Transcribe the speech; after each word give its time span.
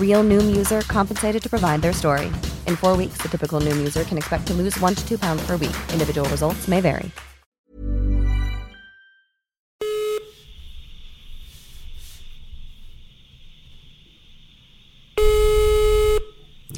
Real 0.00 0.24
Noom 0.24 0.56
user 0.56 0.80
compensated 0.80 1.42
to 1.42 1.48
provide 1.48 1.82
their 1.82 1.92
story. 1.92 2.26
In 2.66 2.76
four 2.76 2.96
weeks, 2.96 3.22
the 3.22 3.28
typical 3.28 3.60
Noom 3.60 3.76
user 3.76 4.02
can 4.02 4.18
expect 4.18 4.46
to 4.46 4.54
lose 4.54 4.80
one 4.80 4.94
to 4.94 5.08
two 5.08 5.18
pounds 5.18 5.46
per 5.46 5.56
week. 5.56 5.76
Individual 5.92 6.28
results 6.30 6.68
may 6.68 6.80
vary. 6.80 7.10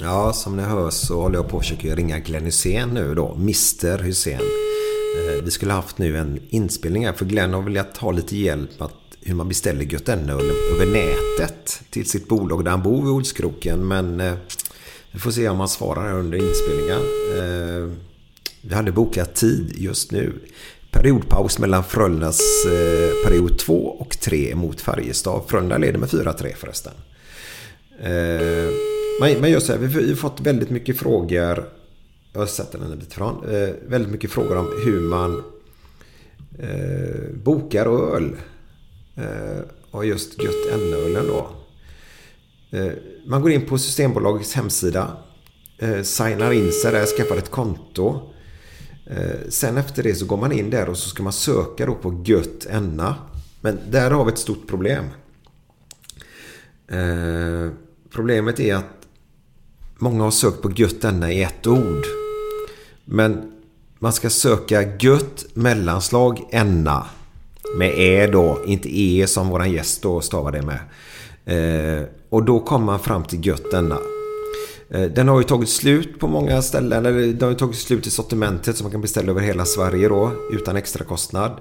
Ja, 0.02 0.32
som 0.32 0.56
ni 0.56 0.62
hör 0.62 0.90
så 0.90 1.22
håller 1.22 1.36
jag 1.36 1.48
på 1.48 1.56
att 1.56 1.62
försöka 1.62 1.94
ringa 1.94 2.18
Glenn 2.18 2.44
Hussein 2.44 2.88
nu 2.88 3.14
då. 3.14 3.34
Mr 3.34 3.98
Hussein. 3.98 4.40
Eh, 5.16 5.44
vi 5.44 5.50
skulle 5.50 5.72
haft 5.72 5.98
nu 5.98 6.18
en 6.18 6.40
inspelning 6.48 7.06
här 7.06 7.12
för 7.12 7.24
Glenn 7.24 7.54
har 7.54 7.62
velat 7.62 7.96
ha 7.96 8.10
lite 8.10 8.36
hjälp 8.36 8.70
med 8.78 8.86
att 8.86 8.99
hur 9.22 9.34
man 9.34 9.48
beställer 9.48 9.84
Götene-öl 9.84 10.50
över 10.74 10.86
nätet 10.86 11.80
till 11.90 12.06
sitt 12.08 12.28
bolag 12.28 12.64
där 12.64 12.70
han 12.70 12.82
bor 12.82 13.02
vid 13.02 13.12
Olskroken. 13.12 13.88
Men 13.88 14.20
eh, 14.20 14.32
vi 15.12 15.18
får 15.18 15.30
se 15.30 15.48
om 15.48 15.58
han 15.58 15.68
svarar 15.68 16.08
här 16.08 16.18
under 16.18 16.38
inspelningen. 16.38 17.00
Eh, 17.38 17.96
Vi 18.62 18.74
hade 18.74 18.92
bokat 18.92 19.34
tid 19.34 19.72
just 19.76 20.12
nu. 20.12 20.32
Periodpaus 20.90 21.58
mellan 21.58 21.84
Frölundas 21.84 22.40
eh, 22.66 23.26
period 23.28 23.58
2 23.58 23.86
och 23.86 24.20
3 24.20 24.54
mot 24.54 24.80
Färjestad. 24.80 25.42
Frölunda 25.48 25.78
leder 25.78 25.98
med 25.98 26.08
4-3 26.08 26.54
förresten. 26.54 26.92
Eh, 28.00 28.74
men, 29.20 29.40
man 29.40 29.60
så 29.60 29.72
här, 29.72 29.78
vi 29.78 30.08
har 30.08 30.16
fått 30.16 30.40
väldigt 30.40 30.70
mycket 30.70 30.98
frågor. 30.98 31.68
Jag 32.32 32.48
sätter 32.48 32.78
den 32.78 32.92
en 32.92 32.98
bit 32.98 33.12
ifrån. 33.12 33.44
Eh, 33.50 33.68
väldigt 33.88 34.12
mycket 34.12 34.30
frågor 34.30 34.56
om 34.56 34.68
hur 34.84 35.00
man 35.00 35.42
eh, 36.58 37.34
bokar 37.44 38.14
öl. 38.16 38.36
Eh, 39.20 39.62
och 39.90 40.06
just 40.06 40.42
Gött 40.42 40.72
N-ölen 40.72 41.26
då. 41.26 41.50
Eh, 42.78 42.92
man 43.26 43.42
går 43.42 43.50
in 43.50 43.66
på 43.66 43.78
Systembolagets 43.78 44.54
hemsida. 44.54 45.16
Eh, 45.78 46.02
signar 46.02 46.52
in 46.52 46.72
sig 46.72 46.92
där, 46.92 47.06
skaffar 47.06 47.36
ett 47.36 47.50
konto. 47.50 48.20
Eh, 49.06 49.48
sen 49.48 49.76
efter 49.76 50.02
det 50.02 50.14
så 50.14 50.26
går 50.26 50.36
man 50.36 50.52
in 50.52 50.70
där 50.70 50.88
och 50.88 50.98
så 50.98 51.08
ska 51.08 51.22
man 51.22 51.32
söka 51.32 51.86
då 51.86 51.94
på 51.94 52.22
Gött 52.24 52.66
Enna. 52.70 53.14
Men 53.60 53.78
där 53.90 54.10
har 54.10 54.24
vi 54.24 54.32
ett 54.32 54.38
stort 54.38 54.66
problem. 54.68 55.04
Eh, 56.88 57.72
problemet 58.10 58.60
är 58.60 58.74
att 58.74 59.06
många 59.98 60.24
har 60.24 60.30
sökt 60.30 60.62
på 60.62 60.70
Gött 60.70 61.04
Enna 61.04 61.32
i 61.32 61.42
ett 61.42 61.66
ord. 61.66 62.04
Men 63.04 63.52
man 63.98 64.12
ska 64.12 64.30
söka 64.30 64.96
Gött 64.98 65.46
mellanslag 65.54 66.48
Enna. 66.50 67.06
Med 67.76 67.92
E 67.98 68.26
då, 68.26 68.58
inte 68.66 69.00
E 69.00 69.26
som 69.26 69.48
våran 69.48 69.72
gäst 69.72 70.02
då 70.02 70.20
stavar 70.20 70.52
det 70.52 70.62
med. 70.62 70.78
Eh, 71.44 72.04
och 72.28 72.44
då 72.44 72.60
kommer 72.60 72.86
man 72.86 73.00
fram 73.00 73.24
till 73.24 73.46
Gött 73.46 73.70
denna. 73.70 73.98
Eh, 74.90 75.02
Den 75.02 75.28
har 75.28 75.38
ju 75.40 75.44
tagit 75.44 75.68
slut 75.68 76.18
på 76.20 76.28
många 76.28 76.62
ställen. 76.62 77.06
Eller 77.06 77.20
den 77.26 77.42
har 77.42 77.48
ju 77.50 77.54
tagit 77.56 77.76
slut 77.76 78.06
i 78.06 78.10
sortimentet 78.10 78.76
som 78.76 78.84
man 78.84 78.90
kan 78.92 79.00
beställa 79.00 79.30
över 79.30 79.40
hela 79.40 79.64
Sverige 79.64 80.08
då. 80.08 80.32
Utan 80.52 80.76
extra 80.76 81.04
kostnad. 81.04 81.52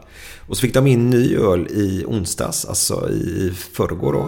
Och 0.47 0.57
så 0.57 0.61
fick 0.61 0.73
de 0.73 0.87
in 0.87 1.09
ny 1.09 1.35
öl 1.37 1.67
i 1.69 2.03
onsdags. 2.07 2.65
Alltså 2.65 3.09
i 3.09 3.53
förrgår 3.73 4.13
då. 4.13 4.19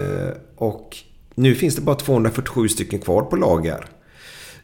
Eh, 0.00 0.32
Och 0.56 0.96
nu 1.34 1.54
finns 1.54 1.76
det 1.76 1.82
bara 1.82 1.96
247 1.96 2.68
stycken 2.68 2.98
kvar 2.98 3.22
på 3.22 3.36
lager. 3.36 3.84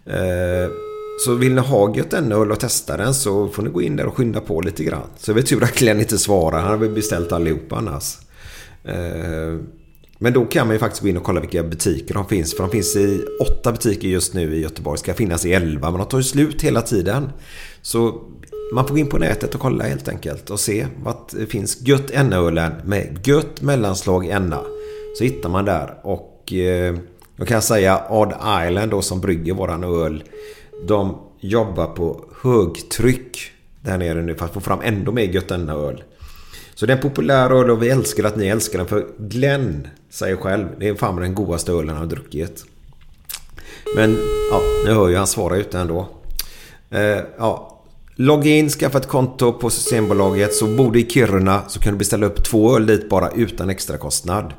Eh, 0.06 0.70
så 1.18 1.34
vill 1.34 1.54
ni 1.54 1.60
ha 1.60 1.96
gött 1.96 2.12
en 2.12 2.32
öl 2.32 2.52
och 2.52 2.60
testa 2.60 2.96
den 2.96 3.14
så 3.14 3.48
får 3.48 3.62
ni 3.62 3.70
gå 3.70 3.82
in 3.82 3.96
där 3.96 4.06
och 4.06 4.16
skynda 4.16 4.40
på 4.40 4.60
lite 4.60 4.84
grann. 4.84 5.06
Så 5.16 5.32
det 5.32 5.40
är 5.40 5.42
tur 5.42 5.64
att 5.64 5.74
Glenn 5.74 6.00
inte 6.00 6.18
svarar. 6.18 6.60
Han 6.60 6.70
har 6.70 6.76
väl 6.76 6.90
beställt 6.90 7.32
allihopa 7.32 7.76
annars. 7.76 8.18
Eh, 8.84 9.58
men 10.18 10.32
då 10.32 10.44
kan 10.44 10.66
man 10.66 10.74
ju 10.74 10.80
faktiskt 10.80 11.02
gå 11.02 11.08
in 11.08 11.16
och 11.16 11.22
kolla 11.22 11.40
vilka 11.40 11.62
butiker 11.62 12.14
de 12.14 12.28
finns. 12.28 12.54
För 12.54 12.62
de 12.62 12.70
finns 12.70 12.96
i 12.96 13.24
åtta 13.40 13.72
butiker 13.72 14.08
just 14.08 14.34
nu 14.34 14.56
i 14.56 14.60
Göteborg. 14.60 14.98
Ska 14.98 15.14
finnas 15.14 15.46
i 15.46 15.52
elva. 15.52 15.90
Men 15.90 15.98
de 15.98 16.08
tar 16.08 16.18
ju 16.18 16.24
slut 16.24 16.62
hela 16.62 16.82
tiden. 16.82 17.30
Så 17.82 18.22
man 18.74 18.86
får 18.86 18.94
gå 18.94 18.98
in 18.98 19.08
på 19.08 19.18
nätet 19.18 19.54
och 19.54 19.60
kolla 19.60 19.84
helt 19.84 20.08
enkelt. 20.08 20.50
Och 20.50 20.60
se 20.60 20.86
vad 21.04 21.16
det 21.32 21.46
finns. 21.46 21.80
Gött 21.80 22.10
Enna-ölen 22.10 22.72
med 22.84 23.18
gött 23.24 23.62
mellanslag 23.62 24.26
Enna. 24.26 24.60
Så 25.18 25.24
hittar 25.24 25.48
man 25.48 25.64
där. 25.64 25.94
Och 26.02 26.52
eh, 26.52 26.96
jag 27.36 27.48
kan 27.48 27.62
säga 27.62 28.02
Odd 28.10 28.32
Island 28.68 28.90
då 28.90 29.02
som 29.02 29.20
brygger 29.20 29.54
våran 29.54 29.84
öl. 29.84 30.24
De 30.86 31.18
jobbar 31.40 31.86
på 31.86 32.24
högtryck 32.42 33.52
där 33.80 33.98
nere 33.98 34.22
nu 34.22 34.34
för 34.34 34.44
att 34.44 34.54
få 34.54 34.60
fram 34.60 34.80
ändå 34.82 35.12
mer 35.12 35.24
gött 35.24 35.48
denna 35.48 35.72
öl. 35.72 36.02
Så 36.74 36.86
det 36.86 36.92
är 36.92 36.96
en 36.96 37.02
populär 37.02 37.50
öl 37.50 37.70
och 37.70 37.82
vi 37.82 37.88
älskar 37.88 38.24
att 38.24 38.36
ni 38.36 38.46
älskar 38.46 38.78
den. 38.78 38.88
För 38.88 39.06
Glenn 39.18 39.88
säger 40.10 40.36
själv, 40.36 40.66
det 40.78 40.88
är 40.88 40.94
fan 40.94 41.16
den 41.16 41.34
godaste 41.34 41.72
ölen 41.72 41.88
han 41.88 41.98
har 41.98 42.06
druckit. 42.06 42.64
Men 43.96 44.18
ja, 44.50 44.60
nu 44.84 44.92
hör 44.92 45.08
ju 45.08 45.16
han 45.16 45.26
svara 45.26 45.56
ut 45.56 45.74
ändå. 45.74 46.08
Eh, 46.90 47.18
ja, 47.38 47.82
logga 48.14 48.50
in, 48.50 48.70
skaffa 48.70 48.98
ett 48.98 49.08
konto 49.08 49.52
på 49.52 49.70
Systembolaget. 49.70 50.54
Så 50.54 50.66
bor 50.66 50.92
du 50.92 51.00
i 51.00 51.10
Kiruna 51.10 51.62
så 51.68 51.80
kan 51.80 51.92
du 51.92 51.98
beställa 51.98 52.26
upp 52.26 52.44
två 52.44 52.76
öl 52.76 52.86
dit 52.86 53.08
bara 53.08 53.30
utan 53.30 53.70
extra 53.70 53.96
kostnad. 53.96 54.52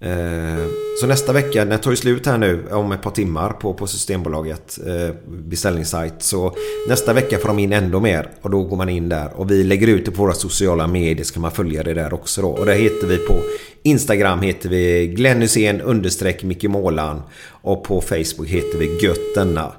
Eh, 0.00 0.66
så 1.00 1.06
nästa 1.06 1.32
vecka, 1.32 1.64
den 1.64 1.80
tar 1.80 1.90
ju 1.90 1.96
slut 1.96 2.26
här 2.26 2.38
nu 2.38 2.66
om 2.70 2.92
ett 2.92 3.02
par 3.02 3.10
timmar 3.10 3.50
på, 3.50 3.74
på 3.74 3.86
Systembolaget 3.86 4.78
eh, 4.86 5.14
beställningssajt. 5.28 6.14
Så 6.18 6.54
nästa 6.88 7.12
vecka 7.12 7.38
får 7.38 7.48
de 7.48 7.58
in 7.58 7.72
ändå 7.72 8.00
mer 8.00 8.30
och 8.42 8.50
då 8.50 8.62
går 8.62 8.76
man 8.76 8.88
in 8.88 9.08
där. 9.08 9.32
Och 9.34 9.50
vi 9.50 9.64
lägger 9.64 9.86
ut 9.86 10.04
det 10.04 10.10
på 10.10 10.22
våra 10.22 10.34
sociala 10.34 10.86
medier 10.86 11.24
så 11.24 11.32
kan 11.32 11.42
man 11.42 11.50
följa 11.50 11.82
det 11.82 11.94
där 11.94 12.14
också 12.14 12.42
då. 12.42 12.48
Och 12.48 12.66
där 12.66 12.74
heter 12.74 13.06
vi 13.06 13.16
på 13.16 13.42
Instagram 13.82 14.42
heter 14.42 14.68
vi 14.68 15.06
Glenn 15.06 15.42
Hysén 15.42 15.80
understreck 15.80 16.42
Micke 16.42 16.64
Målan. 16.64 17.22
Och 17.50 17.84
på 17.84 18.00
Facebook 18.00 18.48
heter 18.48 18.78
vi 18.78 19.06
Gött 19.06 19.34
denna. 19.34 19.72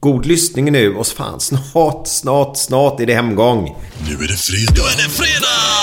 God 0.00 0.26
lyssning 0.26 0.72
nu 0.72 0.94
och 0.94 1.06
fan 1.06 1.40
snart, 1.40 2.06
snart, 2.06 2.56
snart 2.56 3.00
är 3.00 3.06
det 3.06 3.14
hemgång. 3.14 3.76
Nu 4.08 4.14
är 4.14 4.28
det 4.28 4.36
fredag. 4.36 4.72
Nu 4.74 4.80
är 4.80 4.96
det 4.96 5.10
fredag! 5.10 5.80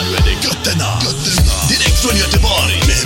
Nu 0.00 0.16
är 0.16 0.22
det 0.22 0.46
götterna. 0.48 0.84
götterna. 1.04 1.68
Direkt 1.68 1.98
från 2.02 2.16
Göteborg. 2.18 2.97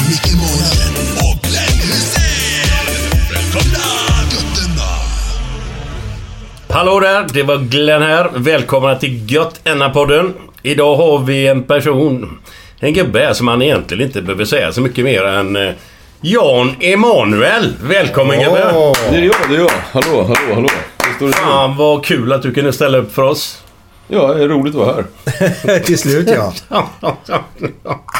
Hallå 6.73 7.01
där, 7.01 7.27
det 7.33 7.43
var 7.43 7.59
Glenn 7.59 8.03
här. 8.03 8.31
Välkomna 8.35 8.95
till 8.95 9.31
Gött 9.33 9.61
Enna-podden. 9.65 10.33
Idag 10.63 10.97
har 10.97 11.19
vi 11.19 11.47
en 11.47 11.63
person, 11.63 12.39
en 12.81 12.93
gubbe 12.93 13.19
här 13.19 13.33
som 13.33 13.47
man 13.47 13.63
egentligen 13.63 14.07
inte 14.07 14.23
behöver 14.23 14.45
säga 14.45 14.73
så 14.73 14.81
mycket 14.81 15.05
mer 15.05 15.25
än 15.25 15.57
eh, 15.57 15.73
Jan 16.21 16.77
Emanuel. 16.81 17.73
Välkommen 17.83 18.41
gubbe! 18.41 18.73
Det 19.11 19.17
är 19.17 19.23
jag, 19.23 19.35
det 19.49 19.55
är 19.55 19.59
jag. 19.59 19.71
Hallå, 19.93 20.23
hallå, 20.23 20.55
hallå. 20.55 20.69
Hur 21.07 21.15
står 21.15 21.27
det 21.27 21.33
till? 21.33 21.43
Fan 21.43 21.77
vad 21.77 22.05
kul 22.05 22.33
att 22.33 22.43
du 22.43 22.55
kunde 22.55 22.73
ställa 22.73 22.99
upp 22.99 23.15
för 23.15 23.23
oss. 23.23 23.63
Ja, 24.09 24.35
det 24.35 24.45
är 24.45 24.49
roligt 24.49 24.75
att 24.75 24.81
vara 24.81 24.95
här. 24.95 25.79
Till 25.85 25.99
slut 25.99 26.29
ja. 26.31 26.53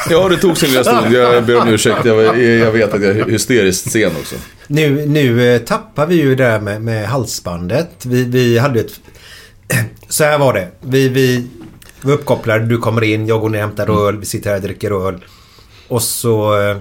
Ja, 0.09 0.29
det 0.29 0.37
tog 0.37 0.57
sin 0.57 0.69
lilla 0.69 0.83
stund. 0.83 1.13
Jag 1.13 1.43
ber 1.43 1.61
om 1.61 1.67
ursäkt. 1.67 2.05
Jag, 2.05 2.41
jag 2.41 2.71
vet 2.71 2.93
att 2.93 3.01
jag 3.01 3.17
är 3.17 3.25
hysteriskt 3.25 3.91
sen 3.91 4.11
också. 4.19 4.35
Nu, 4.67 5.05
nu 5.05 5.55
eh, 5.55 5.61
tappar 5.61 6.07
vi 6.07 6.15
ju 6.15 6.35
det 6.35 6.43
där 6.43 6.59
med, 6.59 6.81
med 6.81 7.07
halsbandet. 7.07 8.05
Vi, 8.05 8.23
vi 8.23 8.57
hade 8.57 8.79
ett... 8.79 8.99
Så 10.07 10.23
här 10.23 10.39
var 10.39 10.53
det. 10.53 10.71
Vi, 10.81 11.09
vi 11.09 11.47
var 12.01 12.13
uppkopplade. 12.13 12.65
Du 12.65 12.77
kommer 12.77 13.03
in, 13.03 13.27
jag 13.27 13.41
går 13.41 13.49
ner 13.49 13.63
och 13.63 13.67
hämtar 13.67 14.07
öl. 14.07 14.17
Vi 14.17 14.25
sitter 14.25 14.49
här 14.49 14.57
och 14.57 14.63
dricker 14.63 15.07
öl. 15.07 15.25
Och 15.87 16.01
så 16.01 16.61
eh, 16.61 16.77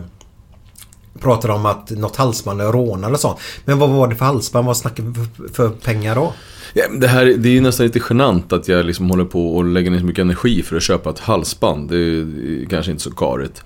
pratar 1.20 1.49
de 1.49 1.56
om 1.61 1.67
att 1.67 1.90
något 1.90 2.17
halsband 2.17 2.61
är 2.61 2.73
rånat 2.73 3.12
och 3.12 3.20
sånt. 3.20 3.38
Men 3.64 3.79
vad 3.79 3.90
var 3.90 4.08
det 4.08 4.14
för 4.14 4.25
halsband? 4.25 4.67
Vad 4.67 4.76
snackar 4.76 5.02
vi 5.02 5.14
för, 5.14 5.55
för 5.55 5.69
pengar 5.69 6.14
då? 6.14 6.34
Ja, 6.75 6.84
det, 7.00 7.08
här, 7.08 7.25
det 7.25 7.49
är 7.49 7.52
ju 7.52 7.61
nästan 7.61 7.87
lite 7.87 8.00
genant 8.08 8.52
att 8.52 8.69
jag 8.69 8.87
liksom 8.87 9.11
håller 9.11 9.25
på 9.25 9.56
och 9.56 9.64
lägger 9.64 9.90
ner 9.90 9.99
så 9.99 10.05
mycket 10.05 10.23
energi 10.23 10.62
för 10.62 10.76
att 10.76 10.82
köpa 10.82 11.11
ett 11.11 11.19
halsband. 11.19 11.90
Det 11.90 11.96
är 11.96 12.67
kanske 12.70 12.93
inte 12.93 13.02
så 13.02 13.11
karigt. 13.11 13.62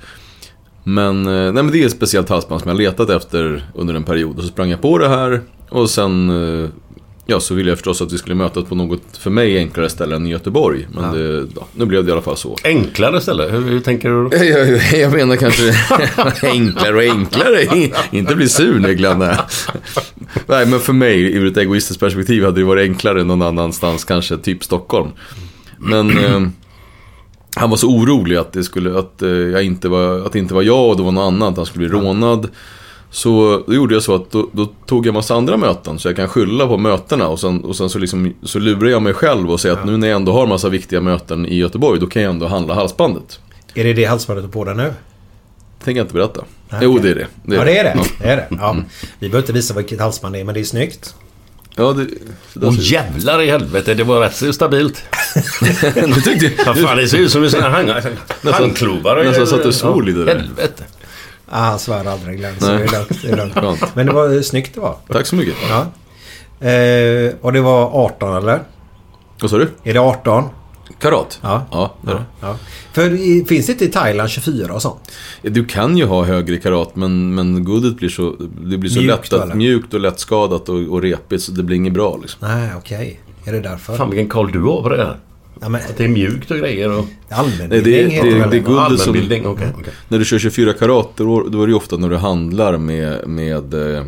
Men, 0.88 1.26
eh, 1.26 1.52
nej, 1.52 1.52
men 1.52 1.70
det 1.70 1.82
är 1.82 1.86
ett 1.86 1.92
speciellt 1.92 2.28
halsband 2.28 2.60
som 2.60 2.68
jag 2.68 2.78
letat 2.78 3.10
efter 3.10 3.64
under 3.74 3.94
en 3.94 4.04
period. 4.04 4.36
Och 4.36 4.42
så 4.42 4.48
sprang 4.48 4.70
jag 4.70 4.82
på 4.82 4.98
det 4.98 5.08
här 5.08 5.40
och 5.68 5.90
sen 5.90 6.30
eh, 6.30 6.68
ja, 7.26 7.40
så 7.40 7.54
ville 7.54 7.70
jag 7.70 7.78
förstås 7.78 8.02
att 8.02 8.12
vi 8.12 8.18
skulle 8.18 8.34
mötas 8.34 8.64
på 8.64 8.74
något 8.74 9.16
för 9.18 9.30
mig 9.30 9.58
enklare 9.58 9.88
ställe 9.88 10.16
än 10.16 10.26
i 10.26 10.30
Göteborg. 10.30 10.86
Men 10.92 11.14
det, 11.14 11.46
ja, 11.56 11.66
nu 11.74 11.84
blev 11.84 12.04
det 12.04 12.08
i 12.08 12.12
alla 12.12 12.22
fall 12.22 12.36
så. 12.36 12.56
Enklare 12.64 13.20
ställe? 13.20 13.42
Hur, 13.44 13.60
hur 13.60 13.80
tänker 13.80 14.08
du? 14.08 14.28
då? 14.28 14.44
Jag, 14.44 15.00
jag, 15.00 15.12
menar 15.12 15.36
kanske 15.36 15.74
enklare 16.42 16.96
och 16.96 17.02
enklare. 17.02 17.90
Inte 18.10 18.34
bli 18.36 18.48
sur 18.48 18.78
Niklas. 18.78 19.18
Nej. 19.18 19.36
nej, 20.46 20.66
men 20.66 20.80
för 20.80 20.92
mig 20.92 21.36
ur 21.36 21.46
ett 21.46 21.56
egoistiskt 21.56 22.00
perspektiv 22.00 22.44
hade 22.44 22.60
det 22.60 22.64
varit 22.64 22.88
enklare 22.88 23.24
någon 23.24 23.42
annanstans, 23.42 24.04
kanske 24.04 24.36
typ 24.36 24.64
Stockholm. 24.64 25.10
Men 25.78 26.18
eh, 26.18 26.40
han 27.58 27.70
var 27.70 27.76
så 27.76 27.88
orolig 27.88 28.36
att 28.36 28.52
det, 28.52 28.64
skulle, 28.64 28.98
att, 28.98 29.22
eh, 29.22 29.28
jag 29.28 29.64
inte 29.64 29.88
var, 29.88 30.26
att 30.26 30.32
det 30.32 30.38
inte 30.38 30.54
var 30.54 30.62
jag 30.62 30.88
och 30.88 30.96
det 30.96 31.02
var 31.02 31.12
någon 31.12 31.34
annan, 31.34 31.48
att 31.48 31.56
han 31.56 31.66
skulle 31.66 31.88
bli 31.88 31.98
rånad. 31.98 32.48
Så 33.10 33.62
då 33.66 33.74
gjorde 33.74 33.94
jag 33.94 34.02
så 34.02 34.14
att 34.14 34.30
då, 34.30 34.48
då 34.52 34.66
tog 34.86 35.06
jag 35.06 35.14
massa 35.14 35.34
andra 35.34 35.56
möten 35.56 35.98
så 35.98 36.08
jag 36.08 36.16
kan 36.16 36.28
skylla 36.28 36.66
på 36.66 36.78
mötena 36.78 37.28
och 37.28 37.40
sen, 37.40 37.64
och 37.64 37.76
sen 37.76 37.90
så, 37.90 37.98
liksom, 37.98 38.34
så 38.42 38.58
lurar 38.58 38.88
jag 38.88 39.02
mig 39.02 39.14
själv 39.14 39.50
och 39.50 39.60
säger 39.60 39.76
att 39.76 39.86
nu 39.86 39.96
när 39.96 40.08
jag 40.08 40.16
ändå 40.16 40.32
har 40.32 40.46
massa 40.46 40.68
viktiga 40.68 41.00
möten 41.00 41.46
i 41.46 41.56
Göteborg 41.56 42.00
då 42.00 42.06
kan 42.06 42.22
jag 42.22 42.30
ändå 42.30 42.46
handla 42.46 42.74
halsbandet. 42.74 43.40
Är 43.74 43.84
det 43.84 43.92
det 43.92 44.04
halsbandet 44.04 44.44
du 44.44 44.50
på 44.50 44.64
dig 44.64 44.74
nu? 44.74 44.92
Tänker 45.84 46.00
jag 46.00 46.04
inte 46.04 46.14
berätta. 46.14 46.44
Nej, 46.68 46.80
jo, 46.82 46.98
det 46.98 47.10
är 47.10 47.14
det. 47.14 47.26
ja, 47.54 47.64
det 47.64 47.78
är 47.78 47.84
det. 47.84 47.92
Ja. 47.96 48.04
det, 48.18 48.28
är 48.28 48.36
det. 48.36 48.46
Ja. 48.50 48.76
Vi 49.18 49.28
behöver 49.28 49.38
inte 49.38 49.52
visa 49.52 49.74
vilket 49.74 50.00
halsband 50.00 50.34
det 50.34 50.40
är, 50.40 50.44
men 50.44 50.54
det 50.54 50.60
är 50.60 50.64
snyggt. 50.64 51.14
Ja, 51.76 51.92
det... 51.92 52.04
det 52.54 52.66
Åh 52.66 52.74
jävlar 52.78 53.42
i 53.42 53.50
helvete, 53.50 53.94
det 53.94 54.04
var 54.04 54.20
rätt 54.20 54.36
så 54.36 54.52
stabilt. 54.52 55.02
du 55.94 56.20
tyckte 56.20 56.64
Vad 56.66 56.78
fan, 56.78 56.96
det 56.96 57.08
ser 57.08 57.18
ut 57.18 57.32
som 57.32 57.44
en 57.44 57.50
sån 57.50 57.62
här 57.62 57.70
hang- 57.70 58.52
handklovar. 58.52 59.24
nästan 59.24 59.46
så 59.46 59.56
att 59.56 59.62
du 59.62 59.72
svor 59.72 60.02
lite 60.02 60.18
där. 60.18 60.36
Helvete. 60.36 60.84
Ah, 61.48 61.60
han 61.60 61.78
svär 61.78 62.04
aldrig 62.04 62.38
Glenn, 62.38 62.54
så 62.60 62.66
det 62.66 62.72
är 62.72 62.78
lugnt. 62.78 63.22
Det 63.22 63.28
är 63.30 63.62
lugnt. 63.62 63.82
Men 63.94 64.06
det 64.06 64.12
var 64.12 64.34
eh, 64.34 64.40
snyggt 64.40 64.74
det 64.74 64.80
var. 64.80 64.96
Tack 65.12 65.26
så 65.26 65.36
mycket. 65.36 65.54
Ja. 65.68 65.86
Eh, 66.66 67.34
och 67.40 67.52
det 67.52 67.60
var 67.60 68.04
18 68.04 68.36
eller? 68.36 68.60
Vad 69.40 69.50
sa 69.50 69.58
du? 69.58 69.68
Är 69.84 69.92
det 69.94 70.00
18? 70.00 70.44
Karat? 70.98 71.38
Ja. 71.42 71.66
Ja, 71.70 71.94
det 72.02 72.10
är 72.10 72.14
det. 72.14 72.24
Ja. 72.40 72.56
För 72.92 73.10
i, 73.10 73.44
finns 73.48 73.66
det 73.66 73.72
inte 73.72 73.84
i 73.84 73.88
Thailand 73.88 74.30
24 74.30 74.74
och 74.74 74.82
sånt? 74.82 75.00
Ja, 75.42 75.50
Du 75.50 75.64
kan 75.64 75.96
ju 75.96 76.04
ha 76.04 76.24
högre 76.24 76.56
karat 76.56 76.96
men, 76.96 77.34
men 77.34 77.64
guldet 77.64 77.96
blir 77.96 78.08
så, 78.08 78.36
det 78.64 78.78
blir 78.78 78.90
så 78.90 79.00
Mjukt 79.00 79.32
lätt 79.32 79.54
mjukt 79.54 79.94
och 79.94 80.00
lättskadat 80.00 80.68
och, 80.68 80.76
och 80.78 81.02
repigt 81.02 81.42
så 81.42 81.52
det 81.52 81.62
blir 81.62 81.76
inget 81.76 81.92
bra 81.92 82.18
liksom. 82.22 82.48
Nej, 82.48 82.70
okej. 82.76 83.20
Är 83.44 83.52
det 83.52 83.60
därför? 83.60 83.96
Fan 83.96 84.10
vilken 84.10 84.28
koll 84.28 84.52
du 84.52 84.60
har 84.62 84.82
på 84.82 84.88
det 84.88 84.96
här. 84.96 85.16
Ja, 85.60 85.68
men, 85.68 85.80
Att 85.80 85.96
det 85.96 86.04
är 86.04 86.08
mjukt 86.08 86.50
och 86.50 86.56
grejer 86.58 86.98
och... 86.98 87.04
Nej, 87.28 87.38
allmänbildning 87.38 87.82
det, 87.84 88.18
är- 88.18 88.24
det, 88.24 88.38
väl 88.40 88.50
det 88.50 88.56
är 88.56 88.60
guldet 88.60 89.00
som... 89.00 89.08
Allmänbildning, 89.10 89.46
okej. 89.46 89.68
okej. 89.80 89.92
När 90.08 90.18
du 90.18 90.24
kör 90.24 90.38
24 90.38 90.72
karat 90.72 91.08
då, 91.16 91.42
då 91.48 91.62
är 91.62 91.66
det 91.66 91.70
ju 91.70 91.76
ofta 91.76 91.96
när 91.96 92.08
du 92.08 92.16
handlar 92.16 92.76
med, 92.78 93.28
med 93.28 93.74
eh, 93.74 94.04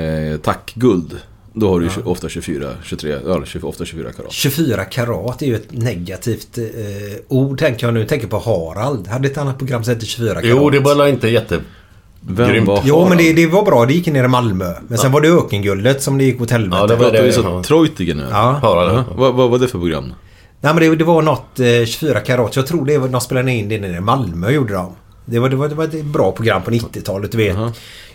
eh, 0.00 0.36
tackguld. 0.36 1.16
Då 1.52 1.68
har 1.68 1.80
du 1.80 1.86
ju 1.86 2.02
ofta 2.04 2.28
24, 2.28 2.68
23, 2.84 3.16
ja, 3.26 3.44
20 3.44 3.68
ofta 3.68 3.84
24 3.84 4.12
karat. 4.12 4.32
24 4.32 4.84
karat 4.84 5.42
är 5.42 5.46
ju 5.46 5.54
ett 5.56 5.72
negativt 5.72 6.58
eh, 6.58 6.64
ord 7.28 7.58
tänker 7.58 7.86
jag 7.86 7.94
nu. 7.94 8.04
Tänker 8.04 8.26
på 8.26 8.38
Harald. 8.38 9.08
Hade 9.08 9.28
ett 9.28 9.38
annat 9.38 9.58
program 9.58 9.84
som 9.84 9.94
hette 9.94 10.06
24 10.06 10.34
karat. 10.34 10.46
Jo, 10.46 10.70
det 10.70 10.80
var 10.80 11.06
inte 11.06 11.28
jätte... 11.28 11.60
Vem 12.22 12.48
Grymt. 12.48 12.68
var 12.68 12.82
Jo, 12.84 13.08
men 13.08 13.18
det, 13.18 13.32
det 13.32 13.46
var 13.46 13.62
bra. 13.62 13.86
Det 13.86 13.92
gick 13.92 14.06
ner 14.06 14.24
i 14.24 14.28
Malmö. 14.28 14.74
Men 14.88 14.98
sen 14.98 15.12
var 15.12 15.20
det 15.20 15.28
Ökenguldet 15.28 16.02
som 16.02 16.18
det 16.18 16.24
gick 16.24 16.40
åt 16.40 16.50
helvete. 16.50 16.76
Ja, 16.76 16.86
det 16.86 16.96
var 16.96 17.10
vi 17.10 17.18
det. 17.18 17.32
så 17.32 17.40
ja. 17.40 17.62
Treutigen 17.62 18.16
nu? 18.16 18.26
Ja. 18.30 18.58
Harald. 18.62 18.92
Jaha. 18.92 19.04
Vad, 19.16 19.34
vad 19.34 19.50
var 19.50 19.58
det 19.58 19.68
för 19.68 19.78
program? 19.78 20.14
Nej 20.60 20.74
men 20.74 20.76
det, 20.76 20.96
det 20.96 21.04
var 21.04 21.22
något 21.22 21.60
eh, 21.60 21.84
24 21.86 22.20
karat. 22.20 22.56
Jag 22.56 22.66
tror 22.66 22.86
det 22.86 22.98
var, 22.98 23.08
de 23.08 23.20
spelade 23.20 23.52
in 23.52 23.68
det 23.68 23.78
nere 23.78 23.96
i 23.96 24.00
Malmö 24.00 24.50
gjorde 24.50 24.72
de. 24.74 24.92
Det 25.24 25.38
var, 25.38 25.48
det 25.48 25.56
var, 25.56 25.68
det 25.68 25.74
var 25.74 25.84
ett 25.84 26.04
bra 26.04 26.32
program 26.32 26.62
på 26.62 26.70
90-talet 26.70 27.32
du 27.32 27.38
vet. 27.38 27.56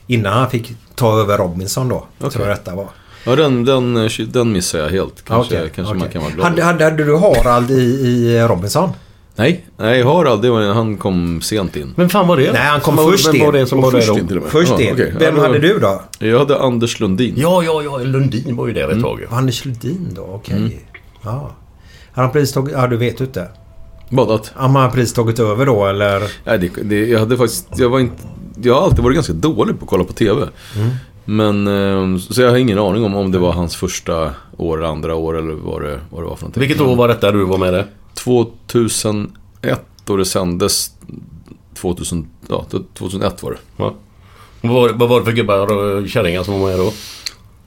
Innan 0.08 0.34
han 0.34 0.50
fick 0.50 0.74
ta 0.96 1.20
över 1.20 1.38
Robinson 1.38 1.90
då. 1.90 2.08
Tror 2.20 2.48
jag 2.48 2.58
detta 2.58 2.76
var. 2.76 2.88
Ja, 3.26 3.36
den, 3.36 3.66
den, 3.66 4.10
den 4.28 4.52
missar 4.52 4.80
jag 4.80 4.90
helt. 4.90 5.24
Kanske, 5.26 5.56
Okej, 5.58 5.72
kanske 5.76 5.94
man 5.94 6.02
okej. 6.02 6.14
kan 6.14 6.22
vara 6.22 6.32
glad 6.32 6.48
hade, 6.48 6.64
hade, 6.64 6.84
hade 6.84 7.04
du 7.04 7.18
Harald 7.18 7.72
i, 7.72 7.74
i 7.84 8.40
Robinson? 8.48 8.90
Nej, 9.36 9.66
nej 9.78 10.04
Harald, 10.04 10.42
det 10.42 10.50
var, 10.50 10.74
han 10.74 10.98
kom 10.98 11.42
sent 11.42 11.76
in. 11.76 11.94
Vem 11.98 12.10
fan 12.10 12.28
var 12.28 12.38
det? 12.38 12.52
Nej, 12.54 12.62
han 12.62 12.82
kom 12.82 12.96
var- 12.96 13.12
först 13.12 13.28
Vem 13.34 13.40
var 13.40 13.48
in. 13.48 13.54
det 13.54 13.68
som 13.68 13.82
var 13.82 13.92
först 13.92 14.10
in 14.18 14.28
till 14.28 14.38
och 14.38 14.44
med. 14.44 14.52
Först 14.52 14.72
Ja, 14.72 14.82
in. 14.82 14.94
okej. 14.94 15.14
Vem 15.20 15.36
Ja, 15.38 15.42
hade 15.42 15.60
du 15.60 15.80
då? 15.80 16.02
Jag 16.20 16.40
hade 16.40 16.60
Anders 16.60 17.00
Lundin. 17.00 17.34
Ja, 17.38 17.64
ja, 17.64 17.82
ja. 17.84 17.98
Lundin 17.98 18.56
var 18.56 18.68
ju 18.68 18.74
där 18.74 18.90
ett 18.90 19.02
tag. 19.02 19.20
ju. 19.20 19.28
Anders 19.36 19.66
Lundin 19.66 20.08
då? 20.16 20.22
Okej. 20.22 20.56
Mm. 20.58 20.72
Ja. 21.24 21.52
Har 22.14 22.24
han 22.24 22.32
precis 22.32 22.54
tagit... 22.54 22.74
Ja, 22.74 22.88
du 22.88 22.98
vet 22.98 23.20
inte. 23.22 23.48
Badat. 24.10 24.52
Har 24.56 24.70
han 24.70 24.92
precis 24.92 25.14
tagit 25.14 25.40
över 25.40 25.66
då 25.66 25.86
eller? 25.88 26.24
Nej, 26.44 26.60
det, 26.60 26.70
det, 26.84 27.06
jag 27.08 27.20
hade 27.20 27.38
faktiskt, 27.38 27.68
jag 27.78 27.90
var 27.90 28.00
inte, 28.00 28.24
jag 28.64 28.74
har 28.74 28.82
alltid 28.82 29.00
varit 29.04 29.16
ganska 29.16 29.34
dålig 29.34 29.80
på 29.80 29.84
att 29.86 29.90
kolla 29.90 30.04
på 30.04 30.14
TV. 30.14 30.42
Mm. 30.76 30.90
Men, 31.26 31.68
eh, 31.68 32.18
så 32.18 32.42
jag 32.42 32.50
har 32.50 32.58
ingen 32.58 32.80
aning 32.80 33.04
om 33.04 33.16
om 33.16 33.32
det 33.32 33.38
var 33.38 33.52
hans 33.52 33.76
första 33.76 34.32
år, 34.58 34.84
andra 34.84 35.16
år 35.16 35.38
eller 35.38 35.54
vad 35.54 35.82
det, 35.82 36.00
vad 36.10 36.24
det 36.24 36.28
var 36.28 36.36
för 36.36 36.44
någonting. 36.44 36.62
Vilket 36.62 36.82
år 36.82 36.96
var 36.96 37.08
detta 37.08 37.32
du 37.32 37.46
var 37.46 37.58
med 37.58 37.74
där? 37.74 37.86
2001 38.14 39.30
och 40.08 40.18
det 40.18 40.26
sändes 40.26 40.92
2000, 41.74 42.28
ja, 42.48 42.66
2001 42.94 43.44
var 43.44 43.52
det. 43.52 43.58
Ja. 43.78 43.94
Vad 44.62 44.74
var, 44.74 44.90
vad 44.90 45.10
var 45.10 45.20
det 45.20 45.26
för 45.26 45.32
gubbar 45.32 45.74
och 45.74 46.10
kärringar 46.10 46.44
som 46.44 46.60
var 46.60 46.70
med 46.70 46.80
då? 46.80 46.94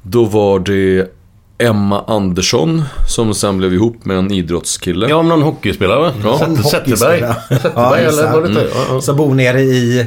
Då 0.03 0.25
var 0.25 0.59
det 0.59 1.13
Emma 1.59 2.05
Andersson 2.07 2.83
som 3.09 3.35
sen 3.35 3.59
blev 3.59 3.75
ihop 3.75 4.05
med 4.05 4.19
en 4.19 4.33
idrottskille. 4.33 5.09
Ja, 5.09 5.17
om 5.17 5.29
någon 5.29 5.43
hockeyspelare 5.43 6.01
va? 6.01 6.13
Ja. 6.25 6.39
Zetterberg. 6.39 7.35
Zetterberg 7.49 8.03
just 8.03 8.19
eller 8.19 8.29
det. 8.29 8.35
var 8.35 8.43
det 8.43 8.49
inte? 8.49 8.69
Ja, 8.75 8.85
ja. 8.89 9.01
Som 9.01 9.17
bor 9.17 9.35
nere 9.35 9.61
i... 9.61 10.07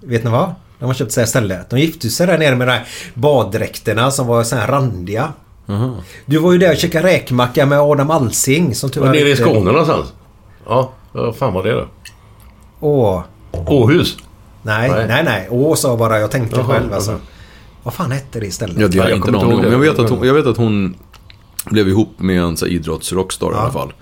Vet 0.00 0.24
ni 0.24 0.30
vad? 0.30 0.54
De 0.82 0.86
har 0.86 0.94
köpt 0.94 1.12
sig 1.12 1.26
stället. 1.26 1.70
De 1.70 1.78
gifte 1.80 2.10
sig 2.10 2.26
där 2.26 2.38
nere 2.38 2.56
med 2.56 2.68
de 2.68 2.72
här 2.72 2.84
baddräkterna 3.14 4.10
som 4.10 4.26
var 4.26 4.42
så 4.44 4.56
här 4.56 4.66
randiga. 4.68 5.32
Du 6.26 6.38
var 6.38 6.52
ju 6.52 6.58
där 6.58 6.70
och 6.70 6.76
käkade 6.76 7.06
räkmacka 7.08 7.66
med 7.66 7.80
Adam 7.80 8.10
Alsing 8.10 8.74
som 8.74 8.90
tyvärr 8.90 9.06
Var 9.06 9.14
nere 9.14 9.28
i 9.28 9.30
inte- 9.30 9.42
Skåne 9.42 9.60
någonstans? 9.72 10.12
Ja, 10.66 10.92
vad 11.12 11.36
fan 11.36 11.52
var 11.54 11.62
det 11.62 11.72
då? 11.72 11.88
Åh. 12.80 13.22
Åhus? 13.52 14.16
Nej, 14.62 14.90
Nej. 14.90 15.06
nej, 15.08 15.24
nej. 15.24 15.46
Åh 15.50 15.74
sa 15.74 15.88
jag 15.88 15.98
bara. 15.98 16.18
Jag 16.20 16.30
tänkte 16.30 16.56
Jaha, 16.56 16.66
själv 16.66 16.92
alltså. 16.94 17.10
jaha. 17.10 17.20
Vad 17.82 17.94
fan 17.94 18.10
hette 18.12 18.40
det 18.40 18.46
istället? 18.46 18.78
Ja, 18.80 18.88
det 18.88 18.98
har 18.98 19.04
Ja, 19.04 19.10
jag 19.10 19.10
jag 19.10 19.16
inte 19.18 19.32
kommer 19.32 19.38
aning 19.44 19.58
om. 19.58 19.64
ihåg 19.64 19.72
Jag 19.74 19.78
vet, 19.78 19.98
att 19.98 20.10
hon, 20.10 20.26
jag 20.26 20.34
vet 20.34 20.46
att 20.46 20.56
hon 20.56 20.94
blev 21.70 21.88
ihop 21.88 22.14
med 22.18 22.40
en 22.42 22.56
så 22.56 22.66
idrottsrockstar 22.66 23.46
i 23.52 23.54
alla 23.54 23.72
fall. 23.72 23.92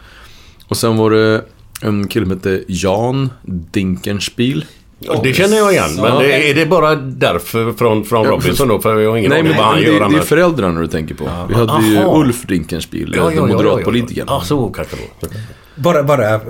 Och 0.68 0.76
sen 0.76 0.96
var 0.96 1.10
det 1.10 1.44
en 1.82 2.08
kille 2.08 2.26
som 2.26 2.30
hette 2.36 2.64
Jan 2.68 3.30
Dinkenspiel. 3.44 4.64
Ja, 5.02 5.20
det 5.22 5.32
känner 5.32 5.56
jag 5.56 5.72
igen. 5.72 5.90
Men 5.96 6.04
Ja. 6.04 6.18
det, 6.18 6.50
är 6.50 6.54
det 6.54 6.66
bara 6.66 6.94
därför 6.96 7.72
från, 7.72 8.04
från 8.04 8.24
Ja, 8.24 8.30
Robinson 8.30 8.68
då? 8.68 8.80
För 8.80 8.98
jag 9.00 9.10
har 9.10 9.16
ingen 9.16 9.30
Nej, 9.30 9.38
aning 9.40 9.48
men 9.52 9.58
vad 9.58 9.66
han 9.66 9.76
det, 9.76 9.82
gör 9.82 9.92
det 9.92 9.98
är 9.98 10.02
annars. 10.04 10.24
föräldrarna 10.24 10.80
du 10.80 10.86
tänker 10.86 11.14
på. 11.14 11.24
Vi 11.48 11.54
hade 11.54 11.86
ju 11.86 11.98
Aha. 11.98 12.18
Ulf 12.20 12.42
Dinkenspiel, 12.46 13.14
Ja, 13.16 13.22
ja, 13.22 13.32
ja, 13.36 13.48
ja, 13.48 13.56
moderatpolitikern. 13.56 14.26
Ja, 14.28 14.40
så 14.44 14.68
kanske 14.68 14.96
det 14.96 15.26
var. 15.26 15.34
Bara, 15.74 16.02
bara. 16.02 16.40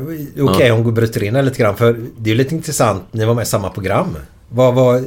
Okej, 0.41 0.71
hon 0.71 0.95
bryter 0.95 1.23
in 1.23 1.37
här 1.37 1.43
lite 1.43 1.59
grann. 1.59 1.77
För 1.77 1.93
det 2.17 2.31
är 2.31 2.33
ju 2.33 2.39
lite 2.39 2.55
intressant. 2.55 3.03
Ni 3.13 3.25
var 3.25 3.35
med 3.35 3.43
i 3.43 3.47
samma 3.47 3.69
program. 3.71 4.07
Vad 4.53 4.75
var... 4.75 4.95
eh, 4.97 5.03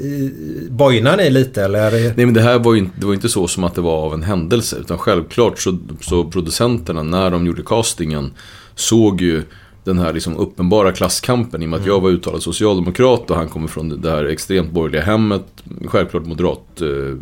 Bojnar 0.69 1.17
ni 1.17 1.29
lite 1.29 1.63
eller? 1.63 1.91
Nej 1.91 2.13
men 2.25 2.33
det 2.33 2.41
här 2.41 2.59
var 2.59 2.73
ju 2.73 2.79
inte, 2.79 2.91
det 3.00 3.05
var 3.05 3.13
inte 3.13 3.29
så 3.29 3.47
som 3.47 3.63
att 3.63 3.75
det 3.75 3.81
var 3.81 4.05
av 4.05 4.13
en 4.13 4.23
händelse. 4.23 4.75
Utan 4.81 4.97
självklart 4.97 5.59
så, 5.59 5.77
så 6.01 6.23
producenterna 6.23 7.03
när 7.03 7.31
de 7.31 7.45
gjorde 7.45 7.62
castingen 7.65 8.31
såg 8.75 9.21
ju 9.21 9.43
den 9.83 9.99
här 9.99 10.13
liksom 10.13 10.37
uppenbara 10.37 10.91
klasskampen 10.91 11.61
i 11.61 11.65
och 11.65 11.69
med 11.69 11.79
att 11.79 11.85
jag 11.85 11.99
var 12.01 12.09
uttalad 12.09 12.43
socialdemokrat 12.43 13.31
och 13.31 13.37
han 13.37 13.47
kommer 13.49 13.67
från 13.67 14.01
det 14.01 14.09
här 14.11 14.25
extremt 14.25 14.71
borgerliga 14.71 15.01
hemmet. 15.01 15.45
Självklart 15.85 16.25
moderat, 16.25 16.81
eh, 16.81 17.17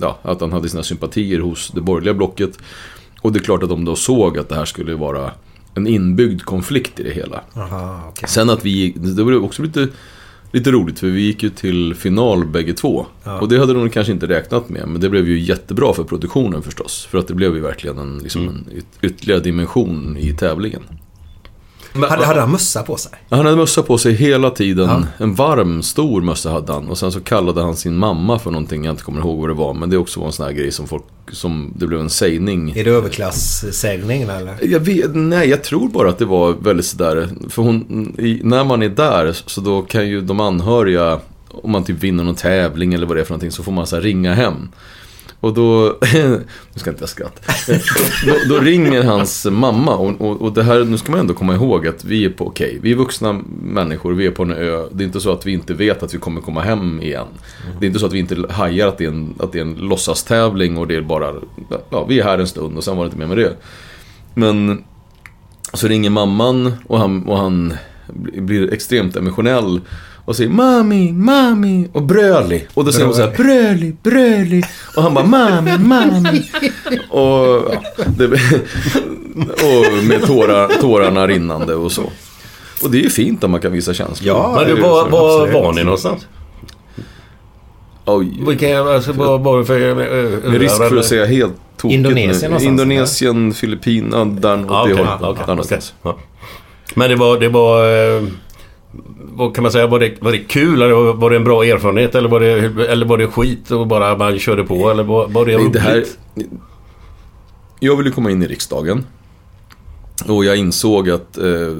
ja, 0.00 0.18
att 0.22 0.40
han 0.40 0.52
hade 0.52 0.68
sina 0.68 0.82
sympatier 0.82 1.40
hos 1.40 1.70
det 1.74 1.80
borgerliga 1.80 2.14
blocket. 2.14 2.58
Och 3.22 3.32
det 3.32 3.38
är 3.38 3.42
klart 3.42 3.62
att 3.62 3.68
de 3.68 3.84
då 3.84 3.96
såg 3.96 4.38
att 4.38 4.48
det 4.48 4.54
här 4.54 4.64
skulle 4.64 4.94
vara 4.94 5.30
en 5.74 5.86
inbyggd 5.86 6.42
konflikt 6.42 7.00
i 7.00 7.02
det 7.02 7.10
hela. 7.10 7.40
Aha, 7.56 8.00
okej. 8.08 8.28
Sen 8.28 8.50
att 8.50 8.64
vi, 8.64 8.92
det 8.96 9.22
var 9.24 9.44
också 9.44 9.62
lite 9.62 9.88
lite 10.52 10.70
roligt 10.70 10.98
för 10.98 11.06
vi 11.06 11.20
gick 11.20 11.42
ju 11.42 11.50
till 11.50 11.94
final 11.94 12.46
bägge 12.46 12.72
två. 12.72 13.06
Och 13.40 13.48
det 13.48 13.58
hade 13.58 13.74
de 13.74 13.90
kanske 13.90 14.12
inte 14.12 14.26
räknat 14.26 14.68
med. 14.68 14.88
Men 14.88 15.00
det 15.00 15.08
blev 15.08 15.28
ju 15.28 15.38
jättebra 15.38 15.92
för 15.94 16.04
produktionen 16.04 16.62
förstås. 16.62 17.06
För 17.10 17.18
att 17.18 17.28
det 17.28 17.34
blev 17.34 17.54
ju 17.54 17.60
verkligen 17.60 17.98
en, 17.98 18.18
liksom 18.18 18.42
Mm. 18.42 18.54
en 18.56 18.76
yt- 18.78 18.98
ytterligare 19.02 19.40
dimension 19.40 20.16
i 20.16 20.32
tävlingen. 20.32 20.82
Hade, 22.02 22.24
hade 22.24 22.40
han 22.40 22.50
mössa 22.50 22.82
på 22.82 22.96
sig? 22.96 23.12
Han 23.30 23.44
hade 23.44 23.56
mössa 23.56 23.82
på 23.82 23.98
sig 23.98 24.12
hela 24.14 24.50
tiden. 24.50 25.06
En 25.18 25.34
varm, 25.34 25.82
stor 25.82 26.20
mössa 26.20 26.50
hade 26.50 26.72
han. 26.72 26.88
Och 26.88 26.98
sen 26.98 27.12
så 27.12 27.20
kallade 27.20 27.62
han 27.62 27.76
sin 27.76 27.96
mamma 27.96 28.38
för 28.38 28.50
någonting, 28.50 28.84
jag 28.84 28.92
inte 28.92 29.02
kommer 29.02 29.20
ihåg 29.20 29.38
vad 29.40 29.48
det 29.48 29.54
var. 29.54 29.74
Men 29.74 29.90
det 29.90 29.96
också 29.96 30.20
var 30.20 30.26
en 30.26 30.32
sån 30.32 30.46
här 30.46 30.52
grej 30.52 30.72
som 30.72 30.88
folk, 30.88 31.04
som 31.32 31.72
det 31.76 31.86
blev 31.86 32.00
en 32.00 32.10
sägning. 32.10 32.70
Är 32.76 32.84
det 32.84 32.90
överklasssägningen 32.90 34.30
eller? 34.30 34.56
Jag 34.62 34.80
vet, 34.80 35.14
nej, 35.14 35.48
jag 35.48 35.64
tror 35.64 35.88
bara 35.88 36.08
att 36.08 36.18
det 36.18 36.24
var 36.24 36.52
väldigt 36.52 36.86
sådär. 36.86 37.28
För 37.48 37.62
hon, 37.62 38.12
när 38.42 38.64
man 38.64 38.82
är 38.82 38.88
där 38.88 39.32
så 39.46 39.60
då 39.60 39.82
kan 39.82 40.08
ju 40.08 40.20
de 40.20 40.40
anhöriga, 40.40 41.20
om 41.48 41.70
man 41.70 41.84
typ 41.84 42.02
vinner 42.02 42.24
någon 42.24 42.34
tävling 42.34 42.94
eller 42.94 43.06
vad 43.06 43.16
det 43.16 43.20
är 43.20 43.24
för 43.24 43.32
någonting, 43.32 43.50
så 43.50 43.62
får 43.62 43.72
man 43.72 43.86
så 43.86 44.00
ringa 44.00 44.34
hem. 44.34 44.68
Och 45.40 45.54
då, 45.54 45.98
nu 46.12 46.44
ska 46.74 46.90
inte 46.90 47.02
jag 47.02 47.08
skratta. 47.08 47.52
Då, 48.26 48.54
då 48.54 48.60
ringer 48.60 49.02
hans 49.02 49.46
mamma 49.50 49.96
och, 49.96 50.20
och, 50.20 50.42
och 50.42 50.52
det 50.52 50.62
här, 50.62 50.84
nu 50.84 50.98
ska 50.98 51.10
man 51.10 51.20
ändå 51.20 51.34
komma 51.34 51.54
ihåg 51.54 51.86
att 51.86 52.04
vi 52.04 52.24
är 52.24 52.30
på, 52.30 52.46
okej, 52.46 52.78
vi 52.82 52.92
är 52.92 52.96
vuxna 52.96 53.40
människor, 53.62 54.12
vi 54.12 54.26
är 54.26 54.30
på 54.30 54.42
en 54.42 54.52
ö. 54.52 54.84
Det 54.92 55.04
är 55.04 55.06
inte 55.06 55.20
så 55.20 55.32
att 55.32 55.46
vi 55.46 55.52
inte 55.52 55.74
vet 55.74 56.02
att 56.02 56.14
vi 56.14 56.18
kommer 56.18 56.40
komma 56.40 56.60
hem 56.60 57.02
igen. 57.02 57.26
Det 57.80 57.86
är 57.86 57.88
inte 57.88 57.98
så 57.98 58.06
att 58.06 58.12
vi 58.12 58.18
inte 58.18 58.44
hajar 58.50 58.88
att 58.88 58.98
det 58.98 59.04
är 59.04 59.08
en, 59.08 59.34
att 59.38 59.52
det 59.52 59.58
är 59.58 59.62
en 59.62 59.74
låtsastävling 59.74 60.78
och 60.78 60.86
det 60.86 60.96
är 60.96 61.00
bara, 61.00 61.34
ja, 61.90 62.04
vi 62.08 62.20
är 62.20 62.24
här 62.24 62.38
en 62.38 62.46
stund 62.46 62.76
och 62.76 62.84
sen 62.84 62.96
var 62.96 63.04
det 63.04 63.06
inte 63.06 63.18
mer 63.18 63.26
med 63.26 63.38
det. 63.38 63.56
Men 64.34 64.84
så 65.72 65.88
ringer 65.88 66.10
mamman 66.10 66.72
och 66.86 66.98
han, 66.98 67.22
och 67.22 67.38
han 67.38 67.74
blir 68.36 68.72
extremt 68.72 69.16
emotionell 69.16 69.80
och 70.28 70.36
säger 70.36 70.50
Mami, 70.50 71.12
mami 71.12 71.88
och 71.92 72.02
bröli. 72.02 72.66
Och 72.74 72.84
då 72.84 72.92
säger 72.92 73.06
hon 73.06 73.14
så 73.14 73.20
här 73.22 73.36
bröli, 73.36 73.96
bröli. 74.02 74.62
Och 74.96 75.02
han 75.02 75.14
bara 75.14 75.24
mami, 75.26 75.78
mami. 75.78 76.50
Och, 77.10 77.20
ja, 77.74 78.04
det, 78.18 78.24
och 78.24 80.04
med 80.04 80.22
tårar, 80.26 80.80
tårarna 80.80 81.26
rinnande 81.26 81.74
och 81.74 81.92
så. 81.92 82.02
Och 82.82 82.90
det 82.90 82.98
är 82.98 83.02
ju 83.02 83.10
fint 83.10 83.44
om 83.44 83.50
man 83.50 83.60
kan 83.60 83.72
visa 83.72 83.94
känslor. 83.94 84.36
Ja, 84.36 84.52
Men 84.56 84.66
du, 84.68 84.74
det 84.74 84.80
är 84.80 84.82
var, 84.82 85.08
var 85.08 85.48
var 85.52 85.72
ni 85.72 85.84
någonstans? 85.84 86.26
Oj, 88.04 88.44
Vilka, 88.48 88.80
alltså, 88.80 89.12
var 89.12 89.58
det 89.58 89.64
för... 89.64 89.80
ö- 89.80 89.94
med 89.94 90.06
öar 90.08 90.58
risk 90.58 90.76
för 90.76 90.96
att 90.96 91.04
säga 91.04 91.26
helt 91.26 91.54
tokigt 91.76 91.96
Indonesien 91.96 92.28
nu. 92.40 92.48
någonstans, 92.48 92.62
Indonesien, 92.64 93.52
Filippinerna, 93.54 94.24
där 94.24 94.60
åt 94.60 94.66
Ja, 94.68 94.84
det 94.86 94.92
okej, 94.94 95.04
hållet. 95.46 95.92
Ja. 96.02 96.18
Men 96.94 97.10
det 97.10 97.16
var... 97.16 97.40
Det 97.40 97.48
var 97.48 97.84
eh, 98.16 98.22
vad 99.18 99.54
kan 99.54 99.62
man 99.62 99.72
säga? 99.72 99.86
Var 99.86 100.00
det, 100.00 100.22
var 100.22 100.32
det 100.32 100.38
kul? 100.38 100.82
Eller 100.82 101.12
var, 101.12 101.30
det 101.30 101.36
en 101.36 101.44
bra 101.44 101.64
erfarenhet? 101.64 102.14
Eller 102.14 102.28
var 102.28 102.40
det, 102.40 102.86
eller 102.86 103.06
var 103.06 103.18
det 103.18 103.26
skit 103.26 103.70
och 103.70 103.86
bara 103.86 104.16
man 104.16 104.38
körde 104.38 104.64
på? 104.64 104.90
Eller 104.90 105.02
var, 105.02 105.28
var 105.28 105.46
det 105.46 105.56
roligt? 105.56 105.72
det 105.72 105.80
här, 105.80 106.04
jag 107.80 107.96
ville 107.96 108.10
komma 108.10 108.30
in 108.30 108.42
i 108.42 108.46
riksdagen. 108.46 109.04
Och 110.26 110.44
jag 110.44 110.56
insåg 110.56 111.10
att, 111.10 111.38
eh, 111.38 111.76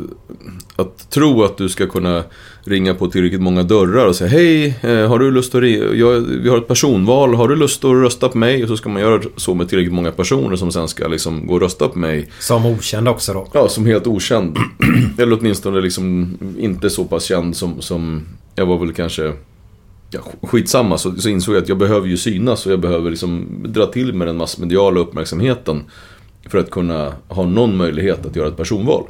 att 0.76 1.10
tro 1.10 1.44
att 1.44 1.56
du 1.56 1.68
ska 1.68 1.86
kunna 1.86 2.24
ringa 2.68 2.94
på 2.94 3.06
tillräckligt 3.06 3.40
många 3.40 3.62
dörrar 3.62 4.06
och 4.06 4.16
säga 4.16 4.30
Hej, 4.30 4.78
eh, 4.82 5.08
har 5.08 5.18
du 5.18 5.30
lust 5.30 5.54
att 5.54 5.60
ringa? 5.60 5.84
Jag, 5.84 6.20
vi 6.20 6.48
har 6.48 6.58
ett 6.58 6.68
personval, 6.68 7.34
har 7.34 7.48
du 7.48 7.56
lust 7.56 7.84
att 7.84 7.90
rösta 7.90 8.28
på 8.28 8.38
mig? 8.38 8.62
Och 8.62 8.68
så 8.68 8.76
ska 8.76 8.88
man 8.88 9.02
göra 9.02 9.22
så 9.36 9.54
med 9.54 9.68
tillräckligt 9.68 9.94
många 9.94 10.12
personer 10.12 10.56
som 10.56 10.72
sen 10.72 10.88
ska 10.88 11.08
liksom 11.08 11.46
gå 11.46 11.54
och 11.54 11.60
rösta 11.60 11.88
på 11.88 11.98
mig. 11.98 12.28
Som 12.40 12.66
okänd 12.66 13.08
också 13.08 13.32
då. 13.32 13.48
Ja, 13.52 13.68
som 13.68 13.86
helt 13.86 14.06
okänd. 14.06 14.56
Eller 15.18 15.38
åtminstone 15.38 15.80
liksom 15.80 16.38
inte 16.58 16.90
så 16.90 17.04
pass 17.04 17.24
känd 17.24 17.56
som, 17.56 17.82
som 17.82 18.22
jag 18.54 18.66
var 18.66 18.78
väl 18.78 18.92
kanske 18.92 19.32
ja, 20.10 20.20
skitsamma 20.42 20.98
så, 20.98 21.16
så 21.16 21.28
insåg 21.28 21.54
jag 21.54 21.62
att 21.62 21.68
jag 21.68 21.78
behöver 21.78 22.08
ju 22.08 22.16
synas 22.16 22.66
och 22.66 22.72
jag 22.72 22.80
behöver 22.80 23.10
liksom 23.10 23.46
dra 23.66 23.86
till 23.86 24.14
med 24.14 24.26
den 24.26 24.36
massmediala 24.36 25.00
uppmärksamheten 25.00 25.84
för 26.48 26.58
att 26.58 26.70
kunna 26.70 27.12
ha 27.28 27.44
någon 27.44 27.76
möjlighet 27.76 28.26
att 28.26 28.36
göra 28.36 28.48
ett 28.48 28.56
personval. 28.56 29.04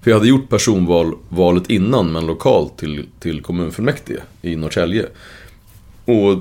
För 0.00 0.10
jag 0.10 0.18
hade 0.18 0.28
gjort 0.28 0.48
personvalet 0.48 1.70
innan 1.70 2.12
men 2.12 2.26
lokalt 2.26 2.78
till, 2.78 3.06
till 3.20 3.42
kommunfullmäktige 3.42 4.20
i 4.42 4.56
Norrtälje. 4.56 5.06
Och 6.04 6.38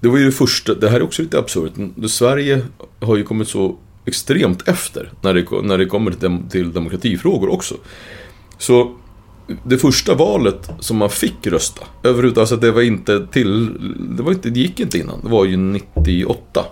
det 0.00 0.08
var 0.08 0.18
ju 0.18 0.24
det 0.24 0.32
första, 0.32 0.74
det 0.74 0.88
här 0.88 0.96
är 0.96 1.02
också 1.02 1.22
lite 1.22 1.38
absurt. 1.38 1.72
Sverige 2.06 2.62
har 3.00 3.16
ju 3.16 3.24
kommit 3.24 3.48
så 3.48 3.76
extremt 4.04 4.68
efter 4.68 5.12
när 5.20 5.34
det, 5.34 5.46
när 5.62 5.78
det 5.78 5.86
kommer 5.86 6.10
till, 6.10 6.20
dem, 6.20 6.48
till 6.50 6.72
demokratifrågor 6.72 7.48
också. 7.48 7.74
Så 8.58 8.96
det 9.64 9.78
första 9.78 10.14
valet 10.14 10.70
som 10.80 10.96
man 10.96 11.10
fick 11.10 11.46
rösta 11.46 11.86
överhuvudtaget, 12.02 12.38
alltså 12.38 12.56
det 12.56 12.70
var 12.70 12.82
inte 12.82 13.26
till, 13.26 13.70
det, 14.16 14.22
var 14.22 14.32
inte, 14.32 14.50
det 14.50 14.60
gick 14.60 14.80
inte 14.80 14.98
innan, 14.98 15.20
det 15.22 15.28
var 15.28 15.44
ju 15.44 15.56
98. 15.56 16.64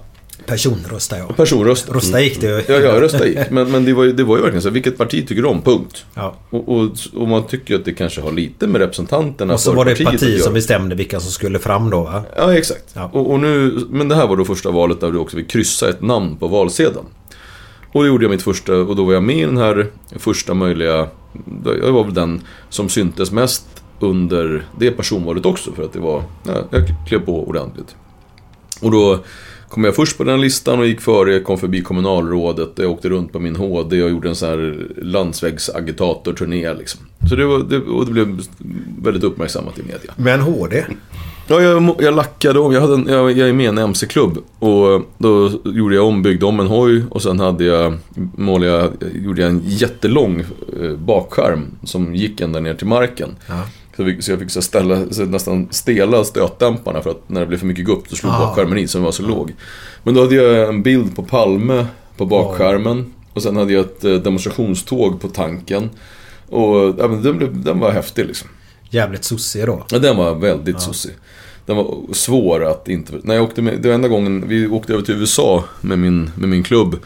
Personröstar 0.47 1.19
jag. 1.19 1.37
Personrösta. 1.37 1.93
Rösta 1.93 2.21
gick 2.21 2.41
det 2.41 2.47
ju. 2.47 2.75
Ja, 2.75 2.81
ja, 2.81 3.01
rösta 3.01 3.27
gick. 3.27 3.39
Men, 3.51 3.71
men 3.71 3.85
det, 3.85 3.93
var 3.93 4.05
ju, 4.05 4.13
det 4.13 4.25
var 4.25 4.37
ju 4.37 4.43
verkligen 4.43 4.63
så, 4.63 4.69
här, 4.69 4.75
vilket 4.75 4.99
parti 4.99 5.29
tycker 5.29 5.43
du 5.43 5.49
om? 5.49 5.63
Punkt. 5.63 6.05
Ja. 6.15 6.35
Och, 6.51 6.69
och, 6.69 6.91
och 7.15 7.29
man 7.29 7.47
tycker 7.47 7.75
att 7.75 7.85
det 7.85 7.93
kanske 7.93 8.21
har 8.21 8.33
lite 8.33 8.67
med 8.67 8.81
representanterna 8.81 9.55
Och 9.55 9.61
så 9.61 9.73
var 9.73 9.85
det 9.85 9.93
ett 9.93 10.05
parti 10.05 10.41
som 10.41 10.55
bestämde 10.55 10.95
vilka 10.95 11.21
som 11.21 11.31
skulle 11.31 11.59
fram 11.59 11.91
då 11.91 12.03
va? 12.03 12.25
Ja, 12.37 12.55
exakt. 12.55 12.85
Ja. 12.95 13.11
Och, 13.13 13.31
och 13.31 13.41
nu, 13.41 13.87
men 13.91 14.09
det 14.09 14.15
här 14.15 14.27
var 14.27 14.37
då 14.37 14.45
första 14.45 14.71
valet 14.71 15.01
där 15.01 15.13
du 15.13 15.19
också 15.19 15.37
fick 15.37 15.51
kryssa 15.51 15.89
ett 15.89 16.03
namn 16.03 16.37
på 16.37 16.49
valsedeln. 16.49 17.07
Och 17.93 18.03
då 18.03 18.07
gjorde 18.07 18.25
jag 18.25 18.31
mitt 18.31 18.43
första, 18.43 18.77
och 18.77 18.97
då 18.97 19.05
var 19.05 19.13
jag 19.13 19.23
med 19.23 19.37
i 19.37 19.45
den 19.45 19.57
här 19.57 19.87
första 20.17 20.55
möjliga, 20.55 21.09
jag 21.65 21.93
var 21.93 22.05
väl 22.05 22.15
den 22.15 22.43
som 22.69 22.89
syntes 22.89 23.33
mest 23.33 23.67
under 24.01 24.67
det 24.79 24.91
personvalet 24.91 25.47
också 25.47 25.73
för 25.73 25.83
att 25.83 25.93
det 25.93 26.01
var, 26.01 26.23
ja, 26.47 26.65
jag 26.71 26.83
klev 27.09 27.19
på 27.19 27.49
ordentligt. 27.49 27.97
Och 28.81 28.91
då 28.91 29.19
kom 29.73 29.85
jag 29.85 29.97
först 29.97 30.19
på 30.19 30.25
den 30.25 30.41
listan 30.41 30.79
och 30.79 30.87
gick 30.87 31.01
före, 31.01 31.41
kom 31.41 31.59
förbi 31.59 31.83
kommunalrådet, 31.83 32.71
jag 32.77 32.91
åkte 32.91 33.09
runt 33.09 33.33
på 33.33 33.39
min 33.39 33.57
HD 33.57 34.03
och 34.03 34.11
gjorde 34.11 34.29
en 34.29 34.35
sån 34.35 34.49
här 34.49 34.87
landsvägsagitatorturné 35.03 36.75
liksom. 36.75 37.01
Så 37.29 37.37
det, 37.37 37.47
var, 37.47 37.59
det, 37.59 37.79
och 37.79 38.07
det 38.07 38.13
blev 38.13 38.41
väldigt 39.03 39.25
uppmärksammat 39.25 39.79
i 39.79 39.83
media. 39.83 40.13
Men 40.17 40.41
HD. 40.41 40.85
Ja, 41.47 41.61
jag, 41.61 41.97
jag 41.99 42.15
lackade 42.15 42.59
om. 42.61 42.73
Jag, 42.73 42.81
hade 42.81 42.95
en, 42.95 43.07
jag, 43.09 43.33
jag 43.33 43.49
är 43.49 43.53
med 43.53 43.65
i 43.65 43.69
en 43.69 43.79
MC-klubb. 43.79 44.39
Och 44.59 45.03
då 45.19 45.51
gjorde 45.65 45.95
jag 45.95 46.07
om, 46.07 46.23
byggde 46.23 46.47
om 46.47 46.61
en 46.61 46.67
hoj. 46.67 47.05
Och 47.11 47.23
sen 47.23 47.41
hade 47.41 47.65
jag, 47.65 47.99
målade 48.37 48.73
jag, 48.73 48.91
gjorde 49.15 49.43
jag 49.43 49.51
en 49.51 49.63
jättelång 49.65 50.45
eh, 50.83 50.93
bakskärm 50.93 51.67
som 51.85 52.15
gick 52.15 52.41
ända 52.41 52.61
ner 52.61 52.75
till 52.75 52.87
marken. 52.87 53.29
Så, 53.97 54.03
vi, 54.03 54.23
så 54.23 54.33
jag 54.33 54.39
fick 54.39 54.51
så 54.51 54.63
ställa, 54.63 55.11
så 55.11 55.25
nästan 55.25 55.69
stela 55.71 56.25
stötdämparna 56.25 57.03
för 57.03 57.11
att 57.11 57.29
när 57.29 57.41
det 57.41 57.47
blev 57.47 57.59
för 57.59 57.67
mycket 57.67 57.85
gupp 57.85 58.09
så 58.09 58.17
slog 58.17 58.33
Ah. 58.33 58.39
bakskärmen 58.39 58.79
i 58.79 58.89
så 58.89 58.99
den 58.99 59.05
var 59.05 59.13
så 59.13 59.23
låg. 59.23 59.53
Men 60.03 60.15
då 60.15 60.21
hade 60.21 60.35
jag 60.35 60.69
en 60.69 60.83
bild 60.83 61.17
på 61.17 61.23
Palme 61.23 61.87
på 62.17 62.27
bakskärmen. 62.27 63.13
Och 63.33 63.43
sen 63.43 63.57
hade 63.57 63.73
jag 63.73 63.81
ett 63.81 64.05
eh, 64.05 64.15
demonstrationståg 64.15 65.21
på 65.21 65.29
tanken. 65.29 65.91
Och 66.49 66.95
ja, 66.99 67.09
men 67.09 67.23
den, 67.23 67.39
blev, 67.39 67.63
den 67.65 67.79
var 67.79 67.91
häftig 67.91 68.27
liksom. 68.27 68.49
Jävligt 68.91 69.25
sossig 69.25 69.67
då. 69.67 69.87
Ja, 69.91 69.99
den 69.99 70.17
var 70.17 70.35
väldigt 70.35 70.81
sossig. 70.81 71.13
Den 71.67 71.77
var 71.77 71.97
svår 72.13 72.65
att 72.65 72.89
inte... 72.89 73.13
När 73.23 73.35
jag 73.35 73.45
åkte 73.45 73.63
med, 73.63 73.79
det 73.83 73.89
var 73.89 73.95
enda 73.95 74.09
gången 74.09 74.49
vi 74.49 74.67
åkte 74.69 74.93
över 74.93 75.03
till 75.05 75.15
USA 75.15 75.65
med 75.81 75.99
min, 75.99 76.31
med 76.35 76.49
min 76.49 76.63
klubb. 76.63 76.97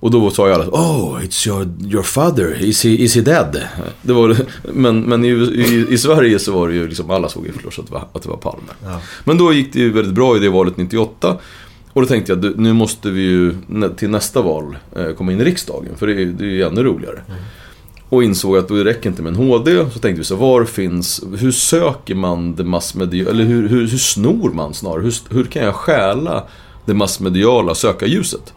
Och 0.00 0.10
då 0.10 0.30
sa 0.30 0.48
ju 0.48 0.54
alla 0.54 0.64
Oh, 0.64 1.20
it's 1.22 1.48
your, 1.48 1.68
your 1.92 2.02
father. 2.02 2.62
Is 2.62 2.84
he, 2.84 2.90
is 2.90 3.14
he 3.14 3.20
dead? 3.20 3.62
Det 4.02 4.12
var, 4.12 4.36
men 4.72 5.00
men 5.00 5.24
i, 5.24 5.28
i, 5.28 5.86
i 5.90 5.98
Sverige 5.98 6.38
så 6.38 6.52
var 6.52 6.68
det 6.68 6.74
ju 6.74 6.88
liksom, 6.88 7.10
alla 7.10 7.28
såg 7.28 7.46
ju 7.46 7.52
förstås 7.52 7.78
att 7.78 7.86
det 7.86 7.92
var, 7.92 8.08
att 8.12 8.22
det 8.22 8.28
var 8.28 8.36
Palme. 8.36 8.72
Men 9.24 9.38
då 9.38 9.52
gick 9.52 9.72
det 9.72 9.78
ju 9.78 9.92
väldigt 9.92 10.14
bra 10.14 10.36
i 10.36 10.38
det 10.38 10.48
valet 10.48 10.76
98. 10.76 11.36
Och 11.92 12.02
då 12.02 12.08
tänkte 12.08 12.32
jag, 12.32 12.58
nu 12.58 12.72
måste 12.72 13.10
vi 13.10 13.20
ju 13.20 13.54
till 13.96 14.10
nästa 14.10 14.42
val 14.42 14.76
eh, 14.96 15.12
komma 15.12 15.32
in 15.32 15.40
i 15.40 15.44
riksdagen. 15.44 15.96
För 15.96 16.06
det 16.06 16.12
är, 16.12 16.26
det 16.26 16.44
är 16.44 16.48
ju 16.48 16.62
ännu 16.62 16.82
roligare. 16.82 17.22
Och 18.08 18.24
insåg 18.24 18.56
att 18.56 18.68
det 18.68 18.84
räcker 18.84 19.10
inte 19.10 19.22
med 19.22 19.30
en 19.30 19.36
HD. 19.36 19.76
Så 19.76 19.98
tänkte 19.98 20.18
vi 20.18 20.24
så 20.24 20.36
var 20.36 20.64
finns, 20.64 21.24
hur 21.38 21.52
söker 21.52 22.14
man 22.14 22.54
det 22.54 22.64
massmediala, 22.64 23.30
eller 23.30 23.44
hur, 23.44 23.68
hur, 23.68 23.86
hur 23.88 23.98
snor 23.98 24.50
man 24.50 24.74
snarare? 24.74 25.02
Hur, 25.02 25.14
hur 25.30 25.44
kan 25.44 25.64
jag 25.64 25.74
stjäla 25.74 26.44
det 26.84 26.94
massmediala 26.94 27.74
sökarljuset? 27.74 28.54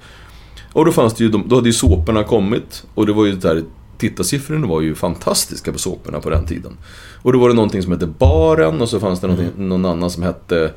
Och 0.74 0.86
då 0.86 0.92
fanns 0.92 1.14
det 1.14 1.24
ju, 1.24 1.30
då 1.30 1.56
hade 1.56 1.70
ju 1.70 1.74
såporna 1.74 2.24
kommit. 2.24 2.84
Och 2.94 3.06
det 3.06 3.14
var 3.14 3.26
ju 3.26 3.32
där, 3.32 3.64
tittarsiffrorna 3.98 4.68
var 4.68 4.82
ju 4.82 4.96
fantastiska 4.96 5.72
på 5.72 5.80
såporna 5.80 6.20
på 6.20 6.30
den 6.30 6.46
tiden. 6.46 6.78
Och 7.22 7.34
då 7.34 7.40
var 7.40 7.50
det 7.50 7.56
någonting 7.56 7.84
som 7.84 7.92
hette 7.92 8.08
Baren 8.08 8.82
och 8.82 8.90
så 8.90 9.00
fanns 9.00 9.20
det 9.20 9.28
någonting, 9.28 9.68
någon 9.68 9.86
annan 9.86 10.12
som 10.12 10.24
hette, 10.24 10.74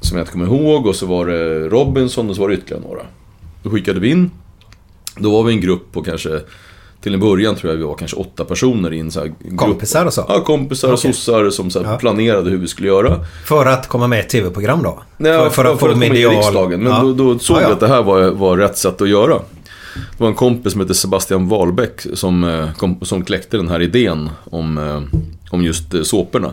som 0.00 0.16
jag 0.18 0.22
inte 0.22 0.32
kommer 0.32 0.46
ihåg. 0.46 0.86
Och 0.86 0.96
så 0.96 1.06
var 1.06 1.26
det 1.26 1.68
Robinson 1.68 2.30
och 2.30 2.36
så 2.36 2.42
var 2.42 2.48
det 2.48 2.54
ytterligare 2.54 2.82
några. 2.82 3.02
Då 3.62 3.70
skickade 3.70 4.00
vi 4.00 4.10
in. 4.10 4.30
Då 5.16 5.30
var 5.30 5.42
vi 5.42 5.52
en 5.52 5.60
grupp 5.60 5.92
på 5.92 6.02
kanske, 6.02 6.40
till 7.00 7.14
en 7.14 7.20
början 7.20 7.56
tror 7.56 7.72
jag 7.72 7.78
vi 7.78 7.84
var 7.84 7.94
kanske 7.94 8.16
åtta 8.16 8.44
personer 8.44 8.92
i 8.92 8.98
en 8.98 9.10
så 9.10 9.20
här 9.20 9.26
grupp. 9.26 9.58
Kompisar 9.58 10.06
och 10.06 10.12
så? 10.12 10.24
Ja, 10.28 10.40
kompisar 10.44 10.88
och 10.88 10.94
Okej. 10.94 11.12
sossar 11.12 11.50
som 11.50 11.70
så 11.70 11.80
Ja. 11.84 11.96
planerade 11.96 12.50
hur 12.50 12.58
vi 12.58 12.68
skulle 12.68 12.88
göra. 12.88 13.24
För 13.44 13.66
att 13.66 13.88
komma 13.88 14.06
med 14.06 14.18
i 14.18 14.20
ett 14.20 14.28
tv-program 14.28 14.82
då? 14.82 15.02
Nej, 15.16 15.32
för, 15.32 15.50
för, 15.50 15.64
att, 15.64 15.80
komma 15.80 16.04
in 16.04 16.16
i 16.16 16.26
riksdagen. 16.26 16.80
Men 16.82 16.92
Ja. 16.92 17.02
då, 17.02 17.12
då 17.12 17.38
såg 17.38 17.56
jag 17.56 17.62
ja. 17.64 17.72
att 17.72 17.80
det 17.80 17.88
här 17.88 18.02
var, 18.02 18.30
var 18.30 18.56
rätt 18.56 18.78
sätt 18.78 19.00
att 19.00 19.08
göra. 19.08 19.38
Det 19.94 20.20
var 20.20 20.28
en 20.28 20.34
kompis 20.34 20.72
som 20.72 20.80
hette 20.80 20.94
Sebastian 20.94 21.48
Wahlbeck 21.48 22.06
som, 22.14 22.44
eh, 22.44 22.72
kom, 22.72 22.98
som 23.02 23.24
kläckte 23.24 23.56
den 23.56 23.68
här 23.68 23.82
idén 23.82 24.30
om, 24.44 24.78
eh, 24.78 25.18
om 25.50 25.62
just 25.62 25.94
eh, 25.94 26.02
såporna. 26.02 26.52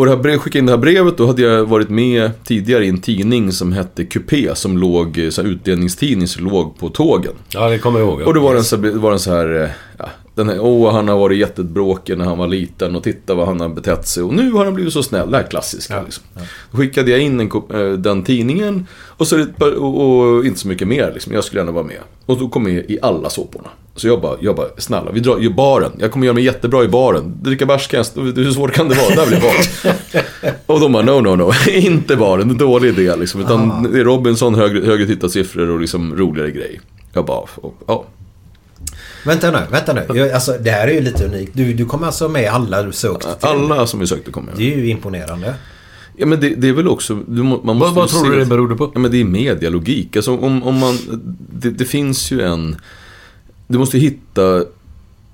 Och 0.00 0.06
det 0.06 0.12
här 0.12 0.18
brev, 0.18 0.38
skickade 0.38 0.58
in 0.58 0.66
det 0.66 0.72
här 0.72 0.78
brevet, 0.78 1.16
då 1.16 1.26
hade 1.26 1.42
jag 1.42 1.64
varit 1.64 1.88
med 1.90 2.30
tidigare 2.44 2.84
i 2.84 2.88
en 2.88 3.00
tidning 3.00 3.52
som 3.52 3.72
hette 3.72 4.04
Coupé, 4.04 4.54
som 4.54 4.78
låg, 4.78 5.26
så 5.30 5.42
här 5.42 5.48
utdelningstidning 5.48 6.28
som 6.28 6.44
låg 6.44 6.78
på 6.78 6.88
tågen. 6.88 7.32
Ja, 7.48 7.68
det 7.70 7.78
kommer 7.78 7.98
jag 8.00 8.08
ihåg. 8.08 8.20
ja. 8.22 8.26
Och 8.26 8.34
då 8.34 8.40
var 8.40 8.54
den 8.54 8.64
så, 8.64 8.76
var 8.76 9.10
den 9.10 9.18
så 9.20 9.30
här, 9.32 9.72
ja, 9.98 10.08
den 10.34 10.48
här, 10.48 10.60
åh 10.60 10.92
han 10.92 11.08
har 11.08 11.18
varit 11.18 11.38
jättebråkig 11.38 12.18
när 12.18 12.24
han 12.24 12.38
var 12.38 12.46
liten 12.48 12.96
och 12.96 13.02
titta 13.02 13.34
vad 13.34 13.46
han 13.46 13.60
har 13.60 13.68
betett 13.68 14.06
sig 14.08 14.22
och 14.22 14.34
nu 14.34 14.52
har 14.52 14.64
han 14.64 14.74
blivit 14.74 14.92
så 14.92 15.02
snäll. 15.02 15.30
Det 15.30 15.36
här 15.36 15.46
klassiska 15.50 16.02
liksom. 16.02 16.24
Då 16.70 16.78
skickade 16.78 17.10
jag 17.10 17.20
in 17.20 17.40
en, 17.40 17.48
ko- 17.48 17.74
eh, 17.74 17.92
den 17.92 18.22
tidningen 18.22 18.86
och, 19.06 19.26
så, 19.26 19.46
och, 19.58 20.00
och 20.36 20.44
inte 20.46 20.60
så 20.60 20.68
mycket 20.68 20.88
mer 20.88 21.10
liksom. 21.14 21.32
Jag 21.32 21.44
skulle 21.44 21.60
gärna 21.60 21.72
vara 21.72 21.84
med. 21.84 22.00
Och 22.26 22.38
då 22.38 22.48
kom 22.48 22.66
jag 22.74 22.84
i 22.90 22.98
alla 23.02 23.30
såporna. 23.30 23.68
Så 24.00 24.08
jag 24.08 24.20
bara, 24.20 24.36
jag 24.40 24.56
bara, 24.56 24.66
snälla, 24.78 25.10
vi 25.10 25.20
drar 25.20 25.42
i 25.42 25.50
baren. 25.50 25.92
Jag 25.98 26.10
kommer 26.12 26.26
göra 26.26 26.34
mig 26.34 26.44
jättebra 26.44 26.84
i 26.84 26.88
baren. 26.88 27.34
Dricka 27.42 27.66
bärs 27.66 27.86
kan 27.88 28.04
jag, 28.14 28.22
hur 28.22 28.52
svårt 28.52 28.72
kan 28.72 28.88
det 28.88 28.94
vara? 28.94 29.14
Där 29.14 29.26
blir 29.26 29.40
bar. 29.40 29.54
och 30.66 30.80
de 30.80 30.92
bara, 30.92 31.02
no, 31.02 31.20
no, 31.20 31.36
no. 31.36 31.52
inte 31.70 32.16
baren, 32.16 32.48
det 32.48 32.50
är 32.50 32.54
en 32.54 32.58
dålig 32.58 32.88
idé 32.98 33.16
liksom. 33.16 33.40
Utan 33.40 33.92
det 33.92 34.00
är 34.00 34.04
Robinson, 34.04 34.54
högre, 34.54 34.86
högre 34.86 35.06
tittarsiffror 35.06 35.70
och 35.70 35.80
liksom 35.80 36.16
roligare 36.16 36.50
grej. 36.50 36.80
Jag 37.12 37.24
bara, 37.24 37.46
ja. 37.86 38.04
Vänta 39.24 39.50
nu, 39.50 39.58
vänta 39.70 39.92
nu. 39.92 40.06
Jag, 40.14 40.30
alltså, 40.30 40.52
det 40.60 40.70
här 40.70 40.88
är 40.88 40.92
ju 40.92 41.00
lite 41.00 41.24
unikt. 41.24 41.50
Du, 41.54 41.72
du 41.72 41.84
kommer 41.86 42.06
alltså 42.06 42.28
med 42.28 42.50
alla 42.50 42.82
du 42.82 42.92
sökt 42.92 43.22
till. 43.22 43.48
Alla 43.48 43.86
som 43.86 44.00
vi 44.00 44.06
sökte 44.06 44.30
kom 44.30 44.44
med. 44.44 44.54
Det 44.56 44.72
är 44.72 44.76
ju 44.76 44.88
imponerande. 44.90 45.54
Ja 46.16 46.26
men 46.26 46.40
det, 46.40 46.48
det 46.48 46.68
är 46.68 46.72
väl 46.72 46.88
också, 46.88 47.14
du, 47.28 47.42
må- 47.42 47.60
man 47.64 47.76
måste 47.76 47.94
Vad, 47.94 47.94
vad 47.94 48.08
tror 48.08 48.24
se- 48.24 48.30
du 48.30 48.38
det 48.38 48.46
berodde 48.46 48.76
på? 48.76 48.90
Ja 48.94 49.00
men 49.00 49.10
det 49.10 49.20
är 49.20 49.24
medialogik. 49.24 50.16
Alltså 50.16 50.36
om, 50.36 50.62
om 50.62 50.78
man, 50.78 50.98
det, 51.52 51.70
det 51.70 51.84
finns 51.84 52.30
ju 52.30 52.40
en, 52.42 52.76
du 53.70 53.78
måste 53.78 53.98
hitta 53.98 54.64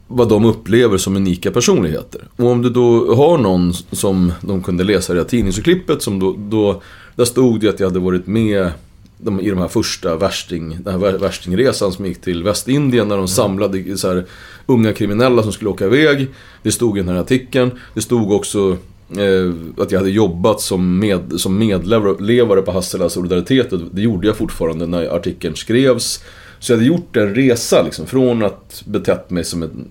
vad 0.08 0.28
de 0.28 0.44
upplever 0.44 0.98
som 0.98 1.16
unika 1.16 1.50
personligheter. 1.50 2.20
Och 2.36 2.46
om 2.46 2.62
du 2.62 2.70
då 2.70 3.14
har 3.14 3.38
någon 3.38 3.74
som 3.74 4.32
de 4.40 4.62
kunde 4.62 4.84
läsa 4.84 5.12
i 5.12 5.16
det 5.16 5.22
här 5.22 5.28
tidningsklippet 5.28 6.02
som 6.02 6.18
då, 6.18 6.36
då 6.38 6.82
där 7.14 7.24
stod 7.24 7.60
det 7.60 7.68
att 7.68 7.80
jag 7.80 7.86
hade 7.86 7.98
varit 7.98 8.26
med 8.26 8.70
de, 9.18 9.40
i 9.40 9.50
de 9.50 9.58
här 9.58 9.68
första 9.68 10.16
värsting, 10.16 10.78
den 10.84 10.92
här 10.92 11.00
vär- 11.00 11.18
värstingresan 11.18 11.92
som 11.92 12.06
gick 12.06 12.20
till 12.20 12.42
Västindien 12.42 13.08
när 13.08 13.16
de 13.16 13.28
samlade 13.28 13.98
så 13.98 14.08
här, 14.08 14.24
unga 14.66 14.92
kriminella 14.92 15.42
som 15.42 15.52
skulle 15.52 15.70
åka 15.70 15.84
iväg. 15.84 16.28
Det 16.62 16.72
stod 16.72 16.98
i 16.98 17.00
den 17.00 17.08
här 17.08 17.20
artikeln. 17.20 17.70
Det 17.94 18.00
stod 18.00 18.32
också 18.32 18.76
eh, 19.10 19.82
att 19.82 19.92
jag 19.92 19.98
hade 19.98 20.10
jobbat 20.10 20.60
som, 20.60 20.98
med, 20.98 21.40
som 21.40 21.58
medlevare 21.58 22.62
på 22.62 22.72
Hassela 22.72 23.08
Solidaritet. 23.08 23.72
Det 23.90 24.02
gjorde 24.02 24.26
jag 24.26 24.36
fortfarande 24.36 24.86
när 24.86 25.16
artikeln 25.16 25.56
skrevs. 25.56 26.22
Så 26.58 26.72
jag 26.72 26.76
hade 26.76 26.88
gjort 26.88 27.16
en 27.16 27.34
resa 27.34 27.82
liksom, 27.82 28.06
från 28.06 28.42
att 28.42 28.82
betett 28.86 29.30
mig 29.30 29.44
som 29.44 29.62
en 29.62 29.88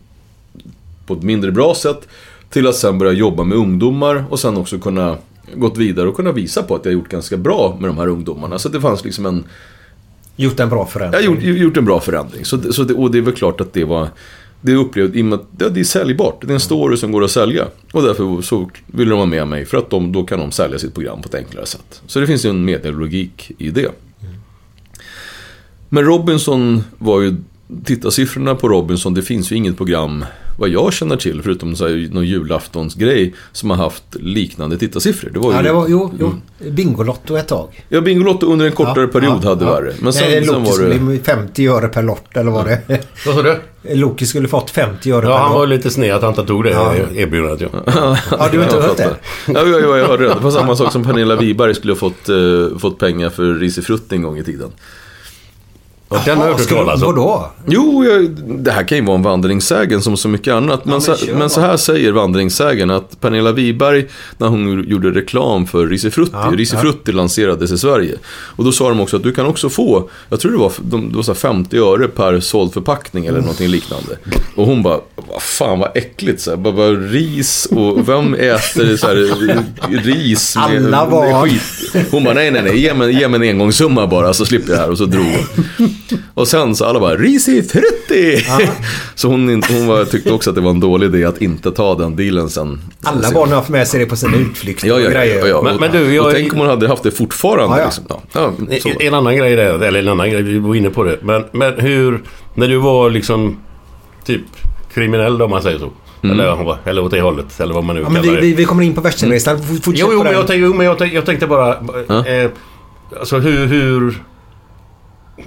på 1.06 1.14
ett 1.14 1.24
mindre 1.24 1.52
bra 1.52 1.76
sätt 1.76 2.08
till 2.50 2.68
att 2.68 2.76
sen 2.76 2.98
börja 2.98 3.12
jobba 3.12 3.44
med 3.44 3.58
ungdomar 3.58 4.26
och 4.30 4.40
sen 4.40 4.58
också 4.58 4.80
kunna 4.80 5.18
gått 5.54 5.78
vidare 5.78 6.08
och 6.08 6.16
kunna 6.16 6.32
visa 6.32 6.64
på 6.64 6.76
att 6.76 6.86
jag 6.86 6.94
gjort 6.94 7.10
ganska 7.10 7.38
bra 7.38 7.78
med 7.80 7.90
de 7.90 7.98
här 7.98 8.08
ungdomarna. 8.08 8.60
Så 8.60 8.70
det 8.70 8.82
fanns 8.82 9.04
liksom 9.04 9.26
en, 9.26 9.44
Gjort 10.36 10.60
en 10.60 10.70
bra 10.70 10.86
förändring. 10.86 11.24
jag 11.24 11.44
gjort, 11.44 11.60
gjort 11.60 11.78
en 11.78 11.86
bra 11.86 12.00
förändring. 12.00 12.46
Så, 12.46 12.74
så 12.74 12.84
det, 12.84 12.94
och 12.94 13.12
det 13.12 13.18
är 13.18 13.22
väl 13.22 13.34
klart 13.34 13.62
att 13.62 13.74
det 13.74 13.84
var, 13.84 14.08
det 14.62 14.74
upplevde, 14.76 15.20
i 15.20 15.22
och 15.22 15.26
med 15.26 15.40
att 15.40 15.46
det, 15.52 15.70
det 15.70 15.80
är 15.80 15.84
säljbart. 15.84 16.42
Det 16.42 16.52
är 16.52 16.54
en 16.54 16.60
story 16.60 16.98
som 16.98 17.12
går 17.12 17.24
att 17.24 17.32
sälja. 17.32 17.66
Och 17.92 18.04
därför 18.04 18.42
så 18.42 18.70
vill 18.88 19.10
de 19.10 19.16
vara 19.18 19.30
med 19.30 19.48
mig 19.48 19.66
för 19.66 19.78
att 19.78 19.90
de, 19.90 20.12
då 20.12 20.24
kan 20.24 20.40
de 20.40 20.52
sälja 20.52 20.80
sitt 20.80 20.94
program 20.94 21.22
på 21.22 21.28
ett 21.28 21.36
enklare 21.36 21.66
sätt. 21.66 22.02
Så 22.08 22.20
det 22.20 22.28
finns 22.28 22.46
ju 22.46 22.50
en 22.50 22.66
medialogik 22.66 23.52
i 23.58 23.70
det. 23.70 23.92
Men 25.96 26.04
Robinson 26.06 26.84
var 26.98 27.22
ju, 27.22 27.36
tittarsiffrorna 27.86 28.56
på 28.56 28.70
Robinson, 28.70 29.14
det 29.14 29.22
finns 29.22 29.52
ju 29.52 29.56
inget 29.56 29.78
program 29.78 30.26
vad 30.60 30.70
jag 30.70 30.94
känner 30.94 31.16
till, 31.18 31.42
förutom 31.44 31.76
så 31.76 31.88
här, 31.88 32.10
någon 32.12 32.26
julaftonsgrej, 32.26 33.34
som 33.52 33.70
har 33.70 33.78
haft 33.78 34.04
liknande 34.16 34.78
tittarsiffror. 34.78 35.30
Det 35.34 35.40
var 35.40 35.52
ju, 35.52 35.56
Ja, 35.58 35.62
det 35.64 35.74
var, 35.74 35.86
jo, 35.90 36.14
jo. 36.20 36.32
Bingolotto 36.72 37.36
ett 37.38 37.48
tag. 37.48 37.86
Ja, 37.90 38.02
Bingolotto 38.02 38.46
under 38.48 38.66
en 38.66 38.72
kortare 38.72 39.02
Ja, 39.02 39.08
period 39.08 39.40
ja, 39.44 39.50
hade 39.50 39.66
ja. 39.66 39.72
värre. 39.74 39.94
Men 40.00 40.14
sen, 40.14 40.24
Nej, 40.32 40.46
sen 40.46 40.64
var 40.64 40.90
det... 40.90 41.00
bli 41.00 41.20
50 41.20 41.68
öre 41.68 41.88
per 41.88 42.04
lott, 42.04 42.38
eller 42.38 42.52
vad 42.52 42.66
det 42.66 42.82
Vad 43.26 43.36
sa 43.36 43.42
du? 43.42 43.60
Loki 43.96 44.26
skulle 44.26 44.48
fått 44.48 44.70
50 44.70 45.12
öre 45.12 45.26
Ja, 45.26 45.32
per 45.38 45.44
han 45.44 45.54
var 45.54 45.60
lott. 45.60 45.70
lite 45.70 45.90
sned 45.90 46.16
att 46.16 46.22
han 46.22 46.32
inte 46.32 46.46
tog 46.46 46.64
det 46.64 46.70
Ja. 46.70 46.94
erbjudandet. 47.16 47.62
Ja. 47.86 48.18
Ja, 48.32 48.50
du 48.52 48.58
har 48.58 48.64
inte 48.66 48.76
Jag 48.76 48.82
hört 48.84 48.98
det? 48.98 49.16
Ja, 49.48 49.54
ja, 49.68 49.80
ja, 49.80 49.98
jag 49.98 50.08
hörde 50.08 50.24
det. 50.28 50.34
Det 50.34 50.40
var 50.40 50.52
samma 50.52 50.76
sak 50.76 50.92
som 50.92 51.04
Pernilla 51.04 51.36
Wiberg 51.36 51.76
skulle 51.76 51.94
ha 51.94 51.98
fått, 51.98 52.30
eh, 52.30 52.78
fått 52.80 53.00
pengar 53.00 53.30
för 53.30 53.54
risifrutt 53.54 54.12
en 54.12 54.22
gång 54.22 54.38
i 54.38 54.44
tiden. 54.44 54.70
Och 56.08 56.18
den 56.26 56.38
har 56.38 56.58
skulle- 56.58 56.80
talas 56.80 57.02
om. 57.02 57.08
Vadå? 57.16 57.52
Jo, 57.68 58.06
jag, 58.06 58.30
det 58.64 58.72
här 58.72 58.84
kan 58.84 58.98
ju 58.98 59.04
vara 59.06 59.16
en 59.16 59.22
vandringssägen 59.24 60.02
som 60.02 60.18
så 60.18 60.28
mycket 60.28 60.54
annat. 60.54 60.86
Men, 60.86 60.92
men 60.92 61.02
så, 61.02 61.16
men 61.34 61.50
så 61.50 61.62
här 61.62 61.78
säger 61.78 62.12
vandringssägen 62.12 62.90
att 62.92 63.22
Pernilla 63.22 63.52
Wiberg, 63.52 64.06
när 64.38 64.48
hon 64.48 64.84
gjorde 64.88 65.12
reklam 65.12 65.68
för 65.68 65.88
Risifrutti, 65.88 66.32
Ja, 66.34 66.52
Risifrutti 66.56 67.12
lanserades 67.12 67.72
i 67.72 67.78
Sverige. 67.78 68.16
Och 68.28 68.64
då 68.64 68.72
sa 68.72 68.90
de 68.90 69.00
också 69.00 69.18
att 69.18 69.24
du 69.24 69.32
kan 69.32 69.46
också 69.46 69.70
få, 69.70 70.10
jag 70.30 70.40
tror 70.40 70.52
det 70.52 70.58
var, 70.58 70.72
de, 70.82 71.10
det 71.10 71.16
var 71.16 71.24
så 71.24 71.32
här 71.32 71.40
50 71.40 71.78
öre 71.78 72.08
per 72.08 72.40
såld 72.40 72.74
förpackning 72.74 73.26
eller 73.26 73.40
någonting 73.40 73.68
liknande. 73.68 74.18
Och 74.56 74.66
hon 74.66 74.84
bara, 74.84 75.00
vad 75.16 75.42
fan 75.42 75.80
vad 75.80 75.98
äckligt 75.98 76.42
så 76.42 76.50
här, 76.50 76.58
bara, 76.58 76.74
bara 76.74 76.92
ris 76.92 77.66
och 77.72 78.10
vem 78.10 78.34
äter 78.34 78.98
så 78.98 79.08
här, 79.08 79.16
ris 80.04 80.56
med, 80.56 80.82
med 80.82 81.44
skit? 81.44 82.06
Hon 82.12 82.24
bara, 82.24 82.34
nej 82.34 82.52
nej 82.52 82.62
nej, 82.64 82.80
ge 82.80 82.94
mig, 82.94 83.14
ge 83.20 83.28
mig 83.28 83.50
en 83.50 83.56
engångssumma 83.56 84.08
bara 84.08 84.34
så 84.34 84.46
slipper 84.46 84.70
jag 84.70 84.78
det 84.78 84.82
här. 84.84 84.92
Och 84.92 84.98
så 84.98 85.06
drog 85.06 85.26
hon. 85.26 85.90
Och 86.34 86.48
sen 86.48 86.76
så 86.76 86.86
alla 86.86 87.00
bara, 87.00 87.16
risifrutti! 87.16 88.46
Så 89.16 89.28
hon, 89.28 89.64
hon 89.70 89.88
var, 89.88 90.06
tyckte 90.06 90.32
också 90.32 90.50
att 90.50 90.56
det 90.56 90.62
var 90.62 90.70
en 90.72 90.80
dålig 90.80 91.08
idé 91.16 91.26
att 91.26 91.42
inte 91.42 91.72
ta 91.72 91.96
den 91.96 92.16
dealen 92.16 92.50
sen. 92.50 92.82
Alla 93.04 93.32
barn 93.32 93.50
har 93.50 93.56
haft 93.56 93.70
med 93.70 93.88
sig 93.88 94.00
det 94.00 94.06
på 94.06 94.16
sina 94.16 94.38
utflykter 94.38 94.88
Ja, 94.88 94.94
och 94.94 95.00
ja, 95.02 95.04
ja. 95.06 95.12
grejer. 95.12 95.40
ja, 95.40 95.48
ja. 95.48 95.62
Men- 95.62 95.74
Och- 95.76 95.80
men 95.82 95.92
du, 95.92 96.14
jag- 96.16 96.26
och 96.26 96.32
tänk 96.32 96.54
om 96.54 96.60
hon 96.60 96.68
hade 96.68 96.88
haft 96.88 97.04
det 97.04 97.12
fortfarande. 97.12 97.78
Ja, 97.78 97.92
ja. 98.34 98.52
Liksom. 98.70 98.92
Ja. 99.00 99.08
En, 99.08 99.14
annan 99.14 99.36
grej 99.38 99.56
där, 99.56 99.80
eller 99.84 100.00
en 100.00 100.08
annan 100.08 100.30
grej, 100.30 100.42
vi 100.42 100.60
var 100.60 100.76
inne 100.76 100.90
på 100.90 101.04
det. 101.04 101.18
Men, 101.22 101.44
men 101.52 101.74
hur, 101.80 102.22
när 102.56 102.68
du 102.68 102.78
var 102.78 103.10
liksom 103.10 103.58
typ 104.26 104.42
kriminell 104.94 105.42
om 105.42 105.50
man 105.50 105.62
säger 105.62 105.80
så. 105.80 105.90
Mm. 106.24 106.40
Eller, 106.40 106.78
eller 106.90 107.04
åt 107.04 107.12
det 107.12 107.22
hållet, 107.22 107.60
eller 107.60 107.74
vad 107.74 107.84
man 107.84 107.96
nu 107.96 108.02
Ja, 108.02 108.10
men 108.10 108.22
kallar 108.24 108.36
vi, 108.36 108.42
det. 108.42 108.48
vi, 108.48 108.54
vi 108.54 108.66
kommer 108.66 108.84
in 108.84 108.94
på 108.94 109.02
värstingresan. 109.02 109.56
F- 109.56 109.62
Fortsätt 109.84 109.94
Jo, 109.96 110.08
jo, 110.12 110.18
på 110.18 110.24
men 110.24 110.26
den. 110.26 110.34
jag, 110.34 110.48
tänkte, 110.48 110.66
jo, 110.66 110.74
men 110.74 110.86
jag, 110.86 110.98
tänkte, 110.98 111.16
jag 111.16 111.26
tänkte 111.26 111.48
bara... 111.48 111.78
Ja. 112.08 112.26
Eh, 112.28 112.50
alltså 113.20 113.38
hur... 113.40 113.66
hur 113.66 114.24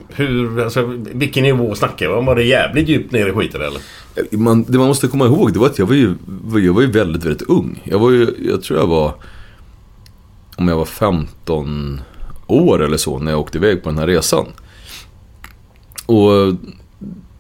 hur, 0.09 0.61
alltså, 0.61 0.83
vilken 0.99 1.43
nivå 1.43 1.75
snackar 1.75 2.09
vi 2.09 2.15
om? 2.15 2.27
Var 2.27 2.35
det 2.35 2.45
jävligt 2.45 2.89
djupt 2.89 3.13
ner 3.13 3.27
i 3.27 3.33
skiten 3.33 3.61
eller? 3.63 3.81
man, 4.31 4.65
det 4.69 4.79
man 4.79 4.87
måste 4.89 5.09
komma 5.09 5.27
ihåg 5.27 5.53
det 5.53 5.59
var 5.59 5.67
att 5.67 5.79
jag 5.79 5.87
var 5.87 5.95
ju, 5.95 6.15
jag 6.65 6.73
var 6.73 6.81
ju 6.81 6.91
väldigt, 6.91 7.25
väldigt 7.25 7.49
ung. 7.49 7.83
Jag 7.85 7.99
var 7.99 8.11
ju, 8.11 8.35
jag 8.39 8.63
tror 8.63 8.79
jag 8.79 8.87
var, 8.87 9.15
om 10.57 10.69
jag 10.69 10.77
var 10.77 10.85
15 10.85 12.01
år 12.47 12.85
eller 12.85 12.97
så 12.97 13.19
när 13.19 13.31
jag 13.31 13.41
åkte 13.41 13.59
iväg 13.59 13.83
på 13.83 13.89
den 13.89 13.99
här 13.99 14.07
resan. 14.07 14.47
Och 16.07 16.55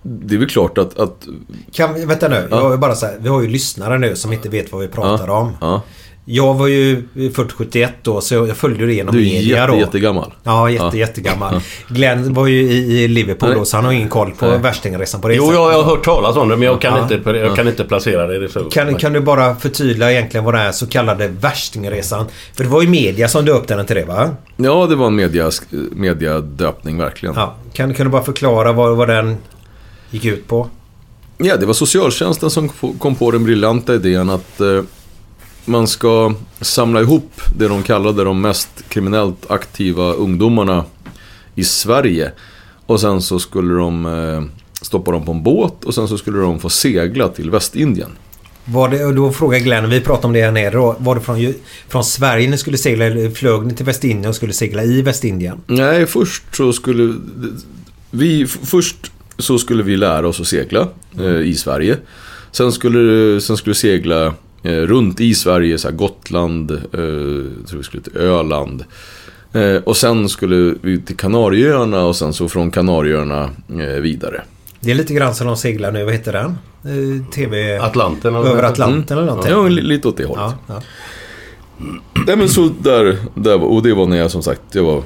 det 0.02 0.34
är 0.34 0.38
väl 0.38 0.48
klart 0.48 0.78
att, 0.78 0.98
att 0.98 1.28
Kan, 1.72 1.94
vi- 1.94 2.04
vänta 2.04 2.28
nu. 2.28 2.48
Ja. 2.50 2.70
Jag 2.70 2.80
bara 2.80 2.94
säga, 2.94 3.12
vi 3.20 3.28
har 3.28 3.42
ju 3.42 3.48
lyssnare 3.48 3.98
nu 3.98 4.16
som 4.16 4.32
inte 4.32 4.48
vet 4.48 4.72
vad 4.72 4.80
vi 4.80 4.88
pratar 4.88 5.26
ja, 5.28 5.38
om. 5.38 5.52
Ja, 5.60 5.82
Jag 6.30 6.54
var 6.54 6.66
ju 6.66 7.02
född 7.34 7.52
71 7.52 7.92
då 8.02 8.20
så 8.20 8.34
jag 8.34 8.56
följde 8.56 8.86
det 8.86 8.92
genom 8.94 9.14
du 9.14 9.20
är 9.20 9.24
media 9.32 9.56
jätte, 9.60 9.72
då. 9.72 9.78
jättegammal. 9.78 10.32
Ja, 10.44 10.70
jätte, 10.70 10.84
Ja. 10.84 10.94
jättegammal. 10.94 11.60
Glenn 11.88 12.34
var 12.34 12.46
ju 12.46 12.60
i, 12.62 13.02
i 13.04 13.08
Liverpool 13.08 13.48
Nej. 13.48 13.58
då 13.58 13.64
så 13.64 13.76
han 13.76 13.84
har 13.84 13.92
ingen 13.92 14.08
koll 14.08 14.30
på 14.30 14.46
Nej. 14.46 14.58
värstingresan 14.58 15.20
på 15.20 15.28
resan. 15.28 15.46
Jo, 15.46 15.52
jag, 15.52 15.72
jag 15.72 15.76
har 15.82 15.84
hört 15.84 16.04
talas 16.04 16.36
om 16.36 16.48
det 16.48 16.56
men 16.56 16.66
jag 16.66 16.80
kan, 16.80 16.96
Ja. 17.10 17.14
inte, 17.14 17.30
jag 17.30 17.56
kan 17.56 17.68
inte 17.68 17.84
placera 17.84 18.26
det. 18.26 18.38
det. 18.38 18.48
Så. 18.48 18.64
Kan, 18.64 18.94
kan 18.94 19.12
du 19.12 19.20
bara 19.20 19.54
förtydliga 19.56 20.12
egentligen 20.12 20.44
vad 20.44 20.54
det 20.54 20.60
är 20.60 20.72
så 20.72 20.86
kallade 20.86 21.28
värstingresan? 21.28 22.26
För 22.54 22.64
det 22.64 22.70
var 22.70 22.82
ju 22.82 22.88
media 22.88 23.28
som 23.28 23.44
döpte 23.44 23.74
den 23.76 23.86
till 23.86 23.96
det 23.96 24.04
va? 24.04 24.30
Ja, 24.56 24.86
det 24.86 24.96
var 24.96 25.06
en 25.06 25.14
media, 25.16 25.50
mediadöpning 25.92 26.98
verkligen. 26.98 27.34
Ja. 27.34 27.54
Kan, 27.72 27.94
kan 27.94 28.06
du 28.06 28.10
bara 28.12 28.22
förklara 28.22 28.72
vad, 28.72 28.96
vad 28.96 29.08
den 29.08 29.36
gick 30.10 30.24
ut 30.24 30.48
på? 30.48 30.68
Ja, 31.38 31.56
det 31.56 31.66
var 31.66 31.74
socialtjänsten 31.74 32.50
som 32.50 32.68
kom 32.98 33.14
på 33.14 33.30
den 33.30 33.44
briljanta 33.44 33.94
idén 33.94 34.30
att 34.30 34.60
eh, 34.60 34.66
man 35.68 35.88
ska 35.88 36.34
samla 36.60 37.00
ihop 37.00 37.32
det 37.58 37.68
de 37.68 37.82
kallade 37.82 38.24
de 38.24 38.40
mest 38.40 38.68
kriminellt 38.88 39.50
aktiva 39.50 40.12
ungdomarna 40.12 40.84
i 41.54 41.64
Sverige. 41.64 42.32
Och 42.86 43.00
sen 43.00 43.22
så 43.22 43.38
skulle 43.38 43.74
de 43.74 44.06
eh, 44.06 44.42
stoppa 44.82 45.10
dem 45.10 45.24
på 45.24 45.32
en 45.32 45.42
båt 45.42 45.84
och 45.84 45.94
sen 45.94 46.08
så 46.08 46.18
skulle 46.18 46.38
de 46.38 46.60
få 46.60 46.68
segla 46.68 47.28
till 47.28 47.50
Västindien. 47.50 48.10
Var 48.64 48.88
det, 48.88 49.04
och 49.04 49.14
då 49.14 49.32
frågar 49.32 49.58
Glenn, 49.58 49.90
vi 49.90 50.00
pratade 50.00 50.26
om 50.26 50.32
det 50.32 50.42
här 50.42 50.50
nere 50.50 50.70
då. 50.70 50.96
Var 50.98 51.14
det 51.14 51.20
från, 51.20 51.54
från 51.88 52.04
Sverige 52.04 52.50
ni 52.50 52.58
skulle 52.58 52.78
segla 52.78 53.04
eller 53.04 53.30
flög 53.30 53.66
ni 53.66 53.74
till 53.74 53.86
Västindien 53.86 54.28
och 54.28 54.34
skulle 54.34 54.52
segla 54.52 54.84
i 54.84 55.02
Västindien? 55.02 55.60
Nej, 55.66 56.06
först 56.06 56.42
så 56.56 56.72
skulle 56.72 57.14
vi... 58.10 58.46
Först 58.46 59.12
så 59.38 59.58
skulle 59.58 59.82
vi 59.82 59.96
lära 59.96 60.28
oss 60.28 60.40
att 60.40 60.46
segla 60.46 60.88
eh, 61.18 61.40
i 61.40 61.54
Sverige. 61.54 61.96
Sen 62.52 62.72
skulle, 62.72 63.40
sen 63.40 63.56
skulle 63.56 63.74
segla 63.74 64.34
runt 64.62 65.20
i 65.20 65.34
Sverige, 65.34 65.78
så 65.78 65.88
här 65.88 65.94
Gotland, 65.94 66.70
eh, 66.70 66.78
jag 67.58 67.66
tror 67.68 67.76
vi 67.78 67.82
skulle 67.82 68.02
till 68.02 68.16
Öland. 68.16 68.84
Eh, 69.52 69.76
och 69.76 69.96
sen 69.96 70.28
skulle 70.28 70.74
vi 70.80 71.00
till 71.00 71.16
Kanarieöarna 71.16 72.04
och 72.04 72.16
sen 72.16 72.32
så 72.32 72.48
från 72.48 72.70
Kanarieöarna 72.70 73.50
eh, 73.68 73.76
vidare. 74.00 74.42
Det 74.80 74.90
är 74.90 74.94
lite 74.94 75.14
grann 75.14 75.34
som 75.34 75.46
de 75.46 75.56
seglar 75.56 75.92
nu, 75.92 76.04
vad 76.04 76.12
heter 76.12 76.32
den? 76.32 76.50
Eh, 76.84 77.24
TV... 77.32 77.78
Atlanten 77.78 78.34
eller 78.34 78.50
Över 78.50 78.62
Atlanten 78.62 79.18
eller 79.18 79.26
någonting. 79.26 79.52
Ja, 79.52 79.68
li- 79.68 79.82
lite 79.82 80.08
åt 80.08 80.16
det 80.16 80.24
hållet. 80.24 80.44
Ja, 80.66 80.74
ja. 80.74 80.82
Nej 82.26 82.36
men 82.36 82.48
så 82.48 82.70
där, 82.82 83.16
där 83.34 83.62
och 83.62 83.82
det 83.82 83.94
var 83.94 84.06
när 84.06 84.16
jag 84.16 84.30
som 84.30 84.42
sagt, 84.42 84.60
det 84.72 84.80
var 84.80 85.02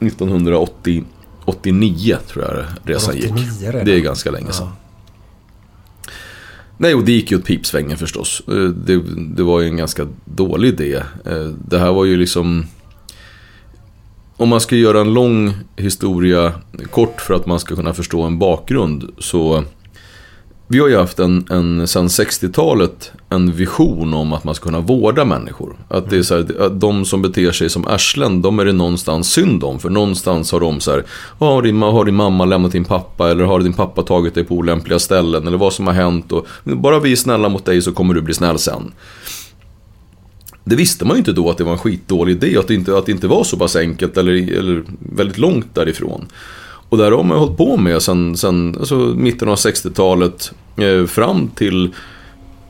1989 0.00 2.16
tror 2.28 2.44
jag 2.44 2.64
resan 2.94 3.16
gick. 3.16 3.32
89 3.32 3.46
redan? 3.70 3.84
Det 3.84 3.94
är 3.94 3.98
ganska 4.00 4.30
länge 4.30 4.52
sedan. 4.52 4.68
Nej, 6.82 6.94
och 6.94 7.04
det 7.04 7.12
gick 7.12 7.30
ju 7.30 7.36
åt 7.36 7.44
pipsvängen 7.44 7.96
förstås. 7.96 8.42
Eh, 8.48 8.54
det, 8.54 9.02
det 9.16 9.42
var 9.42 9.60
ju 9.60 9.66
en 9.66 9.76
ganska 9.76 10.06
dålig 10.24 10.68
idé. 10.68 11.02
Eh, 11.26 11.46
det 11.68 11.78
här 11.78 11.92
var 11.92 12.04
ju 12.04 12.16
liksom... 12.16 12.66
Om 14.36 14.48
man 14.48 14.60
ska 14.60 14.76
göra 14.76 15.00
en 15.00 15.14
lång 15.14 15.54
historia 15.76 16.52
kort 16.90 17.20
för 17.20 17.34
att 17.34 17.46
man 17.46 17.60
ska 17.60 17.76
kunna 17.76 17.94
förstå 17.94 18.22
en 18.22 18.38
bakgrund 18.38 19.10
så... 19.18 19.64
Vi 20.72 20.78
har 20.78 20.88
ju 20.88 20.96
haft 20.96 21.18
en, 21.18 21.46
en 21.50 21.88
sedan 21.88 22.08
60-talet 22.08 23.12
en 23.28 23.52
vision 23.52 24.14
om 24.14 24.32
att 24.32 24.44
man 24.44 24.54
ska 24.54 24.64
kunna 24.64 24.80
vårda 24.80 25.24
människor. 25.24 25.76
Att 25.88 26.10
det 26.10 26.16
är 26.16 26.22
så 26.22 26.34
här, 26.34 26.62
att 26.62 26.80
de 26.80 27.04
som 27.04 27.22
beter 27.22 27.52
sig 27.52 27.70
som 27.70 27.86
arslen, 27.86 28.42
de 28.42 28.58
är 28.58 28.64
det 28.64 28.72
någonstans 28.72 29.32
synd 29.32 29.64
om. 29.64 29.78
För 29.78 29.90
någonstans 29.90 30.52
har 30.52 30.60
de 30.60 30.80
så 30.80 30.90
här, 30.90 31.04
har 31.38 31.62
din, 31.62 31.82
har 31.82 32.04
din 32.04 32.14
mamma 32.14 32.44
lämnat 32.44 32.72
din 32.72 32.84
pappa 32.84 33.30
eller 33.30 33.44
har 33.44 33.60
din 33.60 33.72
pappa 33.72 34.02
tagit 34.02 34.34
dig 34.34 34.44
på 34.44 34.54
olämpliga 34.54 34.98
ställen 34.98 35.46
eller 35.46 35.58
vad 35.58 35.72
som 35.72 35.86
har 35.86 35.94
hänt. 35.94 36.32
Och, 36.32 36.46
bara 36.64 37.00
vi 37.00 37.12
är 37.12 37.16
snälla 37.16 37.48
mot 37.48 37.64
dig 37.64 37.82
så 37.82 37.92
kommer 37.92 38.14
du 38.14 38.20
bli 38.20 38.34
snäll 38.34 38.58
sen. 38.58 38.92
Det 40.64 40.76
visste 40.76 41.04
man 41.04 41.16
ju 41.16 41.18
inte 41.18 41.32
då 41.32 41.50
att 41.50 41.58
det 41.58 41.64
var 41.64 41.72
en 41.72 41.78
skitdålig 41.78 42.32
idé, 42.32 42.58
att 42.58 42.68
det 42.68 42.74
inte, 42.74 42.98
att 42.98 43.06
det 43.06 43.12
inte 43.12 43.26
var 43.28 43.44
så 43.44 43.56
pass 43.56 43.76
enkelt 43.76 44.16
eller, 44.16 44.32
eller 44.58 44.82
väldigt 44.98 45.38
långt 45.38 45.74
därifrån. 45.74 46.26
Och 46.92 46.98
där 46.98 47.12
har 47.12 47.22
man 47.22 47.38
hållit 47.38 47.56
på 47.56 47.76
med 47.76 48.02
sen, 48.02 48.36
sen 48.36 48.76
alltså 48.78 48.96
mitten 48.96 49.48
av 49.48 49.54
60-talet 49.54 50.52
eh, 50.76 51.06
fram 51.06 51.48
till 51.48 51.90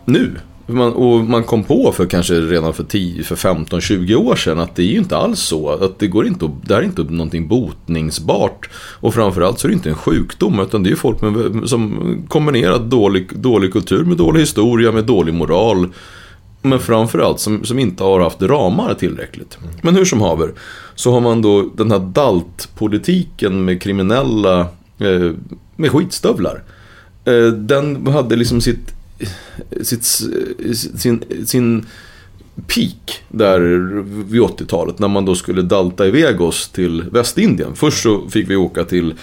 nu. 0.04 0.30
Man, 0.66 0.92
och 0.92 1.24
man 1.24 1.44
kom 1.44 1.64
på 1.64 1.92
för 1.92 2.06
kanske 2.06 2.34
redan 2.34 2.74
för 2.74 2.84
10, 2.84 3.22
för 3.22 3.36
15, 3.36 3.80
20 3.80 4.14
år 4.14 4.36
sedan 4.36 4.60
att 4.60 4.76
det 4.76 4.82
är 4.82 4.86
ju 4.86 4.98
inte 4.98 5.16
alls 5.16 5.40
så. 5.40 5.70
Att 5.70 5.98
det, 5.98 6.06
går 6.06 6.26
inte, 6.26 6.50
det 6.62 6.74
här 6.74 6.80
är 6.80 6.86
inte 6.86 7.02
någonting 7.02 7.48
botningsbart. 7.48 8.68
Och 8.74 9.14
framförallt 9.14 9.58
så 9.58 9.66
är 9.66 9.68
det 9.68 9.74
inte 9.74 9.88
en 9.88 9.94
sjukdom 9.94 10.60
utan 10.60 10.82
det 10.82 10.88
är 10.88 10.90
ju 10.90 10.96
folk 10.96 11.20
med, 11.20 11.62
som 11.68 12.16
kombinerat 12.28 12.90
dålig, 12.90 13.38
dålig 13.38 13.72
kultur 13.72 14.04
med 14.04 14.16
dålig 14.16 14.40
historia, 14.40 14.92
med 14.92 15.04
dålig 15.04 15.34
moral. 15.34 15.88
Men 16.62 16.80
framförallt 16.80 17.40
som, 17.40 17.64
som 17.64 17.78
inte 17.78 18.04
har 18.04 18.20
haft 18.20 18.42
ramar 18.42 18.94
tillräckligt. 18.94 19.58
Men 19.82 19.96
hur 19.96 20.04
som 20.04 20.20
haver. 20.20 20.52
Så 20.94 21.12
har 21.12 21.20
man 21.20 21.42
då 21.42 21.70
den 21.76 21.90
här 21.90 21.98
DALT-politiken 21.98 23.64
med 23.64 23.82
kriminella, 23.82 24.60
eh, 24.98 25.32
med 25.76 25.90
skitstövlar. 25.90 26.62
Eh, 27.24 27.46
den 27.46 28.06
hade 28.06 28.36
liksom 28.36 28.60
sitt, 28.60 28.94
sitt, 29.82 30.04
sin, 30.96 31.24
sin 31.46 31.86
peak 32.66 33.22
där 33.28 33.60
vid 34.30 34.40
80-talet. 34.40 34.98
När 34.98 35.08
man 35.08 35.24
då 35.24 35.34
skulle 35.34 35.62
dalta 35.62 36.06
iväg 36.06 36.40
oss 36.40 36.68
till 36.68 37.02
Västindien. 37.12 37.74
Först 37.74 38.02
så 38.02 38.28
fick 38.28 38.50
vi 38.50 38.56
åka 38.56 38.84
till 38.84 39.14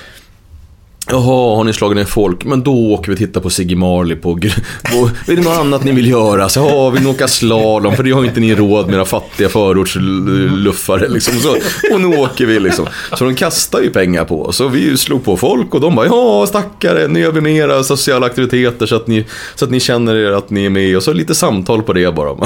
Jaha, 1.12 1.56
har 1.56 1.64
ni 1.64 1.74
slagit 1.74 1.98
ner 1.98 2.06
folk? 2.06 2.46
Men 2.46 2.64
då 2.64 2.94
åker 2.94 3.12
vi 3.12 3.18
titta 3.18 3.40
på 3.40 3.50
Siggy 3.50 3.76
Marley 3.76 4.18
på... 4.18 4.34
på 4.92 5.10
är 5.32 5.36
det 5.36 5.42
något 5.42 5.58
annat 5.58 5.84
ni 5.84 5.92
vill 5.92 6.10
göra? 6.10 6.50
Så, 6.50 6.60
ja, 6.60 6.90
vill 6.90 7.04
ni 7.04 7.10
åka 7.10 7.28
slalom? 7.28 7.96
För 7.96 8.04
det 8.04 8.12
har 8.12 8.26
inte 8.26 8.40
ni 8.40 8.56
råd 8.56 8.86
med 8.86 8.96
era 8.96 9.06
fattiga 9.06 9.50
förortsluffare 9.50 11.08
liksom. 11.08 11.34
Så, 11.40 11.56
och 11.94 12.02
nu 12.02 12.18
åker 12.18 12.46
vi 12.46 12.60
liksom. 12.60 12.88
Så 13.14 13.24
de 13.24 13.36
kastar 13.36 13.82
ju 13.82 13.90
pengar 13.90 14.26
på 14.26 14.46
oss. 14.46 14.60
Och 14.60 14.76
vi 14.76 14.98
slog 14.98 15.24
på 15.26 15.38
folk 15.38 15.76
och 15.76 15.82
de 15.82 15.96
bara, 15.96 16.06
ja 16.06 16.46
stackare, 16.48 17.08
nu 17.08 17.20
gör 17.20 17.32
vi 17.32 17.42
mera 17.42 17.84
sociala 17.84 18.26
aktiviteter 18.26 18.86
så 18.86 18.96
att 18.96 19.08
ni, 19.08 19.26
så 19.56 19.66
att 19.66 19.72
ni 19.72 19.80
känner 19.80 20.16
er 20.16 20.32
att 20.32 20.50
ni 20.50 20.66
är 20.66 20.70
med. 20.70 20.98
Och 20.98 21.04
så 21.04 21.14
lite 21.14 21.36
samtal 21.36 21.84
på 21.84 21.94
det 21.94 22.16
bara. 22.16 22.30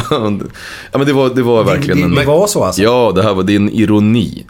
ja, 0.91 0.97
men 0.97 1.05
det 1.05 1.13
var, 1.13 1.29
det 1.29 1.43
var 1.43 1.63
verkligen 1.63 1.97
det, 1.97 2.05
en... 2.05 2.15
det 2.15 2.25
var 2.25 2.47
så 2.47 2.63
alltså? 2.63 2.81
Ja, 2.81 3.11
det 3.15 3.23
här 3.23 3.33
var 3.33 3.43
det 3.43 3.53
är 3.53 3.57
en 3.57 3.69
ironi. 3.69 4.45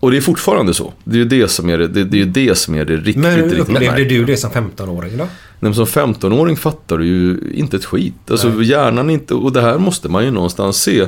Och 0.00 0.10
det 0.10 0.16
är 0.16 0.20
fortfarande 0.20 0.74
så. 0.74 0.92
Det 1.04 1.14
är 1.14 1.18
ju 1.18 1.24
det 1.24 1.48
som 1.48 1.70
är 1.70 1.78
det, 1.78 1.88
det, 1.88 2.04
det, 2.04 2.20
är 2.20 2.26
det, 2.26 2.58
som 2.58 2.74
är 2.74 2.84
det 2.84 2.96
riktigt, 2.96 3.16
Men 3.16 3.36
riktigt 3.36 3.58
upplevde 3.58 4.04
du 4.04 4.24
det 4.24 4.36
som 4.36 4.50
15-åring 4.50 5.16
då? 5.16 5.24
Nej, 5.24 5.28
men 5.58 5.74
som 5.74 5.86
15-åring 5.86 6.56
fattar 6.56 6.98
du 6.98 7.06
ju 7.06 7.52
inte 7.54 7.76
ett 7.76 7.84
skit. 7.84 8.30
Alltså 8.30 8.62
hjärnan 8.62 9.10
inte, 9.10 9.34
och 9.34 9.52
det 9.52 9.60
här 9.60 9.78
måste 9.78 10.08
man 10.08 10.24
ju 10.24 10.30
någonstans 10.30 10.82
se. 10.82 11.06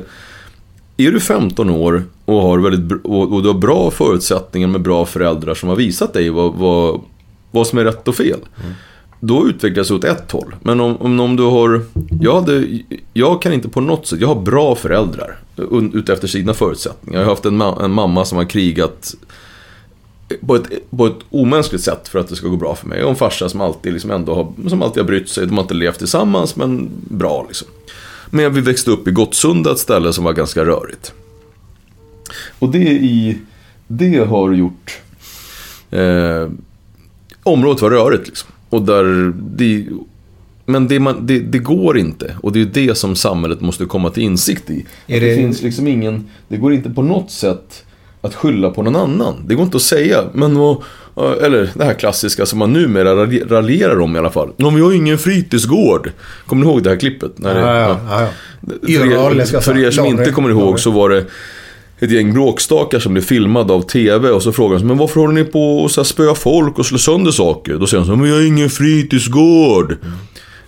Är 0.96 1.10
du 1.10 1.20
15 1.20 1.70
år 1.70 2.04
och, 2.24 2.42
har 2.42 2.58
väldigt, 2.58 3.04
och, 3.04 3.32
och 3.32 3.42
du 3.42 3.48
har 3.48 3.58
bra 3.58 3.90
förutsättningar 3.90 4.68
med 4.68 4.80
bra 4.80 5.06
föräldrar 5.06 5.54
som 5.54 5.68
har 5.68 5.76
visat 5.76 6.12
dig 6.12 6.30
vad, 6.30 6.54
vad, 6.54 7.00
vad 7.50 7.66
som 7.66 7.78
är 7.78 7.84
rätt 7.84 8.08
och 8.08 8.16
fel. 8.16 8.40
Då 9.20 9.48
utvecklas 9.48 9.88
du 9.88 9.94
åt 9.94 10.04
ett 10.04 10.32
håll. 10.32 10.54
Men 10.62 10.80
om, 10.80 10.96
om, 10.96 11.20
om 11.20 11.36
du 11.36 11.42
har... 11.42 11.82
Jag, 12.20 12.34
hade, 12.34 12.66
jag 13.12 13.42
kan 13.42 13.52
inte 13.52 13.68
på 13.68 13.80
något 13.80 14.06
sätt... 14.06 14.20
Jag 14.20 14.28
har 14.28 14.40
bra 14.40 14.74
föräldrar. 14.74 15.38
Utefter 15.92 16.28
sina 16.28 16.54
förutsättningar. 16.54 17.18
Jag 17.18 17.26
har 17.26 17.32
haft 17.32 17.44
en, 17.44 17.62
ma- 17.62 17.84
en 17.84 17.90
mamma 17.90 18.24
som 18.24 18.38
har 18.38 18.44
krigat 18.44 19.14
på 20.46 20.56
ett, 20.56 20.90
på 20.90 21.06
ett 21.06 21.18
omänskligt 21.30 21.84
sätt 21.84 22.08
för 22.08 22.18
att 22.18 22.28
det 22.28 22.36
ska 22.36 22.48
gå 22.48 22.56
bra 22.56 22.74
för 22.74 22.86
mig. 22.86 23.04
Och 23.04 23.10
en 23.10 23.16
farsa 23.16 23.48
som 23.48 23.60
alltid, 23.60 23.92
liksom 23.92 24.10
ändå 24.10 24.34
har, 24.34 24.68
som 24.68 24.82
alltid 24.82 25.02
har 25.02 25.06
brytt 25.06 25.28
sig. 25.28 25.46
De 25.46 25.54
har 25.54 25.62
inte 25.62 25.74
levt 25.74 25.98
tillsammans, 25.98 26.56
men 26.56 26.90
bra 27.08 27.44
liksom. 27.48 27.68
Men 28.30 28.54
vi 28.54 28.60
växte 28.60 28.90
upp 28.90 29.08
i 29.08 29.10
Gottsunda, 29.10 29.72
ett 29.72 29.78
ställe 29.78 30.12
som 30.12 30.24
var 30.24 30.32
ganska 30.32 30.64
rörigt. 30.64 31.12
Och 32.58 32.68
det 32.68 32.88
i... 32.88 33.38
Det 33.86 34.18
har 34.18 34.52
gjort... 34.52 35.00
Eh, 35.90 36.48
området 37.42 37.82
var 37.82 37.90
rörigt 37.90 38.26
liksom. 38.26 38.50
Och 38.70 38.82
där... 38.82 39.32
Det, 39.56 39.84
men 40.66 40.88
det, 40.88 41.00
man, 41.00 41.26
det, 41.26 41.38
det 41.38 41.58
går 41.58 41.98
inte. 41.98 42.34
Och 42.42 42.52
det 42.52 42.60
är 42.60 42.64
det 42.64 42.94
som 42.94 43.16
samhället 43.16 43.60
måste 43.60 43.84
komma 43.84 44.10
till 44.10 44.22
insikt 44.22 44.70
i. 44.70 44.86
Det... 45.06 45.20
det- 45.20 45.34
finns 45.36 45.62
liksom 45.62 45.86
ingen... 45.88 46.24
Det 46.48 46.56
går 46.56 46.72
inte 46.74 46.90
på 46.90 47.02
något 47.02 47.30
sätt 47.30 47.84
att 48.20 48.34
skylla 48.34 48.70
på 48.70 48.82
någon 48.82 48.96
annan. 48.96 49.34
Det 49.46 49.54
går 49.54 49.64
inte 49.64 49.76
att 49.76 49.82
säga. 49.82 50.24
Men 50.32 50.58
vad... 50.58 50.82
Eller 51.42 51.70
det 51.74 51.84
här 51.84 51.94
klassiska 51.94 52.46
som 52.46 52.58
man 52.58 52.72
numera 52.72 53.14
ralj- 53.14 53.48
raljerar 53.48 54.00
om 54.00 54.16
i 54.16 54.18
alla 54.18 54.30
fall. 54.30 54.52
Men 54.56 54.74
vi 54.74 54.80
har 54.80 54.90
ju 54.90 54.96
ingen 54.96 55.18
fritidsgård. 55.18 56.10
Kommer 56.46 56.64
ni 56.64 56.70
ihåg 56.72 56.82
det 56.82 56.90
här 56.90 56.96
klippet? 56.96 57.38
När 57.38 57.54
det, 57.54 57.60
Ja, 57.60 57.98
ja, 58.10 58.20
ja, 58.20 58.28
för 58.80 59.06
er, 59.56 59.60
för 59.60 59.78
er 59.78 59.90
som 59.90 60.06
inte 60.06 60.30
kommer 60.30 60.50
ihåg 60.50 60.80
så 60.80 60.90
var 60.90 61.08
det 61.10 61.24
ett 62.00 62.10
gäng 62.10 62.32
bråkstakar 62.32 62.98
som 62.98 63.12
blir 63.12 63.22
filmade 63.22 63.72
av 63.72 63.82
TV 63.82 64.30
och 64.30 64.42
så 64.42 64.52
frågar 64.52 64.78
de 64.78 64.86
men 64.86 64.98
varför 64.98 65.20
håller 65.20 65.34
ni 65.34 65.44
på 65.44 65.78
och 65.78 65.90
så 65.90 66.04
spöa 66.04 66.34
folk 66.34 66.78
och 66.78 66.86
slå 66.86 66.98
sönder 66.98 67.30
saker? 67.30 67.74
Då 67.74 67.86
säger 67.86 68.04
de 68.04 68.06
så 68.06 68.16
men 68.16 68.28
jag 68.28 68.36
har 68.36 68.46
ingen 68.46 68.70
fritidsgård. 68.70 69.96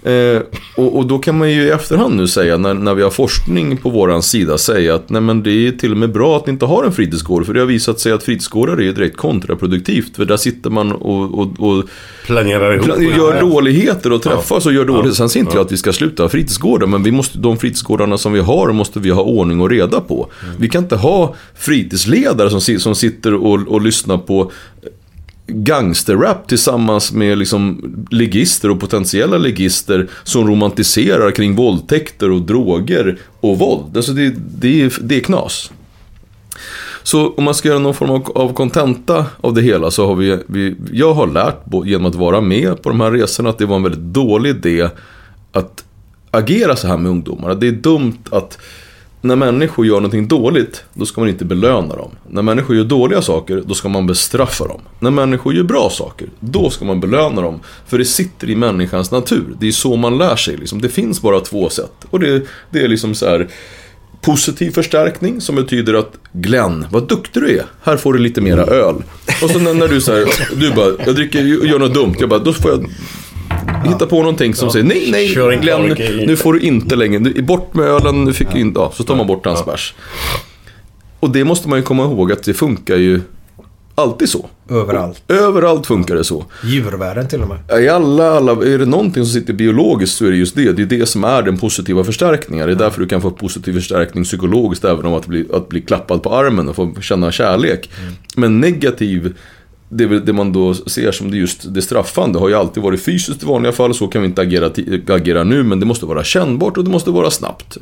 Eh, 0.03 0.43
och, 0.77 0.97
och 0.99 1.07
då 1.07 1.19
kan 1.19 1.39
man 1.39 1.51
ju 1.53 1.63
i 1.63 1.71
efterhand 1.71 2.17
nu 2.17 2.29
säga, 2.29 2.57
när, 2.57 2.75
när 2.75 2.95
vi 2.95 3.03
har 3.03 3.11
forskning 3.11 3.77
på 3.77 3.91
våran 3.91 4.23
sida, 4.23 4.59
säga 4.59 4.95
att 4.95 5.11
nej 5.11 5.21
men 5.23 5.43
det 5.43 5.51
är 5.67 5.73
till 5.73 5.93
och 5.93 5.97
med 5.99 6.13
bra 6.13 6.37
att 6.37 6.47
ni 6.47 6.53
inte 6.53 6.65
har 6.67 6.85
en 6.85 6.93
fritidsgård. 6.93 7.47
För 7.47 7.55
det 7.55 7.61
har 7.61 7.67
visat 7.67 8.01
sig 8.01 8.13
att 8.13 8.23
fritidsgårdar 8.23 8.77
är 8.77 8.83
ju 8.83 8.93
direkt 8.93 9.17
kontraproduktivt. 9.17 10.17
För 10.17 10.25
där 10.25 10.37
sitter 10.37 10.71
man 10.71 10.93
och, 10.93 11.39
och, 11.39 11.49
och 11.69 11.85
Planerar 12.27 12.75
ihop. 12.75 12.85
Plan- 12.87 13.03
gör 13.03 13.35
Ja. 13.35 13.41
dåligheter 13.41 14.13
och 14.13 14.23
träffas 14.23 14.67
och 14.67 14.73
gör 14.73 14.85
dåligt. 14.85 15.15
Sen 15.15 15.29
säger 15.29 15.45
inte 15.47 15.57
jag 15.57 15.65
att 15.67 15.73
vi 15.73 15.77
ska 15.77 15.93
sluta 15.93 16.23
ha 16.23 16.29
fritidsgårdar, 16.29 16.87
men 16.87 17.03
vi 17.03 17.11
måste, 17.13 17.39
de 17.39 17.57
fritidsgårdarna 17.59 18.19
som 18.19 18.33
vi 18.33 18.41
har 18.41 18.73
måste 18.73 19.01
vi 19.01 19.11
ha 19.11 19.23
ordning 19.23 19.61
och 19.61 19.71
reda 19.71 20.01
på. 20.01 20.27
Vi 20.59 20.69
kan 20.69 20.83
inte 20.83 20.97
ha 20.97 21.35
fritidsledare 21.59 22.51
som, 22.61 22.79
som 22.79 22.95
sitter 22.95 23.35
och, 23.35 23.69
och 23.69 23.81
lyssnar 23.81 24.19
på 24.19 24.53
gangsterrap 25.53 26.49
tillsammans 26.49 27.13
med 27.13 27.39
liksom 27.39 27.83
ligister 28.11 28.71
och 28.71 28.81
potentiella 28.81 29.39
ligister 29.39 30.09
som 30.25 30.49
romantiserar 30.49 31.31
kring 31.31 31.55
våldtäkter 31.55 32.31
och 32.31 32.43
droger 32.43 33.19
och 33.41 33.59
våld. 33.59 33.97
Alltså 33.97 34.13
det, 34.13 34.35
det, 34.61 34.83
är, 34.83 34.93
det 35.01 35.17
är 35.17 35.21
knas. 35.21 35.71
Så 37.03 37.35
om 37.35 37.45
man 37.45 37.55
ska 37.55 37.69
göra 37.69 37.79
någon 37.79 37.95
form 37.95 38.11
av, 38.11 38.53
kontenta 38.53 39.27
av 39.41 39.55
det 39.55 39.63
hela 39.63 39.91
så 39.91 40.07
har 40.07 40.15
vi, 40.15 40.39
vi 40.47 40.77
jag 40.93 41.15
har 41.15 41.27
lärt 41.27 41.59
genom 41.85 42.07
att 42.07 42.15
vara 42.15 42.41
med 42.41 42.83
på 42.83 42.89
de 42.89 43.01
här 43.01 43.11
resorna 43.11 43.51
att 43.51 43.59
det 43.59 43.67
var 43.67 43.77
en 43.77 43.83
väldigt 43.83 44.15
dålig 44.15 44.51
idé 44.51 44.89
att 45.53 45.85
agera 46.31 46.77
så 46.77 46.89
här 46.89 46.97
med 46.97 47.11
ungdomar. 47.11 47.55
Det 47.55 47.69
är 47.69 47.73
dumt 47.73 48.23
att 48.31 48.59
när 49.21 49.37
människor 49.37 49.87
gör 49.87 49.95
någonting 49.95 50.29
dåligt, 50.29 50.85
då 50.95 51.07
ska 51.07 51.21
man 51.21 51.31
inte 51.31 51.45
belöna 51.45 51.97
dem. 51.97 52.11
När 52.29 52.43
människor 52.43 52.77
gör 52.77 52.85
dåliga 52.85 53.23
saker, 53.23 53.63
då 53.67 53.75
ska 53.75 53.89
man 53.89 54.07
bestraffa 54.07 54.67
dem. 54.69 54.81
När 54.99 55.11
människor 55.11 55.55
gör 55.55 55.63
bra 55.63 55.91
saker, 55.91 56.29
då 56.41 56.71
ska 56.71 56.85
man 56.85 57.01
belöna 57.01 57.43
dem. 57.43 57.61
För 57.87 57.99
det 57.99 58.05
sitter 58.05 58.51
i 58.51 58.57
människans 58.57 59.11
natur. 59.11 59.57
Det 59.61 59.69
är 59.69 59.73
så 59.73 59.97
man 59.97 60.19
lär 60.19 60.37
sig. 60.37 60.57
Liksom. 60.57 60.81
Det 60.81 60.89
finns 60.89 61.23
bara 61.23 61.41
två 61.41 61.69
sätt. 61.69 61.93
Och 62.11 62.21
det, 62.21 62.43
det 62.71 62.81
är 62.81 62.89
liksom 62.89 63.15
så 63.15 63.27
här 63.27 63.49
positiv 64.21 64.71
förstärkning 64.71 65.41
som 65.41 65.57
betyder 65.57 65.95
att 65.95 66.13
Glenn, 66.33 66.87
vad 66.91 67.09
duktig 67.09 67.43
du 67.43 67.59
är. 67.59 67.65
Här 67.83 67.97
får 67.97 68.13
du 68.13 68.19
lite 68.19 68.41
mera 68.41 68.65
öl. 68.65 68.95
Och 69.43 69.51
så 69.51 69.59
när, 69.59 69.75
när 69.75 69.89
du 69.89 70.01
säger, 70.01 70.29
du 70.61 70.73
bara, 70.73 70.93
jag 71.07 71.15
dricker, 71.15 71.41
gör 71.43 71.79
något 71.79 71.95
dumt. 71.95 72.15
Jag 72.19 72.29
bara, 72.29 72.41
då 72.41 72.53
får 72.53 72.71
jag 72.71 72.87
hitta 73.85 74.07
på 74.07 74.17
någonting 74.17 74.55
som 74.55 74.71
säger 74.71 74.85
nej, 74.85 75.09
nej, 75.13 75.29
Kör 75.29 75.51
en 75.53 75.61
Glenn, 75.61 75.99
i. 75.99 76.25
nu 76.27 76.37
får 76.37 76.53
du 76.53 76.61
inte 76.61 76.97
längre, 76.97 77.19
du- 77.19 77.43
bort 77.43 77.75
med 77.75 77.85
ölen, 77.87 78.25
du 78.25 78.33
fick 78.33 78.55
inte, 78.55 78.81
ja, 78.81 78.93
så 78.95 79.05
tar 79.05 79.17
man 79.17 79.27
bort 79.27 79.47
hans 79.47 79.65
bärs. 79.65 79.95
Och 81.21 81.31
det 81.31 81.45
måste 81.45 81.69
man 81.69 81.79
ju 81.79 81.83
komma 81.83 82.05
ihåg 82.05 82.33
att 82.33 82.43
det 82.43 82.55
funkar 82.55 82.97
ju 82.97 83.21
alltid 83.95 84.29
så. 84.29 84.47
Överallt. 84.71 85.23
Överallt 85.29 85.87
funkar 85.87 86.15
det 86.15 86.25
så. 86.25 86.45
Djurvärlden 86.65 87.29
till 87.29 87.43
och 87.43 87.49
med. 87.49 87.83
I 87.83 87.89
alla, 87.89 88.31
alla, 88.31 88.53
är 88.53 88.79
det 88.79 88.87
någonting 88.87 89.25
som 89.25 89.41
sitter 89.41 89.53
biologiskt 89.53 90.17
så 90.17 90.27
är 90.27 90.31
det 90.31 90.37
just 90.37 90.55
det. 90.57 90.73
Det 90.73 90.83
är 90.83 90.87
det 90.99 91.07
som 91.07 91.25
är 91.25 91.43
den 91.43 91.59
positiva 91.59 92.05
förstärkningen. 92.05 92.67
Det 92.67 92.73
är 92.73 92.77
därför 92.77 93.01
du 93.01 93.07
kan 93.07 93.21
få 93.23 93.31
positiv 93.31 93.73
förstärkning 93.73 94.25
psykologiskt 94.25 94.85
även 94.85 95.07
om 95.07 95.15
att 95.15 95.27
bli, 95.27 95.47
att 95.53 95.69
bli 95.69 95.81
klappad 95.81 96.23
på 96.23 96.35
armen 96.35 96.69
och 96.69 96.77
få 96.77 96.95
känna 97.01 97.33
kärlek. 97.33 97.91
Men 98.37 98.61
negativ, 98.61 99.35
det, 99.91 100.05
är 100.05 100.09
väl 100.09 100.25
det 100.25 100.33
man 100.33 100.53
då 100.53 100.75
ser 100.75 101.13
som 101.13 101.31
det 101.31 101.37
just 101.37 101.75
det 101.75 101.83
straffande 101.83 102.39
har 102.39 102.49
ju 102.49 102.55
alltid 102.55 102.83
varit 102.83 103.03
fysiskt 103.03 103.43
i 103.43 103.47
vanliga 103.47 103.73
fall. 103.73 103.95
Så 103.95 104.09
kan 104.09 104.23
vi 104.23 104.29
inte 104.29 104.43
agera, 104.43 104.71
agera 105.15 105.45
nu 105.45 105.63
men 105.63 105.81
det 105.81 105.87
måste 105.87 106.07
vara 106.07 106.25
kännbart 106.25 106.77
och 106.77 106.85
det 106.85 106.91
måste 106.91 107.11
vara 107.11 107.31
snabbt. 107.31 107.77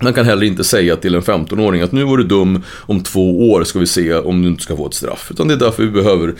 Man 0.00 0.12
kan 0.12 0.24
heller 0.24 0.46
inte 0.46 0.64
säga 0.64 0.96
till 0.96 1.14
en 1.14 1.22
15-åring 1.22 1.82
att 1.82 1.92
nu 1.92 2.04
var 2.04 2.16
du 2.16 2.24
dum, 2.24 2.62
om 2.78 3.00
två 3.02 3.50
år 3.52 3.64
ska 3.64 3.78
vi 3.78 3.86
se 3.86 4.14
om 4.14 4.42
du 4.42 4.48
inte 4.48 4.62
ska 4.62 4.76
få 4.76 4.86
ett 4.86 4.94
straff. 4.94 5.28
Utan 5.30 5.48
det 5.48 5.54
är 5.54 5.58
därför 5.58 5.82
vi 5.82 5.90
behöver 5.90 6.34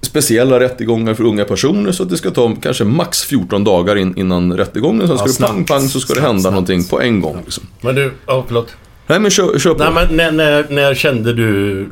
speciella 0.00 0.60
rättegångar 0.60 1.14
för 1.14 1.24
unga 1.24 1.44
personer 1.44 1.92
så 1.92 2.02
att 2.02 2.10
det 2.10 2.16
ska 2.16 2.30
ta 2.30 2.54
kanske 2.62 2.84
max 2.84 3.24
14 3.24 3.64
dagar 3.64 3.96
in, 3.96 4.16
innan 4.16 4.56
rättegången. 4.56 5.08
Sen 5.08 5.18
ska 5.18 5.26
Ja, 5.26 5.32
det 5.32 5.52
pang 5.54 5.64
pang 5.64 5.88
så 5.88 6.00
ska 6.00 6.14
det 6.14 6.20
Snabbt, 6.20 6.26
hända 6.26 6.40
snabbt. 6.40 6.52
någonting 6.54 6.84
på 6.84 7.00
en 7.00 7.20
gång. 7.20 7.36
Liksom. 7.44 7.64
Men 7.80 7.94
du, 7.94 8.12
ja 8.26 8.44
förlåt. 8.46 8.76
Nej 9.06 9.20
men 9.20 9.30
kör, 9.30 9.58
kör 9.58 9.74
på. 9.74 9.84
Nej 9.84 9.92
men 10.08 10.16
när, 10.16 10.32
när, 10.32 10.66
när 10.70 10.94
kände 10.94 11.32
du 11.32 11.88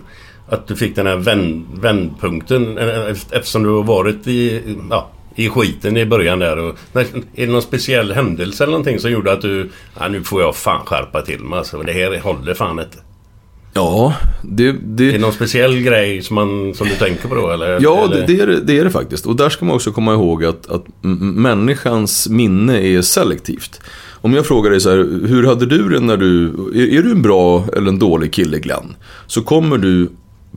att 0.49 0.67
du 0.67 0.77
fick 0.77 0.97
den 0.97 1.07
här 1.07 1.17
vänd, 1.17 1.67
vändpunkten? 1.81 2.79
Eh, 2.79 3.11
Eftersom 3.31 3.63
du 3.63 3.69
har 3.69 3.83
varit 3.83 4.27
i, 4.27 4.63
ja, 4.91 5.11
i 5.37 5.49
skiten 5.49 5.97
i 5.97 6.07
början 6.07 6.39
där. 6.39 6.59
Och, 6.59 6.79
är 6.95 7.07
det 7.35 7.47
någon 7.47 7.63
speciell 7.63 8.13
händelse 8.13 8.65
eller 8.65 8.71
någonting 8.71 8.99
som 8.99 9.11
gjorde 9.11 9.33
att 9.33 9.41
du... 9.43 9.71
Ja, 9.99 10.09
nu 10.09 10.23
får 10.23 10.43
jag 10.43 10.57
fan 10.57 10.87
skärpa 10.87 11.23
till 11.23 11.41
mig 11.41 11.59
alltså. 11.59 11.83
Det 11.83 11.93
här 11.93 12.21
håller 12.21 12.55
fan 12.55 12.79
inte. 12.79 12.99
Ja, 13.77 14.15
det, 14.43 14.67
Är 14.69 14.73
det 14.73 15.11
det, 15.13 15.19
någon 15.19 15.33
speciell 15.33 15.81
grej 15.81 16.23
som, 16.23 16.35
man, 16.35 16.75
som 16.75 16.87
du 16.89 16.95
tänker 16.95 17.29
på 17.29 17.35
då 17.35 17.51
eller? 17.51 17.79
ja 17.83 18.05
eller? 18.05 18.17
det, 18.27 18.27
det, 18.27 18.41
är, 18.41 18.47
det- 18.47 18.61
det 18.61 18.79
är 18.79 18.85
det 18.85 18.91
faktiskt. 18.91 19.27
Och 19.27 19.37
där 19.37 19.49
ska 19.49 19.65
man 19.65 19.75
också 19.77 19.93
komma 19.93 20.13
ihåg 20.15 20.45
att, 20.45 20.71
att 20.71 20.85
människans 21.35 22.29
minne 22.29 22.81
är 22.81 23.03
selektivt. 23.03 23.81
Om 24.13 24.35
jag 24.35 24.47
frågar 24.47 24.71
dig 24.71 24.81
så 24.81 24.91
här, 24.91 24.97
hur 25.29 25.47
hade 25.47 25.67
du 25.67 25.89
det 25.89 26.01
när 26.01 26.17
du, 26.17 26.45
är, 26.75 26.99
är 26.99 27.03
du 27.03 27.11
en 27.11 27.23
bra 27.23 27.65
eller 27.77 27.89
en 27.89 27.99
dålig 27.99 28.33
kille 28.33 28.59
Glenn? 28.59 28.97
Så 29.27 29.43
kommer 29.43 29.79
du 29.79 30.09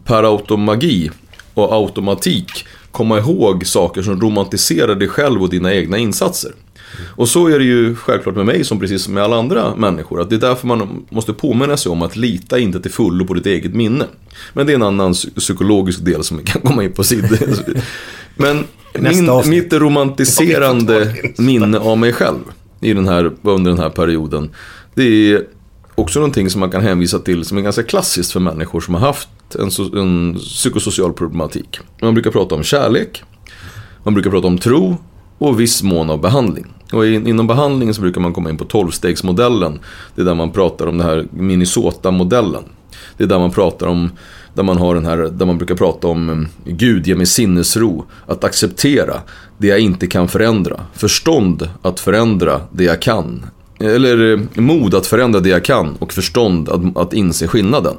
per 0.07 0.23
automagi 0.23 1.11
och 1.53 1.73
automatik 1.73 2.65
komma 2.91 3.17
ihåg 3.17 3.65
saker 3.65 4.01
som 4.01 4.21
romantiserar 4.21 4.95
dig 4.95 5.07
själv 5.07 5.43
och 5.43 5.49
dina 5.49 5.73
egna 5.73 5.97
insatser. 5.97 6.51
Och 7.15 7.29
så 7.29 7.47
är 7.47 7.59
det 7.59 7.65
ju 7.65 7.95
självklart 7.95 8.35
med 8.35 8.45
mig 8.45 8.63
som 8.63 8.79
precis 8.79 9.01
som 9.01 9.13
med 9.13 9.23
alla 9.23 9.37
andra 9.37 9.75
människor. 9.75 10.21
Att 10.21 10.29
det 10.29 10.35
är 10.35 10.39
därför 10.39 10.67
man 10.67 11.05
måste 11.09 11.33
påminna 11.33 11.77
sig 11.77 11.89
om 11.89 12.01
att 12.01 12.15
lita 12.15 12.59
inte 12.59 12.79
till 12.79 12.91
fullo 12.91 13.25
på 13.25 13.33
ditt 13.33 13.45
eget 13.45 13.73
minne. 13.73 14.05
Men 14.53 14.65
det 14.65 14.73
är 14.73 14.75
en 14.75 14.83
annan 14.83 15.13
psy- 15.13 15.39
psykologisk 15.39 16.05
del 16.05 16.23
som 16.23 16.37
vi 16.37 16.43
kan 16.43 16.61
komma 16.61 16.83
in 16.83 16.93
på 16.93 17.03
sidan. 17.03 17.37
Men 18.35 18.63
min, 18.99 19.29
mitt 19.45 19.73
romantiserande 19.73 21.15
minne 21.37 21.79
av 21.79 21.97
mig 21.97 22.13
själv 22.13 22.43
i 22.81 22.93
den 22.93 23.07
här, 23.07 23.31
under 23.41 23.71
den 23.71 23.79
här 23.79 23.89
perioden. 23.89 24.49
Det 24.95 25.31
är 25.31 25.43
också 25.95 26.19
någonting 26.19 26.49
som 26.49 26.59
man 26.59 26.71
kan 26.71 26.81
hänvisa 26.81 27.19
till 27.19 27.45
som 27.45 27.57
är 27.57 27.61
ganska 27.61 27.83
klassiskt 27.83 28.31
för 28.31 28.39
människor 28.39 28.81
som 28.81 28.93
har 28.93 29.01
haft 29.01 29.29
en, 29.55 29.69
so- 29.69 29.99
en 29.99 30.35
psykosocial 30.39 31.13
problematik. 31.13 31.79
Man 32.01 32.13
brukar 32.13 32.31
prata 32.31 32.55
om 32.55 32.63
kärlek, 32.63 33.23
man 34.03 34.13
brukar 34.13 34.29
prata 34.29 34.47
om 34.47 34.57
tro 34.57 34.97
och 35.37 35.59
viss 35.59 35.83
mån 35.83 36.09
av 36.09 36.21
behandling. 36.21 36.65
Och 36.91 37.07
in, 37.07 37.27
inom 37.27 37.47
behandlingen 37.47 37.93
så 37.93 38.01
brukar 38.01 38.21
man 38.21 38.33
komma 38.33 38.49
in 38.49 38.57
på 38.57 38.65
tolvstegsmodellen. 38.65 39.79
Det 40.15 40.21
är 40.21 40.25
där 40.25 40.35
man 40.35 40.51
pratar 40.51 40.87
om 40.87 40.97
den 40.97 41.07
här 41.07 41.27
Minnesota-modellen. 41.31 42.63
Det 43.17 43.23
är 43.23 43.27
där 43.27 43.39
man 43.39 43.51
pratar 43.51 43.87
om, 43.87 44.11
där 44.53 44.63
man 44.63 44.77
har 44.77 44.95
den 44.95 45.05
här, 45.05 45.17
där 45.17 45.45
man 45.45 45.57
brukar 45.57 45.75
prata 45.75 46.07
om 46.07 46.29
mm, 46.29 46.47
Gud, 46.65 47.07
ge 47.07 47.15
mig 47.15 47.25
sinnesro, 47.25 48.05
att 48.25 48.43
acceptera 48.43 49.21
det 49.57 49.67
jag 49.67 49.79
inte 49.79 50.07
kan 50.07 50.27
förändra. 50.27 50.79
Förstånd 50.93 51.69
att 51.81 51.99
förändra 51.99 52.61
det 52.71 52.83
jag 52.83 53.01
kan. 53.01 53.45
Eller 53.79 54.33
mm, 54.33 54.47
mod 54.55 54.95
att 54.95 55.07
förändra 55.07 55.39
det 55.39 55.49
jag 55.49 55.65
kan 55.65 55.95
och 55.99 56.13
förstånd 56.13 56.69
att, 56.69 56.97
att 56.97 57.13
inse 57.13 57.47
skillnaden. 57.47 57.95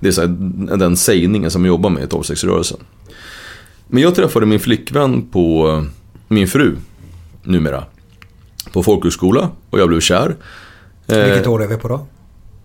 Det 0.00 0.08
är 0.08 0.12
så 0.12 0.20
här, 0.20 0.28
den 0.76 0.96
sägningen 0.96 1.50
som 1.50 1.64
jag 1.64 1.68
jobbar 1.72 1.90
med 1.90 2.04
i 2.04 2.06
tolvstegsrörelsen. 2.06 2.78
Men 3.86 4.02
jag 4.02 4.14
träffade 4.14 4.46
min 4.46 4.60
flickvän 4.60 5.28
på 5.28 5.68
eh, 5.68 5.90
min 6.28 6.48
fru, 6.48 6.76
numera. 7.42 7.84
På 8.72 8.82
folkhögskola 8.82 9.50
och 9.70 9.80
jag 9.80 9.88
blev 9.88 10.00
kär. 10.00 10.36
Eh, 11.06 11.24
Vilket 11.24 11.46
år 11.46 11.62
är 11.62 11.68
vi 11.68 11.76
på 11.76 11.88
då? 11.88 12.06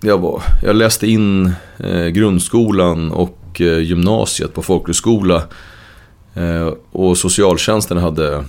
jag, 0.01 0.17
var, 0.17 0.43
jag 0.63 0.75
läste 0.75 1.07
in 1.07 1.53
eh, 1.77 2.05
grundskolan 2.07 3.11
och 3.11 3.39
gymnasiet 3.59 4.53
på 4.53 4.61
folkhögskola. 4.61 5.43
Och 6.91 7.17
socialtjänsten 7.17 7.97
hade... 7.97 8.43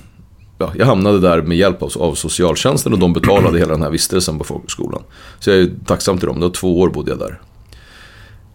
Ja, 0.58 0.72
jag 0.76 0.86
hamnade 0.86 1.20
där 1.20 1.42
med 1.42 1.56
hjälp 1.56 1.82
av, 1.82 1.92
av 1.98 2.14
socialtjänsten 2.14 2.92
och 2.92 2.98
de 2.98 3.12
betalade 3.12 3.58
hela 3.58 3.72
den 3.72 3.82
här 3.82 3.90
vistelsen 3.90 4.38
på 4.38 4.44
folkhögskolan. 4.44 5.02
Så 5.40 5.50
jag 5.50 5.58
är 5.58 5.70
tacksam 5.86 6.18
till 6.18 6.26
dem. 6.26 6.40
Det 6.40 6.46
var 6.46 6.52
två 6.54 6.80
år 6.80 6.88
bodde 6.88 7.10
jag 7.10 7.18
där. 7.18 7.40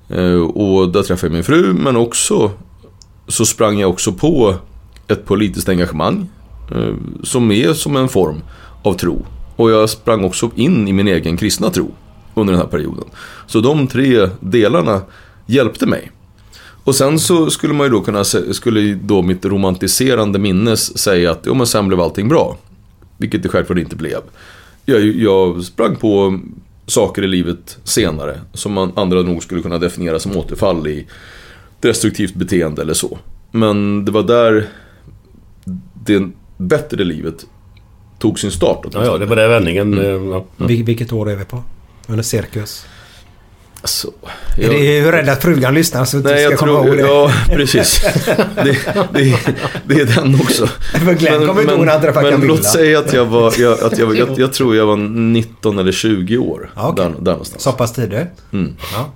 Eh, 0.09 0.41
och 0.41 0.89
där 0.91 1.03
träffade 1.03 1.27
jag 1.27 1.33
min 1.33 1.43
fru, 1.43 1.73
men 1.73 1.95
också 1.95 2.51
så 3.27 3.45
sprang 3.45 3.79
jag 3.79 3.89
också 3.89 4.11
på 4.11 4.55
ett 5.07 5.25
politiskt 5.25 5.69
engagemang. 5.69 6.29
Eh, 6.71 6.93
som 7.23 7.51
är 7.51 7.73
som 7.73 7.95
en 7.95 8.09
form 8.09 8.41
av 8.83 8.93
tro. 8.93 9.25
Och 9.55 9.71
jag 9.71 9.89
sprang 9.89 10.23
också 10.23 10.51
in 10.55 10.87
i 10.87 10.93
min 10.93 11.07
egen 11.07 11.37
kristna 11.37 11.69
tro 11.69 11.91
under 12.35 12.53
den 12.53 12.61
här 12.61 12.67
perioden. 12.67 13.05
Så 13.47 13.59
de 13.59 13.87
tre 13.87 14.29
delarna 14.39 15.01
hjälpte 15.45 15.85
mig. 15.85 16.11
Och 16.83 16.95
sen 16.95 17.19
så 17.19 17.49
skulle 17.49 17.73
man 17.73 17.87
ju 17.87 17.91
då 17.91 18.01
kunna, 18.01 18.23
skulle 18.23 18.93
då 18.93 19.21
mitt 19.21 19.45
romantiserande 19.45 20.39
minnes 20.39 20.97
säga 20.97 21.31
att 21.31 21.43
jo 21.45 21.53
men 21.53 21.67
sen 21.67 21.87
blev 21.87 22.01
allting 22.01 22.29
bra. 22.29 22.57
Vilket 23.17 23.43
det 23.43 23.49
självklart 23.49 23.79
inte 23.79 23.95
blev. 23.95 24.19
Jag, 24.85 25.01
jag 25.01 25.63
sprang 25.63 25.95
på 25.95 26.39
saker 26.89 27.23
i 27.23 27.27
livet 27.27 27.77
senare 27.83 28.39
som 28.53 28.71
man 28.73 28.91
andra 28.95 29.21
nog 29.21 29.43
skulle 29.43 29.61
kunna 29.61 29.77
definiera 29.77 30.19
som 30.19 30.37
återfall 30.37 30.87
i 30.87 31.07
destruktivt 31.79 32.33
beteende 32.35 32.81
eller 32.81 32.93
så. 32.93 33.19
Men 33.51 34.05
det 34.05 34.11
var 34.11 34.23
där 34.23 34.67
det 35.93 36.29
bättre 36.57 37.03
livet 37.03 37.45
tog 38.19 38.39
sin 38.39 38.51
start. 38.51 38.85
Ja, 38.93 39.05
ja, 39.05 39.17
det 39.17 39.25
var 39.25 39.35
den 39.35 39.49
vändningen. 39.49 39.93
Mm. 39.93 40.05
eh, 40.05 40.31
Ja. 40.57 40.65
Vil- 40.67 40.83
Vilket 40.83 41.13
år 41.13 41.29
är 41.29 41.35
vi 41.35 41.45
på? 41.45 41.63
Under 42.07 42.23
cirkus. 42.23 42.85
Alltså, 43.81 44.07
jag- 44.57 44.69
det 44.71 44.77
är 44.97 45.01
ju 45.05 45.11
rädd 45.11 45.29
att 45.29 45.41
frugan 45.41 45.73
lyssnar 45.73 46.05
så 46.05 46.17
att 46.17 46.23
du 46.23 46.29
Nej, 46.29 46.39
ska 46.43 46.49
jag 46.51 46.59
komma 46.59 46.71
tror... 46.83 46.87
ihåg 46.87 46.97
det. 46.97 47.03
Ja, 47.03 47.31
precis. 47.55 48.01
Det, 48.63 48.77
det, 49.13 49.39
det 49.85 50.01
är 50.01 50.05
den 50.15 50.35
också. 50.35 50.67
För 50.67 51.13
Glenn 51.13 51.47
kommer 51.47 51.61
inte 51.61 51.73
ihåg 51.73 51.85
när 51.85 51.91
han 51.93 52.01
träffade 52.01 52.23
men 52.23 52.31
Camilla. 52.33 52.53
låt 52.53 52.63
säga 52.65 52.99
att 52.99 53.13
jag 53.13 53.25
var... 53.25 53.53
Jag, 53.59 53.83
att 53.83 53.97
jag, 53.97 54.17
jag, 54.17 54.39
jag 54.39 54.53
tror 54.53 54.75
jag 54.75 54.85
var 54.85 54.97
19 54.97 55.79
eller 55.79 55.91
20 55.91 56.37
år. 56.37 56.71
Ja, 56.75 56.87
okej. 56.89 57.05
där, 57.05 57.11
där 57.21 57.31
någonstans. 57.31 57.63
Så 57.63 57.71
pass 57.71 57.93
tidigt? 57.93 58.27
Mm. 58.53 58.75
Ja. 58.93 59.09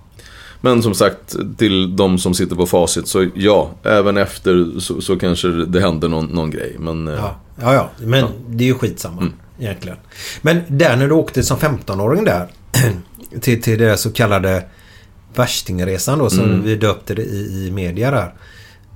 Men 0.62 0.84
som 0.84 0.94
sagt, 0.94 1.36
till 1.58 1.96
de 1.96 2.18
som 2.18 2.34
sitter 2.34 2.56
på 2.56 2.66
facit 2.66 3.08
så 3.08 3.28
ja, 3.36 3.72
även 3.84 4.18
efter 4.18 4.80
så, 4.80 5.02
så 5.02 5.16
kanske 5.20 5.48
det 5.48 5.80
hände 5.82 6.08
någon, 6.08 6.26
någon 6.26 6.52
grej. 6.52 6.76
Men 6.80 7.08
eh, 7.08 7.14
Ja, 7.14 7.40
ja, 7.62 7.74
ja. 7.74 7.90
men 7.98 8.26
det 8.48 8.64
är 8.64 8.68
ju 8.68 8.74
skitsamma 8.74 9.22
Mm. 9.22 9.34
egentligen. 9.60 9.98
Men 10.42 10.62
där 10.68 10.96
när 10.96 11.08
du 11.08 11.14
åkte 11.14 11.44
som 11.44 11.58
15-åring 11.58 12.24
där 12.26 12.48
till, 13.42 13.62
till 13.62 13.80
det 13.80 13.98
så 13.98 14.12
kallade 14.12 14.64
Värstingresan 15.36 16.20
då 16.20 16.30
som 16.30 16.44
Mm. 16.44 16.64
vi 16.64 16.76
döpte 16.76 17.14
det 17.16 17.22
i, 17.22 17.68
i 17.68 17.72
media 17.72 18.12
där. 18.12 18.34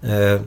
Eh, 0.04 0.42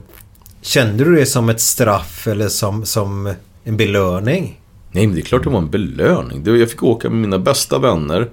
kände 0.61 1.03
du 1.03 1.15
det 1.15 1.25
som 1.25 1.49
ett 1.49 1.61
straff 1.61 2.27
eller 2.27 2.47
som, 2.47 2.85
som 2.85 3.33
en 3.63 3.77
belöning? 3.77 4.59
Nej, 4.91 5.07
men 5.07 5.15
det 5.15 5.21
är 5.21 5.25
klart 5.25 5.43
det 5.43 5.49
var 5.49 5.57
en 5.57 5.69
belöning. 5.69 6.43
Jag 6.59 6.69
fick 6.69 6.83
åka 6.83 7.09
med 7.09 7.19
mina 7.19 7.39
bästa 7.39 7.79
vänner. 7.79 8.29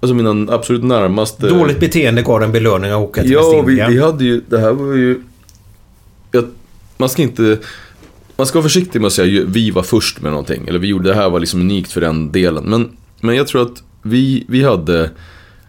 Alltså 0.00 0.14
mina 0.14 0.52
absolut 0.52 0.84
närmaste... 0.84 1.48
Dåligt 1.48 1.80
beteende 1.80 2.22
gav 2.22 2.42
en 2.42 2.52
belöning 2.52 2.90
att 2.90 2.98
åka 3.00 3.22
till 3.22 3.30
Ja, 3.32 3.64
vi, 3.66 3.74
vi 3.74 4.02
hade 4.02 4.24
ju, 4.24 4.42
det 4.48 4.58
här 4.58 4.72
var 4.72 4.94
ju... 4.94 5.22
Jag, 6.30 6.44
man 6.96 7.08
ska 7.08 7.22
inte... 7.22 7.58
Man 8.36 8.46
ska 8.46 8.58
vara 8.58 8.62
försiktig 8.62 9.00
med 9.00 9.06
att 9.06 9.12
säga 9.12 9.44
vi 9.46 9.70
var 9.70 9.82
först 9.82 10.20
med 10.20 10.30
någonting. 10.30 10.68
Eller 10.68 10.78
vi 10.78 10.86
gjorde 10.86 11.08
det 11.08 11.14
här 11.14 11.30
var 11.30 11.40
liksom 11.40 11.60
unikt 11.60 11.92
för 11.92 12.00
den 12.00 12.32
delen. 12.32 12.64
Men, 12.64 12.96
men 13.20 13.36
jag 13.36 13.46
tror 13.46 13.62
att 13.62 13.82
vi, 14.02 14.44
vi 14.48 14.64
hade... 14.64 15.10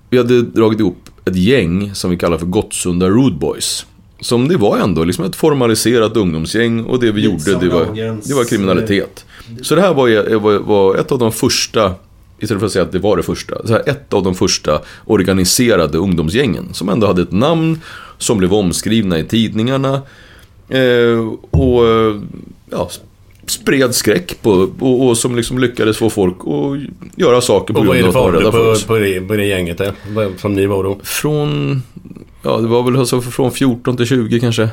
Vi 0.09 0.17
hade 0.17 0.41
dragit 0.41 0.79
ihop 0.79 1.09
ett 1.25 1.35
gäng 1.35 1.95
som 1.95 2.11
vi 2.11 2.17
kallar 2.17 2.37
för 2.37 2.45
Gottsunda 2.45 3.09
Rude 3.09 3.35
Boys. 3.35 3.85
Som 4.19 4.47
det 4.47 4.57
var 4.57 4.77
ändå 4.77 5.03
liksom 5.03 5.25
ett 5.25 5.35
formaliserat 5.35 6.17
ungdomsgäng 6.17 6.83
och 6.83 6.99
det 6.99 7.11
vi 7.11 7.21
gjorde 7.21 7.59
det 7.59 7.69
var, 7.69 7.85
det 8.27 8.33
var 8.33 8.43
kriminalitet. 8.43 9.25
Så 9.61 9.75
det 9.75 9.81
här 9.81 9.93
var, 9.93 10.35
var, 10.39 10.59
var 10.59 10.95
ett 10.95 11.11
av 11.11 11.19
de 11.19 11.31
första, 11.31 11.93
istället 12.39 12.59
för 12.59 12.65
att 12.65 12.71
säga 12.71 12.83
att 12.83 12.91
det 12.91 12.99
var 12.99 13.17
det 13.17 13.23
första, 13.23 13.67
så 13.67 13.73
här, 13.73 13.89
ett 13.89 14.13
av 14.13 14.23
de 14.23 14.35
första 14.35 14.81
organiserade 15.05 15.97
ungdomsgängen. 15.97 16.73
Som 16.73 16.89
ändå 16.89 17.07
hade 17.07 17.21
ett 17.21 17.31
namn, 17.31 17.81
som 18.17 18.37
blev 18.37 18.53
omskrivna 18.53 19.19
i 19.19 19.23
tidningarna. 19.23 20.01
Eh, 20.69 21.27
och 21.51 21.83
ja, 22.69 22.89
spred 23.47 23.95
skräck 23.95 24.41
på, 24.41 24.51
och, 24.79 25.07
och 25.07 25.17
som 25.17 25.35
liksom 25.35 25.59
lyckades 25.59 25.97
få 25.97 26.09
folk 26.09 26.37
att 26.39 26.79
göra 27.19 27.41
saker 27.41 27.73
på 27.73 27.79
Och 27.79 27.85
grund 27.85 27.97
det 27.99 28.03
av 28.03 28.09
att 28.09 28.15
vara 28.15 28.35
rädda 28.39 28.51
för 28.51 28.63
på, 28.63 28.69
oss. 28.69 28.83
på, 28.83 28.97
det, 28.97 29.21
på 29.21 29.35
det 29.35 29.45
gänget 29.45 29.77
där? 29.77 29.93
Vad- 30.09 30.39
Som 30.39 30.53
ni 30.53 30.65
var 30.65 30.83
då? 30.83 30.99
Från 31.03 31.81
Ja, 32.43 32.57
det 32.57 32.67
var 32.67 32.83
väl 32.83 32.97
alltså 32.99 33.21
från 33.21 33.51
14 33.51 33.97
till 33.97 34.05
20 34.05 34.39
kanske. 34.39 34.69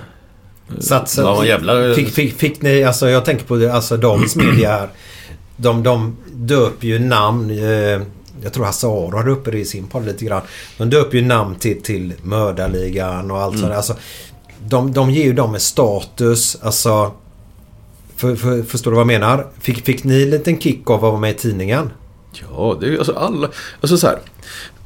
Så 0.79 1.03
Ja, 1.17 1.47
jävlar. 1.47 1.95
Fick, 1.95 2.09
fick, 2.09 2.35
fick 2.39 2.63
ni, 2.63 2.85
alltså 2.85 3.09
jag 3.09 3.25
tänker 3.25 3.45
på 3.45 3.57
det, 3.57 3.73
alltså 3.75 3.97
dagens 3.97 4.37
media 4.37 4.69
här. 4.71 4.89
De, 5.57 5.83
de 5.83 6.17
döper 6.35 6.87
ju 6.87 6.99
namn. 6.99 7.51
Eh, 7.51 8.03
jag 8.43 8.53
tror 8.53 8.65
Hasse 8.65 8.87
Aro 8.87 9.17
hade 9.17 9.31
uppe 9.31 9.51
det 9.51 9.59
i 9.59 9.65
sin 9.65 9.87
podd 9.87 10.07
lite 10.07 10.25
grann. 10.25 10.43
De 10.79 10.91
döper 10.91 11.19
ju 11.19 11.25
namn 11.25 11.55
till, 11.55 11.83
till 11.83 12.13
mördarligan 12.23 13.31
och 13.31 13.39
allt 13.39 13.59
sånt 13.59 13.69
där. 13.71 13.77
Alltså, 13.77 13.95
de, 14.69 14.93
de 14.93 15.11
ger 15.11 15.25
ju 15.25 15.33
dem 15.33 15.55
en 15.55 15.61
status. 15.61 16.59
Alltså... 16.63 17.13
För, 18.21 18.37
för, 18.37 18.63
förstår 18.63 18.91
du 18.91 18.95
vad 18.95 19.01
jag 19.01 19.21
menar? 19.21 19.47
Fick, 19.61 19.85
fick 19.85 20.05
ni 20.05 20.23
en 20.23 20.31
liten 20.31 20.61
kick 20.61 20.91
av 20.91 20.95
att 20.95 21.03
vara 21.03 21.21
med 21.21 21.31
i 21.31 21.35
tidningen? 21.35 21.91
Ja, 22.51 22.77
det 22.81 22.87
är 22.87 22.91
ju 22.91 22.99
alltså 22.99 23.13
alla... 23.13 23.49
Alltså 23.81 23.99
så 23.99 24.07
här. 24.07 24.19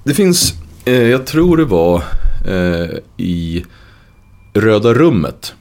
Det 0.04 0.14
finns, 0.14 0.54
eh, 0.84 1.02
jag 1.02 1.26
tror 1.26 1.56
det 1.56 1.64
var 1.64 2.02
eh, 2.46 2.98
i 3.16 3.64
Röda 4.52 4.94
rummet. 4.94 5.54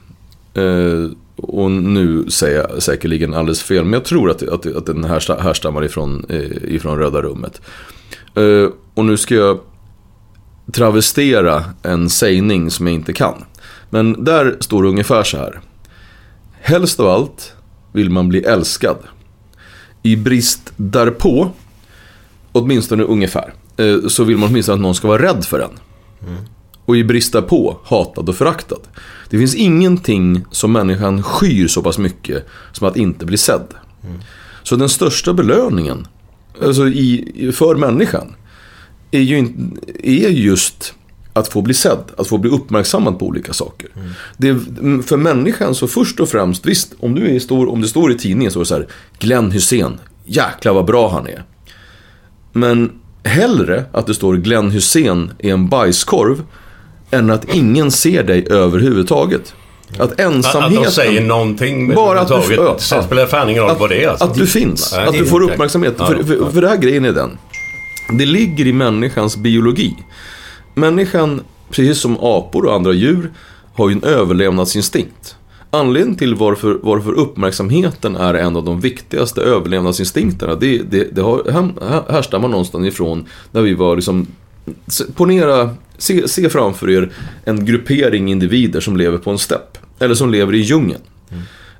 Eh, 0.54 1.10
och 1.36 1.70
nu 1.70 2.30
säger 2.30 2.66
jag 2.70 2.82
säkerligen 2.82 3.34
alldeles 3.34 3.62
fel, 3.62 3.84
men 3.84 3.92
jag 3.92 4.04
tror 4.04 4.30
att, 4.30 4.42
att, 4.42 4.66
att 4.66 4.86
den 4.86 5.04
här, 5.04 5.42
härstammar 5.42 5.84
ifrån, 5.84 6.26
eh, 6.28 6.74
ifrån 6.74 6.98
Röda 6.98 7.22
rummet. 7.22 7.60
Eh, 8.34 8.68
och 8.94 9.04
nu 9.04 9.16
ska 9.16 9.34
jag 9.34 9.60
travestera 10.72 11.64
en 11.82 12.10
sägning 12.10 12.70
som 12.70 12.86
jag 12.86 12.94
inte 12.94 13.12
kan. 13.12 13.44
Men 13.90 14.24
där 14.24 14.56
står 14.60 14.82
det 14.82 14.88
ungefär 14.88 15.22
så 15.22 15.36
här. 15.36 15.60
Helst 16.60 17.00
av 17.00 17.08
allt 17.08 17.54
vill 17.94 18.10
man 18.10 18.28
bli 18.28 18.42
älskad. 18.42 18.96
I 20.02 20.16
brist 20.16 20.72
därpå, 20.76 21.50
åtminstone 22.52 23.02
ungefär, 23.02 23.54
eh, 23.76 24.08
så 24.08 24.24
vill 24.24 24.36
man 24.36 24.48
åtminstone 24.48 24.74
att 24.74 24.80
någon 24.80 24.94
ska 24.94 25.08
vara 25.08 25.22
rädd 25.22 25.44
för 25.44 25.60
en. 25.60 25.70
Och 26.84 26.96
i 26.96 27.04
brist 27.04 27.32
därpå, 27.32 27.78
hatad 27.84 28.28
och 28.28 28.36
föraktad. 28.36 28.80
Det 29.30 29.38
finns 29.38 29.54
ingenting 29.54 30.44
som 30.50 30.72
människan 30.72 31.22
skyr 31.22 31.68
så 31.68 31.82
pass 31.82 31.98
mycket 31.98 32.46
som 32.72 32.88
att 32.88 32.96
inte 32.96 33.26
bli 33.26 33.36
sedd. 33.36 33.74
Så 34.62 34.76
den 34.76 34.88
största 34.88 35.32
belöningen 35.32 36.06
alltså 36.62 36.88
i, 36.88 37.52
för 37.54 37.74
människan 37.74 38.34
är 39.10 39.20
ju 39.20 39.38
är 40.02 40.28
just 40.28 40.94
att 41.36 41.48
få 41.48 41.62
bli 41.62 41.74
sedd, 41.74 41.98
att 42.16 42.26
få 42.28 42.38
bli 42.38 42.50
uppmärksammad 42.50 43.18
på 43.18 43.26
olika 43.26 43.52
saker. 43.52 43.88
Det, 44.36 44.48
är- 44.48 45.02
för 45.02 45.16
människan 45.16 45.74
så 45.74 45.86
först 45.86 46.20
och 46.20 46.28
främst, 46.28 46.66
visst 46.66 46.94
om, 47.00 47.14
du 47.14 47.34
är 47.36 47.40
stor, 47.40 47.68
om 47.72 47.80
det 47.80 47.88
står 47.88 48.12
i 48.12 48.18
tidningen 48.18 48.52
så 48.52 48.58
är 48.58 48.62
det 48.62 48.66
så 48.66 48.74
här, 48.74 48.86
Glenn 49.18 49.50
Hussein, 49.50 50.00
jäklar 50.24 50.72
vad 50.72 50.84
bra 50.84 51.08
han 51.10 51.26
är. 51.26 51.44
Men 52.52 52.92
hellre 53.24 53.84
att 53.92 54.06
det 54.06 54.14
står 54.14 54.36
Glenn 54.36 54.70
Hussein 54.70 55.30
är 55.38 55.52
en 55.52 55.68
bajskorv 55.68 56.42
än 57.10 57.30
att 57.30 57.54
ingen 57.54 57.90
ser 57.90 58.22
dig 58.22 58.46
överhuvudtaget. 58.50 59.54
Att 59.92 60.00
Att, 60.00 60.12
att 60.12 60.20
ensamheten... 60.20 60.82
de 60.84 60.90
säger 60.90 61.20
någonting 61.20 61.94
Bara 61.94 62.20
att 62.20 62.28
du- 62.48 62.54
ja, 62.54 62.76
Sen 62.78 63.02
spelar 63.02 63.22
det 63.22 63.28
fan 63.28 63.48
ingen 63.50 63.62
roll 63.62 63.76
vad 63.78 63.90
det 63.90 64.04
är. 64.04 64.08
Alltså. 64.08 64.24
att 64.24 64.34
du 64.34 64.46
finns, 64.46 64.92
Nej, 64.96 65.06
att 65.06 65.12
det 65.12 65.18
du 65.18 65.26
får 65.26 65.42
uppmärksamhet. 65.42 65.94
Ja, 65.98 66.06
för, 66.06 66.14
ja. 66.14 66.22
för, 66.24 66.50
för 66.52 66.60
det 66.62 66.68
här 66.68 66.76
grejen 66.76 67.04
är 67.04 67.12
den. 67.12 67.38
Det 68.18 68.26
ligger 68.26 68.66
i 68.66 68.72
människans 68.72 69.36
biologi. 69.36 69.96
Människan, 70.74 71.40
precis 71.70 71.98
som 71.98 72.16
apor 72.20 72.66
och 72.66 72.74
andra 72.74 72.92
djur, 72.92 73.32
har 73.74 73.88
ju 73.88 73.92
en 73.94 74.04
överlevnadsinstinkt. 74.04 75.36
Anledningen 75.70 76.18
till 76.18 76.34
varför, 76.34 76.78
varför 76.82 77.12
uppmärksamheten 77.12 78.16
är 78.16 78.34
en 78.34 78.56
av 78.56 78.64
de 78.64 78.80
viktigaste 78.80 79.40
överlevnadsinstinkterna, 79.42 80.54
det, 80.54 80.78
det, 80.78 81.14
det 81.14 81.22
har, 81.22 81.42
här- 81.52 82.12
härstammar 82.12 82.48
någonstans 82.48 82.86
ifrån 82.86 83.26
när 83.52 83.62
vi 83.62 83.74
var 83.74 83.96
liksom 83.96 84.26
Ponera, 85.14 85.70
se, 85.98 86.28
se 86.28 86.48
framför 86.48 86.90
er 86.90 87.12
en 87.44 87.64
gruppering 87.64 88.30
individer 88.30 88.80
som 88.80 88.96
lever 88.96 89.18
på 89.18 89.30
en 89.30 89.38
stepp. 89.38 89.78
Eller 89.98 90.14
som 90.14 90.30
lever 90.30 90.54
i 90.54 90.58
djungeln. 90.58 91.00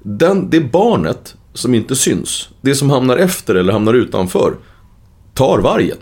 Den, 0.02 0.50
det 0.50 0.60
barnet 0.60 1.34
som 1.54 1.74
inte 1.74 1.96
syns, 1.96 2.48
det 2.60 2.74
som 2.74 2.90
hamnar 2.90 3.16
efter 3.16 3.54
eller 3.54 3.72
hamnar 3.72 3.94
utanför, 3.94 4.54
tar 5.34 5.58
vargen. 5.58 5.98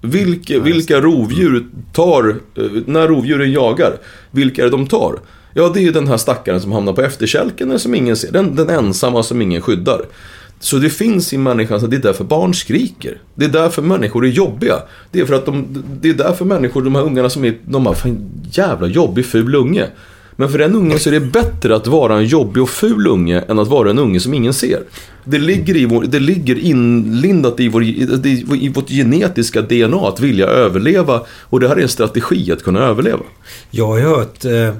Vilka, 0.00 0.60
vilka 0.60 1.00
rovdjur 1.00 1.66
tar, 1.92 2.28
eh, 2.54 2.64
när 2.86 3.08
rovdjuren 3.08 3.52
jagar, 3.52 3.96
vilka 4.30 4.62
är 4.62 4.64
det 4.66 4.70
de 4.70 4.86
tar? 4.86 5.20
Ja, 5.54 5.70
det 5.74 5.80
är 5.80 5.82
ju 5.82 5.92
den 5.92 6.08
här 6.08 6.16
stackaren 6.16 6.60
som 6.60 6.72
hamnar 6.72 6.92
på 6.92 7.02
efterkälken 7.02 7.68
eller 7.68 7.78
som 7.78 7.94
ingen 7.94 8.16
ser. 8.16 8.32
Den, 8.32 8.56
den 8.56 8.70
ensamma 8.70 9.22
som 9.22 9.42
ingen 9.42 9.62
skyddar. 9.62 10.00
Så 10.60 10.76
det 10.76 10.90
finns 10.90 11.32
i 11.32 11.38
människan, 11.38 11.80
så 11.80 11.86
det 11.86 11.96
är 11.96 12.00
därför 12.00 12.24
barn 12.24 12.54
skriker. 12.54 13.20
Det 13.34 13.44
är 13.44 13.48
därför 13.48 13.82
människor 13.82 14.24
är 14.24 14.28
jobbiga. 14.28 14.82
Det 15.10 15.20
är 15.20 15.26
för 15.26 15.34
att 15.34 15.46
de, 15.46 15.84
det 16.00 16.08
är 16.08 16.14
därför 16.14 16.44
människor, 16.44 16.82
de 16.82 16.94
här 16.94 17.02
ungarna 17.02 17.30
som 17.30 17.44
är, 17.44 17.58
de 17.64 17.86
har 17.86 17.94
fan 17.94 18.30
jävla 18.52 18.86
jobbig 18.86 19.26
ful 19.26 19.54
unge. 19.54 19.86
Men 20.36 20.48
för 20.48 20.58
den 20.58 20.74
ungen 20.74 20.98
så 20.98 21.08
är 21.08 21.12
det 21.12 21.20
bättre 21.20 21.76
att 21.76 21.86
vara 21.86 22.16
en 22.16 22.24
jobbig 22.24 22.62
och 22.62 22.70
ful 22.70 23.06
unge 23.06 23.40
än 23.40 23.58
att 23.58 23.68
vara 23.68 23.90
en 23.90 23.98
unge 23.98 24.20
som 24.20 24.34
ingen 24.34 24.52
ser. 24.52 24.82
Det 25.24 25.38
ligger, 25.38 25.76
i 25.76 25.86
vår, 25.86 26.04
det 26.04 26.18
ligger 26.18 26.58
inlindat 26.58 27.60
i, 27.60 27.68
vår, 27.68 27.82
i, 27.82 28.72
vårt 28.74 28.88
genetiska 28.88 29.62
DNA 29.62 30.08
att 30.08 30.20
vilja 30.20 30.46
överleva 30.46 31.22
och 31.28 31.60
det 31.60 31.68
här 31.68 31.76
är 31.76 31.82
en 31.82 31.88
strategi 31.88 32.52
att 32.52 32.62
kunna 32.62 32.80
överleva. 32.80 33.22
Jag 33.70 33.86
har 33.86 33.98
ju 33.98 34.04
hört... 34.04 34.44
Eh, 34.44 34.74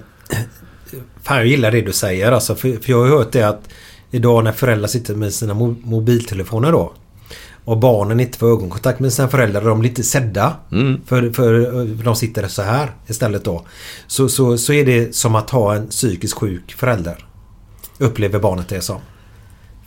fan, 1.23 1.37
jag 1.37 1.47
gillar 1.47 1.71
det 1.71 1.81
du 1.81 1.93
säger 1.93 2.33
alltså. 2.33 2.55
För, 2.55 2.73
för 2.83 2.91
jag 2.91 2.99
har 2.99 3.07
ju 3.07 3.13
hört 3.13 3.33
det 3.33 3.43
att 3.43 3.69
idag 4.11 4.45
när 4.45 4.53
föräldrar 4.53 4.89
sitter 4.89 5.15
med 5.15 5.33
sina 5.33 5.55
mobiltelefoner 5.55 6.73
då. 6.73 6.93
Och 7.67 7.79
barnen 7.79 8.21
inte 8.21 8.39
får 8.39 8.51
ögonkontakt 8.51 9.01
med 9.01 9.13
sina 9.13 9.29
föräldrar. 9.29 9.61
De 9.61 9.79
blir 9.79 9.91
inte 9.91 10.03
sedda. 10.03 10.57
För, 11.07 11.31
för 11.31 11.81
eh, 11.81 11.85
de 11.85 12.17
sitter 12.17 12.49
så 12.49 12.63
här 12.63 12.91
istället 13.07 13.45
då. 13.45 13.65
Så, 14.07 14.29
så, 14.29 14.59
så 14.59 14.73
är 14.73 14.85
det 14.85 15.15
som 15.17 15.35
att 15.35 15.51
ha 15.51 15.75
en 15.75 15.87
psykiskt 15.89 16.35
sjuk 16.35 16.75
förälder. 16.75 17.27
Upplever 17.99 18.39
barnet 18.39 18.69
det 18.69 18.81
som. 18.81 19.01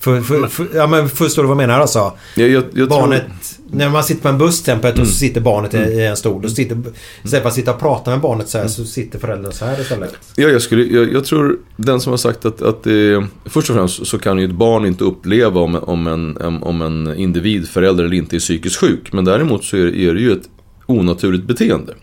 För, 0.01 0.21
för, 0.21 0.47
för, 0.47 0.67
ja 0.75 0.87
men 0.87 1.09
förstår 1.09 1.41
du 1.43 1.47
vad 1.47 1.53
jag 1.61 1.67
menar 1.67 1.79
alltså? 1.79 2.13
Jag, 2.35 2.49
jag, 2.49 2.63
jag 2.73 2.89
barnet, 2.89 3.21
tror, 3.21 3.77
när 3.77 3.89
man 3.89 4.03
sitter 4.03 4.21
på 4.21 4.27
en 4.27 4.37
buss 4.37 4.63
till 4.63 4.71
exempel 4.71 4.91
och 4.91 4.97
Mm. 4.97 5.07
så 5.09 5.13
sitter 5.15 5.41
barnet 5.41 5.73
i, 5.73 5.77
i 5.77 6.05
en 6.05 6.17
stol. 6.17 6.43
Och 6.45 6.51
sitter, 6.51 6.77
istället 7.23 7.41
för 7.43 7.49
att 7.49 7.55
sitta 7.55 7.73
och 7.73 7.79
prata 7.79 8.11
med 8.11 8.19
barnet 8.21 8.49
så 8.49 8.57
här 8.57 8.67
så 8.67 8.85
sitter 8.85 9.19
föräldern 9.19 9.51
så 9.51 9.65
här 9.65 9.81
istället. 9.81 10.15
ja, 10.35 10.47
jag, 10.47 10.61
skulle, 10.61 10.83
jag, 10.83 11.13
jag 11.13 11.25
tror 11.25 11.59
den 11.75 11.99
som 11.99 12.11
har 12.11 12.17
sagt 12.17 12.45
att, 12.45 12.61
att 12.61 12.83
det, 12.83 13.25
först 13.45 13.69
och 13.69 13.75
främst 13.75 14.07
så 14.07 14.19
kan 14.19 14.37
ju 14.39 14.45
ett 14.45 14.51
barn 14.51 14.85
inte 14.85 15.03
uppleva 15.03 15.59
om, 15.61 15.75
om, 15.75 16.07
en, 16.07 16.37
om- 16.63 16.81
en 16.81 17.15
individ, 17.17 17.67
förälder 17.69 18.03
eller 18.03 18.15
inte 18.17 18.35
är 18.35 18.39
psykiskt 18.39 18.75
sjuk. 18.77 19.13
Men 19.13 19.25
däremot 19.25 19.63
så 19.63 19.77
är, 19.77 19.95
är 19.95 20.13
det 20.13 20.21
ju 20.21 20.31
ett 20.31 20.49
onaturligt 20.85 21.43
beteende. 21.43 21.93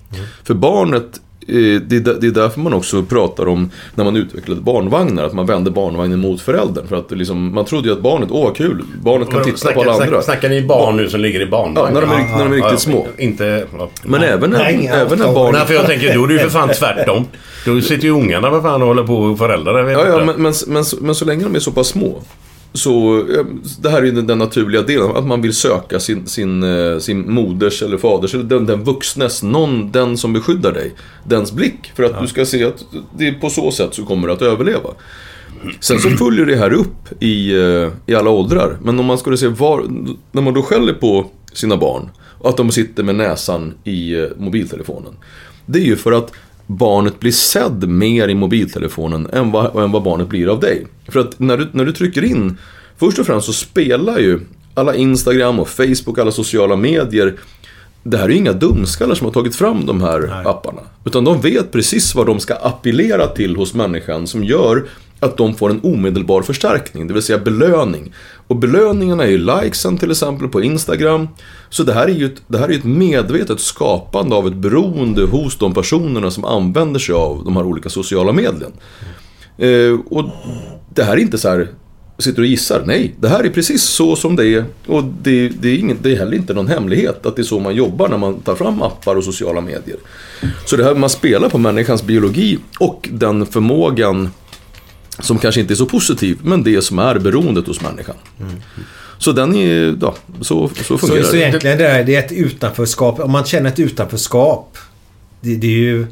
För 0.44 0.54
barnet 0.54 1.02
eh, 1.04 1.20
det 1.46 1.96
är, 1.96 2.00
där- 2.00 2.16
det 2.20 2.26
är 2.26 2.30
därför 2.30 2.60
man 2.60 2.72
också 2.74 3.02
pratar 3.02 3.48
om 3.48 3.70
när 3.94 4.04
man 4.04 4.16
utvecklade 4.16 4.60
barnvagnar, 4.60 5.24
att 5.24 5.32
man 5.32 5.46
vände 5.46 5.70
barnvagnen 5.70 6.20
mot 6.20 6.40
föräldern. 6.40 6.86
För 6.86 6.96
att 6.96 7.10
liksom, 7.10 7.54
man 7.54 7.64
trodde 7.64 7.88
ju 7.88 7.94
att 7.94 8.00
barnet, 8.02 8.28
åh 8.32 8.44
vad 8.44 8.56
kul, 8.56 8.84
barnet 9.02 9.30
kan 9.30 9.44
titta 9.44 9.72
på 9.72 9.80
alla 9.80 9.94
snackar, 9.94 10.06
andra. 10.06 10.22
snackar, 10.22 10.22
snackar 10.22 10.48
ni 10.48 10.62
barn 10.62 10.96
nu 10.96 11.08
som 11.08 11.20
ligger 11.20 11.40
i 11.40 11.46
barnvagn? 11.46 11.94
Ja, 11.94 12.00
när 12.00 12.00
de 12.00 12.10
är, 12.10 12.36
när 12.38 12.44
de 12.44 12.52
är 12.52 12.56
riktigt 12.56 12.80
små. 12.80 13.06
Inte... 13.18 13.66
Ja. 13.78 13.88
Men 14.04 14.22
även 14.22 14.50
när, 14.50 14.58
Nej, 14.58 14.90
även 14.94 15.18
när 15.18 15.32
barn... 15.34 15.52
Nej, 15.52 15.66
för 15.66 15.74
jag 15.74 15.86
tänker, 15.86 16.14
då 16.14 16.24
är 16.24 16.28
det 16.28 16.32
ju 16.34 16.38
för 16.40 16.48
fan 16.48 16.68
tvärtom. 16.68 17.24
Då 17.66 17.80
sitter 17.80 18.04
ju 18.04 18.10
ungarna 18.10 18.50
för 18.50 18.60
fan 18.60 18.82
och 18.82 18.88
håller 18.88 19.02
på 19.04 19.14
och 19.16 19.38
föräldrar. 19.38 19.78
Jag 19.78 19.84
vet 19.84 19.92
Ja, 19.98 20.06
ja 20.06 20.12
inte. 20.22 20.24
men, 20.26 20.42
men, 20.42 20.52
men, 20.66 20.84
men 21.00 21.14
så 21.14 21.24
länge 21.24 21.44
de 21.44 21.54
är 21.54 21.58
så 21.60 21.72
pass 21.72 21.86
små. 21.88 22.22
Så 22.76 23.18
eh, 23.18 23.44
det 23.80 23.90
här 23.90 23.98
är 23.98 24.04
ju 24.04 24.10
den, 24.10 24.26
den 24.26 24.38
naturliga 24.38 24.82
delen. 24.82 25.16
Att 25.16 25.26
man 25.26 25.42
vill 25.42 25.54
söka 25.54 26.00
sin, 26.00 26.26
sin, 26.26 26.62
eh, 26.62 26.98
sin 26.98 27.32
moders 27.32 27.82
eller 27.82 27.98
faders, 27.98 28.34
eller 28.34 28.44
den, 28.44 28.66
den 28.66 28.84
vuxnes, 28.84 29.42
någon, 29.42 29.92
den 29.92 30.16
som 30.16 30.32
beskyddar 30.32 30.72
dig. 30.72 30.94
Dens 31.24 31.52
blick. 31.52 31.92
För 31.94 32.02
att 32.02 32.20
du 32.20 32.26
ska 32.26 32.46
se 32.46 32.64
att 32.64 32.84
det 33.18 33.28
är 33.28 33.32
på 33.32 33.50
så 33.50 33.70
sätt 33.70 33.94
så 33.94 34.04
kommer 34.04 34.28
du 34.28 34.34
att 34.34 34.42
överleva. 34.42 34.90
Sen 35.80 35.98
så 35.98 36.10
följer 36.10 36.46
det 36.46 36.56
här 36.56 36.72
upp 36.72 37.22
i, 37.22 37.56
eh, 37.56 37.90
i 38.06 38.14
alla 38.14 38.30
åldrar. 38.30 38.76
Men 38.82 38.98
om 38.98 39.06
man 39.06 39.18
skulle 39.18 39.36
se 39.36 39.48
var, 39.48 39.84
när 40.32 40.42
man 40.42 40.54
då 40.54 40.62
skäller 40.62 40.92
på 40.92 41.26
sina 41.52 41.76
barn. 41.76 42.10
Att 42.44 42.56
de 42.56 42.70
sitter 42.70 43.02
med 43.02 43.14
näsan 43.14 43.74
i 43.84 44.26
mobiltelefonen. 44.36 45.12
Det 45.66 45.78
är 45.78 45.84
ju 45.84 45.96
för 45.96 46.12
att 46.12 46.32
barnet 46.66 47.20
blir 47.20 47.32
sedd 47.32 47.88
mer 47.88 48.28
i 48.28 48.34
mobiltelefonen 48.34 49.30
än 49.32 49.50
vad, 49.50 49.84
än 49.84 49.92
vad 49.92 50.02
barnet 50.02 50.28
blir 50.28 50.48
av 50.48 50.60
dig. 50.60 50.86
För 51.08 51.20
att 51.20 51.38
när 51.40 51.56
du, 51.56 51.68
när 51.72 51.84
du 51.84 51.92
trycker 51.92 52.24
in, 52.24 52.58
först 52.96 53.18
och 53.18 53.26
främst 53.26 53.46
så 53.46 53.52
spelar 53.52 54.18
ju 54.18 54.40
alla 54.74 54.94
Instagram 54.94 55.60
och 55.60 55.68
Facebook, 55.68 56.18
alla 56.18 56.32
sociala 56.32 56.76
medier 56.76 57.34
det 58.10 58.16
här 58.16 58.24
är 58.24 58.28
ju 58.28 58.36
inga 58.36 58.52
dumskallar 58.52 59.14
som 59.14 59.24
har 59.24 59.32
tagit 59.32 59.56
fram 59.56 59.86
de 59.86 60.02
här 60.02 60.48
apparna. 60.48 60.80
Utan 61.04 61.24
de 61.24 61.40
vet 61.40 61.72
precis 61.72 62.14
vad 62.14 62.26
de 62.26 62.40
ska 62.40 62.54
appellera 62.54 63.26
till 63.26 63.56
hos 63.56 63.74
människan 63.74 64.26
som 64.26 64.44
gör 64.44 64.84
att 65.20 65.36
de 65.36 65.54
får 65.54 65.70
en 65.70 65.80
omedelbar 65.82 66.42
förstärkning, 66.42 67.06
det 67.06 67.14
vill 67.14 67.22
säga 67.22 67.38
belöning. 67.38 68.12
Och 68.46 68.56
belöningarna 68.56 69.24
är 69.24 69.28
ju 69.28 69.38
likesen 69.38 69.98
till 69.98 70.10
exempel 70.10 70.48
på 70.48 70.62
Instagram. 70.62 71.28
Så 71.68 71.82
det 71.82 71.92
här 71.92 72.08
är 72.08 72.12
ju 72.12 72.26
ett, 72.26 72.42
det 72.46 72.58
här 72.58 72.68
är 72.68 72.72
ju 72.72 72.78
ett 72.78 72.84
medvetet 72.84 73.60
skapande 73.60 74.36
av 74.36 74.46
ett 74.46 74.54
beroende 74.54 75.22
hos 75.22 75.58
de 75.58 75.74
personerna 75.74 76.30
som 76.30 76.44
använder 76.44 77.00
sig 77.00 77.14
av 77.14 77.44
de 77.44 77.56
här 77.56 77.66
olika 77.66 77.88
sociala 77.88 78.32
medlen. 78.32 78.72
Eh, 79.58 80.00
och 80.10 80.24
det 80.94 81.04
här 81.04 81.12
är 81.12 81.20
inte 81.20 81.38
så 81.38 81.48
här 81.48 81.68
sitter 82.18 82.42
och 82.42 82.46
gissar. 82.46 82.82
Nej, 82.86 83.14
det 83.20 83.28
här 83.28 83.44
är 83.44 83.50
precis 83.50 83.82
så 83.82 84.16
som 84.16 84.36
det 84.36 84.46
är. 84.46 84.64
Och 84.86 85.04
det, 85.04 85.48
det, 85.48 85.68
är 85.68 85.78
ingen, 85.78 85.98
det 86.02 86.12
är 86.12 86.16
heller 86.16 86.36
inte 86.36 86.54
någon 86.54 86.68
hemlighet 86.68 87.26
att 87.26 87.36
det 87.36 87.42
är 87.42 87.44
så 87.44 87.60
man 87.60 87.74
jobbar 87.74 88.08
när 88.08 88.18
man 88.18 88.40
tar 88.40 88.54
fram 88.54 88.82
appar 88.82 89.16
och 89.16 89.24
sociala 89.24 89.60
medier. 89.60 89.96
Så 90.64 90.76
det 90.76 90.84
här 90.84 90.94
man 90.94 91.10
spelar 91.10 91.48
på 91.48 91.58
människans 91.58 92.02
biologi 92.02 92.58
och 92.78 93.08
den 93.12 93.46
förmågan 93.46 94.30
som 95.20 95.38
kanske 95.38 95.60
inte 95.60 95.72
är 95.72 95.76
så 95.76 95.86
positiv, 95.86 96.38
men 96.42 96.62
det 96.62 96.82
som 96.82 96.98
är 96.98 97.18
beroendet 97.18 97.66
hos 97.66 97.80
människan. 97.80 98.16
Så 99.18 99.32
den 99.32 99.54
är, 99.54 99.96
ja, 100.00 100.14
så, 100.40 100.68
så 100.68 100.74
Så, 100.84 100.98
fungerar 100.98 101.22
så 101.24 101.32
det. 101.32 101.38
egentligen 101.38 101.78
det, 101.78 101.84
där, 101.84 102.04
det 102.04 102.14
är 102.16 102.24
ett 102.24 102.32
utanförskap. 102.32 103.20
Om 103.20 103.30
man 103.32 103.44
känner 103.44 103.70
ett 103.70 103.78
utanförskap. 103.78 104.78
Det, 105.40 105.56
det 105.56 105.66
är 105.66 105.70
ju... 105.70 106.06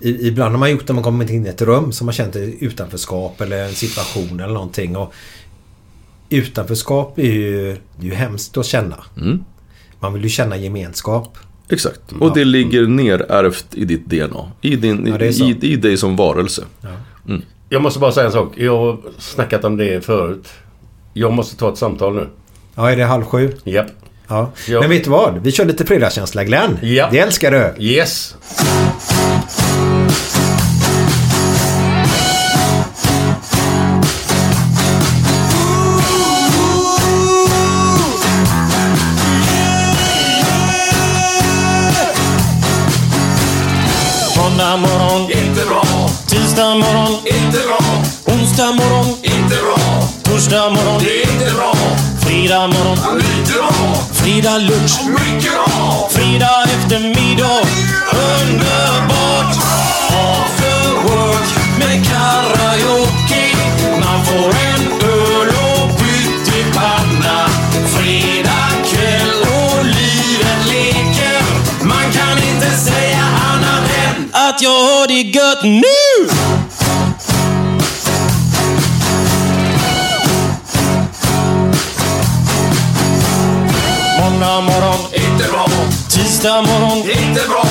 Ibland 0.00 0.52
har 0.52 0.58
man 0.58 0.70
gjort 0.70 0.86
det 0.86 0.92
man 0.92 1.04
kommit 1.04 1.30
in 1.30 1.46
i 1.46 1.48
ett 1.48 1.62
rum 1.62 1.92
som 1.92 2.04
man 2.04 2.12
känt 2.14 2.36
utanförskap 2.36 3.40
eller 3.40 3.64
en 3.64 3.74
situation 3.74 4.40
eller 4.40 4.54
någonting. 4.54 4.96
Och 4.96 5.12
utanförskap 6.30 7.18
är 7.18 7.22
ju, 7.22 7.76
det 7.96 8.06
är 8.06 8.10
ju 8.10 8.14
hemskt 8.14 8.56
att 8.56 8.66
känna. 8.66 8.96
Mm. 9.16 9.44
Man 10.00 10.12
vill 10.12 10.22
ju 10.22 10.28
känna 10.28 10.56
gemenskap. 10.56 11.38
Exakt. 11.68 12.00
Och 12.20 12.34
det 12.34 12.44
ligger 12.44 12.86
nerärvt 12.86 13.66
i 13.74 13.84
ditt 13.84 14.06
DNA. 14.06 14.52
I, 14.60 14.76
din, 14.76 15.16
Ja, 15.20 15.32
så. 15.32 15.44
i, 15.44 15.58
i 15.60 15.76
dig 15.76 15.96
som 15.96 16.16
varelse. 16.16 16.64
Jag 17.68 17.82
måste 17.82 18.00
bara 18.00 18.12
säga 18.12 18.26
en 18.26 18.32
sak. 18.32 18.52
Jag 18.56 18.76
har 18.78 18.98
snackat 19.18 19.64
om 19.64 19.76
det 19.76 20.04
förut. 20.04 20.48
Jag 21.12 21.32
måste 21.32 21.56
ta 21.56 21.68
ett 21.68 21.78
samtal 21.78 22.14
nu. 22.14 22.28
Ja, 22.74 22.90
är 22.90 22.96
det 22.96 23.04
halv 23.04 23.24
sju? 23.24 23.56
Japp. 23.64 23.86
Ja. 24.28 24.50
Ja. 24.68 24.80
Men 24.80 24.90
vet 24.90 25.04
du 25.04 25.10
vad? 25.10 25.38
Vi 25.42 25.52
kör 25.52 25.64
lite 25.64 25.86
fredagskänsla 25.86 26.44
Glenn. 26.44 26.78
Ja. 26.82 27.08
Det 27.12 27.18
älskar 27.18 27.50
du. 27.50 27.82
Yes. 27.84 28.34
Inte 44.58 44.88
bra. 44.88 45.07
Tisdag 46.58 46.74
morgon, 46.74 47.12
inte 47.26 47.58
bra. 47.66 47.78
Onsdag 48.34 48.72
morgon, 48.72 49.06
inte 49.22 49.56
bra. 49.56 50.02
Torsdag 50.22 50.70
morgon, 50.70 51.02
det 51.04 51.22
är 51.22 51.32
inte 51.32 51.54
bra. 51.54 51.74
Fredag 52.20 52.66
morgon, 52.66 53.18
lite 53.18 53.52
bra. 53.52 53.94
Fredag 54.12 54.58
lunch, 54.58 55.00
mycket 55.06 55.52
bra. 55.52 56.08
Fredag 56.10 56.64
eftermiddag, 56.64 57.60
underbart. 58.40 59.56
After 60.10 60.94
work 61.06 61.48
med 61.78 62.06
karaoke. 62.06 63.44
Man 64.04 64.24
får 64.26 64.48
en 64.48 64.77
att 74.58 74.62
jag 74.62 74.70
har 74.70 75.06
det 75.06 75.22
gött 75.22 75.62
nu! 75.62 76.30
Måndag 84.20 84.60
morgon, 84.60 84.98
inte 85.12 85.48
bra. 85.52 85.66
Tisdag 86.08 86.62
morgon, 86.62 86.98
inte 86.98 87.48
bra. 87.48 87.64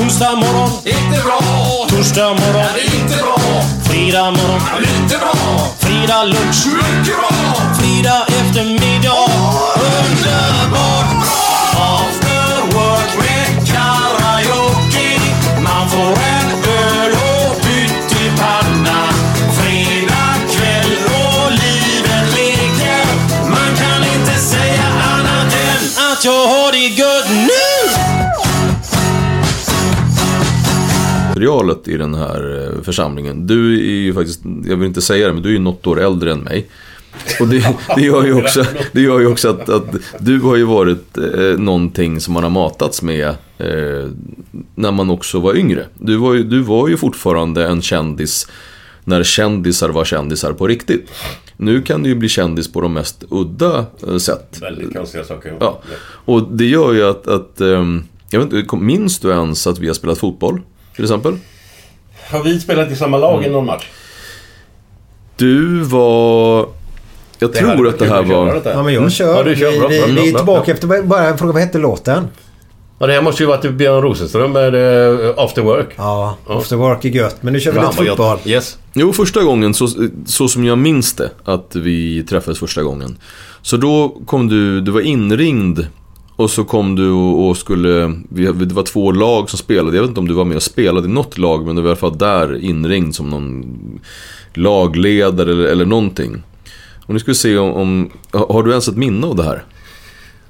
Onsdag 0.00 0.34
morgon, 0.36 0.70
inte 0.84 1.22
bra. 1.24 1.40
Torsdag 1.88 2.28
morgon, 2.28 2.66
inte 2.94 3.16
bra. 3.16 3.38
Fredag 3.84 4.30
morgon, 4.30 4.60
lite 4.80 5.18
bra. 5.18 5.34
Fredag 5.78 6.24
lunch, 6.24 6.66
mycket 6.66 7.16
bra. 7.16 7.30
Fredag 7.78 8.26
eftermiddag, 8.26 9.30
underbart 9.76 11.10
bra. 11.10 12.27
Materialet 31.38 31.88
i 31.88 31.96
den 31.96 32.14
här 32.14 32.64
eh, 32.64 32.82
församlingen. 32.82 33.46
Du 33.46 33.74
är 33.74 34.02
ju 34.02 34.14
faktiskt, 34.14 34.40
jag 34.64 34.76
vill 34.76 34.86
inte 34.86 35.02
säga 35.02 35.26
det, 35.26 35.32
men 35.32 35.42
du 35.42 35.48
är 35.48 35.52
ju 35.52 35.58
något 35.58 35.86
år 35.86 36.00
äldre 36.00 36.32
än 36.32 36.40
mig. 36.40 36.66
Och 37.40 37.48
det, 37.48 37.76
det 37.96 38.02
gör 38.02 38.24
ju 38.24 38.42
också, 38.42 38.64
det 38.92 39.00
gör 39.00 39.20
ju 39.20 39.26
också 39.26 39.48
att, 39.48 39.68
att 39.68 39.94
du 40.18 40.40
har 40.40 40.56
ju 40.56 40.64
varit 40.64 41.18
eh, 41.18 41.58
någonting 41.58 42.20
som 42.20 42.34
man 42.34 42.42
har 42.42 42.50
matats 42.50 43.02
med 43.02 43.28
eh, 43.58 44.08
när 44.74 44.92
man 44.92 45.10
också 45.10 45.40
var 45.40 45.56
yngre. 45.56 45.86
Du 45.98 46.16
var, 46.16 46.34
ju, 46.34 46.42
du 46.42 46.60
var 46.60 46.88
ju 46.88 46.96
fortfarande 46.96 47.66
en 47.66 47.82
kändis 47.82 48.48
när 49.04 49.22
kändisar 49.22 49.88
var 49.88 50.04
kändisar 50.04 50.52
på 50.52 50.66
riktigt. 50.66 51.10
Nu 51.56 51.82
kan 51.82 52.02
du 52.02 52.08
ju 52.08 52.14
bli 52.14 52.28
kändis 52.28 52.72
på 52.72 52.80
de 52.80 52.92
mest 52.92 53.24
udda 53.30 53.86
eh, 54.08 54.16
sätt. 54.16 54.58
Väldigt 54.60 54.96
konstiga 54.96 55.24
saker. 55.24 55.56
Ja, 55.60 55.82
och 56.24 56.42
det 56.42 56.66
gör 56.66 56.92
ju 56.92 57.04
att, 57.04 57.26
att 57.28 57.60
ehm, 57.60 58.02
jag 58.30 58.40
vet 58.40 58.52
inte, 58.52 58.76
minns 58.76 59.18
du 59.18 59.30
ens 59.30 59.66
att 59.66 59.78
vi 59.78 59.86
har 59.86 59.94
spelat 59.94 60.18
fotboll? 60.18 60.60
Till 60.98 61.04
exempel? 61.04 61.36
Har 62.30 62.42
vi 62.42 62.60
spelat 62.60 62.90
i 62.90 62.96
samma 62.96 63.16
lag 63.18 63.44
i 63.44 63.48
någon 63.48 63.66
match? 63.66 63.86
Du 65.36 65.82
var... 65.82 66.68
Jag 67.38 67.52
Det 67.52 67.58
tror 67.58 67.88
att 67.88 67.98
det 67.98 68.06
här 68.06 68.22
var... 68.22 68.54
detta. 68.54 68.72
Ja, 68.72 68.82
men 68.82 68.94
jag 68.94 69.12
kör. 69.12 69.36
Ja, 69.36 69.42
du 69.42 69.56
kör. 69.56 69.70
Vi, 69.70 69.78
bra, 69.78 69.88
vi, 69.88 69.98
bra, 69.98 70.06
vi 70.06 70.28
är 70.28 70.36
tillbaka 70.36 70.72
efter... 70.72 71.02
Bara 71.02 71.28
en 71.28 71.38
fråga, 71.38 71.52
vad 71.52 71.62
hette 71.62 71.78
låten? 71.78 72.28
Ja, 72.98 73.06
det 73.06 73.12
här 73.12 73.22
måste 73.22 73.42
ju 73.42 73.46
varit 73.46 73.70
Björn 73.74 74.02
Rosenström 74.02 74.52
med 74.52 74.74
uh, 74.74 75.34
After 75.36 75.62
Work. 75.62 75.88
Ja, 75.96 76.36
After 76.46 76.76
Work 76.76 77.04
är 77.04 77.08
gött. 77.08 77.42
Men 77.42 77.52
nu 77.52 77.60
kör 77.60 77.72
vi 77.72 77.80
lite 77.80 77.92
fotboll. 77.92 78.38
Yes. 78.44 78.78
Jo, 78.92 79.12
första 79.12 79.42
gången, 79.42 79.74
så, 79.74 79.88
så 80.26 80.48
som 80.48 80.64
jag 80.64 80.78
minns 80.78 81.12
det, 81.12 81.30
att 81.44 81.76
vi 81.76 82.22
träffades 82.28 82.58
första 82.58 82.82
gången. 82.82 83.18
Så 83.62 83.76
då 83.76 84.20
kom 84.26 84.48
du, 84.48 84.80
du 84.80 84.90
var 84.90 85.00
inringd 85.00 85.86
och 86.38 86.50
så 86.50 86.64
kom 86.64 86.96
du 86.96 87.10
och, 87.10 87.48
och 87.48 87.56
skulle, 87.56 88.14
vi, 88.28 88.46
det 88.46 88.74
var 88.74 88.82
två 88.82 89.12
lag 89.12 89.50
som 89.50 89.58
spelade. 89.58 89.96
Jag 89.96 90.02
vet 90.02 90.08
inte 90.08 90.20
om 90.20 90.28
du 90.28 90.34
var 90.34 90.44
med 90.44 90.56
och 90.56 90.62
spelade 90.62 91.08
i 91.08 91.10
något 91.10 91.38
lag, 91.38 91.66
men 91.66 91.76
du 91.76 91.82
var 91.82 91.88
i 91.88 91.90
alla 91.90 91.96
fall 91.96 92.18
där 92.18 92.64
inringd 92.64 93.14
som 93.14 93.30
någon 93.30 93.64
lagledare 94.54 95.52
eller, 95.52 95.64
eller 95.64 95.84
någonting. 95.84 96.42
Och 97.06 97.14
nu 97.14 97.18
ska 97.20 97.30
vi 97.30 97.34
se 97.34 97.58
om, 97.58 97.72
om, 97.72 98.10
har 98.48 98.62
du 98.62 98.70
ens 98.70 98.88
ett 98.88 98.96
minne 98.96 99.26
av 99.26 99.36
det 99.36 99.42
här? 99.42 99.64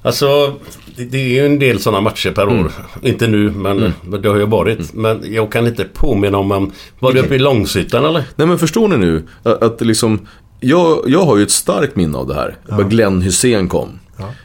Alltså, 0.02 0.54
det, 0.96 1.04
det 1.04 1.18
är 1.18 1.28
ju 1.28 1.46
en 1.46 1.58
del 1.58 1.78
sådana 1.80 2.00
matcher 2.00 2.30
per 2.30 2.42
Mm. 2.42 2.64
år. 2.64 2.72
Inte 3.02 3.26
nu, 3.26 3.50
men, 3.50 3.92
men 4.02 4.22
det 4.22 4.28
har 4.28 4.36
ju 4.36 4.46
varit. 4.46 4.94
Men 4.94 5.20
jag 5.32 5.52
kan 5.52 5.66
inte 5.66 5.84
påminna 5.84 6.38
om... 6.38 6.52
om 6.52 6.72
var 6.98 7.12
det 7.12 7.20
uppe 7.20 7.34
i 7.34 7.38
Långshyttan 7.38 8.04
eller? 8.04 8.24
Nej 8.36 8.46
men 8.46 8.58
förstår 8.58 8.88
ni 8.88 8.96
nu 8.96 9.22
att, 9.42 9.62
att 9.62 9.80
liksom 9.80 10.20
jag, 10.60 11.02
jag 11.06 11.24
har 11.24 11.36
ju 11.36 11.42
ett 11.42 11.50
starkt 11.50 11.96
minne 11.96 12.18
av 12.18 12.26
det 12.26 12.34
här. 12.34 12.56
Ja. 12.68 12.76
Glenn 12.76 13.22
Hussein 13.22 13.68
kom. 13.68 13.88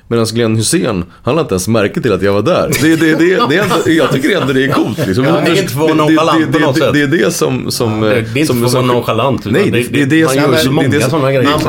Medan 0.07 0.25
Glenn 0.25 0.55
Hussein, 0.55 1.05
han 1.23 1.35
har 1.35 1.41
inte 1.41 1.53
ens 1.53 1.67
märke 1.67 2.01
till 2.01 2.13
att 2.13 2.21
jag 2.21 2.33
var 2.33 2.41
där. 2.41 2.71
Det, 2.81 2.95
det, 2.95 3.15
det, 3.15 3.47
det 3.49 3.57
är 3.57 3.63
ändå, 3.63 3.75
jag 3.91 4.11
tycker 4.11 4.41
ändå 4.41 4.53
det 4.53 4.65
är 4.65 4.71
coolt. 4.71 5.07
Liksom. 5.07 5.23
Ja, 5.23 5.31
det 5.45 5.51
är 5.51 5.61
inte 5.61 5.73
för 5.73 5.81
att 5.81 5.89
vara 5.89 5.93
nonchalant 5.93 6.51
på 6.53 6.59
något 6.59 6.75
det, 6.75 6.81
sätt. 6.81 6.93
det, 6.93 7.07
det 7.07 7.17
är 7.17 7.25
det 7.25 7.31
som... 7.31 7.71
som 7.71 8.01
Det, 8.01 8.09
det 8.09 8.15
är 8.15 8.21
inte 8.21 8.45
som, 8.45 8.59
för 8.59 8.65
att 8.65 8.71
som, 8.71 8.87
vara 8.87 8.97
nonchalant. 8.97 9.45
Nej, 9.45 9.71
det, 9.71 9.83
det 9.93 10.01
är 10.01 10.05
det 10.05 10.29
som 10.29 10.41
det 10.41 10.47
det-. 10.81 10.97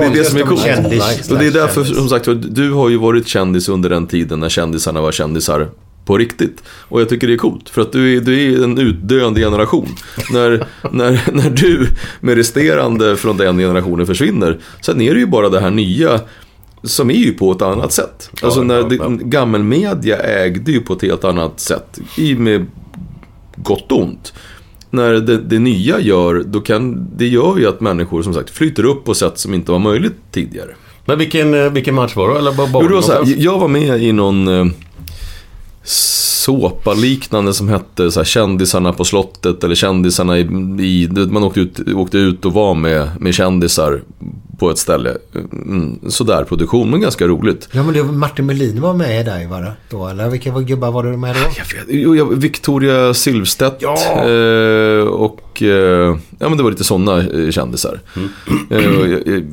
Det 0.01 0.11
det 0.15 0.25
som 0.25 0.39
är 0.39 0.43
coolt. 0.43 0.65
Kändis. 0.65 1.31
Och 1.31 1.39
det 1.39 1.47
är 1.47 1.51
därför, 1.51 1.85
som 1.85 2.09
sagt, 2.09 2.29
du 2.43 2.73
har 2.73 2.89
ju 2.89 2.97
varit 2.97 3.29
kändis 3.29 3.69
under 3.69 3.91
den 3.91 4.07
tiden 4.07 4.41
när 4.41 4.49
kändisarna 4.49 5.01
var 5.01 5.13
kändisar 5.13 5.69
på 6.05 6.19
riktigt. 6.19 6.63
Och 6.69 7.01
jag 7.01 7.09
tycker 7.09 7.27
det 7.27 7.33
är 7.33 7.39
coolt, 7.39 7.69
för 7.69 7.83
att 7.83 7.93
du 7.93 8.17
är, 8.17 8.21
du 8.21 8.55
är 8.55 8.65
en 8.65 8.79
utdöende 8.79 9.41
generation. 9.41 9.89
när, 10.33 10.67
när, 10.91 11.21
när 11.33 11.51
du 11.51 11.89
med 12.21 12.37
resterande 12.37 13.17
från 13.17 13.37
den 13.37 13.59
generationen 13.59 14.07
försvinner, 14.07 14.59
sen 14.81 15.01
är 15.01 15.15
det 15.15 15.21
ju 15.21 15.27
bara 15.27 15.49
det 15.49 15.61
här 15.61 15.71
nya 15.71 16.21
som 16.83 17.11
är 17.11 17.15
ju 17.15 17.33
på 17.33 17.53
ett 17.53 17.63
annat 17.63 17.93
sätt. 17.93 18.31
Alltså 18.43 18.61
Ja, 18.61 18.65
när 18.65 18.75
ja, 18.75 18.89
ja. 18.91 19.09
gammelmedia 19.09 20.17
ägde 20.17 20.73
ju 20.73 20.81
på 20.81 20.93
ett 20.93 21.03
helt 21.03 21.25
annat 21.25 21.61
sätt. 21.61 21.99
I 22.19 22.35
med 22.35 22.67
gott 23.57 23.93
och 23.93 24.03
ont. 24.03 24.33
När 24.91 25.13
det, 25.13 25.39
det 25.39 25.59
nya 25.59 26.01
gör, 26.01 26.45
då 26.47 26.61
kan, 26.61 27.09
det 27.17 27.27
gör 27.27 27.59
ju 27.59 27.69
att 27.69 27.81
människor 27.81 28.23
som 28.23 28.35
sagt 28.35 28.51
flyter 28.51 28.85
upp 28.85 29.05
på 29.05 29.15
sätt 29.15 29.39
som 29.39 29.55
inte 29.55 29.73
var 29.73 29.79
möjligt 29.79 30.17
tidigare. 30.31 30.71
Men 31.05 31.19
vilken, 31.19 31.55
eh, 31.55 31.73
vilken 31.73 31.95
match 31.95 32.17
var 32.17 32.29
det? 32.33 32.39
Eller 32.39 32.53
var 32.53 32.69
Jo, 32.73 32.89
det 32.89 32.95
var 32.95 33.03
så 33.03 33.13
här, 33.13 33.35
jag 33.39 33.59
var 33.59 33.69
med 33.69 34.03
i 34.03 34.13
någon 34.13 34.49
eh, 34.49 34.67
såpa-liknande 35.85 37.55
som 37.55 37.69
hette 37.69 38.11
så 38.11 38.21
här, 38.21 38.25
Kändisarna 38.25 38.93
på 38.93 39.05
slottet 39.05 39.65
eller 39.65 39.75
Kändisarna 39.75 40.39
i... 40.39 40.43
i 40.81 41.09
man 41.31 41.45
åkte 41.45 41.61
ut, 41.61 41.81
åkte 41.95 42.19
ut 42.19 42.45
och 42.45 42.53
var 42.53 42.75
med, 42.75 43.11
med 43.21 43.35
kändisar 43.35 44.03
på 44.65 44.71
ett 44.71 44.79
ställe. 44.79 45.17
Mm, 45.53 45.99
sådär 46.09 46.45
produktion, 46.45 46.91
men 46.91 47.01
ganska 47.01 47.27
roligt. 47.27 47.69
Ja, 47.73 47.83
men 47.83 47.95
det 47.95 48.03
var 48.03 48.13
Martin 48.13 48.47
Melin 48.47 48.81
var 48.81 48.95
med 48.95 49.27
där 49.27 49.47
var 49.49 49.63
det 49.63 49.73
då? 49.91 50.07
Eller 50.09 50.29
vilka 50.29 50.53
var 50.53 50.61
gubbar 50.61 50.91
var 50.91 51.03
du 51.03 51.17
med 51.17 51.35
då? 51.35 51.41
Jag 51.41 51.65
vet, 51.79 51.87
jo, 51.89 52.17
jag, 52.17 52.35
Victoria 52.37 53.15
Silvstedt 53.15 53.77
Ja. 53.79 53.95
eh, 54.29 55.05
och 55.07 55.63
eh, 55.63 56.17
ja 56.39 56.49
men 56.49 56.57
det 56.57 56.63
var 56.63 56.71
lite 56.71 56.85
sådana 56.85 57.19
eh, 57.23 57.51
kändisar. 57.51 58.01
Eh, 58.71 58.99
och 59.01 59.09
jag, 59.09 59.27
jag, 59.27 59.45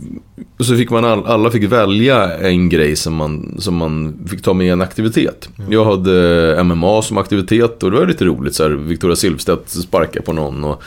och 0.59 0.65
så 0.65 0.75
fick 0.75 0.89
man 0.89 1.05
all, 1.05 1.25
alla 1.25 1.51
fick 1.51 1.63
välja 1.63 2.37
en 2.37 2.69
grej 2.69 2.95
som 2.95 3.13
man, 3.15 3.55
som 3.59 3.75
man 3.75 4.13
fick 4.29 4.41
ta 4.41 4.53
med 4.53 4.67
i 4.67 4.69
en 4.69 4.81
aktivitet. 4.81 5.49
Jag 5.69 5.85
hade 5.85 6.63
MMA 6.63 7.01
som 7.01 7.17
aktivitet 7.17 7.83
och 7.83 7.91
det 7.91 7.97
var 7.97 8.05
lite 8.05 8.25
roligt. 8.25 8.55
Så 8.55 8.63
här, 8.63 8.69
Victoria 8.69 9.15
Silvstedt 9.15 9.69
sparkade 9.69 10.21
på 10.25 10.33
någon. 10.33 10.63
Och, 10.63 10.83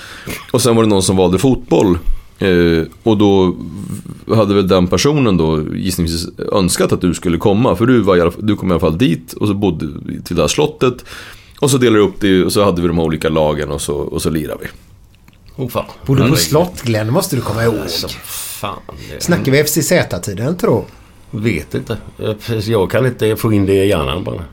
och 0.52 0.60
sen 0.62 0.76
var 0.76 0.82
det 0.82 0.88
någon 0.88 1.02
som 1.02 1.16
valde 1.16 1.38
fotboll. 1.38 1.98
Eh, 2.38 2.84
och 3.02 3.18
då 3.18 3.56
hade 4.34 4.54
väl 4.54 4.68
den 4.68 4.86
personen 4.86 5.36
då 5.36 5.62
gissningsvis 5.74 6.28
önskat 6.52 6.92
att 6.92 7.00
du 7.00 7.14
skulle 7.14 7.38
komma. 7.38 7.76
För 7.76 7.86
du, 7.86 8.00
var 8.00 8.16
fall- 8.16 8.46
du 8.46 8.56
kom 8.56 8.68
i 8.68 8.72
alla 8.72 8.80
fall 8.80 8.98
dit 8.98 9.32
och 9.32 9.48
så 9.48 9.54
bodde 9.54 9.86
till 10.24 10.36
det 10.36 10.42
här 10.42 10.48
slottet. 10.48 11.04
Och 11.60 11.70
så 11.70 11.78
delade 11.78 11.98
vi 11.98 12.04
upp 12.08 12.20
det 12.20 12.44
och 12.44 12.52
så 12.52 12.64
hade 12.64 12.82
vi 12.82 12.88
de 12.88 12.98
här 12.98 13.04
olika 13.04 13.28
lagen 13.28 13.70
och 13.70 13.80
så, 13.80 13.94
och 13.96 14.22
så 14.22 14.30
lirade 14.30 14.58
vi. 14.62 14.68
Oh, 15.64 15.68
fan. 15.68 15.84
Bodde 16.06 16.28
på 16.28 16.36
slott 16.36 16.82
Glenn 16.82 17.12
måste 17.12 17.36
du 17.36 17.42
komma 17.42 17.64
ihåg. 17.64 17.74
Alltså, 17.78 18.08
fan. 18.24 18.78
Det... 19.10 19.22
Snackar 19.22 19.52
vi 19.52 19.58
FCZ-tiden 19.64 20.56
tror 20.56 20.84
Vet 21.30 21.74
inte. 21.74 21.96
Jag- 22.16 22.36
Jag 22.64 22.90
kan 22.90 23.06
inte 23.06 23.36
få 23.36 23.52
in 23.52 23.66
det 23.66 23.84
i 23.84 23.88
hjärnan 23.88 24.24
bara. 24.24 24.44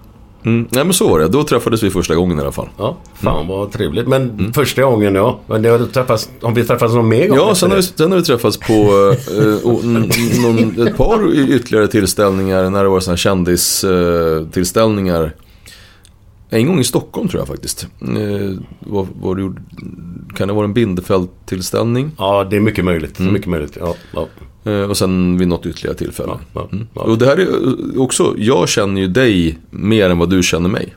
Mm. 0.46 0.68
Nej 0.72 0.84
men 0.84 0.94
så 0.94 1.10
var 1.10 1.20
det, 1.20 1.28
då 1.28 1.44
träffades 1.44 1.84
vi 1.84 1.90
första 1.90 2.16
gången 2.16 2.38
i 2.38 2.42
alla 2.42 2.52
fall. 2.52 2.68
Ja, 2.78 2.98
fan 3.14 3.48
vad 3.48 3.72
trevligt. 3.72 4.08
Men 4.08 4.54
första 4.54 4.82
gången 4.82 5.16
ja. 5.16 5.40
Men 5.48 5.66
har, 5.66 5.80
träffats, 5.94 6.30
har 6.42 6.52
vi 6.52 6.64
träffats 6.64 6.94
någon 6.94 7.08
mer 7.08 7.28
gång? 7.28 7.38
Ja, 7.38 7.56
sen 7.56 7.70
har, 7.70 7.78
vi, 7.78 7.84
sen 7.84 8.12
har 8.12 8.18
vi 8.18 8.24
träffats 8.26 8.58
på 8.58 8.74
eh, 8.74 9.68
och 9.70 9.84
n- 9.84 10.10
någon, 10.44 10.88
ett 10.88 10.98
par 10.98 11.34
ytterligare 11.36 11.88
tillställningar 11.88 12.70
när 12.70 12.84
det 12.84 12.90
var 12.90 13.00
sådana 13.00 13.18
kändistillställningar. 13.18 15.32
En 16.54 16.68
gång 16.68 16.80
i 16.80 16.84
Stockholm 16.84 17.28
tror 17.28 17.42
jag 17.42 17.48
faktiskt. 17.48 17.88
Eh, 18.02 18.58
vad, 18.80 19.08
vad 19.22 19.38
du 19.38 19.42
gjorde, 19.42 19.62
kan 20.36 20.48
det 20.48 20.54
vara 20.54 20.66
en 20.66 20.74
Bindefeld-tillställning? 20.74 22.12
Ja, 22.18 22.44
det 22.44 22.56
är 22.56 22.60
mycket 22.60 22.86
möjligt. 22.86 23.20
Mycket 23.20 23.48
möjligt. 23.48 23.78
Ja, 23.80 23.96
ja. 24.14 24.28
Eh, 24.72 24.82
och 24.90 24.98
sen 24.98 25.38
vid 25.38 25.48
något 25.48 25.66
ytterligare 25.66 25.98
tillfälle. 25.98 26.32
Ja, 26.54 26.70
Mm. 26.72 26.88
Och 26.94 27.18
det 27.18 27.26
här 27.26 27.38
är 27.38 27.48
eh, 27.96 28.02
också, 28.02 28.36
jag 28.38 28.70
känner 28.70 29.02
ju 29.02 29.08
dig 29.08 29.58
mer 29.70 30.10
än 30.10 30.18
vad 30.18 30.30
du 30.30 30.44
känner 30.44 30.70
mig. 30.70 30.96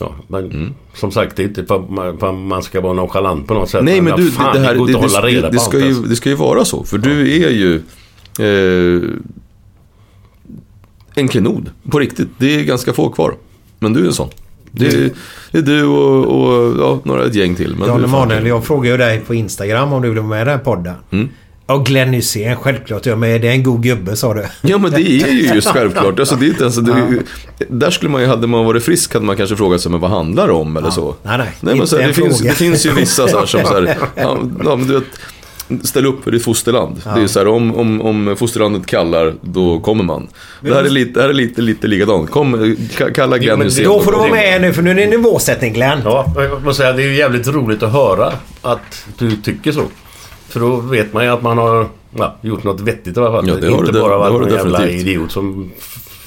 Ja, 0.00 0.14
men 0.28 0.74
som 0.94 1.10
sagt, 1.10 1.36
det 1.36 1.42
är 1.42 1.48
inte 1.48 1.64
för 1.66 1.76
att 1.76 2.34
man 2.38 2.62
ska 2.62 2.80
vara 2.80 2.92
nonchalant 2.92 3.46
på 3.46 3.54
något 3.54 3.70
sätt. 3.70 3.84
Nej 3.84 4.00
men 4.00 4.10
vad 4.10 4.20
du, 4.20 4.30
fan, 4.30 4.54
det, 4.54 4.60
här, 4.60 4.74
det, 4.74 5.32
det, 5.32 5.40
det, 5.40 5.50
det, 5.50 5.58
ska 5.58 5.78
ju, 5.78 5.84
ens. 5.84 5.98
det 6.08 6.16
ska 6.16 6.28
ju 6.28 6.34
vara 6.34 6.64
så. 6.64 6.84
För 6.84 6.98
du 6.98 7.44
är 7.44 7.50
ju 7.50 7.74
eh, 8.38 9.10
en 11.14 11.28
klenod. 11.28 11.70
På 11.90 11.98
riktigt. 11.98 12.28
Det 12.38 12.60
är 12.60 12.64
ganska 12.64 12.92
få 12.92 13.08
kvar. 13.08 13.36
Men 13.78 13.92
du 13.92 14.00
är 14.02 14.06
en 14.06 14.12
sån. 14.12 14.28
Det 14.76 14.86
är, 14.86 15.10
det 15.50 15.58
är 15.58 15.62
du 15.62 15.84
och, 15.84 16.24
och 16.24 16.74
ja, 16.78 17.00
några 17.04 17.24
ett 17.24 17.34
gäng 17.34 17.54
till. 17.54 17.76
Men 17.76 17.88
Jan 17.88 18.00
är 18.00 18.04
Emanuel, 18.04 18.46
jag 18.46 18.64
frågar 18.64 18.90
ju 18.90 18.96
dig 18.96 19.20
på 19.20 19.34
Instagram 19.34 19.92
om 19.92 20.02
du 20.02 20.08
vill 20.08 20.18
vara 20.18 20.28
med 20.28 20.42
i 20.42 20.44
den 20.44 20.58
här 20.58 20.64
podden. 20.64 20.94
Mm. 21.10 21.28
Ja, 21.66 21.76
Glenn 21.76 22.12
Hysén, 22.12 22.56
självklart. 22.56 23.06
Ja, 23.06 23.16
men 23.16 23.40
det 23.40 23.48
är 23.48 23.52
en 23.52 23.62
god 23.62 23.82
gubbe 23.82 24.16
sa 24.16 24.34
du. 24.34 24.44
Ja 24.62 24.78
men 24.78 24.90
det 24.90 25.00
är 25.00 25.32
ju 25.32 25.46
just 25.54 25.68
självklart. 25.68 26.20
Alltså, 26.20 26.36
det 26.36 26.46
är 26.46 26.48
inte 26.48 26.62
ens, 26.62 26.76
det, 26.76 27.16
där 27.68 27.90
skulle 27.90 28.10
man 28.10 28.20
ju, 28.20 28.26
hade 28.26 28.46
man 28.46 28.64
varit 28.64 28.84
frisk 28.84 29.14
hade 29.14 29.26
man 29.26 29.36
kanske 29.36 29.56
frågat 29.56 29.80
sig 29.80 29.90
men 29.90 30.00
vad 30.00 30.10
handlar 30.10 30.46
det 30.46 30.52
om 30.52 30.76
eller 30.76 30.90
så. 30.90 31.14
Nej, 31.22 31.38
nej. 31.38 31.48
men 31.60 31.74
Inte 31.74 31.86
så 31.86 31.98
här, 31.98 32.08
det, 32.08 32.14
finns, 32.14 32.40
det 32.40 32.52
finns 32.52 32.86
ju 32.86 32.92
vissa 32.92 33.28
så 33.28 33.38
här, 33.38 33.46
som 33.46 33.60
så 33.64 33.74
här, 33.74 33.96
ja, 34.14 34.38
ja, 34.64 34.76
men 34.76 34.88
du 34.88 34.94
vet, 34.94 35.04
ställ 35.82 36.06
upp 36.06 36.24
för 36.24 36.30
ditt 36.30 36.44
fosterland. 36.44 37.02
Det 37.14 37.22
är 37.22 37.26
så 37.26 37.38
här, 37.38 37.48
om, 37.48 37.74
om, 37.76 38.00
om 38.00 38.36
fosterlandet 38.38 38.86
kallar, 38.86 39.34
då 39.40 39.80
kommer 39.80 40.04
man. 40.04 40.28
Det 40.60 40.74
här 40.74 40.84
är 40.84 40.90
lite, 40.90 41.12
det 41.12 41.22
här 41.22 41.28
är 41.28 41.32
lite, 41.32 41.62
lite 41.62 41.86
likadant. 41.86 42.30
Kom, 42.30 42.56
ka- 42.76 43.12
kalla 43.12 43.38
Glenn 43.38 43.58
men 43.58 43.66
Hysén. 43.66 43.84
Då 43.84 44.00
får 44.00 44.12
du 44.12 44.18
vara 44.18 44.30
med 44.30 44.60
nu 44.60 44.72
för 44.72 44.82
nu 44.82 44.90
är 44.90 44.94
det 44.94 45.06
nivåsättning 45.06 45.72
Glenn. 45.72 45.98
Ja, 46.04 46.32
jag 46.36 46.64
måste 46.64 46.82
säga 46.82 46.92
det 46.92 47.02
är 47.02 47.06
ju 47.06 47.16
jävligt 47.16 47.48
roligt 47.48 47.82
att 47.82 47.92
höra 47.92 48.32
att 48.62 49.06
du 49.18 49.36
tycker 49.36 49.72
så. 49.72 49.82
För 50.48 50.60
då 50.60 50.76
vet 50.76 51.12
man 51.12 51.24
ju 51.24 51.30
att 51.30 51.42
man 51.42 51.58
har 51.58 51.86
ja, 52.18 52.36
gjort 52.40 52.64
något 52.64 52.80
vettigt 52.80 53.16
i 53.16 53.20
alla 53.20 53.30
fall. 53.32 53.48
Ja, 53.48 53.54
det 53.54 53.66
har 53.70 53.78
Inte 53.78 53.92
du- 53.92 54.00
bara 54.00 54.12
det 54.12 54.18
varit 54.18 54.40
någon 54.42 54.52
jävla 54.52 54.78
definitivt. 54.78 55.06
idiot 55.06 55.32
som 55.32 55.70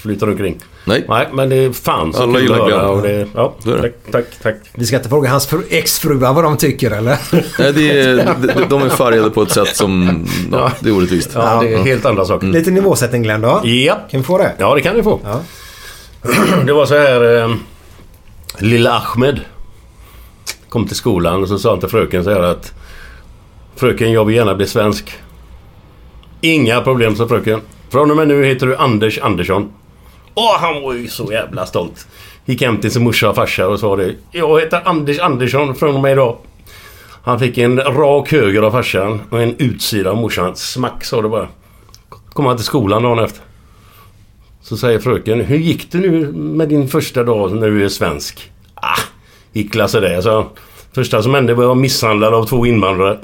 flyter 0.08 0.30
omkring. 0.30 0.58
Nej. 0.86 1.06
Nej, 1.10 1.28
men 1.34 1.50
det 1.50 1.56
är 1.56 1.72
fan 1.72 2.14
så 2.14 2.24
Alla 2.24 2.40
gillar 2.40 3.02
det, 3.02 3.28
ja, 3.36 3.56
tack, 3.82 3.92
tack, 4.12 4.26
tack. 4.44 4.56
Vi 4.74 4.86
ska 4.86 4.96
inte 4.96 5.10
fråga 5.10 5.30
hans 5.30 5.48
fru- 5.48 5.66
exfruar 5.70 6.34
vad 6.34 6.44
de 6.44 6.58
tycker 6.58 6.92
eller? 6.92 7.18
Nej, 7.60 7.74
det 7.74 8.00
är, 8.02 8.16
de, 8.56 8.70
de 8.70 8.82
är 8.82 8.90
färgade 8.90 9.30
på 9.30 9.42
ett 9.42 9.52
sätt 9.52 9.76
som, 9.76 10.26
ja, 10.52 10.72
det 10.80 10.90
är 10.90 10.98
orättvist. 10.98 11.32
Ja, 11.34 11.60
det 11.62 11.74
är 11.74 11.78
helt 11.78 12.06
andra 12.06 12.26
saker. 12.26 12.48
Lite 12.48 12.72
nivåsättning 12.72 13.24
Glenn 13.24 13.42
då. 13.42 13.62
Ja. 13.64 13.96
Kan 14.12 14.20
vi 14.20 14.24
få 14.24 14.38
det? 14.38 14.54
Ja, 14.58 14.76
det 14.76 14.82
kan 14.82 14.96
ni 14.96 15.04
få. 15.04 15.20
Ja. 15.24 15.42
Det 16.66 16.74
var 16.74 16.86
så 16.86 16.94
här... 16.98 17.44
Eh, 17.44 17.56
Lilla 18.60 18.92
Ahmed 19.00 19.40
kom 20.70 20.88
till 20.88 20.96
skolan 20.96 21.42
och 21.42 21.48
så 21.48 21.60
sa 21.60 21.70
han 21.70 21.80
till 21.80 21.90
fröken 21.90 22.24
så 22.24 22.30
här 22.30 22.42
att 22.42 22.74
Fröken, 23.76 24.12
jag 24.12 24.26
vill 24.26 24.36
gärna 24.36 24.56
bli 24.56 24.68
svensk. 24.68 25.14
Inga 26.42 26.82
problem, 26.82 27.16
sa 27.16 27.28
fröken. 27.28 27.62
Från 27.90 28.12
och 28.12 28.18
med 28.18 28.28
nu 28.28 28.46
heter 28.46 28.68
du 28.68 28.76
Anders 28.76 29.20
Andersson. 29.20 29.72
Åh, 30.40 30.58
han 30.60 30.82
var 30.82 30.94
ju 30.94 31.08
så 31.08 31.32
jävla 31.32 31.66
stolt. 31.66 32.08
Gick 32.46 32.62
hem 32.62 32.78
till 32.78 32.92
sin 32.92 33.04
morsa 33.04 33.30
och 33.30 33.36
farsa 33.36 33.68
och 33.68 33.80
sa 33.80 33.96
det. 33.96 34.16
Jag 34.32 34.60
heter 34.60 34.82
Anders 34.86 35.20
Andersson 35.20 35.76
från 35.76 35.96
och 35.96 36.02
med 36.02 36.12
idag. 36.12 36.38
Han 37.24 37.40
fick 37.40 37.58
en 37.58 37.80
rak 37.80 38.32
höger 38.32 38.62
av 38.62 38.72
farsan 38.72 39.22
och 39.30 39.42
en 39.42 39.56
utsida 39.58 40.10
av 40.10 40.18
morsan. 40.18 40.56
Smack 40.56 41.04
sa 41.04 41.22
det 41.22 41.30
bara. 41.30 41.48
Kom 42.30 42.46
han 42.46 42.56
till 42.56 42.66
skolan 42.66 43.04
dagen 43.04 43.20
efter. 43.20 43.42
Så 44.62 44.78
säger 44.78 45.00
fröken, 45.00 45.42
hur 45.42 45.58
gick 45.58 45.92
det 45.92 45.98
nu 45.98 46.32
med 46.32 46.70
din 46.70 46.88
första 46.88 47.24
dag 47.24 47.56
när 47.56 47.68
du 47.68 47.86
är 47.86 47.90
svensk? 47.90 48.52
Ah, 48.74 49.00
gick 49.52 49.72
klasse 49.72 50.00
det. 50.00 50.22
Så 50.22 50.46
första 50.94 51.24
som 51.24 51.34
hände 51.34 51.54
var 51.54 51.64
att 51.64 51.68
jag 51.68 51.78
misshandlad 51.78 52.34
av 52.34 52.46
två 52.46 52.66
invandrare. 52.66 53.20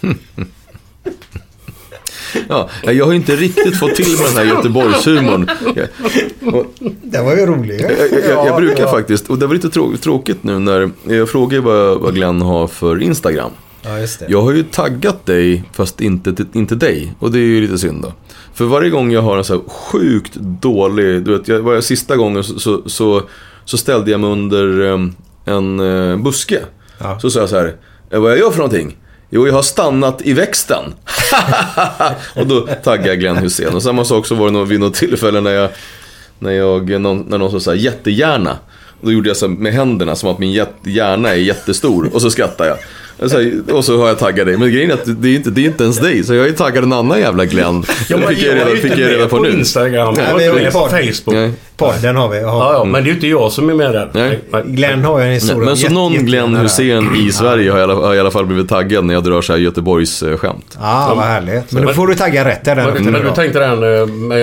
Ja, 2.48 2.68
jag 2.82 3.06
har 3.06 3.12
inte 3.12 3.36
riktigt 3.36 3.78
fått 3.78 3.94
till 3.94 4.06
med 4.18 4.26
den 4.26 4.36
här 4.36 4.54
Göteborgshumorn. 4.56 5.50
Det 7.02 7.22
var 7.22 7.36
ju 7.36 7.46
roligt. 7.46 7.80
jag, 7.80 7.90
jag, 7.92 8.30
jag, 8.30 8.46
jag 8.46 8.56
brukar 8.56 8.82
ja. 8.82 8.90
faktiskt, 8.90 9.30
och 9.30 9.38
det 9.38 9.46
var 9.46 9.54
lite 9.54 9.68
trå- 9.68 9.96
tråkigt 9.96 10.44
nu 10.44 10.58
när 10.58 10.90
jag 11.04 11.28
frågar 11.30 11.60
vad, 11.60 12.00
vad 12.00 12.14
Glenn 12.14 12.42
har 12.42 12.66
för 12.66 13.02
Instagram. 13.02 13.50
Ja, 13.82 13.98
just 13.98 14.20
det. 14.20 14.26
Jag 14.28 14.42
har 14.42 14.52
ju 14.52 14.62
taggat 14.62 15.26
dig, 15.26 15.64
fast 15.72 16.00
inte, 16.00 16.34
inte 16.52 16.74
dig. 16.74 17.12
Och 17.18 17.30
det 17.32 17.38
är 17.38 17.42
ju 17.42 17.60
lite 17.60 17.78
synd 17.78 18.02
då. 18.02 18.12
För 18.54 18.64
varje 18.64 18.90
gång 18.90 19.12
jag 19.12 19.22
har 19.22 19.38
en 19.38 19.44
så 19.44 19.52
här 19.54 19.62
sjukt 19.68 20.34
dålig, 20.40 21.24
du 21.24 21.36
vet, 21.38 21.48
jag, 21.48 21.60
var 21.60 21.74
jag 21.74 21.84
sista 21.84 22.16
gången 22.16 22.44
så, 22.44 22.58
så, 22.58 22.82
så, 22.88 23.22
så 23.64 23.76
ställde 23.76 24.10
jag 24.10 24.20
mig 24.20 24.30
under 24.30 24.80
em, 24.80 25.14
en 25.44 25.80
eh, 25.80 26.16
buske. 26.16 26.58
Ja. 26.98 27.18
Så 27.20 27.30
sa 27.30 27.40
jag 27.40 27.48
så 27.48 27.56
här, 27.56 27.74
"Eh, 28.10 28.20
vad 28.20 28.30
jag 28.30 28.38
gör 28.38 28.50
för 28.50 28.58
någonting? 28.58 28.96
Jo, 29.30 29.46
jag 29.46 29.54
har 29.54 29.62
stannat 29.62 30.22
i 30.22 30.32
växten. 30.32 30.94
och 32.36 32.46
då 32.46 32.60
taggade 32.60 33.08
jag 33.08 33.20
Glenn 33.20 33.36
Hussein. 33.36 33.74
Och 33.74 33.82
samma 33.82 34.04
sak 34.04 34.26
så 34.26 34.34
var 34.34 34.50
det 34.50 34.64
vid 34.64 34.80
något 34.80 34.94
tillfälle 34.94 35.40
när 35.40 35.50
jag, 35.50 35.70
när 36.38 36.50
jag, 36.50 37.00
någon, 37.00 37.20
när 37.20 37.38
någon 37.38 37.60
sa 37.60 37.74
jättehjärna. 37.74 37.96
jättegärna. 37.96 38.58
Och 39.00 39.06
då 39.06 39.12
gjorde 39.12 39.28
jag 39.28 39.36
så 39.36 39.48
med 39.48 39.72
händerna 39.72 40.16
som 40.16 40.30
att 40.30 40.38
min 40.38 40.66
hjärna 40.84 41.28
är 41.28 41.34
jättestor. 41.34 42.10
Och 42.14 42.22
så 42.22 42.30
skrattade 42.30 42.70
jag. 42.70 42.78
Och 43.22 43.30
så, 43.30 43.50
och 43.72 43.84
så 43.84 44.00
har 44.00 44.08
jag 44.08 44.18
taggat 44.18 44.46
dig. 44.46 44.56
Men 44.56 44.72
grejen 44.72 44.90
är 44.90 44.94
att 44.94 45.22
det 45.22 45.28
är 45.28 45.34
inte, 45.36 45.50
det 45.50 45.60
är 45.60 45.64
inte 45.66 45.84
ens 45.84 45.98
dig. 45.98 46.24
Så 46.24 46.34
jag 46.34 46.40
har 46.40 46.46
ju 46.48 46.52
taggat 46.54 46.84
en 46.84 46.92
annan 46.92 47.20
jävla 47.20 47.44
Glenn. 47.44 47.84
Ja, 48.08 48.16
det 48.16 48.22
men 48.22 48.28
fick 48.28 48.44
jag, 48.46 48.52
är 48.56 48.64
reda, 48.66 48.76
fick 48.80 48.92
jag 48.92 48.98
reda 49.10 49.18
med 49.18 49.30
på 49.30 49.38
nu. 49.38 49.50
Instagram. 49.50 50.14
Nej, 50.16 50.26
Jag 50.46 50.56
är 50.62 50.70
på 50.70 50.80
på 50.80 50.88
Facebook. 50.88 51.34
Nej. 51.34 51.50
Podden 51.76 52.16
har 52.16 52.28
vi. 52.28 52.36
Ja, 52.40 52.42
Ja. 52.46 52.72
ja, 52.72 52.84
men 52.84 52.92
det 52.92 53.00
är 53.00 53.04
ju 53.10 53.12
inte 53.14 53.26
jag 53.26 53.52
som 53.52 53.70
är 53.70 53.74
med 53.74 53.92
där. 53.92 54.10
Nej. 54.14 54.38
Glenn 54.64 55.04
har 55.04 55.18
ju 55.20 55.26
en 55.26 55.32
historia. 55.32 55.64
Men 55.64 55.76
så 55.76 55.82
Jätte- 55.82 55.94
någon 55.94 56.12
Glenn. 56.12 56.56
Hussein 56.56 57.08
i 57.28 57.32
Sverige 57.32 57.70
har 57.70 57.78
i 57.78 57.82
alla, 57.82 57.94
har 57.94 58.14
i 58.14 58.20
alla 58.20 58.30
fall 58.30 58.46
blivit 58.46 58.68
taggad 58.68 59.04
när 59.04 59.14
jag 59.14 59.24
drar 59.24 59.42
så 59.42 59.52
här 59.52 59.60
Göteborgs 59.60 60.22
eh, 60.22 60.36
skämt. 60.36 60.78
Ja, 60.80 61.12
vad 61.16 61.24
härligt. 61.24 61.72
Men 61.72 61.86
då 61.86 61.92
får 61.92 62.06
du 62.06 62.14
tagga 62.14 62.44
rätt 62.44 62.64
där. 62.64 62.76
Men, 62.76 63.04
men 63.12 63.22
du 63.24 63.30
tänkte 63.34 63.58
den 63.58 64.28
med 64.28 64.42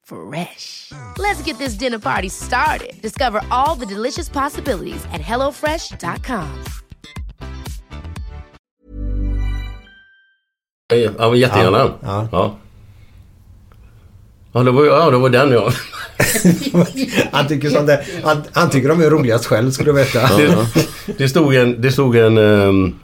Fresh. 0.03 0.91
Let's 1.17 1.41
get 1.43 1.57
this 1.57 1.73
dinner 1.73 1.99
party 1.99 2.29
started. 2.29 3.01
Discover 3.01 3.41
all 3.51 3.75
the 3.75 3.85
delicious 3.85 4.29
possibilities 4.29 5.05
at 5.13 5.21
hellofresh.com. 5.21 6.47
Ja, 10.93 11.29
men 11.29 11.39
jättegärna. 11.39 11.77
Ja, 11.77 11.97
Ja. 12.01 12.27
ja. 12.31 12.57
Ja, 14.53 14.63
det 14.63 14.71
var, 14.71 14.85
ja, 14.85 15.09
det 15.09 15.17
var 15.17 15.29
den 15.29 15.51
ja. 15.51 15.71
Han 17.31 17.47
tycker, 17.47 17.69
sånt 17.69 17.87
där, 17.87 18.05
han, 18.23 18.43
han 18.53 18.69
tycker 18.69 18.89
de 18.89 19.01
är 19.01 19.09
roligast 19.09 19.45
själv, 19.45 19.71
skulle 19.71 19.89
du 19.91 19.95
veta. 19.95 20.37
Det, 20.37 20.67
det 21.17 21.29
stod 21.29 21.55
en, 21.55 21.81
det 21.81 21.91
stod 21.91 22.15
en, 22.15 22.37
ehm, 22.37 22.99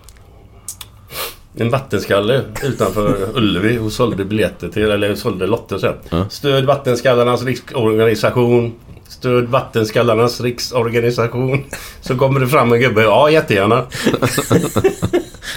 en 1.62 1.70
vattenskalle 1.70 2.42
utanför 2.64 3.30
Ullevi 3.38 3.78
och 3.80 3.92
sålde 3.92 4.26
biljetter 4.26 4.68
till, 4.68 4.92
eller 4.92 5.16
sålde 5.16 5.48
lotter 5.48 5.78
sen. 5.78 6.28
Stöd 6.30 6.66
Vattenskallarnas 6.66 7.44
riksorganisation. 7.44 8.74
Stöd 9.08 9.46
Vattenskallarnas 9.46 10.42
riksorganisation. 10.42 11.64
Så 12.02 12.18
kommer 12.18 12.40
det 12.40 12.48
fram 12.48 12.74
en 12.74 12.80
gubbe. 12.80 13.02
Ja, 13.02 13.30
jättegärna. 13.30 13.86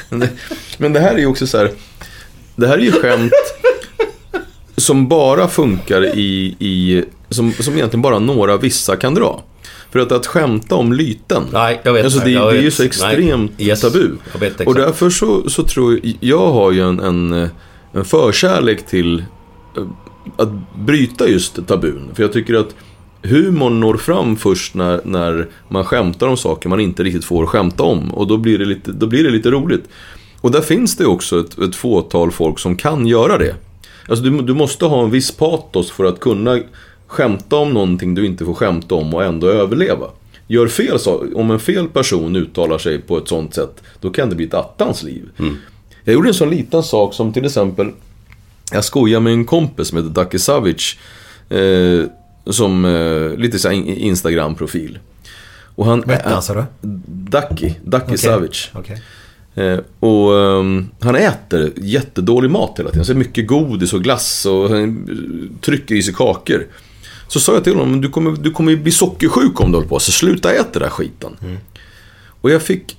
Men 0.79 0.93
det 0.93 1.01
här 1.01 1.15
är 1.15 1.19
ju 1.19 1.27
också 1.27 1.47
så 1.47 1.59
här. 1.59 1.71
Det 2.57 2.67
här 2.67 2.79
är 2.79 2.83
ju 2.83 2.93
skämt 2.93 3.33
som 4.77 5.09
bara 5.09 5.49
funkar 5.49 6.19
i, 6.19 6.57
i 6.59 7.05
som, 7.29 7.53
som 7.53 7.75
egentligen 7.75 8.03
bara 8.03 8.19
några 8.19 8.57
vissa 8.57 8.97
kan 8.97 9.15
dra. 9.15 9.43
För 9.93 9.99
att, 9.99 10.13
att 10.13 10.27
skämta 10.27 10.75
om 10.75 10.93
lyten. 10.93 11.43
Nej, 11.53 11.81
jag 11.85 11.93
vet. 11.93 12.05
Alltså 12.05 12.21
det, 12.21 12.31
Jag 12.31 12.53
det 12.53 12.59
är 12.59 12.63
ju 12.63 12.71
så 12.71 12.83
extremt 12.83 13.53
Nej. 13.59 13.69
Yes. 13.69 13.81
tabu. 13.81 14.11
Vet. 14.41 14.61
Och 14.61 14.75
därför 14.75 15.11
så, 15.11 15.51
så 15.51 15.63
tror 15.63 15.93
jag, 15.93 16.17
jag 16.21 16.53
har 16.53 16.73
ju 16.73 16.81
en, 16.81 17.01
en, 17.01 17.49
en 17.93 18.05
förkärlek 18.05 18.87
till 18.87 19.25
eh, 19.77 19.85
att 20.37 20.49
bryta 20.79 21.29
just 21.29 21.67
tabun. 21.67 22.11
För 22.15 22.23
jag 22.23 22.33
tycker 22.33 22.55
att 22.55 22.75
humorn 23.23 23.81
når 23.81 23.97
fram 23.97 24.37
först 24.37 24.75
när, 24.75 25.01
när 25.05 25.49
man 25.69 25.85
skämtar 25.85 26.27
om 26.27 26.37
saker 26.37 26.69
man 26.69 26.81
inte 26.81 27.03
riktigt 27.03 27.25
får 27.25 27.47
skämta 27.47 27.83
om. 27.83 28.15
Och 28.15 28.27
då 28.27 28.37
blir 28.37 28.59
det 28.59 28.65
lite, 28.65 28.93
då 28.93 29.07
blir 29.07 29.25
det 29.25 29.31
lite 29.31 29.51
roligt. 29.51 29.85
Och 30.41 30.51
där 30.51 30.61
finns 30.61 30.97
det 30.97 31.07
också 31.07 31.41
ett, 31.41 31.59
ett 31.59 31.77
fåtal 31.77 32.31
folk 32.31 32.59
som 32.59 32.77
kan 32.77 33.07
göra 33.07 33.39
det. 33.39 33.55
Alltså 34.09 34.25
du, 34.25 34.43
du 34.43 34.55
måste 34.55 34.85
ha 34.85 35.05
en 35.05 35.11
viss 35.11 35.31
patos 35.31 35.91
för 35.91 36.05
att 36.05 36.21
kunna 36.21 36.61
skämta 37.11 37.57
om 37.57 37.73
någonting 37.75 38.15
du 38.15 38.27
inte 38.27 38.45
får 38.45 38.55
skämta 38.55 38.95
om 38.95 39.15
och 39.15 39.25
ändå 39.25 39.47
överleva. 39.47 40.07
Gör 40.47 40.69
fel 40.69 40.99
om 41.35 41.51
en 41.51 41.61
fel 41.61 41.89
person 41.89 42.37
uttalar 42.37 42.79
sig 42.79 42.99
på 42.99 43.19
ett 43.19 43.29
sånt 43.29 43.55
sätt, 43.55 43.83
då 44.01 44.11
kan 44.11 44.29
det 44.31 44.37
bli 44.37 44.47
ett 44.47 44.55
attans 44.55 45.03
liv. 45.03 45.29
Jag 46.05 46.13
gjorde 46.13 46.29
en 46.29 46.35
sån 46.35 46.51
liten 46.51 46.83
sak 46.83 47.15
som 47.15 47.33
till 47.33 47.45
exempel, 47.45 47.91
jag 48.73 48.85
skojar 48.85 49.21
med 49.21 49.33
en 49.33 49.45
kompis 49.45 49.89
som 49.89 49.99
heter 49.99 50.23
Ducky 50.23 50.39
Savage. 50.39 50.99
Eh, 51.49 52.05
som 52.47 52.85
eh, 52.85 53.39
lite 53.39 53.59
så 53.59 53.69
här 53.69 53.75
in- 53.75 53.87
Instagram-profil. 53.87 54.99
Och 55.75 55.87
han... 55.87 56.01
Vad 56.07 56.17
hette 56.17 56.29
han, 56.29 56.43
sa 56.43 56.55
du? 56.55 56.65
Ducky, 57.07 57.75
Ducky 57.85 58.05
Okej. 58.07 58.19
Savage. 58.19 58.71
Okej. 58.75 59.03
Eh, 59.55 59.79
och 60.01 60.41
ehm, 60.41 60.89
han 61.01 61.17
äter 61.17 61.73
jättedålig 61.77 62.51
mat 62.51 62.79
hela 62.79 62.91
tiden. 62.91 63.05
Så 63.05 63.15
mycket 63.15 63.47
godis 63.47 63.93
och 63.93 64.03
glass 64.03 64.47
och 64.47 64.71
han 64.71 65.09
trycker 65.61 65.95
i 65.95 66.03
sig 66.03 66.15
kakor. 66.15 66.67
Så 67.31 67.41
sa 67.41 67.55
jag 67.55 67.65
till 67.65 67.75
honom, 67.75 68.01
du 68.01 68.09
kommer, 68.09 68.31
du 68.31 68.51
kommer 68.51 68.77
bli 68.77 68.93
sockersjuk 68.93 69.61
om 69.61 69.73
du 69.73 69.77
håller 69.77 69.89
på. 69.89 69.99
Så 69.99 70.13
sluta 70.13 70.53
äta 70.53 70.69
den 70.73 70.83
där 70.83 70.89
skiten. 70.91 71.37
Och 72.41 72.51
jag 72.51 72.63
fick 72.63 72.97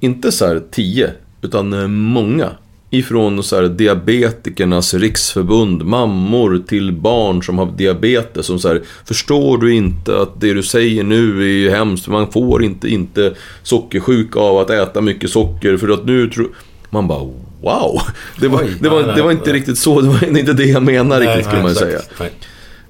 inte 0.00 0.32
så 0.32 0.46
här 0.46 0.62
tio, 0.70 1.10
utan 1.42 1.72
eh, 1.72 1.88
många. 1.88 2.50
Ifrån 2.90 3.42
så 3.42 3.56
här 3.56 3.68
diabetikernas 3.68 4.94
riksförbund, 4.94 5.84
mammor 5.84 6.62
till 6.68 6.92
barn 6.92 7.42
som 7.42 7.58
har 7.58 7.66
diabetes. 7.66 8.46
Som 8.46 8.58
så 8.58 8.68
här, 8.68 8.82
förstår 9.04 9.58
du 9.58 9.74
inte 9.74 10.20
att 10.20 10.40
det 10.40 10.54
du 10.54 10.62
säger 10.62 11.04
nu 11.04 11.42
är 11.66 11.70
hemskt. 11.70 12.08
Man 12.08 12.32
får 12.32 12.64
inte, 12.64 12.88
inte 12.88 13.34
sockersjuka 13.62 14.40
av 14.40 14.58
att 14.58 14.70
äta 14.70 15.00
mycket 15.00 15.30
socker. 15.30 15.76
För 15.76 15.88
att 15.88 16.04
nu 16.04 16.30
tror... 16.30 16.48
Man 16.90 17.08
bara 17.08 17.30
wow. 17.62 18.02
Det 18.40 18.48
var, 18.48 18.64
det 18.80 18.88
var, 18.88 19.02
det 19.02 19.22
var 19.22 19.30
inte 19.30 19.52
riktigt 19.52 19.78
så, 19.78 20.00
det 20.00 20.08
var 20.08 20.38
inte 20.38 20.52
det 20.52 20.64
jag 20.64 20.82
menar 20.82 21.20
riktigt 21.20 21.46
skulle 21.46 21.62
man 21.62 21.70
ju 21.70 21.76
säga. 21.76 22.00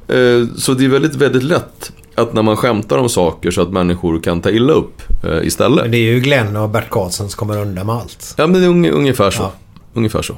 Nej. 0.07 0.41
Eh, 0.41 0.47
Så 0.57 0.75
det 0.75 0.85
är 0.85 0.89
väldigt, 0.89 1.15
väldigt 1.15 1.43
lätt 1.43 1.93
att 2.15 2.33
när 2.33 2.43
man 2.43 2.57
skämtar 2.57 2.99
om 2.99 3.09
saker 3.09 3.51
så 3.51 3.63
att 3.63 3.71
människor 3.73 4.21
kan 4.21 4.41
ta 4.41 4.51
illa 4.51 4.73
upp 4.73 5.03
eh, 5.25 5.47
istället. 5.47 5.83
Men 5.83 5.91
det 5.91 5.97
är 5.99 6.13
ju 6.13 6.21
Glenn 6.21 6.57
och 6.57 6.69
Bert 6.71 6.91
Karlsson 6.91 7.29
som 7.29 7.37
kommer 7.39 7.61
undan 7.63 7.87
med 7.87 7.95
allt. 7.95 8.35
Ja, 8.37 8.47
men 8.47 8.61
det 8.61 8.67
är 8.67 8.71
unge- 8.71 8.91
ungefär 8.91 9.31
så. 9.31 9.43
Ja. 9.43 9.53
Ungefär 9.95 10.23
så. 10.23 10.35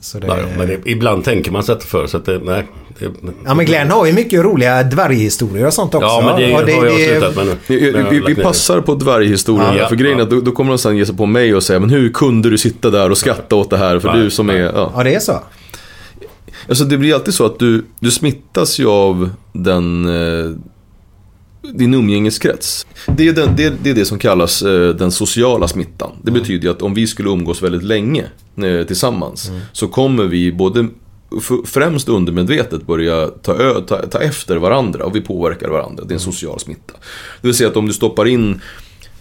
Så 0.00 0.18
det... 0.18 0.26
Ja, 0.26 0.36
men 0.58 0.66
det, 0.68 0.78
ibland 0.84 1.24
tänker 1.24 1.50
man 1.50 1.62
sig 1.62 1.72
inte 1.72 1.86
för 1.86 2.06
så 2.06 2.16
att 2.16 2.24
det, 2.26 2.38
nej. 2.44 2.66
Det, 2.98 3.06
Ja 3.46 3.54
men 3.54 3.66
Glenn 3.66 3.90
har 3.90 4.06
ju 4.06 4.12
mycket 4.12 4.44
roliga 4.44 4.82
dvärghistorier 4.82 5.66
och 5.66 5.72
sånt 5.74 5.94
också. 5.94 6.06
Ja, 6.06 6.22
men 6.24 6.36
det, 6.66 6.74
Och 6.74 6.82
har 6.82 6.86
jag 6.86 6.94
slutat 7.08 7.36
med 7.36 7.46
nu. 7.46 7.92
Men 7.92 8.10
vi, 8.10 8.20
vi 8.26 8.34
passar 8.34 8.80
på 8.80 8.94
dvärghistorien 8.94 9.76
Ja, 9.76 9.88
för 9.88 9.96
grejen 9.96 10.18
ja. 10.18 10.24
att 10.24 10.30
då, 10.30 10.40
då 10.40 10.52
kommer 10.52 10.70
de 10.70 10.78
sen 10.78 10.96
ge 10.96 11.06
sig 11.06 11.16
på 11.16 11.26
mig 11.26 11.54
och 11.54 11.62
säga 11.62 11.80
Men 11.80 11.90
hur 11.90 12.10
kunde 12.12 12.50
du 12.50 12.58
sitta 12.58 12.90
där 12.90 13.10
och 13.10 13.18
skratta 13.18 13.56
åt 13.56 13.70
det 13.70 13.76
här? 13.76 13.98
För 13.98 14.12
Nej, 14.12 14.22
du 14.22 14.30
som 14.30 14.50
är... 14.50 14.54
Ja. 14.58 14.92
Ja 14.96 15.02
det 15.04 15.14
är 15.14 15.20
så. 15.20 15.42
Alltså 16.68 16.84
det 16.84 16.98
blir 16.98 17.14
alltid 17.14 17.34
så 17.34 17.46
att 17.46 17.58
du, 17.58 17.84
du 18.00 18.10
smittas 18.10 18.80
ju 18.80 18.86
av 18.86 19.30
den... 19.52 20.06
Eh, 20.06 20.50
din 21.74 21.94
umgängeskrets. 21.94 22.86
Det 23.06 23.28
är, 23.28 23.32
den, 23.32 23.56
det, 23.56 23.74
det 23.82 23.90
är 23.90 23.94
det 23.94 24.04
som 24.04 24.18
kallas 24.18 24.62
eh, 24.62 24.94
den 24.94 25.12
sociala 25.12 25.68
smittan. 25.68 26.10
Det 26.22 26.30
betyder 26.30 26.64
ju 26.64 26.70
att 26.70 26.82
om 26.82 26.94
vi 26.94 27.06
skulle 27.06 27.30
umgås 27.30 27.62
väldigt 27.62 27.82
länge 27.82 28.24
eh, 28.56 28.86
tillsammans 28.86 29.50
så 29.72 29.88
kommer 29.88 30.24
vi 30.24 30.52
både 30.52 30.88
främst 31.66 32.08
undermedvetet 32.08 32.86
börja 32.86 33.28
ta, 33.28 33.54
ö, 33.54 33.80
ta, 33.86 34.06
ta 34.06 34.18
efter 34.18 34.56
varandra 34.56 35.04
och 35.04 35.16
vi 35.16 35.20
påverkar 35.20 35.68
varandra. 35.68 36.04
Det 36.04 36.12
är 36.12 36.16
en 36.16 36.20
social 36.20 36.60
smitta. 36.60 36.92
Det 37.40 37.48
vill 37.48 37.54
säga 37.54 37.68
att 37.68 37.76
om 37.76 37.86
du 37.86 37.92
stoppar 37.92 38.26
in 38.26 38.60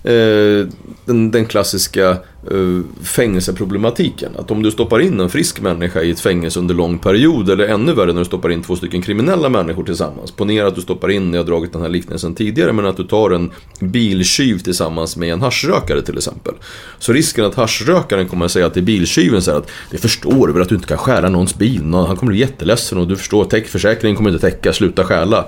Eh, 0.04 0.68
den, 1.06 1.32
den 1.32 1.46
klassiska 1.46 2.10
eh, 2.52 2.82
fängelseproblematiken. 3.04 4.32
Att 4.38 4.52
om 4.52 4.64
du 4.64 4.72
stoppar 4.72 5.00
in 5.00 5.20
en 5.20 5.30
frisk 5.30 5.62
människa 5.62 6.02
i 6.02 6.12
ett 6.12 6.20
fängelse 6.20 6.60
under 6.60 6.76
lång 6.76 7.00
period 7.00 7.50
eller 7.50 7.68
ännu 7.68 7.94
värre 7.94 8.14
när 8.14 8.20
du 8.20 8.26
stoppar 8.26 8.50
in 8.50 8.64
två 8.64 8.76
stycken 8.76 9.02
kriminella 9.02 9.50
människor 9.50 9.84
tillsammans. 9.84 10.32
Ponera 10.32 10.68
att 10.68 10.76
du 10.76 10.82
stoppar 10.82 11.12
in, 11.12 11.34
jag 11.34 11.40
har 11.40 11.46
dragit 11.48 11.74
den 11.74 11.82
här 11.82 11.90
liknelsen 11.90 12.36
tidigare, 12.36 12.74
men 12.74 12.86
att 12.86 12.98
du 12.98 13.04
tar 13.04 13.32
en 13.32 13.52
biltjuv 13.80 14.60
tillsammans 14.60 15.18
med 15.18 15.34
en 15.34 15.42
haschrökare 15.42 16.02
till 16.02 16.18
exempel. 16.18 16.54
Så 17.00 17.14
risken 17.14 17.46
att 17.46 17.56
haschrökaren 17.56 18.28
kommer 18.28 18.46
att 18.46 18.52
säga 18.52 18.70
till 18.70 18.84
biltjuven 18.84 19.42
så 19.42 19.52
här 19.52 19.58
att 19.58 19.70
det 19.92 19.98
förstår 19.98 20.48
du 20.48 20.54
väl 20.54 20.62
att 20.62 20.70
du 20.70 20.76
inte 20.76 20.88
kan 20.88 20.98
stjäla 20.98 21.30
någons 21.30 21.56
bil, 21.56 21.94
han 21.94 22.18
kommer 22.18 22.32
bli 22.32 22.40
jätteledsen 22.40 22.98
och 22.98 23.08
du 23.08 23.16
förstår, 23.16 23.46
täckförsäkringen 23.46 24.16
kommer 24.16 24.30
inte 24.30 24.52
täcka, 24.52 24.74
sluta 24.74 25.04
stjäla. 25.04 25.46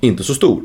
Inte 0.00 0.22
så 0.22 0.34
stor. 0.34 0.62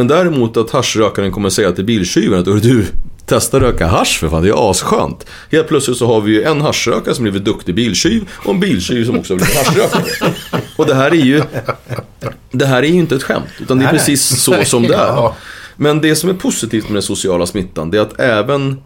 Men 0.00 0.08
däremot 0.08 0.56
att 0.56 0.70
haschrökaren 0.70 1.32
kommer 1.32 1.50
säga 1.50 1.72
till 1.72 1.84
biltjuven 1.84 2.40
att 2.40 2.46
"Hörru 2.46 2.60
du, 2.60 2.86
Testa 3.26 3.60
röka 3.60 3.86
hasch 3.86 4.18
för 4.20 4.28
fan, 4.28 4.42
det 4.42 4.48
är 4.48 4.70
asskönt. 4.70 5.26
Helt 5.50 5.68
plötsligt 5.68 5.96
så 5.96 6.06
har 6.06 6.20
vi 6.20 6.32
ju 6.32 6.42
en 6.42 6.60
haschrökare 6.60 7.14
som 7.14 7.22
blivit 7.22 7.44
duktig 7.44 7.74
biltjuv 7.74 8.28
och 8.36 8.54
en 8.54 8.60
biltjuv 8.60 9.04
som 9.06 9.18
också 9.18 9.36
blivit 9.36 9.56
haschrökare. 9.56 10.32
Och 10.76 10.86
det 10.86 10.94
här 10.94 11.10
är 11.10 11.14
ju, 11.14 11.42
det 12.50 12.66
här 12.66 12.82
är 12.82 12.86
ju 12.86 12.94
inte 12.94 13.14
ett 13.14 13.22
skämt, 13.22 13.44
utan 13.60 13.78
det 13.78 13.84
är 13.84 13.90
precis 13.90 14.42
så 14.42 14.64
som 14.64 14.82
det 14.82 14.94
är. 14.94 15.32
Men 15.76 16.00
det 16.00 16.16
som 16.16 16.30
är 16.30 16.34
positivt 16.34 16.84
med 16.84 16.94
den 16.94 17.02
sociala 17.02 17.46
smittan, 17.46 17.90
det 17.90 17.98
är 17.98 18.02
att 18.02 18.20
även 18.20 18.80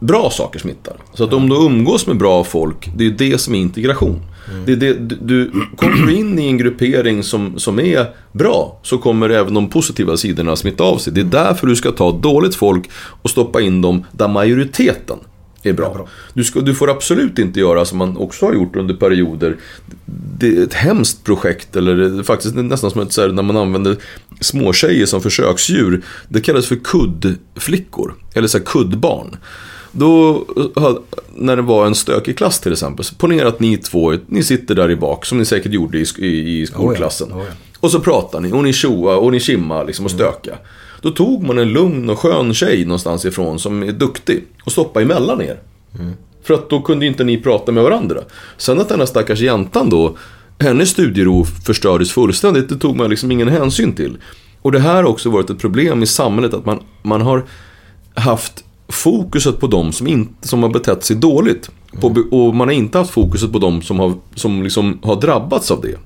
bra 0.00 0.30
saker 0.30 0.58
smittar. 0.58 0.96
Så 1.14 1.24
att 1.24 1.32
om 1.32 1.48
du 1.48 1.56
umgås 1.56 2.06
med 2.06 2.16
bra 2.16 2.44
folk, 2.44 2.90
det 2.96 3.06
är 3.06 3.10
det 3.10 3.38
som 3.38 3.54
är 3.54 3.58
integration. 3.58 4.22
Det 4.66 4.72
är 4.72 4.76
det, 4.76 4.92
du, 5.20 5.50
kommer 5.76 6.06
du 6.06 6.14
in 6.14 6.38
i 6.38 6.46
en 6.46 6.58
gruppering 6.58 7.22
som, 7.22 7.58
som 7.58 7.80
är 7.80 8.06
bra, 8.32 8.80
så 8.82 8.98
kommer 8.98 9.30
även 9.30 9.54
de 9.54 9.70
positiva 9.70 10.16
sidorna 10.16 10.56
smitta 10.56 10.84
av 10.84 10.98
sig. 10.98 11.12
Det 11.12 11.20
är 11.20 11.24
därför 11.24 11.66
du 11.66 11.76
ska 11.76 11.92
ta 11.92 12.12
dåligt 12.12 12.54
folk 12.54 12.90
och 12.94 13.30
stoppa 13.30 13.60
in 13.60 13.82
dem 13.82 14.04
där 14.12 14.28
majoriteten 14.28 15.18
är 15.68 15.72
bra. 15.72 16.08
Du, 16.34 16.44
ska, 16.44 16.60
du 16.60 16.74
får 16.74 16.90
absolut 16.90 17.38
inte 17.38 17.60
göra 17.60 17.84
som 17.84 17.98
man 17.98 18.16
också 18.16 18.46
har 18.46 18.54
gjort 18.54 18.76
under 18.76 18.94
perioder. 18.94 19.56
Det 20.38 20.56
är 20.56 20.62
ett 20.62 20.74
hemskt 20.74 21.24
projekt, 21.24 21.76
eller 21.76 21.96
det 21.96 22.18
är 22.18 22.22
faktiskt 22.22 22.54
nästan 22.54 22.90
som 22.90 23.00
ett 23.00 23.12
så 23.12 23.22
här, 23.22 23.28
när 23.28 23.42
man 23.42 23.56
använder 23.56 23.96
småtjejer 24.40 25.06
som 25.06 25.20
försöksdjur. 25.20 26.02
Det 26.28 26.40
kallas 26.40 26.66
för 26.66 26.76
kuddflickor, 26.76 28.14
eller 28.34 28.48
så 28.48 28.58
här 28.58 28.64
kuddbarn. 28.64 29.36
Då, 29.96 30.44
ha- 30.74 31.00
när 31.34 31.56
det 31.56 31.62
var 31.62 31.86
en 31.86 31.94
stökig 31.94 32.38
klass 32.38 32.60
till 32.60 32.72
exempel, 32.72 33.04
så 33.04 33.14
ponera 33.14 33.48
att 33.48 33.60
ni 33.60 33.76
två, 33.76 34.14
ni 34.26 34.42
sitter 34.42 34.74
där 34.74 34.90
i 34.90 34.96
bak, 34.96 35.26
som 35.26 35.38
ni 35.38 35.44
säkert 35.44 35.72
gjorde 35.72 35.98
i, 35.98 36.04
i, 36.18 36.60
i 36.60 36.66
skolklassen. 36.66 37.32
Oh 37.32 37.36
ja, 37.36 37.42
oh 37.42 37.46
ja. 37.48 37.54
Och 37.80 37.90
så 37.90 38.00
pratar 38.00 38.40
ni, 38.40 38.52
och 38.52 38.62
ni 38.62 38.72
tjoa 38.72 39.16
och 39.16 39.32
ni 39.32 39.40
kimma 39.40 39.82
liksom 39.82 40.04
och 40.04 40.10
stöka. 40.10 40.58
Då 41.00 41.10
tog 41.10 41.42
man 41.42 41.58
en 41.58 41.68
lugn 41.68 42.10
och 42.10 42.18
skön 42.18 42.54
tjej 42.54 42.84
någonstans 42.84 43.24
ifrån 43.24 43.58
som 43.58 43.82
är 43.82 43.92
duktig 43.92 44.44
och 44.64 44.72
stoppade 44.72 45.04
emellan 45.04 45.42
er. 45.42 45.58
För 46.42 46.54
att 46.54 46.70
då 46.70 46.82
kunde 46.82 47.06
inte 47.06 47.24
ni 47.24 47.42
prata 47.42 47.72
med 47.72 47.82
varandra. 47.84 48.20
Sen 48.56 48.80
att 48.80 48.88
den 48.88 48.98
här 48.98 49.06
stackars 49.06 49.40
jäntan 49.40 49.90
då, 49.90 50.16
hennes 50.58 50.90
studiero 50.90 51.44
förstördes 51.44 52.12
fullständigt, 52.12 52.68
det 52.68 52.76
tog 52.76 52.96
man 52.96 53.10
liksom 53.10 53.32
ingen 53.32 53.48
hänsyn 53.48 53.92
till. 53.92 54.16
Och 54.62 54.72
det 54.72 54.78
här 54.78 54.94
har 54.94 55.04
också 55.04 55.30
varit 55.30 55.50
ett 55.50 55.58
problem 55.58 56.02
i 56.02 56.06
samhället, 56.06 56.54
att 56.54 56.66
man, 56.66 56.80
man 57.02 57.20
har 57.20 57.44
haft 58.14 58.63
fokuset 58.88 59.60
på 59.60 59.66
de 59.66 59.92
som, 59.92 60.28
som 60.40 60.62
har 60.62 60.70
betett 60.70 61.04
sig 61.04 61.16
dåligt. 61.16 61.70
På, 62.00 62.14
och 62.30 62.54
man 62.54 62.68
har 62.68 62.74
inte 62.74 62.98
haft 62.98 63.10
fokuset 63.10 63.52
på 63.52 63.58
de 63.58 63.82
som, 63.82 63.98
har, 63.98 64.14
som 64.34 64.62
liksom 64.62 64.98
har 65.02 65.20
drabbats 65.20 65.70
av 65.70 65.80
det. 65.80 65.98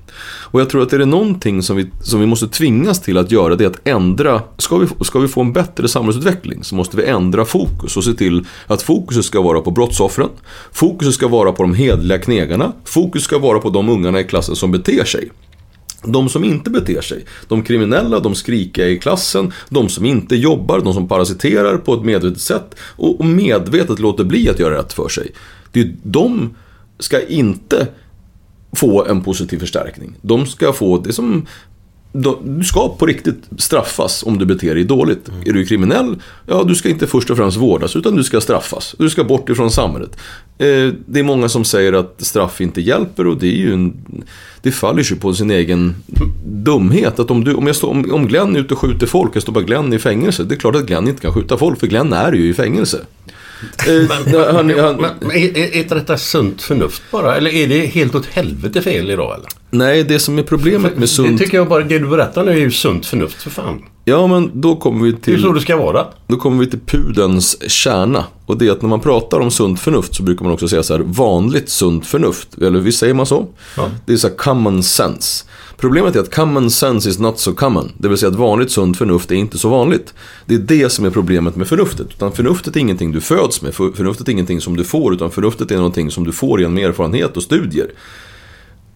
Och 0.51 0.61
jag 0.61 0.69
tror 0.69 0.83
att 0.83 0.93
är 0.93 0.99
det 0.99 1.05
någonting 1.05 1.63
som 1.63 1.77
vi, 1.77 1.87
som 2.01 2.19
vi 2.19 2.25
måste 2.25 2.47
tvingas 2.47 3.01
till 3.01 3.17
att 3.17 3.31
göra 3.31 3.55
det 3.55 3.63
är 3.63 3.69
att 3.69 3.87
ändra, 3.87 4.41
ska 4.57 4.77
vi, 4.77 4.87
ska 5.01 5.19
vi 5.19 5.27
få 5.27 5.41
en 5.41 5.53
bättre 5.53 5.87
samhällsutveckling 5.87 6.63
så 6.63 6.75
måste 6.75 6.97
vi 6.97 7.05
ändra 7.05 7.45
fokus 7.45 7.97
och 7.97 8.03
se 8.03 8.13
till 8.13 8.45
att 8.67 8.81
fokuset 8.81 9.25
ska 9.25 9.41
vara 9.41 9.61
på 9.61 9.71
brottsoffren. 9.71 10.29
Fokuset 10.71 11.13
ska 11.13 11.27
vara 11.27 11.51
på 11.51 11.63
de 11.63 11.73
hedliga 11.73 12.17
knegarna. 12.17 12.73
Fokus 12.85 13.23
ska 13.23 13.37
vara 13.37 13.59
på 13.59 13.69
de 13.69 13.89
ungarna 13.89 14.19
i 14.19 14.23
klassen 14.23 14.55
som 14.55 14.71
beter 14.71 15.03
sig. 15.03 15.29
De 16.03 16.29
som 16.29 16.43
inte 16.43 16.69
beter 16.69 17.01
sig, 17.01 17.25
de 17.47 17.63
kriminella, 17.63 18.19
de 18.19 18.35
skrikiga 18.35 18.87
i 18.87 18.99
klassen, 18.99 19.53
de 19.69 19.89
som 19.89 20.05
inte 20.05 20.35
jobbar, 20.35 20.79
de 20.79 20.93
som 20.93 21.07
parasiterar 21.07 21.77
på 21.77 21.93
ett 21.93 22.03
medvetet 22.03 22.41
sätt 22.41 22.75
och 22.81 23.25
medvetet 23.25 23.99
låter 23.99 24.23
bli 24.23 24.49
att 24.49 24.59
göra 24.59 24.77
rätt 24.77 24.93
för 24.93 25.09
sig. 25.09 25.31
Det 25.71 25.79
är, 25.79 25.95
de 26.03 26.55
ska 26.99 27.27
inte 27.27 27.87
få 28.71 29.05
en 29.05 29.23
positiv 29.23 29.59
förstärkning. 29.59 30.15
De 30.21 30.45
ska 30.45 30.73
få 30.73 30.97
det 30.97 31.13
som 31.13 31.45
du 32.11 32.63
ska 32.63 32.89
på 32.89 33.05
riktigt 33.05 33.43
straffas 33.57 34.23
om 34.23 34.37
du 34.37 34.45
beter 34.45 34.75
dig 34.75 34.83
dåligt. 34.83 35.29
Är 35.45 35.53
du 35.53 35.65
kriminell, 35.65 36.15
ja 36.45 36.63
du 36.63 36.75
ska 36.75 36.89
inte 36.89 37.07
först 37.07 37.29
och 37.29 37.37
främst 37.37 37.57
vårdas 37.57 37.95
utan 37.95 38.15
du 38.15 38.23
ska 38.23 38.41
straffas. 38.41 38.95
Du 38.97 39.09
ska 39.09 39.23
bort 39.23 39.49
ifrån 39.49 39.71
samhället. 39.71 40.17
Eh, 40.57 40.93
det 41.05 41.19
är 41.19 41.23
många 41.23 41.49
som 41.49 41.65
säger 41.65 41.93
att 41.93 42.15
straff 42.17 42.61
inte 42.61 42.81
hjälper 42.81 43.27
och 43.27 43.37
det 43.37 43.47
är 43.47 43.57
ju 43.57 43.73
en, 43.73 43.93
Det 44.61 44.71
faller 44.71 45.03
ju 45.03 45.15
på 45.15 45.33
sin 45.33 45.51
egen 45.51 45.95
dumhet. 46.45 47.19
Att 47.19 47.31
om, 47.31 47.43
du, 47.43 47.53
om, 47.53 47.67
jag 47.67 47.75
står, 47.75 47.89
om, 47.89 48.11
om 48.11 48.27
Glenn 48.27 48.55
är 48.55 48.59
ute 48.59 48.73
och 48.73 48.79
skjuter 48.79 49.07
folk, 49.07 49.35
jag 49.35 49.41
står 49.41 49.53
bara 49.53 49.63
Glenn 49.63 49.93
i 49.93 49.99
fängelse. 49.99 50.43
Det 50.43 50.55
är 50.55 50.59
klart 50.59 50.75
att 50.75 50.85
Glenn 50.85 51.07
inte 51.07 51.21
kan 51.21 51.33
skjuta 51.33 51.57
folk 51.57 51.79
för 51.79 51.87
Glenn 51.87 52.13
är 52.13 52.33
ju 52.33 52.49
i 52.49 52.53
fängelse. 52.53 52.99
Eh, 53.87 54.09
han, 54.09 54.53
han, 54.55 54.67
Men, 54.67 55.11
men 55.19 55.31
är, 55.31 55.57
är 55.57 55.77
inte 55.77 55.95
detta 55.95 56.17
sunt 56.17 56.61
förnuft 56.61 57.01
bara? 57.11 57.35
Eller 57.35 57.51
är 57.51 57.67
det 57.67 57.85
helt 57.85 58.15
åt 58.15 58.25
helvete 58.25 58.81
fel 58.81 59.11
idag 59.11 59.35
eller? 59.35 59.58
Nej, 59.69 60.03
det 60.03 60.19
som 60.19 60.37
är 60.39 60.43
problemet 60.43 60.93
med 60.93 61.01
Det 61.01 61.07
sunt... 61.07 61.39
tycker 61.41 61.57
jag 61.57 61.67
bara, 61.69 61.83
det 61.83 61.99
du 61.99 62.07
berättar 62.07 62.43
nu 62.45 62.51
är 62.51 62.55
ju 62.57 62.71
sunt 62.71 63.05
förnuft 63.05 63.41
för 63.41 63.49
fan. 63.49 63.81
Ja, 64.05 64.27
men 64.27 64.51
då 64.61 64.75
kommer 64.75 65.05
vi 65.05 65.11
Det 65.11 65.17
är 65.17 65.21
till... 65.21 65.41
så 65.41 65.51
det 65.53 65.61
ska 65.61 65.77
vara. 65.77 66.05
Då 66.27 66.37
kommer 66.37 66.59
vi 66.59 66.69
till 66.69 66.79
pudens 66.79 67.71
kärna. 67.71 68.25
Och 68.45 68.57
det 68.57 68.67
är 68.67 68.71
att 68.71 68.81
när 68.81 68.89
man 68.89 68.99
pratar 68.99 69.39
om 69.39 69.51
sunt 69.51 69.79
förnuft 69.79 70.15
så 70.15 70.23
brukar 70.23 70.43
man 70.43 70.53
också 70.53 70.67
säga 70.67 70.83
så 70.83 70.93
här 70.93 71.01
vanligt 71.05 71.69
sunt 71.69 72.05
förnuft. 72.05 72.57
Eller 72.57 72.79
visst 72.79 72.99
säger 72.99 73.13
man 73.13 73.25
så? 73.25 73.47
Det 74.05 74.13
är 74.13 74.17
så 74.17 74.27
här 74.27 74.35
common 74.35 74.83
sense. 74.83 75.45
Problemet 75.77 76.15
är 76.15 76.19
att 76.19 76.35
common 76.35 76.71
sense 76.71 77.09
is 77.09 77.19
not 77.19 77.39
so 77.39 77.53
common. 77.53 77.91
Det 77.97 78.07
vill 78.07 78.17
säga 78.17 78.29
att 78.29 78.35
vanligt 78.35 78.71
sunt 78.71 78.97
förnuft 78.97 79.31
är 79.31 79.35
inte 79.35 79.57
så 79.57 79.69
vanligt. 79.69 80.13
Det 80.45 80.53
är 80.55 80.59
det 80.59 80.89
som 80.89 81.05
är 81.05 81.09
problemet 81.09 81.55
med 81.55 81.67
förnuftet. 81.67 82.07
Utan 82.09 82.31
förnuftet 82.31 82.75
är 82.75 82.79
ingenting 82.79 83.11
du 83.11 83.21
föds 83.21 83.61
med. 83.61 83.73
För- 83.75 83.91
Förnuftet 83.91 84.27
är 84.27 84.31
ingenting 84.31 84.61
som 84.61 84.77
du 84.77 84.83
får. 84.83 85.13
Utan 85.13 85.31
förnuftet 85.31 85.71
är 85.71 85.75
någonting 85.75 86.11
som 86.11 86.23
du 86.23 86.31
får 86.31 86.59
genom 86.61 86.77
erfarenhet 86.77 87.37
och 87.37 87.43
studier. 87.43 87.87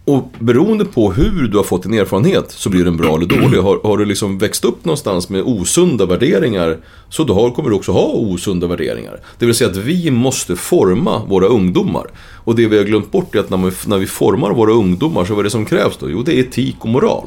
Och 0.06 0.28
beroende 0.38 0.84
på 0.84 1.12
hur 1.12 1.48
du 1.48 1.56
har 1.56 1.64
fått 1.64 1.82
din 1.82 1.94
erfarenhet 1.94 2.50
så 2.50 2.70
blir 2.70 2.84
den 2.84 2.96
bra 2.96 3.16
eller 3.16 3.26
dålig. 3.26 3.58
Har, 3.58 3.80
har 3.82 3.98
du 3.98 4.04
liksom 4.04 4.38
växt 4.38 4.64
upp 4.64 4.84
någonstans 4.84 5.28
med 5.28 5.42
osunda 5.42 6.06
värderingar 6.06 6.78
så 7.08 7.24
då 7.24 7.34
har, 7.34 7.50
kommer 7.50 7.70
du 7.70 7.76
också 7.76 7.92
ha 7.92 8.06
osunda 8.06 8.66
värderingar. 8.66 9.20
Det 9.38 9.46
vill 9.46 9.54
säga 9.54 9.70
att 9.70 9.76
vi 9.76 10.10
måste 10.10 10.56
forma 10.56 11.24
våra 11.24 11.46
ungdomar. 11.46 12.06
Och 12.44 12.54
det 12.54 12.66
vi 12.66 12.76
har 12.76 12.84
glömt 12.84 13.12
bort 13.12 13.34
är 13.34 13.40
att 13.40 13.50
när, 13.50 13.56
man, 13.56 13.72
när 13.86 13.98
vi 13.98 14.06
formar 14.06 14.50
våra 14.50 14.72
ungdomar 14.72 15.24
så 15.24 15.34
vad 15.34 15.40
är 15.40 15.44
det 15.44 15.50
som 15.50 15.64
krävs 15.64 15.96
då? 15.96 16.10
Jo, 16.10 16.22
det 16.22 16.32
är 16.32 16.40
etik 16.40 16.76
och 16.78 16.88
moral. 16.88 17.26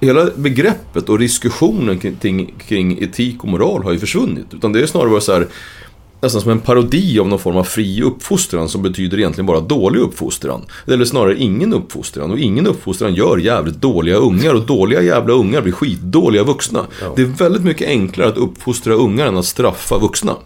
Hela 0.00 0.30
begreppet 0.36 1.08
och 1.08 1.18
diskussionen 1.18 1.98
kring, 1.98 2.54
kring 2.68 3.02
etik 3.02 3.44
och 3.44 3.48
moral 3.48 3.82
har 3.82 3.92
ju 3.92 3.98
försvunnit. 3.98 4.54
Utan 4.54 4.72
det 4.72 4.80
är 4.80 4.86
snarare 4.86 5.10
bara 5.10 5.20
så 5.20 5.32
här 5.32 5.46
nästan 6.20 6.40
som 6.40 6.50
en 6.50 6.60
parodi 6.60 7.18
av 7.18 7.28
någon 7.28 7.38
form 7.38 7.56
av 7.56 7.64
fri 7.64 8.02
uppfostran 8.02 8.68
som 8.68 8.82
betyder 8.82 9.18
egentligen 9.18 9.46
bara 9.46 9.60
dålig 9.60 10.00
uppfostran. 10.00 10.64
Eller 10.86 11.04
snarare 11.04 11.38
ingen 11.38 11.74
uppfostran. 11.74 12.30
Och 12.30 12.38
ingen 12.38 12.66
uppfostran 12.66 13.14
gör 13.14 13.38
jävligt 13.38 13.80
dåliga 13.80 14.16
ungar 14.16 14.54
och 14.54 14.66
dåliga 14.66 15.02
jävla 15.02 15.34
ungar 15.34 15.62
blir 15.62 15.72
skitdåliga 15.72 16.44
vuxna. 16.44 16.86
Det 17.16 17.22
är 17.22 17.26
väldigt 17.26 17.64
mycket 17.64 17.88
enklare 17.88 18.28
att 18.28 18.36
uppfostra 18.36 18.94
ungar 18.94 19.26
än 19.26 19.36
att 19.36 19.46
straffa 19.46 19.98
vuxna. 19.98 20.36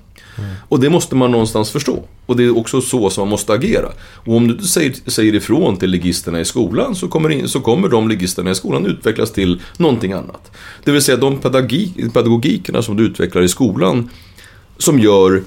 Och 0.69 0.81
det 0.81 0.91
måste 0.91 1.17
man 1.17 1.31
någonstans 1.31 1.71
förstå. 1.71 2.05
Och 2.27 2.37
det 2.37 2.45
är 2.45 2.59
också 2.59 2.81
så 2.81 3.11
som 3.11 3.23
man 3.23 3.29
måste 3.29 3.53
agera. 3.53 3.89
Och 4.25 4.37
om 4.37 4.49
du 4.49 4.65
säger, 4.65 5.11
säger 5.11 5.35
ifrån 5.35 5.77
till 5.77 5.91
ligisterna 5.91 6.41
i 6.41 6.45
skolan 6.45 6.95
så 6.95 7.09
kommer, 7.09 7.31
in, 7.31 7.49
så 7.49 7.61
kommer 7.61 7.89
de 7.89 8.09
ligisterna 8.09 8.51
i 8.51 8.55
skolan 8.55 8.87
utvecklas 8.87 9.33
till 9.33 9.61
någonting 9.77 10.13
annat. 10.13 10.51
Det 10.85 10.93
vill 10.93 11.03
säga 11.03 11.17
de 11.17 11.39
pedagogik, 11.39 11.97
pedagogikerna 12.15 12.83
som 12.83 12.97
du 12.97 13.07
utvecklar 13.07 13.43
i 13.43 13.49
skolan 13.49 14.11
som 14.79 14.99
gör 14.99 15.43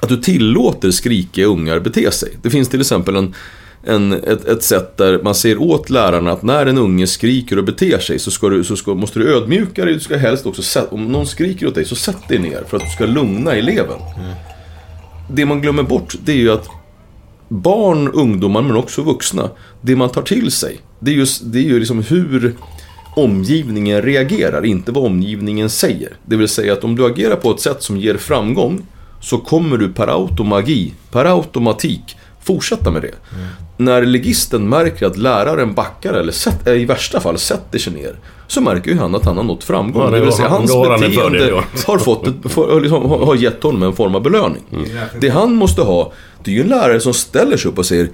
att 0.00 0.08
du 0.08 0.16
tillåter 0.16 0.90
skrikiga 0.90 1.46
ungar 1.46 1.80
bete 1.80 2.10
sig. 2.10 2.36
Det 2.42 2.50
finns 2.50 2.68
till 2.68 2.80
exempel 2.80 3.16
en, 3.16 3.34
en, 3.84 4.12
ett, 4.12 4.44
ett 4.44 4.62
sätt 4.62 4.96
där 4.96 5.20
man 5.22 5.34
säger 5.34 5.62
åt 5.62 5.90
lärarna 5.90 6.32
att 6.32 6.42
när 6.42 6.66
en 6.66 6.78
unge 6.78 7.06
skriker 7.06 7.58
och 7.58 7.64
beter 7.64 7.98
sig 7.98 8.18
så, 8.18 8.30
ska 8.30 8.48
du, 8.48 8.64
så 8.64 8.76
ska, 8.76 8.94
måste 8.94 9.18
du 9.18 9.36
ödmjuka 9.36 9.84
dig. 9.84 9.94
Du 9.94 10.00
ska 10.00 10.16
helst 10.16 10.46
också, 10.46 10.86
om 10.90 11.12
någon 11.12 11.26
skriker 11.26 11.66
åt 11.66 11.74
dig 11.74 11.84
så 11.84 11.94
sätt 11.94 12.28
dig 12.28 12.38
ner 12.38 12.64
för 12.68 12.76
att 12.76 12.82
du 12.82 12.90
ska 12.90 13.06
lugna 13.06 13.52
eleven. 13.52 13.98
Det 15.30 15.46
man 15.46 15.60
glömmer 15.60 15.82
bort 15.82 16.14
det 16.24 16.32
är 16.32 16.36
ju 16.36 16.52
att 16.52 16.68
barn, 17.48 18.08
ungdomar 18.08 18.62
men 18.62 18.76
också 18.76 19.02
vuxna, 19.02 19.50
det 19.80 19.96
man 19.96 20.08
tar 20.08 20.22
till 20.22 20.50
sig, 20.50 20.80
det 20.98 21.10
är, 21.10 21.14
just, 21.14 21.42
det 21.44 21.58
är 21.58 21.62
ju 21.62 21.78
liksom 21.78 22.02
hur 22.02 22.54
omgivningen 23.16 24.02
reagerar, 24.02 24.64
inte 24.64 24.92
vad 24.92 25.04
omgivningen 25.04 25.70
säger. 25.70 26.16
Det 26.26 26.36
vill 26.36 26.48
säga 26.48 26.72
att 26.72 26.84
om 26.84 26.96
du 26.96 27.06
agerar 27.06 27.36
på 27.36 27.50
ett 27.50 27.60
sätt 27.60 27.82
som 27.82 27.96
ger 27.96 28.16
framgång 28.16 28.82
så 29.22 29.38
kommer 29.38 29.76
du 29.76 29.88
per 29.88 30.08
automagi, 30.08 30.94
per 31.10 31.24
automatik 31.24 32.16
fortsätta 32.42 32.90
med 32.90 33.02
det. 33.02 33.14
När 33.76 34.02
legisten 34.02 34.68
märker 34.68 35.06
att 35.06 35.16
läraren 35.16 35.74
backar 35.74 36.12
eller 36.14 36.32
sätt, 36.32 36.66
eh, 36.66 36.74
i 36.74 36.84
värsta 36.84 37.20
fall 37.20 37.38
sätter 37.38 37.78
sig 37.78 37.92
ner 37.92 38.16
så 38.46 38.60
märker 38.60 38.90
ju 38.90 38.98
han 38.98 39.14
att 39.14 39.24
han 39.24 39.36
har 39.36 39.44
nått 39.44 39.64
framgång. 39.64 40.02
Ja, 40.02 40.10
det 40.10 40.18
det 40.18 40.24
vill 40.24 40.32
säga 40.32 40.48
han- 40.48 40.58
hans 40.58 40.74
han 40.74 41.00
beteende 41.00 41.48
ja. 41.48 41.64
har, 41.86 41.98
fått 41.98 42.26
ett, 42.26 42.52
för, 42.52 42.80
liksom, 42.80 43.10
har 43.10 43.34
gett 43.34 43.62
honom 43.62 43.82
en 43.82 43.92
form 43.92 44.14
av 44.14 44.22
belöning. 44.22 44.62
Det 45.20 45.28
han 45.28 45.54
måste 45.54 45.82
ha, 45.82 46.12
det 46.44 46.50
är 46.50 46.54
ju 46.54 46.60
en 46.60 46.68
lärare 46.68 47.00
som 47.00 47.14
ställer 47.14 47.56
sig 47.56 47.70
upp 47.70 47.78
och 47.78 47.86
säger 47.86 48.08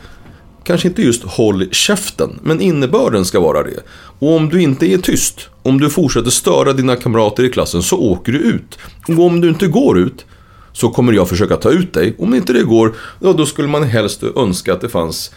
Kanske 0.65 0.89
inte 0.89 1.03
just 1.03 1.23
håll 1.25 1.69
käften, 1.71 2.39
men 2.43 2.61
innebörden 2.61 3.25
ska 3.25 3.41
vara 3.41 3.63
det. 3.63 3.81
Och 4.19 4.37
om 4.37 4.49
du 4.49 4.63
inte 4.63 4.87
är 4.87 4.99
tyst, 4.99 5.49
om 5.63 5.81
du 5.81 5.91
fortsätter 5.91 6.31
störa 6.31 6.73
dina 6.73 6.97
kamrater 6.97 7.43
i 7.45 7.51
klassen 7.51 7.83
så 7.83 7.99
åker 7.99 8.33
du 8.33 8.39
ut. 8.39 8.79
Och 9.09 9.25
om 9.25 9.41
du 9.41 9.49
inte 9.49 9.67
går 9.67 9.99
ut 9.99 10.27
så 10.73 10.89
kommer 10.89 11.13
jag 11.13 11.29
försöka 11.29 11.57
ta 11.57 11.71
ut 11.71 11.93
dig. 11.93 12.15
Om 12.19 12.35
inte 12.35 12.53
det 12.53 12.63
går, 12.63 12.95
ja, 13.21 13.33
då 13.33 13.47
skulle 13.47 13.69
man 13.69 13.83
helst 13.83 14.23
önska 14.37 14.73
att 14.73 14.81
det 14.81 14.89
fanns 14.89 15.31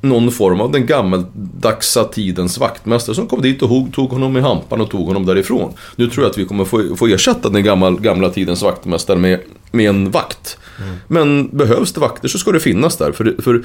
någon 0.00 0.30
form 0.30 0.60
av 0.60 0.72
den 0.72 0.86
gammeldagsa 0.86 2.04
tidens 2.04 2.58
vaktmästare 2.58 3.14
som 3.14 3.26
kom 3.26 3.42
dit 3.42 3.62
och 3.62 3.68
hog, 3.68 3.94
tog 3.94 4.10
honom 4.10 4.36
i 4.36 4.40
hampan 4.40 4.80
och 4.80 4.90
tog 4.90 5.06
honom 5.06 5.26
därifrån. 5.26 5.72
Nu 5.96 6.06
tror 6.06 6.24
jag 6.24 6.30
att 6.30 6.38
vi 6.38 6.44
kommer 6.44 6.64
få, 6.64 6.96
få 6.96 7.06
ersätta 7.06 7.48
den 7.48 7.64
gammal, 7.64 8.00
gamla 8.00 8.30
tidens 8.30 8.62
vaktmästare 8.62 9.18
med 9.18 9.40
med 9.70 9.88
en 9.88 10.10
vakt. 10.10 10.58
Men 11.06 11.56
behövs 11.56 11.92
det 11.92 12.00
vakter 12.00 12.28
så 12.28 12.38
ska 12.38 12.52
det 12.52 12.60
finnas 12.60 12.96
där. 12.96 13.12
För, 13.12 13.36
för 13.42 13.64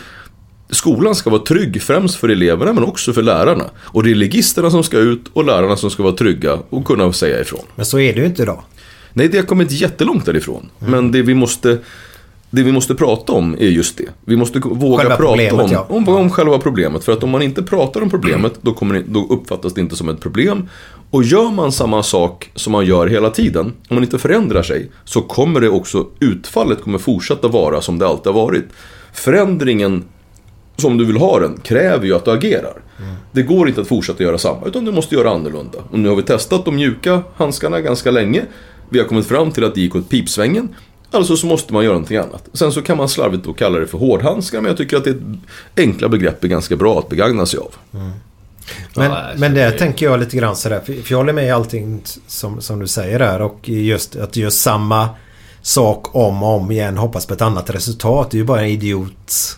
skolan 0.69 1.15
ska 1.15 1.29
vara 1.29 1.41
trygg 1.41 1.81
främst 1.81 2.15
för 2.15 2.29
eleverna 2.29 2.73
men 2.73 2.83
också 2.83 3.13
för 3.13 3.21
lärarna. 3.21 3.65
Och 3.79 4.03
det 4.03 4.11
är 4.11 4.15
legisterna 4.15 4.71
som 4.71 4.83
ska 4.83 4.97
ut 4.97 5.25
och 5.33 5.45
lärarna 5.45 5.77
som 5.77 5.89
ska 5.89 6.03
vara 6.03 6.15
trygga 6.15 6.59
och 6.69 6.85
kunna 6.85 7.13
säga 7.13 7.41
ifrån. 7.41 7.65
Men 7.75 7.85
så 7.85 7.99
är 7.99 8.13
det 8.13 8.19
ju 8.19 8.25
inte 8.25 8.41
idag. 8.41 8.63
Nej, 9.13 9.27
det 9.27 9.37
har 9.37 9.45
kommit 9.45 9.71
jättelångt 9.71 10.25
därifrån. 10.25 10.69
Mm. 10.79 10.91
Men 10.91 11.11
det 11.11 11.21
vi 11.21 11.33
måste 11.33 11.77
det 12.55 12.63
vi 12.63 12.71
måste 12.71 12.95
prata 12.95 13.33
om 13.33 13.53
är 13.59 13.69
just 13.69 13.97
det. 13.97 14.05
Vi 14.25 14.37
måste 14.37 14.59
våga 14.59 14.97
Själva 14.97 15.17
prata 15.17 15.55
om, 15.55 15.71
ja. 15.71 15.85
om, 15.89 16.07
om 16.07 16.29
själva 16.29 16.59
problemet. 16.59 17.03
För 17.03 17.11
att 17.11 17.23
om 17.23 17.29
man 17.29 17.41
inte 17.41 17.63
pratar 17.63 18.01
om 18.01 18.09
problemet, 18.09 18.53
då, 18.61 18.73
kommer 18.73 18.95
det, 18.95 19.03
då 19.07 19.27
uppfattas 19.29 19.73
det 19.73 19.81
inte 19.81 19.95
som 19.95 20.09
ett 20.09 20.19
problem. 20.19 20.69
Och 21.09 21.23
gör 21.23 21.51
man 21.51 21.71
samma 21.71 22.03
sak 22.03 22.51
som 22.55 22.71
man 22.71 22.85
gör 22.85 23.07
hela 23.07 23.29
tiden, 23.29 23.65
om 23.65 23.95
man 23.95 24.03
inte 24.03 24.19
förändrar 24.19 24.63
sig, 24.63 24.91
så 25.03 25.21
kommer 25.21 25.61
det 25.61 25.69
också, 25.69 26.07
utfallet 26.19 26.81
kommer 26.81 26.97
fortsätta 26.97 27.47
vara 27.47 27.81
som 27.81 27.99
det 27.99 28.07
alltid 28.07 28.33
har 28.33 28.41
varit. 28.41 28.65
Förändringen, 29.13 30.03
som 30.77 30.97
du 30.97 31.05
vill 31.05 31.17
ha 31.17 31.39
den, 31.39 31.57
kräver 31.63 32.05
ju 32.05 32.15
att 32.15 32.25
du 32.25 32.31
agerar. 32.31 32.81
Det 33.31 33.41
går 33.41 33.67
inte 33.67 33.81
att 33.81 33.87
fortsätta 33.87 34.23
göra 34.23 34.37
samma, 34.37 34.65
utan 34.65 34.85
du 34.85 34.91
måste 34.91 35.15
göra 35.15 35.31
annorlunda. 35.31 35.79
Och 35.91 35.99
nu 35.99 36.09
har 36.09 36.15
vi 36.15 36.23
testat 36.23 36.65
de 36.65 36.75
mjuka 36.75 37.21
handskarna 37.35 37.81
ganska 37.81 38.11
länge. 38.11 38.41
Vi 38.89 38.99
har 38.99 39.05
kommit 39.07 39.27
fram 39.27 39.51
till 39.51 39.63
att 39.63 39.75
det 39.75 39.81
gick 39.81 39.95
åt 39.95 40.09
pipsvängen. 40.09 40.75
Alltså 41.11 41.37
så 41.37 41.47
måste 41.47 41.73
man 41.73 41.83
göra 41.83 41.93
någonting 41.93 42.17
annat. 42.17 42.49
Sen 42.53 42.71
så 42.71 42.81
kan 42.81 42.97
man 42.97 43.09
slarvigt 43.09 43.43
då 43.43 43.53
kalla 43.53 43.79
det 43.79 43.87
för 43.87 43.97
hårdhandskar, 43.97 44.61
men 44.61 44.69
jag 44.69 44.77
tycker 44.77 44.97
att 44.97 45.03
det 45.03 45.15
enkla 45.77 46.09
begrepp 46.09 46.43
är 46.43 46.47
ganska 46.47 46.75
bra 46.75 46.99
att 46.99 47.09
begagna 47.09 47.45
sig 47.45 47.59
av. 47.59 47.75
Men, 47.91 48.11
Ja, 48.95 49.03
alltså, 49.17 49.39
men 49.39 49.53
det 49.53 49.63
det- 49.65 49.71
tänker 49.71 50.05
jag 50.05 50.19
lite 50.19 50.37
grann 50.37 50.55
sådär. 50.55 50.79
För, 50.85 50.93
för 50.93 51.11
jag 51.11 51.17
håller 51.17 51.33
med 51.33 51.45
i 51.47 51.49
allting 51.49 52.01
som, 52.27 52.61
som 52.61 52.79
du 52.79 52.87
säger 52.87 53.19
där. 53.19 53.41
Och 53.41 53.69
just 53.69 54.15
att 54.15 54.35
göra 54.35 54.51
samma 54.51 55.09
sak 55.61 56.15
om 56.15 56.43
och 56.43 56.49
om 56.61 56.71
igen. 56.71 56.97
Hoppas 56.97 57.25
på 57.25 57.33
ett 57.33 57.41
annat 57.41 57.69
resultat. 57.69 58.31
Det 58.31 58.37
är 58.37 58.39
ju 58.39 58.45
bara 58.45 58.61
en 58.61 58.67
idiots 58.67 59.57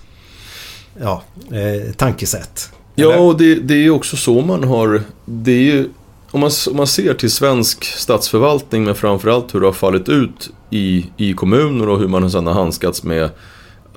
ja, 1.02 1.24
eh, 1.52 1.94
tankesätt. 1.94 2.70
Ja, 2.96 3.12
Eller? 3.14 3.22
och 3.22 3.38
det, 3.38 3.56
det 3.56 3.74
är 3.74 3.78
ju 3.82 3.92
också 3.92 4.18
så 4.18 4.42
man 4.42 4.64
har... 4.64 5.02
Det 5.26 5.52
är 5.52 5.62
ju, 5.62 5.90
om, 6.36 6.42
man, 6.42 6.52
om 6.70 6.78
man 6.78 6.88
ser 6.88 7.14
till 7.14 7.32
svensk 7.32 7.84
statsförvaltning, 7.84 8.84
men 8.84 8.96
framförallt 8.96 9.56
hur 9.56 9.60
det 9.60 9.66
har 9.66 9.74
fallit 9.74 10.10
ut 10.10 10.50
i, 10.70 11.06
i 11.18 11.34
kommuner 11.34 11.90
och 11.90 12.00
hur 12.00 12.08
man 12.08 12.32
sedan 12.32 12.48
har 12.48 12.54
handskats 12.54 13.04
med 13.04 13.30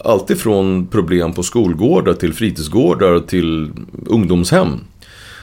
allt 0.05 0.31
ifrån 0.31 0.87
problem 0.87 1.33
på 1.33 1.43
skolgårdar 1.43 2.15
till 2.15 2.35
fritidsgårdar 2.35 3.21
till 3.21 3.71
ungdomshem. 4.07 4.69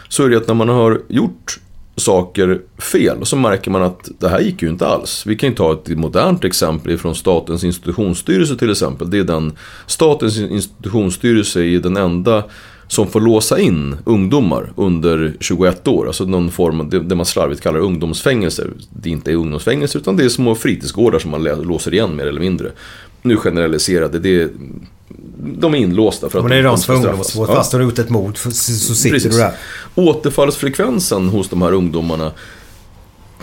Så 0.10 0.24
är 0.24 0.30
det 0.30 0.38
att 0.38 0.48
när 0.48 0.56
man 0.56 0.70
har 0.70 1.02
gjort 1.08 1.60
saker 1.96 2.62
fel 2.78 3.26
så 3.26 3.36
märker 3.36 3.72
man 3.72 3.82
att 3.82 4.10
det 4.20 4.30
här 4.30 4.40
gick 4.40 4.62
ju 4.62 4.70
inte 4.70 4.88
alls. 4.88 5.24
Vi 5.26 5.36
kan 5.36 5.50
ju 5.50 5.56
ta 5.56 5.74
ett 5.74 5.98
modernt 5.98 6.44
exempel 6.44 6.98
från 6.98 7.16
Statens 7.16 7.64
institutionsstyrelse 7.64 8.58
till 8.58 8.72
exempel. 8.72 9.10
Det 9.10 9.20
är 9.20 9.24
den, 9.24 9.54
Statens 9.88 10.38
institutionsstyrelse 10.38 11.62
är 11.62 11.80
den 11.80 11.98
enda 11.98 12.44
som 12.88 13.08
får 13.08 13.22
låsa 13.22 13.60
in 13.60 13.96
ungdomar 14.06 14.74
under 14.76 15.34
21 15.40 15.88
år. 15.88 16.08
Alltså 16.08 16.26
någon 16.26 16.52
form, 16.52 16.90
det, 16.90 17.00
det 17.00 17.16
man 17.16 17.26
slarvigt 17.26 17.62
kallar 17.62 17.80
ungdomsfängelse. 17.80 18.68
Det 18.90 19.10
inte 19.10 19.32
är 19.32 19.36
ungdomsfängelse 19.36 19.98
utan 19.98 20.18
det 20.18 20.26
är 20.26 20.30
små 20.30 20.56
fritidsgårdar 20.56 21.20
som 21.20 21.32
man 21.32 21.44
låser 21.44 21.94
igen 21.94 22.16
mer 22.16 22.26
eller 22.26 22.40
mindre. 22.40 22.72
Nu 23.22 23.38
generaliserade, 23.38 24.20
det 24.20 24.42
är, 24.42 24.50
de 25.38 25.74
är 25.74 25.78
inlåsta 25.78 26.30
för 26.30 26.40
att 26.40 26.46
Men 26.46 26.52
det 26.52 26.58
är 26.58 26.64
de 26.64 26.78
som 26.78 27.00
ska 27.00 27.10
ungdomsvård. 27.10 27.48
Fast 27.48 27.72
du 27.72 27.78
har 27.78 27.84
gjort 27.84 28.00
ett 28.00 28.10
mord 28.10 28.38
så, 28.38 28.52
sitter 28.52 29.10
Precis. 29.10 29.32
du 29.32 29.38
där. 29.38 29.52
Återfallsfrekvensen 29.96 31.30
hos 31.30 31.50
de 31.50 31.62
här 31.62 31.72
ungdomarna 31.72 32.32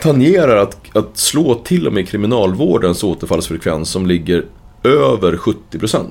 tangerar 0.00 0.56
att, 0.56 0.96
att 0.96 1.18
slå 1.18 1.54
till 1.54 1.86
och 1.86 1.92
med 1.92 2.08
kriminalvårdens 2.08 3.04
återfallsfrekvens 3.04 3.90
som 3.90 4.06
ligger 4.06 4.44
över 4.82 5.36
70%. 5.36 6.06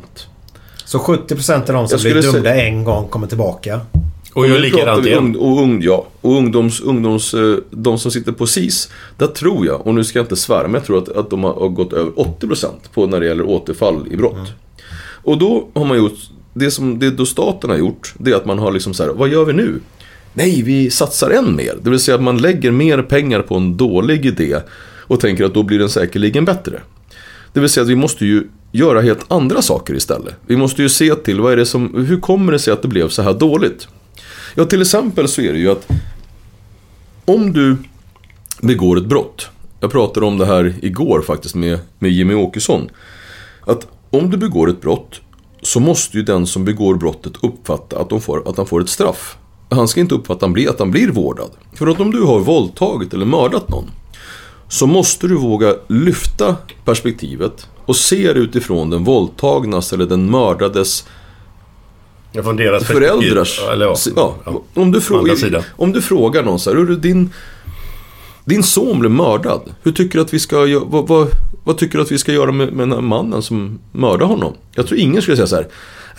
Så 0.91 0.99
70% 0.99 1.09
av 1.13 1.25
de 1.25 1.27
som 1.27 1.75
Jag 1.75 1.87
blir 1.87 1.97
skulle 1.97 2.21
dömda 2.21 2.49
säga- 2.49 2.65
en 2.67 2.83
gång 2.83 3.07
kommer 3.07 3.27
tillbaka. 3.27 3.79
Och 4.33 4.47
gör 4.47 4.59
likadant 4.59 5.05
igen. 5.05 5.17
ung, 5.19 5.35
och 5.35 5.61
ung, 5.61 5.81
ja, 5.81 6.07
och 6.21 6.31
ungdoms, 6.37 6.81
ungdoms, 6.81 7.33
eh, 7.33 7.55
de 7.71 7.97
som 7.99 8.11
sitter 8.11 8.31
på 8.31 8.47
SIS, 8.47 8.89
där 9.17 9.27
tror 9.27 9.65
jag, 9.65 9.87
och 9.87 9.95
nu 9.95 10.03
ska 10.03 10.19
jag 10.19 10.23
inte 10.23 10.35
svära, 10.35 10.63
men 10.63 10.73
jag 10.73 10.85
tror 10.85 10.97
att, 10.97 11.09
att 11.09 11.29
de 11.29 11.43
har, 11.43 11.69
gått 11.69 11.93
över 11.93 12.11
80% 12.15 12.89
på 12.93 13.05
när 13.07 13.19
det 13.19 13.25
gäller 13.25 13.43
återfall 13.43 14.07
i 14.11 14.17
brott. 14.17 14.53
Och 15.23 15.37
då 15.37 15.67
har 15.73 15.85
man 15.85 15.97
gjort, 15.97 16.13
det 16.53 16.71
som 16.71 16.99
det 16.99 17.09
då 17.09 17.25
staten 17.25 17.69
har 17.69 17.77
gjort, 17.77 18.13
det 18.17 18.31
är 18.31 18.35
att 18.35 18.45
man 18.45 18.59
har 18.59 18.71
liksom 18.71 18.93
så 18.93 19.03
här, 19.03 19.11
vad 19.11 19.29
gör 19.29 19.45
vi 19.45 19.53
nu? 19.53 19.79
Nej, 20.33 20.61
vi 20.61 20.89
satsar 20.89 21.29
än 21.29 21.55
mer. 21.55 21.77
Det 21.81 21.89
vill 21.89 21.99
säga 21.99 22.15
att 22.15 22.23
man 22.23 22.37
lägger 22.37 22.71
mer 22.71 23.01
pengar 23.01 23.41
på 23.41 23.55
en 23.55 23.77
dålig 23.77 24.25
idé 24.25 24.57
och 24.97 25.19
tänker 25.19 25.45
att 25.45 25.53
då 25.53 25.63
blir 25.63 25.79
den 25.79 25.89
säkerligen 25.89 26.45
bättre. 26.45 26.81
Det 27.53 27.59
vill 27.59 27.69
säga 27.69 27.83
att 27.83 27.89
vi 27.89 27.95
måste 27.95 28.25
ju 28.25 28.47
göra 28.71 29.01
helt 29.01 29.31
andra 29.31 29.61
saker 29.61 29.93
istället. 29.93 30.35
Vi 30.47 30.57
måste 30.57 30.81
ju 30.81 30.89
se 30.89 31.15
till 31.15 31.41
vad 31.41 31.53
är 31.53 31.57
det 31.57 31.65
som, 31.65 32.05
hur 32.07 32.19
kommer 32.19 32.51
det 32.51 32.59
sig 32.59 32.73
att 32.73 32.81
det 32.81 32.87
blev 32.87 33.09
så 33.09 33.21
här 33.21 33.33
dåligt? 33.33 33.87
Ja, 34.55 34.65
till 34.65 34.81
exempel 34.81 35.27
så 35.27 35.41
är 35.41 35.53
det 35.53 35.59
ju 35.59 35.71
att 35.71 35.87
om 37.25 37.53
du 37.53 37.77
begår 38.61 38.97
ett 38.97 39.05
brott. 39.05 39.49
Jag 39.79 39.91
pratade 39.91 40.25
om 40.25 40.37
det 40.37 40.45
här 40.45 40.75
igår 40.81 41.21
faktiskt 41.21 41.55
med, 41.55 41.79
med 41.99 42.11
Jimmy 42.11 42.33
Åkesson. 42.33 42.89
Att 43.65 43.87
om 44.09 44.29
du 44.29 44.37
begår 44.37 44.69
ett 44.69 44.81
brott 44.81 45.21
så 45.61 45.79
måste 45.79 46.17
ju 46.17 46.23
den 46.23 46.47
som 46.47 46.65
begår 46.65 46.95
brottet 46.95 47.33
uppfatta 47.41 47.99
att, 47.99 48.09
de 48.09 48.21
får, 48.21 48.49
att 48.49 48.57
han 48.57 48.65
får 48.65 48.81
ett 48.81 48.89
straff. 48.89 49.37
Han 49.69 49.87
ska 49.87 49.99
inte 49.99 50.15
uppfatta 50.15 50.33
att 50.33 50.41
han 50.41 50.53
blir, 50.53 50.69
att 50.69 50.79
han 50.79 50.91
blir 50.91 51.07
vårdad. 51.07 51.51
För 51.73 51.87
att 51.87 51.99
om 51.99 52.11
du 52.11 52.21
har 52.21 52.39
våldtagit 52.39 53.13
eller 53.13 53.25
mördat 53.25 53.69
någon 53.69 53.85
så 54.71 54.87
måste 54.87 55.27
du 55.27 55.35
våga 55.35 55.75
lyfta 55.87 56.55
perspektivet 56.85 57.67
och 57.85 57.95
se 57.95 58.31
utifrån 58.31 58.89
den 58.89 59.03
våldtagnas 59.03 59.93
eller 59.93 60.05
den 60.05 60.31
mördades 60.31 61.05
Från 62.33 62.55
deras 62.55 62.83
föräldrars... 62.83 63.59
Eller 63.73 63.85
ja. 63.85 63.95
ja, 64.45 64.63
om, 64.73 64.91
du 64.91 65.01
frågar, 65.01 65.65
om 65.77 65.91
du 65.91 66.01
frågar 66.01 66.43
någon 66.43 66.59
så 66.59 66.69
här, 66.69 66.77
"Hörru, 66.77 66.95
din, 66.95 67.29
din 68.45 68.63
son 68.63 68.99
blev 68.99 69.11
mördad. 69.11 69.61
Hur 69.83 69.91
tycker 69.91 70.17
du 70.17 70.21
att 70.21 70.33
vi 70.33 70.39
ska, 70.39 70.79
vad, 70.85 71.07
vad, 71.07 71.27
vad 71.63 71.77
tycker 71.77 71.97
du 71.97 72.03
att 72.03 72.11
vi 72.11 72.17
ska 72.17 72.33
göra 72.33 72.51
med, 72.51 72.73
med 72.73 72.87
den 72.87 72.91
här 72.91 73.01
mannen 73.01 73.41
som 73.41 73.79
mördade 73.91 74.25
honom? 74.25 74.53
Jag 74.75 74.87
tror 74.87 74.99
ingen 74.99 75.21
skulle 75.21 75.37
säga 75.37 75.47
så 75.47 75.55
här. 75.55 75.67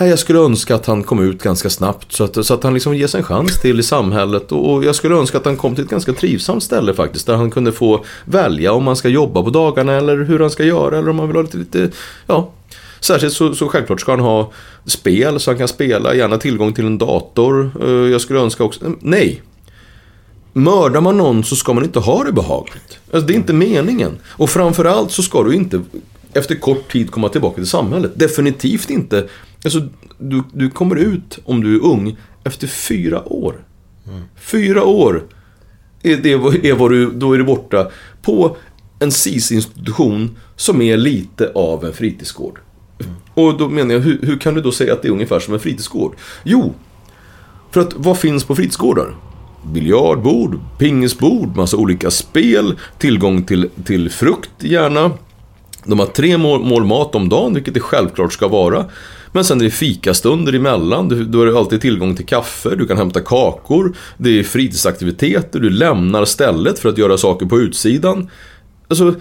Nej, 0.03 0.11
jag 0.11 0.19
skulle 0.19 0.39
önska 0.39 0.75
att 0.75 0.87
han 0.87 1.03
kom 1.03 1.21
ut 1.21 1.43
ganska 1.43 1.71
snabbt 1.71 2.13
så 2.13 2.25
att, 2.25 2.47
så 2.47 2.55
att 2.55 2.63
han 2.63 2.75
liksom 2.75 2.95
ges 2.95 3.15
en 3.15 3.23
chans 3.23 3.61
till 3.61 3.81
i 3.81 3.83
samhället. 3.83 4.53
Och, 4.53 4.73
och 4.73 4.85
jag 4.85 4.95
skulle 4.95 5.15
önska 5.15 5.39
att 5.39 5.45
han 5.45 5.57
kom 5.57 5.75
till 5.75 5.85
ett 5.85 5.91
ganska 5.91 6.13
trivsamt 6.13 6.63
ställe 6.63 6.95
faktiskt. 6.95 7.27
Där 7.27 7.35
han 7.35 7.51
kunde 7.51 7.73
få 7.73 8.05
välja 8.25 8.73
om 8.73 8.87
han 8.87 8.97
ska 8.97 9.09
jobba 9.09 9.43
på 9.43 9.51
dagarna 9.51 9.93
eller 9.93 10.17
hur 10.17 10.39
han 10.39 10.51
ska 10.51 10.65
göra. 10.65 10.99
Eller 10.99 11.09
om 11.09 11.19
han 11.19 11.29
vill 11.29 11.37
ha 11.37 11.43
lite, 11.43 11.57
lite 11.57 11.91
ja, 12.27 12.51
Särskilt 13.01 13.33
så, 13.35 13.55
så 13.55 13.69
självklart 13.69 14.01
ska 14.01 14.13
han 14.13 14.21
ha 14.21 14.53
spel 14.87 15.41
så 15.41 15.51
han 15.51 15.59
kan 15.59 15.69
spela, 15.69 16.15
gärna 16.15 16.39
tillgång 16.39 16.73
till 16.73 16.87
en 16.87 16.99
dator. 16.99 17.71
Eh, 17.83 17.91
jag 17.91 18.21
skulle 18.21 18.41
önska 18.41 18.65
också, 18.65 18.85
mm, 18.85 18.99
nej. 19.03 19.43
Mördar 20.53 21.01
man 21.01 21.17
någon 21.17 21.45
så 21.45 21.57
ska 21.57 21.73
man 21.73 21.85
inte 21.85 21.99
ha 21.99 22.25
det 22.25 22.33
behagligt. 22.33 22.99
Alltså, 23.13 23.27
det 23.27 23.33
är 23.33 23.37
inte 23.37 23.53
meningen. 23.53 24.19
Och 24.27 24.51
framförallt 24.51 25.11
så 25.11 25.23
ska 25.23 25.43
du 25.43 25.55
inte 25.55 25.81
efter 26.33 26.55
kort 26.55 26.93
tid 26.93 27.11
komma 27.11 27.29
tillbaka 27.29 27.55
till 27.55 27.67
samhället. 27.67 28.13
Definitivt 28.15 28.91
inte. 28.91 29.29
Alltså, 29.65 29.89
du, 30.19 30.43
du 30.53 30.71
kommer 30.71 30.97
ut 30.97 31.39
om 31.45 31.61
du 31.61 31.75
är 31.75 31.85
ung 31.85 32.17
efter 32.45 32.67
fyra 32.67 33.33
år. 33.33 33.55
Fyra 34.37 34.85
år 34.85 35.25
är 36.03 36.17
det, 36.17 36.33
är 36.69 36.75
vad 36.75 36.91
du, 36.91 37.11
då 37.11 37.33
är 37.33 37.39
du 37.39 37.45
borta 37.45 37.91
på 38.23 38.57
en 38.99 39.13
SIS-institution 39.13 40.37
som 40.57 40.83
är 40.83 40.97
lite 40.97 41.53
av 41.55 41.85
en 41.85 41.93
fritidsgård. 41.93 42.59
Och 43.35 43.59
då 43.59 43.69
menar 43.69 43.95
jag, 43.95 44.01
hur, 44.01 44.19
hur 44.23 44.39
kan 44.39 44.55
du 44.55 44.61
då 44.61 44.73
säga 44.73 44.93
att 44.93 45.03
det 45.03 45.09
är 45.09 45.13
ungefär 45.13 45.41
som 45.41 45.55
en 45.55 45.61
fritidsgård? 45.61 46.17
Jo, 46.45 46.75
för 47.71 47.81
att 47.81 47.95
vad 47.97 48.19
finns 48.19 48.45
på 48.45 48.55
fritidsgårdar? 48.57 49.17
Biljardbord, 49.65 50.59
pingisbord, 50.79 51.57
massa 51.57 51.77
olika 51.77 52.11
spel, 52.11 52.79
tillgång 52.99 53.43
till, 53.43 53.69
till 53.85 54.11
frukt 54.11 54.51
gärna. 54.59 55.11
De 55.85 55.99
har 55.99 56.07
tre 56.07 56.39
mål, 56.39 56.65
mål 56.65 56.85
mat 56.85 57.15
om 57.15 57.29
dagen, 57.29 57.55
vilket 57.55 57.75
det 57.75 57.81
självklart 57.81 58.33
ska 58.33 58.49
vara. 58.49 58.85
Men 59.33 59.45
sen 59.45 59.61
är 59.61 59.65
det 59.65 59.71
fikastunder 59.71 60.53
emellan, 60.53 61.09
du, 61.09 61.25
du 61.25 61.39
har 61.39 61.59
alltid 61.59 61.81
tillgång 61.81 62.17
till 62.17 62.27
kaffe, 62.27 62.75
du 62.77 62.87
kan 62.87 62.97
hämta 62.97 63.21
kakor, 63.21 63.97
det 64.19 64.39
är 64.39 64.43
fritidsaktiviteter, 64.43 65.61
du 65.61 65.71
lämnar 65.71 66.25
stället 66.25 66.79
för 66.79 66.89
att 66.89 66.99
göra 66.99 67.19
saker 67.19 67.47
på 67.47 67.59
utsidan. 67.61 68.29
Alltså, 68.89 69.15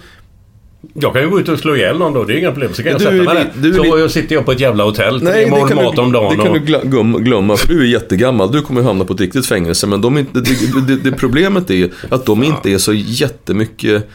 Jag 0.94 1.12
kan 1.12 1.22
ju 1.22 1.30
gå 1.30 1.40
ut 1.40 1.48
och 1.48 1.58
slå 1.58 1.76
ihjäl 1.76 1.98
någon 1.98 2.12
då, 2.12 2.24
det 2.24 2.34
är 2.34 2.38
inga 2.38 2.52
problem. 2.52 2.74
Så 2.74 2.82
kan 2.82 2.92
jag 2.92 3.00
Du 3.00 3.04
sätta 3.04 3.16
är 3.16 3.24
mig 3.24 3.34
där. 3.34 3.52
du 3.62 3.68
är 3.68 3.84
Så 3.84 3.98
jag 3.98 4.10
sitter 4.10 4.34
jag 4.34 4.44
på 4.44 4.52
ett 4.52 4.60
jävla 4.60 4.84
hotell, 4.84 5.20
tre 5.20 5.44
det 5.44 5.50
mål 5.50 5.68
kan, 5.68 5.76
mat 5.84 5.96
du, 5.96 6.02
om 6.02 6.12
dagen. 6.12 6.36
det 6.36 6.42
kan 6.44 6.52
och... 6.52 6.60
du 6.60 6.66
glöm- 6.66 7.18
glömma, 7.24 7.56
för 7.56 7.68
du 7.68 7.80
är 7.82 7.86
jättegammal. 7.86 8.52
Du 8.52 8.62
kommer 8.62 8.82
hamna 8.82 9.04
på 9.04 9.12
ett 9.12 9.20
riktigt 9.20 9.46
fängelse. 9.46 9.86
Men 9.86 10.00
de 10.00 10.16
är 10.16 10.20
inte, 10.20 10.40
det, 10.40 10.86
det, 10.86 11.10
det 11.10 11.16
problemet 11.16 11.70
är 11.70 11.90
att 12.08 12.26
de 12.26 12.42
inte 12.42 12.70
är 12.72 12.78
så 12.78 12.92
jättemycket, 12.92 14.08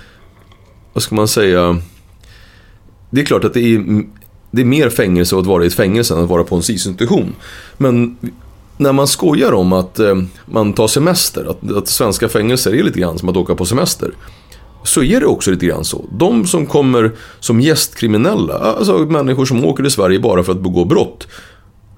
vad 0.93 1.03
ska 1.03 1.15
man 1.15 1.27
säga, 1.27 1.77
det 3.09 3.21
är 3.21 3.25
klart 3.25 3.43
att 3.43 3.53
det 3.53 3.59
är, 3.75 4.03
det 4.57 4.63
är 4.63 4.65
mer 4.65 4.89
fängelse 4.89 5.37
att 5.37 5.45
vara 5.45 5.63
i 5.63 5.67
ett 5.67 5.73
fängelse 5.73 6.13
än 6.13 6.23
att 6.23 6.29
vara 6.29 6.43
på 6.43 6.55
en 6.55 6.63
SIS-institution. 6.63 7.35
Men 7.77 8.17
när 8.77 8.93
man 8.93 9.07
skojar 9.07 9.51
om 9.51 9.73
att 9.73 9.99
eh, 9.99 10.15
man 10.45 10.73
tar 10.73 10.87
semester, 10.87 11.45
att, 11.49 11.71
att 11.71 11.87
svenska 11.87 12.29
fängelser 12.29 12.75
är 12.75 12.83
lite 12.83 12.99
grann 12.99 13.19
som 13.19 13.29
att 13.29 13.37
åka 13.37 13.55
på 13.55 13.65
semester. 13.65 14.11
så 14.83 15.03
är 15.03 15.19
det 15.19 15.25
också 15.25 15.51
lite 15.51 15.65
grann 15.65 15.85
så. 15.85 16.05
De 16.11 16.47
som 16.47 16.65
kommer 16.65 17.11
som 17.39 17.61
gästkriminella, 17.61 18.53
alltså 18.53 18.97
människor 18.97 19.45
som 19.45 19.65
åker 19.65 19.83
till 19.83 19.91
Sverige 19.91 20.19
bara 20.19 20.43
för 20.43 20.51
att 20.51 20.61
begå 20.61 20.85
brott. 20.85 21.27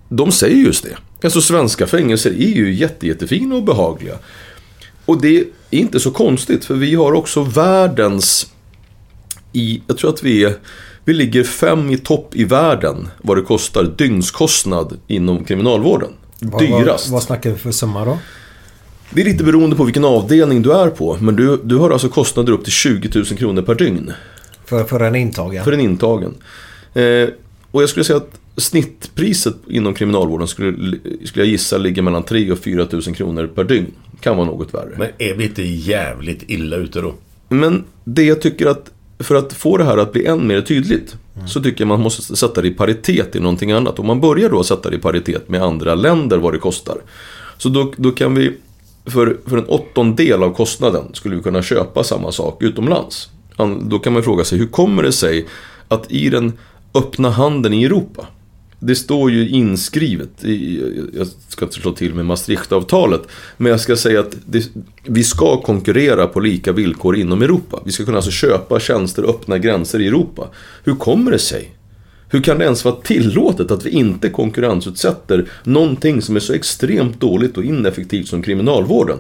De 0.10 0.32
säger 0.32 0.56
just 0.56 0.84
det. 0.84 0.98
Alltså 1.24 1.42
svenska 1.42 1.88
fängelser 1.88 2.30
är 2.30 2.56
ju 2.56 2.74
jätte, 2.74 3.08
jättefina 3.08 3.56
och 3.56 3.64
behagliga. 3.64 4.16
Och 5.06 5.22
det 5.22 5.38
är 5.38 5.46
inte 5.70 6.00
så 6.00 6.12
konstigt, 6.12 6.66
för 6.66 6.76
vi 6.76 6.96
har 6.96 7.14
också 7.14 7.44
världens... 7.44 8.52
I, 9.54 9.82
jag 9.88 9.98
tror 9.98 10.10
att 10.10 10.24
vi 10.24 10.44
är... 10.44 10.54
Vi 11.10 11.16
ligger 11.16 11.44
fem 11.44 11.90
i 11.90 11.98
topp 11.98 12.36
i 12.36 12.44
världen 12.44 13.08
vad 13.22 13.38
det 13.38 13.42
kostar 13.42 13.84
dygnskostnad 13.84 14.98
inom 15.08 15.44
kriminalvården. 15.44 16.10
Vad, 16.40 16.62
Dyrast. 16.62 17.08
Vad, 17.08 17.14
vad 17.14 17.24
snackar 17.24 17.50
vi 17.50 17.58
för 17.58 17.72
summa 17.72 18.06
då? 18.06 18.18
Det 19.10 19.22
är 19.22 19.26
lite 19.26 19.44
beroende 19.44 19.76
på 19.76 19.84
vilken 19.84 20.06
avdelning 20.06 20.62
du 20.62 20.72
är 20.72 20.90
på. 20.90 21.18
Men 21.22 21.36
du, 21.36 21.60
du 21.64 21.76
har 21.76 21.90
alltså 21.90 22.10
kostnader 22.10 22.54
upp 22.54 22.64
till 22.64 22.74
20 22.74 23.10
000 23.16 23.26
kronor 23.26 23.62
per 23.62 23.76
dygn. 23.76 24.14
För, 24.66 24.84
för 24.84 25.00
en 25.00 25.16
intagen? 25.16 25.64
För 25.64 25.72
en 25.72 25.80
intagen. 25.80 26.34
Eh, 26.94 27.30
och 27.72 27.82
jag 27.82 27.90
skulle 27.90 28.04
säga 28.04 28.18
att 28.18 28.40
snittpriset 28.58 29.56
inom 29.68 29.94
kriminalvården 29.94 30.48
skulle, 30.48 30.98
skulle 31.26 31.46
jag 31.46 31.52
gissa 31.52 31.78
ligger 31.78 32.02
mellan 32.02 32.24
3 32.24 32.52
och 32.52 32.60
4 32.60 32.88
000 32.92 33.02
kronor 33.02 33.48
per 33.48 33.64
dygn. 33.64 33.92
Kan 34.22 34.38
vara 34.38 34.48
något 34.48 34.74
värre. 34.74 34.96
Men 34.98 35.10
är 35.18 35.34
vi 35.34 35.44
inte 35.44 35.64
jävligt 35.64 36.44
illa 36.48 36.76
ute 36.76 37.02
då? 37.02 37.14
Men 37.48 37.84
det 38.04 38.24
jag 38.24 38.42
tycker 38.42 38.66
att 38.66 38.92
för 39.20 39.36
att 39.36 39.54
få 39.54 39.78
det 39.78 39.84
här 39.84 39.98
att 39.98 40.14
bli 40.14 40.26
än 40.26 40.48
mer 40.48 40.62
tydligt 40.62 41.16
så 41.48 41.64
tycker 41.64 41.82
jag 41.82 41.88
man 41.88 42.02
måste 42.02 42.36
sätta 42.36 42.62
det 42.62 42.68
i 42.68 42.72
paritet 42.72 43.36
i 43.36 43.40
någonting 43.40 43.72
annat. 43.72 44.00
Om 44.00 44.08
man 44.08 44.22
börjar 44.22 44.50
då 44.50 44.64
sätta 44.64 44.90
det 44.90 44.96
i 44.96 45.00
paritet 45.00 45.50
med 45.50 45.64
andra 45.64 45.96
länder 45.96 46.38
vad 46.38 46.54
det 46.54 46.60
kostar. 46.60 46.98
Så 47.58 47.70
då, 47.70 47.94
då 47.98 48.12
kan 48.12 48.36
vi 48.36 48.58
för, 49.06 49.38
för 49.46 49.58
en 49.58 49.66
åttondel 49.66 50.44
av 50.44 50.54
kostnaden 50.54 51.04
skulle 51.14 51.36
vi 51.36 51.42
kunna 51.42 51.62
köpa 51.62 52.04
samma 52.04 52.32
sak 52.32 52.64
utomlands. 52.64 53.30
Då 53.82 54.00
kan 54.00 54.14
man 54.14 54.24
fråga 54.24 54.44
sig 54.44 54.58
hur 54.58 54.68
kommer 54.68 55.04
det 55.04 55.12
sig 55.12 55.48
att 55.88 56.12
i 56.12 56.30
den 56.30 56.54
öppna 56.94 57.30
handeln 57.30 57.74
i 57.74 57.84
Europa 57.84 58.28
det 58.80 58.96
står 58.96 59.32
ju 59.32 59.50
inskrivet, 59.50 60.44
i, 60.44 60.82
jag 61.14 61.28
ska 61.48 61.66
inte 61.66 61.82
slå 61.82 61.92
till 61.92 62.14
med 62.14 62.26
Maastrichtavtalet, 62.26 63.22
men 63.58 63.72
jag 63.72 63.80
ska 63.80 63.96
säga 63.96 64.20
att 64.20 64.36
det, 64.46 64.70
vi 65.04 65.24
ska 65.24 65.62
konkurrera 65.62 66.28
på 66.28 66.40
lika 66.40 66.72
villkor 66.72 67.16
inom 67.18 67.42
Europa. 67.42 67.82
Vi 67.86 67.92
ska 67.92 68.06
kunna 68.06 68.18
alltså 68.18 68.32
köpa 68.32 68.80
tjänster 68.80 69.24
och 69.24 69.30
öppna 69.30 69.58
gränser 69.58 70.02
i 70.02 70.08
Europa. 70.08 70.48
Hur 70.84 70.96
kommer 70.96 71.32
det 71.32 71.40
sig? 71.40 71.76
Hur 72.32 72.42
kan 72.42 72.58
det 72.58 72.66
ens 72.66 72.86
vara 72.86 72.96
tillåtet 72.96 73.72
att 73.72 73.86
vi 73.86 73.90
inte 73.90 74.30
konkurrensutsätter 74.30 75.50
någonting 75.64 76.22
som 76.22 76.36
är 76.36 76.40
så 76.40 76.54
extremt 76.54 77.20
dåligt 77.20 77.58
och 77.58 77.64
ineffektivt 77.64 78.28
som 78.28 78.42
kriminalvården? 78.42 79.18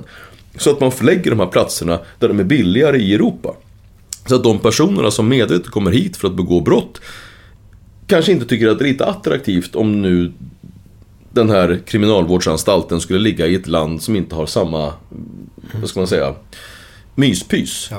Så 0.58 0.70
att 0.70 0.80
man 0.80 0.92
förlägger 0.92 1.32
de 1.32 1.40
här 1.40 1.48
platserna 1.48 2.00
där 2.20 2.28
de 2.28 2.40
är 2.40 2.44
billigare 2.44 2.98
i 2.98 3.14
Europa. 3.14 3.56
Så 4.28 4.36
att 4.36 4.44
de 4.44 4.60
personerna 4.60 5.12
som 5.12 5.30
medvetet 5.30 5.68
kommer 5.68 5.92
hit 5.92 6.18
för 6.18 6.28
att 6.28 6.36
begå 6.36 6.62
brott 6.62 7.02
kanske 8.10 8.32
inte 8.32 8.46
tycker 8.46 8.68
att 8.68 8.80
det 8.80 8.86
är 8.86 8.92
lite 8.92 9.06
attraktivt 9.06 9.76
om 9.76 10.02
nu 10.02 10.32
den 11.32 11.50
här 11.50 11.80
kriminalvårdsanstalten 11.86 13.02
skulle 13.02 13.20
ligga 13.20 13.48
i 13.48 13.56
ett 13.56 13.68
land 13.68 14.02
som 14.02 14.16
inte 14.16 14.36
har 14.36 14.46
samma, 14.46 14.94
vad 15.74 15.90
ska 15.90 16.00
man 16.00 16.08
säga, 16.08 16.36
myspys. 17.16 17.90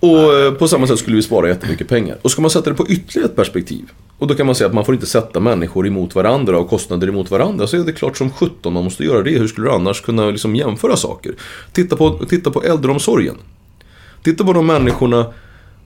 Och 0.00 0.38
eh, 0.38 0.52
på 0.52 0.68
samma 0.68 0.86
sätt 0.86 0.98
skulle 0.98 1.16
vi 1.16 1.22
spara 1.22 1.48
jättemycket 1.48 1.88
pengar. 1.88 2.18
Och 2.22 2.30
ska 2.30 2.42
man 2.42 2.50
sätta 2.50 2.70
det 2.70 2.76
på 2.76 2.88
ytterligare 2.88 3.28
ett 3.28 3.36
perspektiv. 3.36 3.84
Och 4.18 4.26
då 4.26 4.34
kan 4.34 4.46
man 4.46 4.54
säga 4.54 4.68
att 4.68 4.74
man 4.74 4.84
får 4.84 4.94
inte 4.94 5.06
sätta 5.06 5.40
människor 5.40 5.86
emot 5.86 6.14
varandra 6.14 6.58
och 6.58 6.68
kostnader 6.68 7.08
emot 7.08 7.30
varandra. 7.30 7.66
Så 7.66 7.76
är 7.76 7.84
det 7.84 7.92
klart 7.92 8.16
som 8.16 8.30
17 8.30 8.72
man 8.72 8.84
måste 8.84 9.04
göra 9.04 9.22
det. 9.22 9.38
Hur 9.38 9.46
skulle 9.48 9.66
du 9.66 9.72
annars 9.72 10.00
kunna 10.00 10.30
liksom 10.30 10.56
jämföra 10.56 10.96
saker? 10.96 11.34
Titta 11.72 11.96
på, 11.96 12.26
titta 12.28 12.50
på 12.50 12.62
äldreomsorgen. 12.62 13.36
Titta 14.22 14.44
på 14.44 14.52
de 14.52 14.66
människorna 14.66 15.26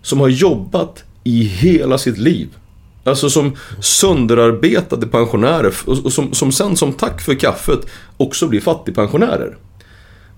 som 0.03 0.21
har 0.21 0.29
jobbat 0.29 1.05
i 1.25 1.43
hela 1.43 1.99
sitt 1.99 2.19
liv. 2.19 2.49
Alltså 3.07 3.31
som 3.31 3.57
sönderarbetade 3.81 5.07
pensionärer 5.07 5.75
och 5.87 6.13
som, 6.13 6.33
som 6.33 6.53
sen 6.53 6.77
som 6.77 6.93
tack 6.93 7.21
för 7.21 7.35
kaffet 7.35 7.81
också 8.17 8.49
blir 8.49 8.61
fattigpensionärer. 8.61 9.57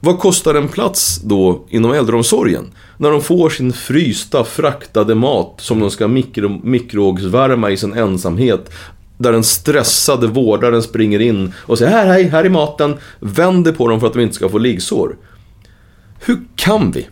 Vad 0.00 0.18
kostar 0.18 0.54
en 0.54 0.68
plats 0.68 1.20
då 1.24 1.64
inom 1.68 1.92
äldreomsorgen? 1.92 2.64
När 2.96 3.10
de 3.10 3.22
får 3.22 3.50
sin 3.50 3.72
frysta, 3.72 4.44
fraktade 4.44 5.14
mat 5.14 5.54
som 5.58 5.80
de 5.80 5.90
ska 5.90 6.08
mikro, 6.08 6.60
mikrovågsvärma 6.64 7.70
i 7.70 7.76
sin 7.76 7.92
ensamhet. 7.92 8.70
Där 9.18 9.32
den 9.32 9.44
stressade 9.44 10.26
vårdaren 10.26 10.82
springer 10.82 11.20
in 11.20 11.52
och 11.56 11.78
säger 11.78 11.92
här, 11.92 12.06
hej, 12.06 12.24
här 12.24 12.44
är 12.44 12.48
maten. 12.48 12.96
Vänder 13.20 13.72
på 13.72 13.88
dem 13.88 14.00
för 14.00 14.06
att 14.06 14.12
de 14.12 14.20
inte 14.20 14.34
ska 14.34 14.48
få 14.48 14.58
liggsår. 14.58 15.16
Hur 16.20 16.38
kan 16.56 16.90
vi 16.90 17.08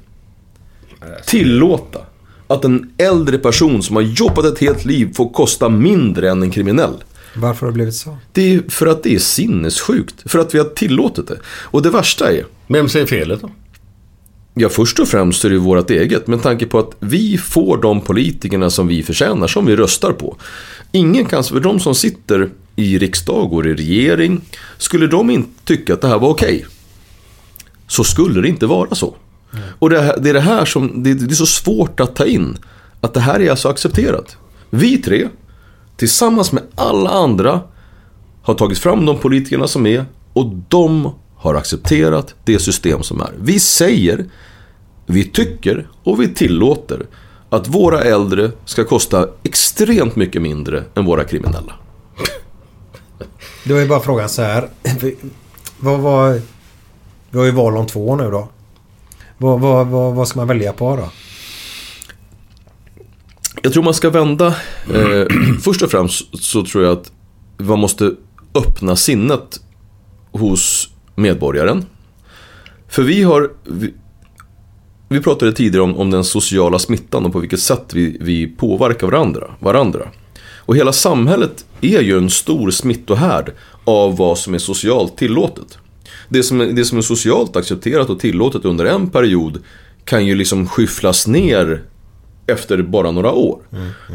tillåta 1.27 2.01
att 2.47 2.65
en 2.65 2.91
äldre 2.99 3.39
person 3.39 3.83
som 3.83 3.97
har 3.97 4.03
jobbat 4.03 4.45
ett 4.45 4.59
helt 4.59 4.85
liv 4.85 5.15
får 5.15 5.29
kosta 5.29 5.69
mindre 5.69 6.31
än 6.31 6.43
en 6.43 6.51
kriminell? 6.51 6.95
Varför 7.35 7.67
har 7.67 7.73
det 7.73 7.75
blivit 7.75 7.95
så? 7.95 8.17
Det 8.33 8.55
är 8.55 8.63
för 8.69 8.87
att 8.87 9.03
det 9.03 9.15
är 9.15 9.19
sinnessjukt. 9.19 10.31
För 10.31 10.39
att 10.39 10.55
vi 10.55 10.59
har 10.59 10.65
tillåtit 10.65 11.29
det. 11.29 11.39
Och 11.47 11.83
det 11.83 11.91
värsta 11.91 12.33
är... 12.33 12.47
Vem 12.67 12.89
säger 12.89 13.07
felet 13.07 13.41
då? 13.41 13.51
Ja, 14.55 14.69
först 14.69 14.99
och 14.99 15.09
främst 15.09 15.45
är 15.45 15.49
det 15.49 15.55
ju 15.55 15.61
vårt 15.61 15.91
eget. 15.91 16.27
Med 16.27 16.43
tanke 16.43 16.67
på 16.67 16.79
att 16.79 16.91
vi 17.01 17.39
får 17.39 17.83
de 17.83 18.01
politikerna 18.01 18.71
som 18.71 18.87
vi 18.87 19.03
förtjänar, 19.03 19.47
som 19.47 19.67
vi 19.67 19.77
röstar 19.77 20.13
på. 20.13 20.37
Ingen 20.93 21.25
kan, 21.25 21.45
för 21.45 21.61
de 21.61 21.81
som 21.81 21.95
sitter 21.95 22.51
i 22.77 22.99
riksdag 22.99 23.53
och 23.53 23.67
i 23.67 23.75
regering, 23.75 24.41
skulle 24.79 25.07
de 25.07 25.31
inte 25.31 25.65
tycka 25.65 25.95
att 25.95 26.01
det 26.01 26.09
här 26.09 26.19
var 26.19 26.29
okej. 26.29 26.67
Så 27.87 28.05
skulle 28.05 28.41
det 28.41 28.49
inte 28.49 28.67
vara 28.67 28.95
så. 28.95 29.17
Mm. 29.57 29.69
Och 29.79 29.91
det, 29.91 30.19
det 30.21 30.31
är 30.31 30.35
det 30.35 30.41
här 30.41 30.65
som, 30.65 31.03
det, 31.03 31.15
det 31.15 31.33
är 31.33 31.35
så 31.35 31.47
svårt 31.47 32.01
att 32.01 32.17
ta 32.17 32.25
in. 32.25 32.59
Att 33.01 33.15
det 33.15 33.21
här 33.21 33.41
är 33.41 33.51
alltså 33.51 33.69
accepterat. 33.69 34.37
Vi 34.71 34.99
tre, 34.99 35.29
tillsammans 35.97 36.53
med 36.53 36.63
alla 36.75 37.11
andra, 37.11 37.61
har 38.43 38.55
tagit 38.55 38.79
fram 38.79 39.07
de 39.07 39.19
politikerna 39.19 39.69
som 39.69 39.87
är 39.87 40.05
och 40.33 40.47
de 40.69 41.11
har 41.37 41.55
accepterat 41.55 42.35
det 42.45 42.59
system 42.59 43.03
som 43.03 43.21
är. 43.21 43.31
Vi 43.41 43.61
säger, 43.61 44.25
vi 45.07 45.25
tycker 45.25 45.89
och 46.03 46.21
vi 46.21 46.29
tillåter 46.29 47.07
att 47.51 47.69
våra 47.69 48.01
äldre 48.01 48.51
ska 48.65 48.85
kosta 48.85 49.29
extremt 49.43 50.17
mycket 50.17 50.43
mindre 50.43 50.85
än 50.95 51.05
våra 51.05 51.25
kriminella. 51.25 51.73
Då 53.65 53.75
är 53.75 53.87
bara 53.87 54.01
frågan 54.01 54.29
så 54.29 54.43
här. 54.43 54.69
Vad 55.79 56.01
var... 56.01 56.41
Vi 57.31 57.39
har 57.39 57.45
ju 57.45 57.51
val 57.51 57.77
om 57.77 57.87
två 57.87 58.09
år 58.09 58.17
nu 58.17 58.31
då. 58.31 58.49
Vad, 59.39 59.61
vad, 59.61 59.87
vad, 59.87 60.15
vad 60.15 60.29
ska 60.29 60.39
man 60.39 60.49
välja 60.49 60.73
på 60.73 60.97
då? 60.97 61.09
Jag 63.63 63.73
tror 63.73 63.83
man 63.83 63.95
ska 63.95 64.11
vända. 64.11 64.47
Eh, 64.95 65.27
först 65.63 65.83
och 65.83 65.91
främst 65.91 66.45
så 66.45 66.65
tror 66.65 66.85
jag 66.85 66.93
att 66.93 67.13
man 67.59 67.79
måste 67.79 68.15
öppna 68.55 68.97
sinnet 68.97 69.61
hos 70.33 70.89
medborgaren. 71.15 71.85
För 72.89 73.03
vi 73.03 73.23
har... 73.23 73.51
Vi, 73.65 73.95
vi 75.09 75.21
pratade 75.21 75.53
tidigare 75.53 75.83
om, 75.83 75.97
om 75.97 76.11
den 76.11 76.25
sociala 76.25 76.79
smittan 76.79 77.27
och 77.27 77.33
på 77.33 77.39
vilket 77.39 77.61
sätt 77.61 77.95
vi, 77.95 78.17
vi 78.21 78.47
påverkar 78.47 79.07
varandra, 79.07 79.51
varandra. 79.61 80.09
Och 80.67 80.77
hela 80.77 80.93
samhället 80.93 81.65
är 81.81 82.01
ju 82.01 82.19
en 82.19 82.31
stor 82.31 82.71
smittohärd 82.71 83.53
av 83.85 84.17
vad 84.17 84.39
som 84.39 84.55
är 84.55 84.59
socialt 84.59 85.17
tillåtet. 85.17 85.79
Det 86.29 86.43
som, 86.43 86.61
är, 86.61 86.67
det 86.67 86.85
som 86.85 86.99
är 86.99 87.03
socialt 87.03 87.57
accepterat 87.57 88.11
och 88.11 88.21
tillåtet 88.21 88.65
under 88.65 88.85
en 88.85 89.11
period 89.11 89.59
kan 90.05 90.27
ju 90.27 90.35
liksom 90.35 90.69
skyfflas 90.69 91.27
ner 91.27 91.83
efter 92.47 92.83
bara 92.83 93.11
några 93.11 93.33
år. 93.33 93.63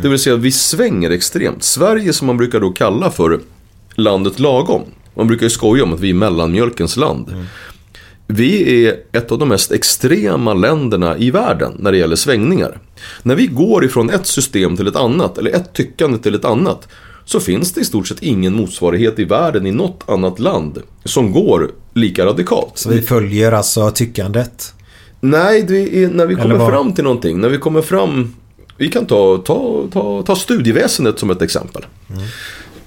Det 0.01 0.09
vill 0.09 0.19
säga 0.19 0.35
vi 0.35 0.51
svänger 0.51 1.09
extremt. 1.09 1.63
Sverige 1.63 2.13
som 2.13 2.27
man 2.27 2.37
brukar 2.37 2.59
då 2.59 2.71
kalla 2.71 3.11
för 3.11 3.39
landet 3.95 4.39
lagom. 4.39 4.81
Man 5.15 5.27
brukar 5.27 5.43
ju 5.43 5.49
skoja 5.49 5.83
om 5.83 5.93
att 5.93 5.99
vi 5.99 6.09
är 6.09 6.13
mellanmjölkens 6.13 6.97
land. 6.97 7.47
Vi 8.27 8.85
är 8.85 8.99
ett 9.11 9.31
av 9.31 9.39
de 9.39 9.49
mest 9.49 9.71
extrema 9.71 10.53
länderna 10.53 11.17
i 11.17 11.31
världen 11.31 11.73
när 11.79 11.91
det 11.91 11.97
gäller 11.97 12.15
svängningar. 12.15 12.79
När 13.23 13.35
vi 13.35 13.47
går 13.47 13.85
ifrån 13.85 14.09
ett 14.09 14.27
system 14.27 14.77
till 14.77 14.87
ett 14.87 14.95
annat, 14.95 15.37
eller 15.37 15.51
ett 15.51 15.73
tyckande 15.73 16.17
till 16.17 16.35
ett 16.35 16.45
annat, 16.45 16.87
så 17.31 17.39
finns 17.39 17.71
det 17.71 17.81
i 17.81 17.85
stort 17.85 18.07
sett 18.07 18.23
ingen 18.23 18.53
motsvarighet 18.53 19.19
i 19.19 19.25
världen 19.25 19.65
i 19.65 19.71
något 19.71 20.03
annat 20.07 20.39
land 20.39 20.81
som 21.05 21.31
går 21.31 21.71
lika 21.93 22.25
radikalt. 22.25 22.77
Så 22.77 22.89
vi 22.89 23.01
följer 23.01 23.51
alltså 23.51 23.91
tyckandet. 23.91 24.73
Nej, 25.19 25.63
det 25.63 26.03
är 26.03 26.09
när 26.09 26.25
vi 26.25 26.35
kommer 26.35 26.69
fram 26.69 26.93
till 26.93 27.03
någonting. 27.03 27.41
När 27.41 27.49
vi 27.49 27.57
kommer 27.57 27.81
fram... 27.81 28.35
Vi 28.77 28.89
kan 28.89 29.05
ta, 29.05 29.37
ta, 29.37 29.87
ta, 29.91 30.23
ta 30.23 30.35
studieväsendet 30.35 31.19
som 31.19 31.29
ett 31.29 31.41
exempel. 31.41 31.85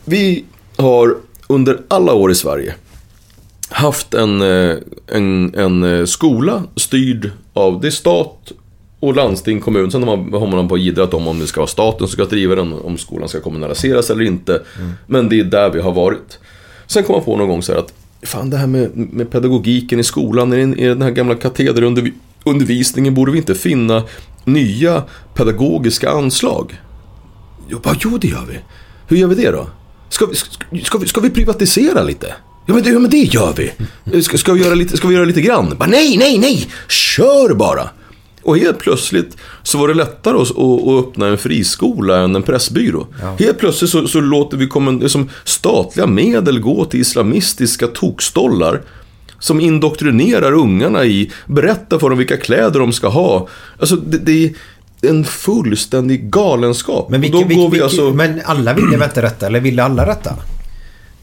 Vi 0.05 0.45
har 0.77 1.17
under 1.47 1.81
alla 1.89 2.15
år 2.15 2.31
i 2.31 2.35
Sverige 2.35 2.75
haft 3.69 4.15
en, 4.15 4.43
eh, 4.43 4.77
en, 5.07 5.55
en 5.55 5.83
eh, 5.83 6.05
skola 6.05 6.63
styrd 6.77 7.31
av 7.53 7.81
det 7.81 7.91
stat 7.91 8.53
och 9.07 9.17
landsting, 9.17 9.61
kommun. 9.61 9.91
Sen 9.91 10.03
har 10.03 10.47
man, 10.47 10.69
på 10.69 10.79
jiddrat 10.79 11.15
om 11.15 11.29
om 11.29 11.39
det 11.39 11.47
ska 11.47 11.61
vara 11.61 11.69
staten 11.69 11.99
som 11.99 12.09
ska 12.09 12.25
driva 12.25 12.55
den, 12.55 12.73
om 12.73 12.99
skolan 12.99 13.29
ska 13.29 13.41
kommunaliseras 13.41 14.11
eller 14.11 14.25
inte. 14.25 14.63
Men 15.07 15.29
det 15.29 15.41
är 15.41 15.45
där 15.45 15.71
vi 15.71 15.81
har 15.81 15.93
varit. 15.93 16.39
Sen 16.87 17.05
kom 17.05 17.15
man 17.17 17.25
på 17.25 17.37
någon 17.37 17.49
gång 17.49 17.63
så 17.63 17.73
här 17.73 17.79
att 17.79 17.93
Fan 18.23 18.51
det 18.51 18.57
här 18.57 18.67
med, 18.67 18.97
med 18.97 19.31
pedagogiken 19.31 20.01
i 20.01 20.05
skolan, 20.05 20.53
är 20.53 20.57
det 20.57 20.89
den 20.89 21.03
här 21.03 21.11
gamla 21.11 21.35
katederundervisningen 21.35 22.21
undervisningen 22.45 23.15
borde 23.15 23.33
vi 23.33 23.39
inte 23.39 23.55
finna 23.55 24.03
nya 24.45 25.03
pedagogiska 25.35 26.11
anslag? 26.11 26.81
Jo, 27.69 27.79
bara, 27.83 27.97
jo 28.01 28.19
det 28.19 28.29
gör 28.29 28.45
vi. 28.49 28.59
Hur 29.09 29.17
gör 29.17 29.29
vi 29.29 29.35
det 29.35 29.51
då? 29.51 29.67
Ska 30.09 30.27
vi, 30.27 30.35
ska, 30.35 30.49
ska 30.85 30.99
vi, 30.99 31.07
ska 31.07 31.21
vi 31.21 31.31
privatisera 31.31 32.03
lite? 32.03 32.35
Ja 32.67 32.75
men, 32.75 32.83
det, 32.83 32.91
ja 32.91 32.99
men 32.99 33.11
det 33.11 33.17
gör 33.17 33.55
vi. 33.57 34.23
Ska, 34.23 34.39
ska, 34.39 34.53
vi 34.53 34.63
göra 34.63 34.75
lite, 34.75 34.97
ska 34.97 35.09
vi 35.09 35.15
göra 35.15 35.25
lite 35.25 35.41
grann? 35.41 35.75
Bara, 35.79 35.89
nej, 35.89 36.17
nej, 36.17 36.39
nej! 36.39 36.69
Kör 36.89 37.55
bara! 37.55 37.91
Och 38.45 38.59
helt 38.59 38.79
plötsligt 38.79 39.37
så 39.63 39.79
var 39.79 39.89
det 39.89 39.95
lättare 39.95 40.37
att, 40.37 40.51
att, 40.51 40.89
att 40.89 41.05
öppna 41.05 41.27
en 41.27 41.39
friskola 41.39 42.19
än 42.19 42.37
en 42.37 42.43
pressbyrå. 42.43 43.07
Helt 43.39 43.59
plötsligt 43.59 43.91
så, 43.91 44.09
så 44.09 44.21
låter 44.21 44.57
vi 44.57 44.67
kommun, 44.67 44.99
liksom, 44.99 45.31
statliga 45.45 46.07
medel 46.07 46.61
gå 46.61 46.85
till 46.85 47.01
islamistiska 47.01 47.87
tokstollar 47.87 48.83
som 49.39 49.61
indoktrinerar 49.61 50.53
ungarna 50.53 51.05
i, 51.05 51.31
berättar 51.47 51.99
för 51.99 52.09
dem 52.09 52.19
vilka 52.19 52.37
kläder 52.37 52.81
de 52.81 52.93
ska 52.93 53.09
ha. 53.09 53.49
Alltså 53.79 53.97
det, 53.97 54.19
det 54.19 54.45
är 54.45 54.55
en 55.11 55.25
fullständig 55.25 56.31
galenskap. 56.31 57.11
Men, 57.11 57.21
vilka, 57.21 57.37
vilka, 57.39 57.55
vi 57.55 57.71
vilka, 57.71 57.85
alltså... 57.85 58.11
men 58.11 58.41
alla 58.45 58.75
ville 58.75 58.97
väl 58.97 59.09
inte 59.09 59.23
rätta? 59.23 59.47
Eller 59.47 59.61
ville 59.61 59.83
alla 59.83 60.07
rätta? 60.07 60.35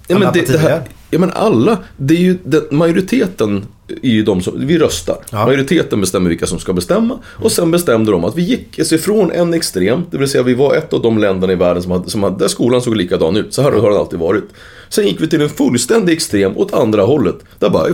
Ja, 0.07 0.17
men 0.17 0.27
Alla 0.27 0.31
det, 0.31 0.51
det 0.51 0.57
här, 0.57 0.81
ja 1.09 1.19
men 1.19 1.31
alla, 1.31 1.77
det 1.97 2.13
är 2.13 2.19
ju 2.19 2.37
den, 2.43 2.63
majoriteten 2.71 3.65
är 4.01 4.09
ju 4.09 4.23
de 4.23 4.41
som, 4.41 4.67
vi 4.67 4.77
röstar. 4.77 5.17
Ja. 5.31 5.45
Majoriteten 5.45 6.01
bestämmer 6.01 6.29
vilka 6.29 6.47
som 6.47 6.59
ska 6.59 6.73
bestämma. 6.73 7.19
Och 7.25 7.51
sen 7.51 7.71
bestämde 7.71 8.11
de 8.11 8.23
att 8.23 8.37
vi 8.37 8.41
gick 8.41 8.79
alltså 8.79 8.95
ifrån 8.95 9.31
en 9.31 9.53
extrem, 9.53 10.03
det 10.11 10.17
vill 10.17 10.27
säga 10.27 10.43
vi 10.43 10.53
var 10.53 10.75
ett 10.75 10.93
av 10.93 11.01
de 11.01 11.17
länderna 11.17 11.53
i 11.53 11.55
världen 11.55 11.83
som 11.83 11.91
hade, 11.91 12.09
som 12.09 12.23
hade 12.23 12.37
där 12.37 12.47
skolan 12.47 12.81
såg 12.81 12.95
likadan 12.95 13.37
ut. 13.37 13.53
Så 13.53 13.61
här 13.61 13.71
har 13.71 13.89
den 13.89 13.99
alltid 13.99 14.19
varit. 14.19 14.43
Sen 14.89 15.07
gick 15.07 15.21
vi 15.21 15.27
till 15.27 15.41
en 15.41 15.49
fullständig 15.49 16.13
extrem 16.13 16.57
åt 16.57 16.73
andra 16.73 17.03
hållet. 17.03 17.35
Där 17.59 17.69
bara, 17.69 17.87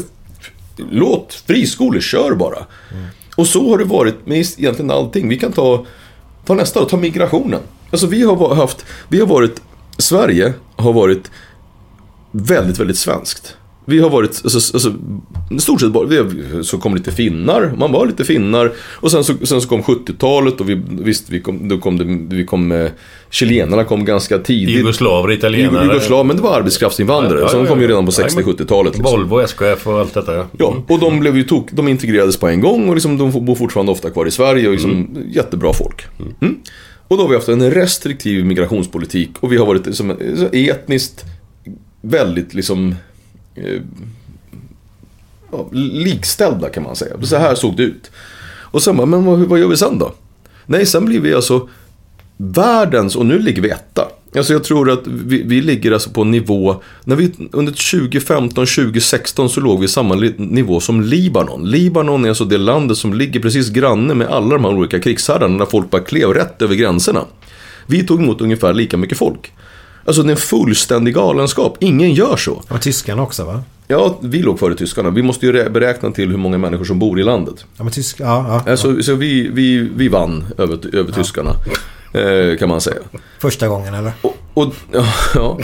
låt 0.91 1.34
friskolor, 1.34 1.99
kör 1.99 2.36
bara. 2.36 2.66
Och 3.36 3.47
så 3.47 3.70
har 3.70 3.78
det 3.78 3.84
varit 3.84 4.28
med 4.28 4.38
egentligen 4.38 4.91
allting. 4.91 5.30
Vi 5.30 5.38
kan 5.38 5.51
ta, 5.51 5.86
ta 6.45 6.53
nästa 6.53 6.80
då, 6.80 6.86
ta 6.86 6.97
migrationen. 6.97 7.60
Alltså 7.91 8.08
vi 8.08 8.24
har 8.24 8.55
haft, 8.55 8.86
vi 9.10 9.20
har 9.20 9.28
varit, 9.28 9.62
Sverige 9.97 10.53
har 10.76 10.93
varit 10.93 11.32
väldigt, 12.38 12.79
väldigt 12.79 12.97
svenskt. 12.97 13.57
Vi 13.89 13.99
har 13.99 14.09
varit, 14.09 14.41
alltså, 14.43 14.75
alltså, 14.75 14.93
stort 15.59 15.81
sett 15.81 15.91
bara, 15.91 16.05
vi 16.05 16.63
så 16.63 16.77
kom 16.77 16.95
lite 16.95 17.11
finnar, 17.11 17.73
man 17.77 17.91
var 17.91 18.05
lite 18.05 18.23
finnar. 18.23 18.71
Och 18.79 19.11
sen 19.11 19.23
så, 19.23 19.33
sen 19.43 19.61
så 19.61 19.67
kom 19.67 19.81
70-talet 19.81 20.61
och 20.61 20.69
vi, 20.69 20.81
visst, 20.89 21.29
vi 21.29 21.41
kom, 21.41 21.67
då 21.69 21.77
kom 21.77 21.97
det, 21.97 22.35
vi 22.35 22.45
kom, 22.45 22.71
eh, 22.71 22.89
chilenarna 23.29 23.83
kom 23.83 24.05
ganska 24.05 24.38
tidigt. 24.38 24.75
Jugoslaver, 24.75 25.31
italienare. 25.31 25.85
Jugoslav, 25.85 26.25
men 26.25 26.35
det 26.35 26.41
var 26.41 26.57
arbetskraftsinvandrare. 26.57 27.39
Ja, 27.39 27.45
ja, 27.45 27.49
så 27.49 27.57
de 27.57 27.65
ja, 27.65 27.69
kom 27.69 27.79
ju 27.79 27.85
ja. 27.85 27.89
redan 27.89 28.05
på 28.05 28.11
Ja, 28.17 28.27
men- 28.35 28.43
60-70-talet. 28.43 28.97
Liksom. 28.97 29.19
Volvo, 29.19 29.39
SKF 29.41 29.88
och 29.88 29.99
allt 29.99 30.13
detta 30.13 30.35
ja. 30.35 30.45
Ja, 30.57 30.83
och 30.88 30.99
de 30.99 31.19
blev 31.19 31.38
ju 31.38 31.43
tok, 31.43 31.71
de 31.71 31.88
integrerades 31.88 32.38
på 32.38 32.47
en 32.47 32.61
gång 32.61 32.89
och 32.89 32.95
liksom, 32.95 33.17
de 33.17 33.45
bor 33.45 33.55
fortfarande 33.55 33.91
ofta 33.91 34.09
kvar 34.09 34.25
i 34.25 34.31
Sverige 34.31 34.67
och 34.67 34.73
liksom, 34.73 35.17
jättebra 35.31 35.73
folk. 35.73 36.05
Mm. 36.41 36.55
Och 37.07 37.17
då 37.17 37.23
har 37.23 37.29
vi 37.29 37.35
haft 37.35 37.47
en 37.47 37.71
restriktiv 37.71 38.45
migrationspolitik 38.45 39.29
och 39.39 39.51
vi 39.51 39.57
har 39.57 39.65
varit 39.65 39.85
liksom, 39.85 40.13
etniskt 40.53 41.25
väldigt 42.10 42.53
liksom 42.53 42.95
eh, 43.55 43.82
ja, 45.51 45.68
likställda 45.72 46.70
kan 46.70 46.84
man 46.84 46.95
säga. 46.95 47.22
Så 47.22 47.38
här 47.38 47.55
såg 47.55 47.78
det 47.78 47.84
ut. 47.84 48.12
Och 48.72 48.84
sen 48.84 48.97
bara, 48.97 49.08
men 49.08 49.26
vad, 49.26 49.39
vad 49.39 49.60
gör 49.60 49.68
vi 49.68 49.78
sen 49.78 49.99
då? 49.99 50.14
Nej, 50.66 50.86
sen 50.86 51.05
blir 51.05 51.20
vi 51.20 51.34
alltså 51.34 51.70
världens, 52.38 53.16
och 53.16 53.26
nu 53.26 53.39
ligger 53.39 53.62
vi 53.62 53.70
etta. 53.70 54.08
Alltså 54.36 54.53
jag 54.53 54.64
tror 54.64 54.91
att 54.91 55.08
vi, 55.08 55.43
vi 55.43 55.62
ligger 55.62 55.91
alltså 55.91 56.10
på 56.10 56.22
en 56.22 56.32
nivå, 56.32 56.82
när 57.03 57.16
vi, 57.16 57.32
under 57.51 57.74
2015-2016 57.74 59.47
så 59.47 59.62
låg 59.62 59.80
vi 59.80 59.86
i 59.86 59.89
samma 59.89 60.16
nivå 60.38 60.80
som 60.80 61.01
Libanon. 61.01 61.70
Libanon 61.70 62.26
är 62.26 62.30
alltså 62.30 62.45
det 62.45 62.58
landet 62.58 62.97
som 62.97 63.14
ligger 63.14 63.39
precis 63.39 63.70
granne 63.70 64.14
med 64.14 64.28
alla 64.28 64.55
de 64.55 64.66
här 64.66 64.72
olika 64.72 64.99
krigsherrarna, 64.99 65.58
när 65.58 65.66
folk 65.66 65.89
bara 65.89 66.01
klev 66.01 66.30
rätt 66.30 66.62
över 66.62 66.76
gränserna. 66.76 67.26
Vi 67.86 68.03
tog 68.03 68.22
emot 68.22 68.41
ungefär 68.41 68.74
lika 68.74 68.97
mycket 68.97 69.18
folk. 69.18 69.51
Alltså 70.08 70.24
det 70.24 70.30
är 70.30 70.32
en 70.32 70.38
fullständig 70.38 71.14
galenskap, 71.14 71.78
ingen 71.80 72.14
gör 72.14 72.38
så. 72.38 72.64
Och 72.68 72.82
tyskarna 72.82 73.22
också 73.24 73.45
va? 73.45 73.64
Ja, 73.88 74.18
vi 74.22 74.41
låg 74.41 74.60
före 74.60 74.76
tyskarna. 74.76 75.10
Vi 75.10 75.22
måste 75.24 75.45
ju 75.45 75.70
beräkna 75.70 76.12
till 76.12 76.30
hur 76.30 76.38
många 76.38 76.58
människor 76.58 76.86
som 76.86 76.99
bor 76.99 77.20
i 77.20 77.24
landet. 77.24 77.66
Ja 77.78 77.84
men 77.84 77.93
tysk, 77.93 78.20
ja, 78.20 78.64
ja, 78.66 78.72
Alltså, 78.72 79.03
så 79.03 79.16
vi, 79.16 79.49
vi, 79.53 79.89
vi 79.95 80.08
vann 80.08 80.45
över, 80.58 80.95
över 80.95 81.12
tyskarna, 81.12 81.53
eh, 82.14 82.58
kan 82.58 82.70
man 82.70 82.82
säga. 82.82 82.97
Första 83.39 83.68
gången 83.68 83.93
eller? 83.93 84.12
Och, 84.22 84.38
och, 84.53 84.74
ja, 85.34 85.60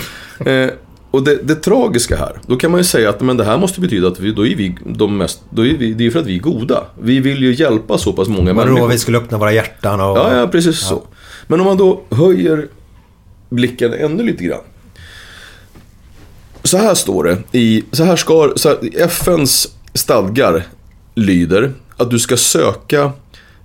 eh, 0.52 0.70
och 1.12 1.24
det, 1.24 1.40
det 1.44 1.56
tragiska 1.56 2.16
här, 2.16 2.38
då 2.48 2.56
kan 2.56 2.72
man 2.72 2.80
ju 2.80 2.84
säga 2.84 3.10
att 3.10 3.22
men 3.22 3.38
det 3.38 3.44
här 3.44 3.58
måste 3.58 3.82
betyda 3.82 4.08
att 4.08 4.20
vi, 4.20 4.32
då 4.32 4.48
är 4.48 4.56
vi 4.56 4.78
de 4.86 5.18
mest, 5.18 5.42
då 5.50 5.66
är 5.66 5.78
vi, 5.78 5.94
det 5.94 6.06
är 6.06 6.12
för 6.12 6.20
att 6.20 6.26
vi 6.26 6.36
är 6.36 6.42
goda. 6.42 6.84
Vi 7.02 7.20
vill 7.20 7.44
ju 7.44 7.54
hjälpa 7.54 7.98
så 7.98 8.14
pass 8.14 8.28
många 8.28 8.54
Var 8.54 8.66
människor. 8.66 8.80
då 8.80 8.88
vi 8.88 9.00
skulle 9.00 9.18
öppna 9.18 9.38
våra 9.38 9.54
hjärtan 9.54 10.02
och... 10.02 10.18
Ja, 10.18 10.38
ja, 10.38 10.48
precis 10.48 10.80
så. 10.80 11.04
Men 11.48 11.60
om 11.60 11.66
man 11.66 11.78
då 11.78 12.02
höjer 12.10 12.68
blicken 13.54 13.94
ännu 13.94 14.24
lite 14.24 14.44
grann. 14.44 14.62
Så 16.64 16.78
här 16.78 16.96
står 16.96 17.24
det 17.24 17.38
i, 17.52 17.84
så 17.92 18.04
här 18.04 18.16
ska, 18.16 18.54
så 18.56 18.70
här, 18.70 19.02
FNs 19.02 19.68
stadgar 19.94 20.64
lyder 21.16 21.72
att 21.98 22.12
du 22.12 22.20
ska 22.20 22.38
söka 22.38 23.12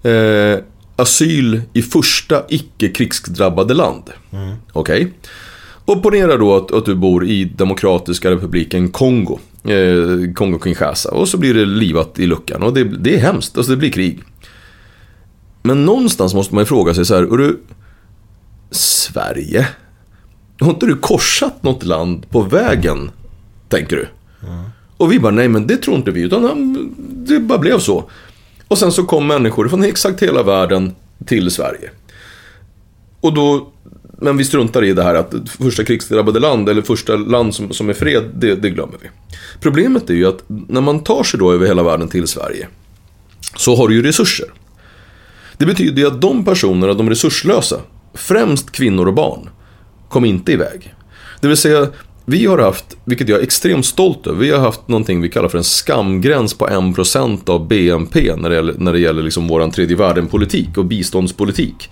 eh, 0.03 0.59
asyl 0.97 1.61
i 1.73 1.83
första 1.83 2.43
icke-krigsdrabbade 2.49 3.75
land. 3.75 4.03
Okej? 4.73 5.13
Och 5.85 6.03
ponera 6.03 6.37
då 6.37 6.57
att, 6.57 6.73
att 6.73 6.85
du 6.85 6.95
bor 6.95 7.27
i 7.27 7.45
Demokratiska 7.45 8.31
republiken 8.31 8.89
Kongo. 8.89 9.39
Eh, 9.65 10.33
Kongo-Kinshasa. 10.35 11.09
Och 11.09 11.29
så 11.29 11.39
blir 11.39 11.55
det 11.55 11.65
livat 11.65 12.19
i 12.19 12.27
luckan. 12.27 12.63
Och 12.63 12.75
det, 12.75 12.85
det 12.85 13.15
är 13.15 13.19
hemskt. 13.19 13.57
Alltså 13.57 13.73
det 13.73 13.77
blir 13.77 13.91
krig. 13.91 14.21
Men 15.63 15.85
någonstans 15.85 16.35
måste 16.35 16.55
man 16.55 16.63
ju 16.63 16.67
fråga 16.67 16.95
sig 16.95 17.05
så 17.05 17.15
här. 17.15 17.23
Är 17.23 17.37
du, 17.37 17.61
Sverige? 18.71 19.69
Har 20.61 20.71
inte 20.71 20.87
du 20.87 20.97
korsat 20.97 21.63
något 21.63 21.85
land 21.85 22.31
på 22.31 22.43
vägen? 22.43 23.11
Tänker 23.69 23.97
du? 23.97 24.09
Och 24.97 25.13
vi 25.13 25.21
bara, 25.21 25.33
nej 25.33 25.49
men 25.49 25.67
det 25.67 25.77
tror 25.77 25.97
inte 25.97 26.11
vi. 26.11 26.21
Utan 26.21 26.45
han- 26.45 26.95
det 27.27 27.41
bara 27.41 27.59
blev 27.59 27.79
så. 27.79 28.11
Och 28.69 28.79
sen 28.79 28.93
så 28.93 29.05
kom 29.05 29.27
människor 29.27 29.69
från 29.69 29.85
exakt 29.85 30.23
hela 30.23 30.43
världen 30.43 30.95
till 31.27 31.51
Sverige. 31.51 31.91
Och 33.21 33.35
då, 33.35 33.69
men 34.21 34.37
vi 34.37 34.45
struntar 34.45 34.85
i 34.85 34.93
det 34.95 35.03
här 35.03 35.15
att 35.15 35.35
första 35.61 35.85
krigsdrabbade 35.85 36.41
land 36.41 36.69
eller 36.69 36.83
första 36.83 37.17
land 37.17 37.55
som, 37.55 37.73
som 37.73 37.89
är 37.89 37.95
fred, 37.95 38.25
det, 38.35 38.55
det 38.55 38.71
glömmer 38.71 38.97
vi. 39.03 39.09
Problemet 39.61 40.11
är 40.11 40.15
ju 40.15 40.27
att 40.27 40.43
när 40.49 40.81
man 40.81 41.01
tar 41.01 41.23
sig 41.23 41.41
då 41.41 41.53
över 41.53 41.67
hela 41.67 41.83
världen 41.83 42.09
till 42.09 42.27
Sverige 42.29 42.69
så 43.57 43.77
har 43.77 43.89
du 43.89 43.95
ju 43.95 44.03
resurser. 44.03 44.47
Det 45.57 45.67
betyder 45.67 46.03
ju 46.03 46.07
att 46.09 46.21
de 46.21 46.45
personerna, 46.45 46.95
de 46.95 47.11
resurslösa, 47.11 47.81
främst 48.15 48.71
kvinnor 48.71 49.07
och 49.07 49.15
barn, 49.15 49.51
kom 50.09 50.25
inte 50.25 50.53
iväg. 50.53 50.95
Det 51.41 51.49
vill 51.49 51.57
säga, 51.57 51.89
vi 52.25 52.47
har 52.47 52.59
haft, 52.59 52.97
vilket 53.05 53.29
jag 53.29 53.39
är 53.39 53.43
extremt 53.43 53.87
stolt 53.87 54.27
över, 54.27 54.39
vi 54.39 54.51
har 54.51 54.59
haft 54.59 54.89
någonting 54.89 55.21
vi 55.21 55.29
kallar 55.29 55.49
för 55.49 55.59
en 55.59 55.65
skamgräns 55.65 56.55
på 56.55 56.69
1% 56.69 57.51
av 57.51 57.69
BNP 57.69 58.37
när 58.37 58.49
det 58.49 58.55
gäller, 58.55 58.75
när 58.79 58.93
det 58.93 58.99
gäller 58.99 59.23
liksom 59.23 59.49
vår 59.49 59.71
tredje 59.71 59.97
världen-politik 59.97 60.79
och 60.79 60.85
biståndspolitik. 60.85 61.91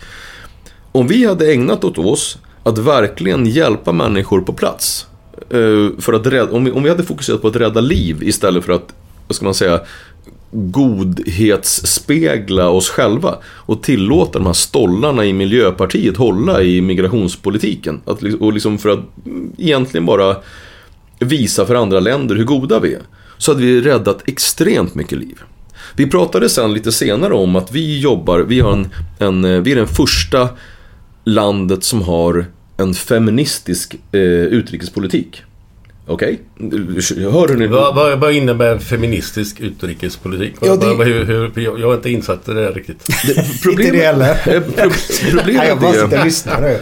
Om 0.92 1.06
vi 1.06 1.26
hade 1.26 1.52
ägnat 1.52 1.84
åt 1.84 1.98
oss 1.98 2.38
att 2.62 2.78
verkligen 2.78 3.46
hjälpa 3.46 3.92
människor 3.92 4.40
på 4.40 4.52
plats. 4.52 5.06
Eh, 5.50 6.00
för 6.00 6.12
att 6.12 6.26
rädda, 6.26 6.52
om, 6.52 6.64
vi, 6.64 6.70
om 6.70 6.82
vi 6.82 6.88
hade 6.88 7.02
fokuserat 7.02 7.42
på 7.42 7.48
att 7.48 7.56
rädda 7.56 7.80
liv 7.80 8.22
istället 8.22 8.64
för 8.64 8.72
att, 8.72 8.94
vad 9.28 9.36
ska 9.36 9.44
man 9.44 9.54
säga, 9.54 9.80
godhetsspegla 10.51 12.68
oss 12.68 12.88
själva 12.88 13.38
och 13.44 13.82
tillåta 13.82 14.38
de 14.38 14.47
här 14.47 14.53
stollarna 14.53 15.24
i 15.24 15.32
Miljöpartiet 15.32 16.16
hålla 16.16 16.62
i 16.62 16.80
migrationspolitiken. 16.80 18.01
Att, 18.05 18.22
och 18.22 18.53
liksom 18.53 18.78
för 18.78 18.88
att 18.88 19.01
egentligen 19.59 20.07
bara 20.07 20.36
visa 21.18 21.66
för 21.66 21.74
andra 21.74 22.01
länder 22.01 22.36
hur 22.36 22.44
goda 22.44 22.80
vi 22.80 22.94
är. 22.94 23.03
Så 23.38 23.53
hade 23.53 23.66
vi 23.66 23.80
räddat 23.80 24.28
extremt 24.28 24.94
mycket 24.94 25.18
liv. 25.18 25.38
Vi 25.97 26.07
pratade 26.07 26.49
sen 26.49 26.74
lite 26.74 26.92
senare 26.92 27.34
om 27.34 27.57
att 27.57 27.72
vi 27.72 28.01
jobbar, 28.01 28.38
vi, 28.38 28.61
har 28.61 28.72
en, 28.72 28.88
en, 29.18 29.44
eh, 29.44 29.61
vi 29.61 29.72
är 29.72 29.76
den 29.76 29.86
första 29.86 30.49
landet 31.24 31.84
som 31.84 32.03
har 32.03 32.46
en 32.76 32.95
feministisk 32.95 33.96
eh, 34.12 34.20
utrikespolitik. 34.20 35.42
Okej? 36.08 36.41
Hör 36.61 37.49
hur 37.49 37.57
ni... 37.57 37.66
Vad, 37.66 37.95
vad, 37.95 38.18
vad 38.20 38.33
innebär 38.33 38.78
feministisk 38.78 39.61
utrikespolitik? 39.61 40.54
Ja, 40.61 40.76
det- 40.76 41.04
hur, 41.04 41.24
hur, 41.24 41.53
jag, 41.61 41.80
jag 41.80 41.91
är 41.92 41.95
inte 41.96 42.11
insatt 42.11 42.49
i 42.49 42.53
det 42.53 42.61
där 42.64 42.72
riktigt. 42.72 43.07
Problemet, 43.62 43.87
Inte 43.87 43.99
det 43.99 44.04
heller. 44.07 44.37
Eh, 44.46 44.62
problemet, 45.33 45.83
är, 45.83 46.61
nu. 46.61 46.78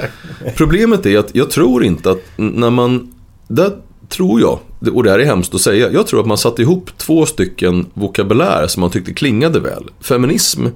problemet 0.57 1.07
är 1.07 1.19
att 1.19 1.35
jag 1.35 1.51
tror 1.51 1.85
inte 1.85 2.11
att 2.11 2.23
när 2.37 2.71
man... 2.71 3.13
Där 3.49 3.71
tror 4.09 4.41
jag, 4.41 4.59
och 4.95 5.03
det 5.03 5.11
här 5.11 5.19
är 5.19 5.25
hemskt 5.25 5.55
att 5.55 5.61
säga, 5.61 5.91
jag 5.91 6.07
tror 6.07 6.21
att 6.21 6.27
man 6.27 6.39
satte 6.39 6.63
ihop 6.63 6.91
två 6.97 7.27
stycken 7.27 7.87
vokabulär 7.95 8.67
som 8.67 8.81
man 8.81 8.91
tyckte 8.91 9.13
klingade 9.15 9.61
väl. 9.61 9.85
Feminism, 10.01 10.67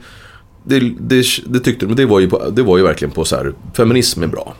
det, 0.64 0.80
det, 1.00 1.24
det 1.46 1.60
tyckte 1.60 1.86
det 1.86 2.06
var 2.06 2.20
ju, 2.20 2.30
det 2.52 2.62
var 2.62 2.78
ju 2.78 2.84
verkligen 2.84 3.12
på 3.12 3.24
så 3.24 3.36
här, 3.36 3.52
feminism 3.76 4.22
är 4.22 4.26
bra. 4.26 4.54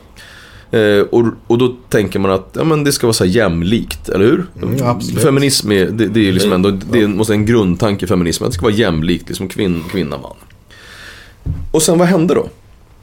Eh, 0.71 1.01
och, 1.01 1.27
och 1.47 1.59
då 1.59 1.77
tänker 1.89 2.19
man 2.19 2.31
att 2.31 2.51
ja, 2.53 2.65
men 2.65 2.85
det 2.85 2.93
ska 2.93 3.07
vara 3.07 3.15
så 3.15 3.25
här 3.25 3.31
jämlikt, 3.31 4.09
eller 4.09 4.25
hur? 4.25 4.47
Mm, 4.63 4.87
absolut. 4.87 5.23
Feminism 5.23 5.73
är, 5.73 5.87
det, 5.87 6.07
det 6.07 6.29
är 6.29 6.33
liksom 6.33 6.53
ändå, 6.53 6.71
det 6.71 7.09
måste 7.09 7.33
en 7.33 7.47
grundtanke 7.47 8.05
i 8.05 8.09
feminismen, 8.09 8.47
att 8.47 8.53
det 8.53 8.57
ska 8.57 8.67
vara 8.67 8.75
jämlikt, 8.75 9.29
liksom 9.29 9.49
kvinn, 9.49 9.85
kvinna, 9.91 10.19
man. 10.19 10.37
Och 11.73 11.83
sen 11.83 11.99
vad 11.99 12.09
hände 12.09 12.35
då? 12.35 12.49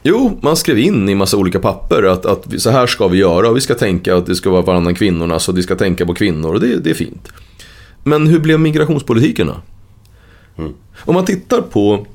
Jo, 0.04 0.40
man 0.42 0.56
skrev 0.56 0.80
in 0.80 1.10
i 1.10 1.16
massa 1.16 1.38
olika 1.38 1.60
papper 1.60 2.04
att, 2.04 2.26
att 2.26 2.62
så 2.62 2.70
här 2.70 2.88
ska 2.88 3.08
vi 3.08 3.18
göra 3.18 3.50
och 3.50 3.58
vi 3.58 3.62
ska 3.62 3.76
tänka 3.76 4.16
att 4.16 4.26
det 4.26 4.36
ska 4.36 4.50
vara 4.50 4.62
varannan 4.62 4.96
kvinnorna 4.96 5.40
så 5.40 5.52
vi 5.52 5.64
ska 5.64 5.76
tänka 5.76 6.06
på 6.06 6.14
kvinnor 6.14 6.54
och 6.54 6.60
det, 6.60 6.80
det 6.80 6.90
är 6.90 6.94
fint. 6.94 7.28
Men 8.04 8.28
hur 8.28 8.40
blev 8.40 8.60
migrationspolitiken 8.60 9.48
då? 9.48 9.56
Om 10.98 11.16
man 11.16 11.26
tittar 11.26 11.62
på... 11.62 12.06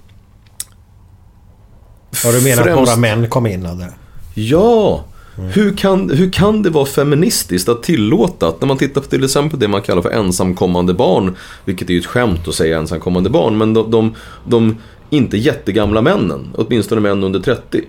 Har 2.24 2.32
du 2.32 2.44
menat 2.44 2.66
att 2.66 2.74
några 2.74 2.97
män 2.97 3.28
kom 3.28 3.47
in 3.47 3.66
eller? 3.66 3.90
Ja! 4.35 5.05
Hur, 5.40 5.76
kan, 5.76 6.10
hur 6.10 6.32
kan 6.32 6.62
det 6.62 6.70
vara 6.70 6.86
feministiskt 6.86 7.68
att 7.68 7.82
tillåta 7.82 8.48
att 8.48 8.60
när 8.60 8.68
man 8.68 8.76
tittar 8.76 9.00
på 9.00 9.06
till 9.06 9.24
exempel 9.24 9.58
det 9.58 9.68
man 9.68 9.82
kallar 9.82 10.02
för 10.02 10.10
ensamkommande 10.10 10.94
barn, 10.94 11.36
vilket 11.64 11.90
är 11.90 11.94
ju 11.94 12.00
ett 12.00 12.06
skämt 12.06 12.48
att 12.48 12.54
säga 12.54 12.78
ensamkommande 12.78 13.30
barn, 13.30 13.58
men 13.58 13.74
de, 13.74 13.90
de, 13.90 14.14
de 14.46 14.76
inte 15.10 15.36
jättegamla 15.36 16.02
männen, 16.02 16.48
åtminstone 16.54 17.00
män 17.00 17.24
under 17.24 17.40
30. 17.40 17.84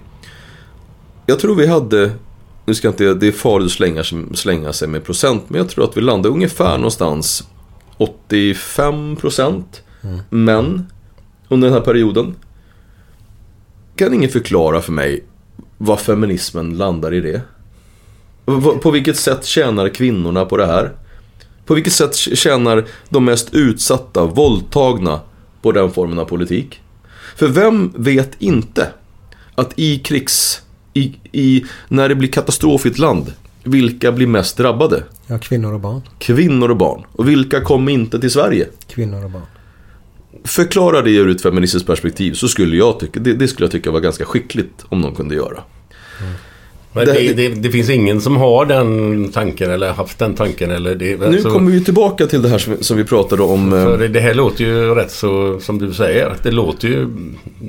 Jag 1.26 1.40
tror 1.40 1.56
vi 1.56 1.68
hade, 1.68 2.12
nu 2.66 2.76
ska 2.76 2.88
inte, 2.88 3.14
det 3.14 3.28
är 3.28 3.32
farligt 3.32 3.66
att 3.66 3.72
slänga, 3.72 4.04
slänga 4.34 4.74
sig 4.74 4.88
med 4.88 5.04
procent, 5.04 5.44
men 5.48 5.58
jag 5.58 5.70
tror 5.70 5.84
att 5.84 5.98
vi 5.98 6.02
landade 6.02 6.34
ungefär 6.34 6.78
någonstans 6.78 7.44
85% 7.98 9.64
män 10.30 10.86
under 11.50 11.68
den 11.68 11.74
här 11.74 11.86
perioden. 11.86 12.36
Kan 13.96 14.14
ingen 14.14 14.30
förklara 14.30 14.82
för 14.82 14.92
mig 14.92 15.24
vad 15.84 16.00
feminismen 16.00 16.78
landar 16.78 17.14
i 17.14 17.22
det? 17.22 17.42
På 18.82 18.92
vilket 18.92 19.18
sätt 19.18 19.46
tjänar 19.46 19.90
kvinnorna 19.90 20.46
på 20.46 20.58
det 20.58 20.66
här? 20.66 20.92
På 21.66 21.74
vilket 21.74 21.94
sätt 21.94 22.16
tjänar 22.16 22.86
de 23.10 23.26
mest 23.26 23.54
utsatta, 23.54 24.26
våldtagna 24.26 25.20
på 25.62 25.72
den 25.72 25.92
formen 25.92 26.20
av 26.20 26.26
politik? 26.26 26.82
För 27.36 27.48
vem 27.48 27.94
vet 27.96 28.32
inte 28.40 28.88
att 29.56 29.74
i 29.76 30.00
krigs... 30.00 30.62
I, 30.94 31.16
i, 31.32 31.66
när 31.88 32.10
det 32.10 32.16
blir 32.16 32.30
katastrof 32.30 32.86
i 32.86 32.90
ett 32.90 32.98
land, 32.98 33.34
vilka 33.64 34.12
blir 34.12 34.28
mest 34.28 34.58
drabbade? 34.58 35.04
Ja, 35.28 35.40
kvinnor 35.40 35.74
och 35.74 35.80
barn. 35.80 36.02
Kvinnor 36.20 36.70
och 36.70 36.78
barn. 36.78 37.06
Och 37.14 37.30
vilka 37.30 37.62
kom 37.62 37.90
inte 37.90 38.20
till 38.20 38.32
Sverige? 38.32 38.68
Kvinnor 38.88 39.24
och 39.24 39.32
barn. 39.32 39.46
Förklara 40.44 41.02
det 41.02 41.12
ur 41.12 41.30
ett 41.30 41.42
feministiskt 41.42 41.88
perspektiv 41.88 42.34
så 42.34 42.48
skulle 42.48 42.76
jag 42.78 43.00
tycka, 43.00 43.20
det, 43.20 43.34
det 43.34 43.48
skulle 43.48 43.66
jag 43.66 43.72
tycka 43.72 43.92
var 43.92 44.00
ganska 44.00 44.26
skickligt 44.26 44.86
om 44.90 45.02
någon 45.02 45.16
kunde 45.16 45.36
göra. 45.36 45.64
Men 46.94 47.06
Det- 47.06 47.34
det, 47.34 47.48
det, 47.50 47.70
finns 47.72 47.90
ingen 47.90 48.22
som 48.22 48.38
har 48.38 48.66
den 48.66 49.30
tanken 49.32 49.72
eller 49.72 49.94
haft 49.94 50.20
den 50.20 50.34
tanken 50.36 50.72
eller 50.72 50.96
det. 50.96 51.20
Nu 51.20 51.26
alltså, 51.26 51.50
kommer 51.52 51.72
vi 51.72 51.84
tillbaka 51.84 52.28
till 52.28 52.42
det 52.42 52.50
här 52.50 52.58
som, 52.58 52.78
som 52.82 52.98
vi 52.98 53.04
pratade 53.04 53.44
om. 53.44 53.74
eh, 53.74 53.84
För 53.84 53.98
det, 53.98 54.08
det 54.08 54.20
här 54.20 54.34
låter 54.34 54.64
ju 54.64 54.96
rätt 54.96 55.12
så 55.12 55.60
som 55.60 55.78
du 55.80 55.94
säger. 55.94 56.34
Det 56.44 56.52
låter 56.52 56.88
ju... 56.88 57.08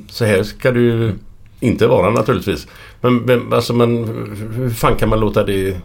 Så 0.09 0.25
här 0.25 0.43
ska 0.43 0.75
ju 0.75 1.13
inte 1.61 1.87
vara 1.87 2.11
naturligtvis. 2.11 2.67
Men, 3.01 3.17
men, 3.17 3.53
alltså, 3.53 3.73
men 3.75 4.05
hur 4.57 4.71
fan 4.71 4.95
kan 4.97 5.09
man 5.09 5.21
låta 5.21 5.45
det... 5.45 5.77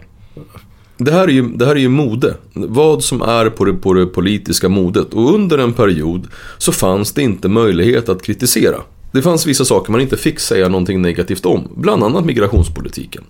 Det 0.98 1.11
här, 1.11 1.28
är 1.28 1.32
ju, 1.32 1.49
det 1.49 1.65
här 1.65 1.76
är 1.76 1.80
ju 1.80 1.90
mode. 1.90 2.36
Vad 2.53 3.03
som 3.03 3.22
är 3.22 3.49
på 3.49 3.65
det, 3.65 3.74
på 3.74 3.94
det 3.94 4.06
politiska 4.06 4.69
modet. 4.69 5.14
Och 5.14 5.34
under 5.34 5.57
en 5.57 5.74
period 5.74 6.28
så 6.57 6.72
fanns 6.72 7.14
det 7.14 7.22
inte 7.22 7.48
möjlighet 7.48 8.10
att 8.10 8.22
kritisera. 8.22 8.78
Det 9.11 9.22
fanns 9.22 9.45
vissa 9.45 9.65
saker 9.65 9.91
man 9.91 10.02
inte 10.02 10.18
fick 10.18 10.40
säga 10.40 10.69
någonting 10.69 11.02
negativt 11.02 11.45
om. 11.45 11.68
Bland 11.76 12.03
annat 12.03 12.26
migrationspolitiken. 12.26 13.24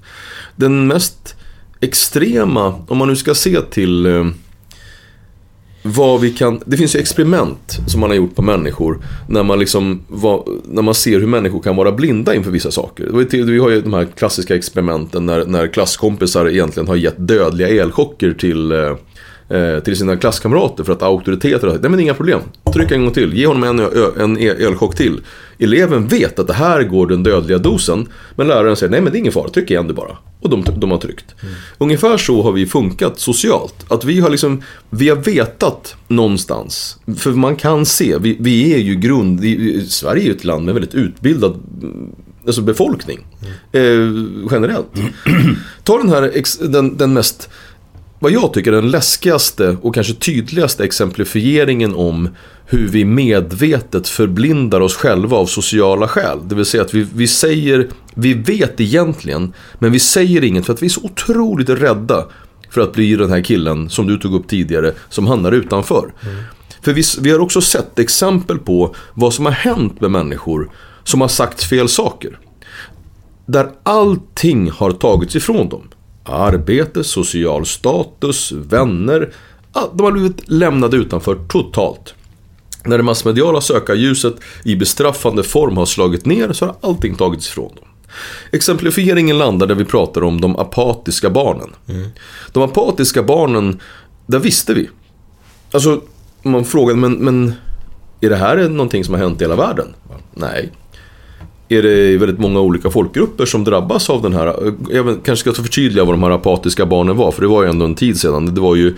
Den 0.55 0.87
mest 0.87 1.35
extrema, 1.79 2.75
om 2.87 2.97
man 2.97 3.07
nu 3.07 3.15
ska 3.15 3.35
se 3.35 3.61
till 3.61 4.05
eh, 4.05 4.25
vad 5.87 6.21
vi 6.21 6.29
kan, 6.29 6.61
det 6.65 6.77
finns 6.77 6.95
ju 6.95 6.99
experiment 6.99 7.79
som 7.87 7.99
man 8.01 8.09
har 8.09 8.17
gjort 8.17 8.35
på 8.35 8.41
människor 8.41 8.99
när 9.27 9.43
man 9.43 9.59
liksom, 9.59 10.01
var, 10.07 10.43
när 10.65 10.81
man 10.81 10.93
ser 10.93 11.19
hur 11.19 11.27
människor 11.27 11.59
kan 11.59 11.75
vara 11.75 11.91
blinda 11.91 12.35
inför 12.35 12.51
vissa 12.51 12.71
saker. 12.71 13.25
Vi 13.43 13.59
har 13.59 13.69
ju 13.69 13.81
de 13.81 13.93
här 13.93 14.05
klassiska 14.05 14.55
experimenten 14.55 15.25
när, 15.25 15.45
när 15.45 15.67
klasskompisar 15.67 16.49
egentligen 16.49 16.87
har 16.87 16.95
gett 16.95 17.27
dödliga 17.27 17.67
elchocker 17.67 18.33
till 18.33 18.71
eh, 18.71 18.95
till 19.83 19.97
sina 19.97 20.17
klasskamrater 20.17 20.83
för 20.83 20.93
att 20.93 21.01
auktoriteter 21.01 21.67
har 21.67 21.77
nej 21.77 21.91
men 21.91 21.99
inga 21.99 22.13
problem. 22.13 22.39
Tryck 22.73 22.91
en 22.91 23.01
gång 23.01 23.13
till, 23.13 23.33
ge 23.33 23.47
honom 23.47 23.63
en, 23.63 23.79
en 24.19 24.37
e- 24.37 24.55
elchock 24.59 24.95
till. 24.95 25.21
Eleven 25.59 26.07
vet 26.07 26.39
att 26.39 26.47
det 26.47 26.53
här 26.53 26.83
går 26.83 27.07
den 27.07 27.23
dödliga 27.23 27.57
dosen. 27.57 28.07
Men 28.35 28.47
läraren 28.47 28.75
säger, 28.75 28.91
nej 28.91 29.01
men 29.01 29.11
det 29.11 29.17
är 29.17 29.19
ingen 29.19 29.33
fara, 29.33 29.49
tryck 29.49 29.71
igen 29.71 29.87
du 29.87 29.93
bara. 29.93 30.17
Och 30.41 30.49
de, 30.49 30.65
de 30.77 30.91
har 30.91 30.97
tryckt. 30.97 31.35
Ungefär 31.77 32.17
så 32.17 32.41
har 32.41 32.51
vi 32.51 32.65
funkat 32.65 33.19
socialt. 33.19 33.85
Att 33.87 34.05
vi 34.05 34.19
har 34.19 34.29
liksom, 34.29 34.61
vi 34.89 35.09
har 35.09 35.15
vetat 35.15 35.95
någonstans. 36.07 36.97
För 37.17 37.31
man 37.31 37.55
kan 37.55 37.85
se, 37.85 38.17
vi, 38.17 38.37
vi 38.39 38.73
är 38.73 38.77
ju 38.77 38.95
grund, 38.95 39.39
Sverige 39.87 40.23
är 40.23 40.25
ju 40.25 40.31
ett 40.31 40.43
land 40.43 40.65
med 40.65 40.73
väldigt 40.73 40.95
utbildad 40.95 41.63
mm, 41.81 42.15
alltså 42.45 42.61
befolkning. 42.61 43.25
Eh, 43.71 43.81
generellt. 44.51 44.87
Ta 45.83 45.97
den 45.97 46.09
här, 46.09 46.31
den, 46.67 46.97
den 46.97 47.13
mest 47.13 47.49
vad 48.19 48.31
jag 48.31 48.53
tycker 48.53 48.73
är 48.73 48.81
den 48.81 48.91
läskigaste 48.91 49.77
och 49.81 49.95
kanske 49.95 50.13
tydligaste 50.13 50.83
exemplifieringen 50.83 51.95
om 51.95 52.29
hur 52.65 52.87
vi 52.87 53.05
medvetet 53.05 54.07
förblindar 54.07 54.79
oss 54.79 54.95
själva 54.95 55.37
av 55.37 55.45
sociala 55.45 56.07
skäl. 56.07 56.39
Det 56.43 56.55
vill 56.55 56.65
säga 56.65 56.83
att 56.83 56.93
vi, 56.93 57.07
vi 57.13 57.27
säger, 57.27 57.87
vi 58.13 58.33
vet 58.33 58.81
egentligen, 58.81 59.53
men 59.79 59.91
vi 59.91 59.99
säger 59.99 60.43
inget 60.43 60.65
för 60.65 60.73
att 60.73 60.81
vi 60.81 60.85
är 60.85 60.89
så 60.89 61.03
otroligt 61.03 61.69
rädda 61.69 62.25
för 62.69 62.81
att 62.81 62.93
bli 62.93 63.15
den 63.15 63.29
här 63.29 63.41
killen 63.41 63.89
som 63.89 64.07
du 64.07 64.17
tog 64.17 64.33
upp 64.33 64.47
tidigare 64.47 64.93
som 65.09 65.27
hamnar 65.27 65.51
utanför. 65.51 66.13
För 66.81 66.93
vi, 66.93 67.03
vi 67.19 67.31
har 67.31 67.39
också 67.39 67.61
sett 67.61 67.99
exempel 67.99 68.59
på 68.59 68.95
vad 69.13 69.33
som 69.33 69.45
har 69.45 69.53
hänt 69.53 70.01
med 70.01 70.11
människor 70.11 70.71
som 71.03 71.21
har 71.21 71.27
sagt 71.27 71.63
fel 71.63 71.89
saker. 71.89 72.39
Där 73.45 73.69
allting 73.83 74.71
har 74.71 74.91
tagits 74.91 75.35
ifrån 75.35 75.69
dem. 75.69 75.89
Arbete, 76.29 77.03
social 77.03 77.65
status, 77.65 78.51
vänner. 78.51 79.33
Ja, 79.73 79.91
De 79.93 80.03
har 80.03 80.11
blivit 80.11 80.49
lämnade 80.49 80.97
utanför 80.97 81.35
totalt. 81.47 82.13
När 82.85 82.97
det 82.97 83.03
massmediala 83.03 83.61
sökarljuset 83.61 84.35
i 84.63 84.75
bestraffande 84.75 85.43
form 85.43 85.77
har 85.77 85.85
slagit 85.85 86.25
ner 86.25 86.53
så 86.53 86.65
har 86.65 86.75
allting 86.81 87.15
tagits 87.15 87.47
ifrån 87.47 87.75
dem. 87.75 87.85
Exemplifieringen 88.51 89.37
landar 89.37 89.67
där 89.67 89.75
vi 89.75 89.85
pratar 89.85 90.23
om 90.23 90.41
de 90.41 90.55
apatiska 90.55 91.29
barnen. 91.29 91.69
De 92.51 92.63
apatiska 92.63 93.23
barnen, 93.23 93.79
där 94.27 94.39
visste 94.39 94.73
vi. 94.73 94.89
Alltså, 95.71 96.01
man 96.43 96.65
frågade, 96.65 96.99
men, 96.99 97.13
men 97.13 97.53
är 98.21 98.29
det 98.29 98.35
här 98.35 98.69
någonting 98.69 99.03
som 99.03 99.13
har 99.13 99.21
hänt 99.21 99.41
i 99.41 99.43
hela 99.43 99.55
världen? 99.55 99.95
Nej 100.33 100.71
är 101.69 101.83
det 101.83 102.17
väldigt 102.17 102.39
många 102.39 102.59
olika 102.59 102.89
folkgrupper 102.89 103.45
som 103.45 103.63
drabbas 103.63 104.09
av 104.09 104.21
den 104.21 104.33
här. 104.33 104.73
Jag 104.89 105.19
kanske 105.23 105.51
ska 105.51 105.63
förtydliga 105.63 106.05
vad 106.05 106.13
de 106.13 106.23
här 106.23 106.31
apatiska 106.31 106.85
barnen 106.85 107.17
var, 107.17 107.31
för 107.31 107.41
det 107.41 107.47
var 107.47 107.63
ju 107.63 107.69
ändå 107.69 107.85
en 107.85 107.95
tid 107.95 108.19
sedan. 108.19 108.55
Det 108.55 108.61
var 108.61 108.75
ju 108.75 108.95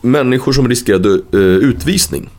människor 0.00 0.52
som 0.52 0.68
riskerade 0.68 1.20
eh, 1.32 1.40
utvisning. 1.40 2.30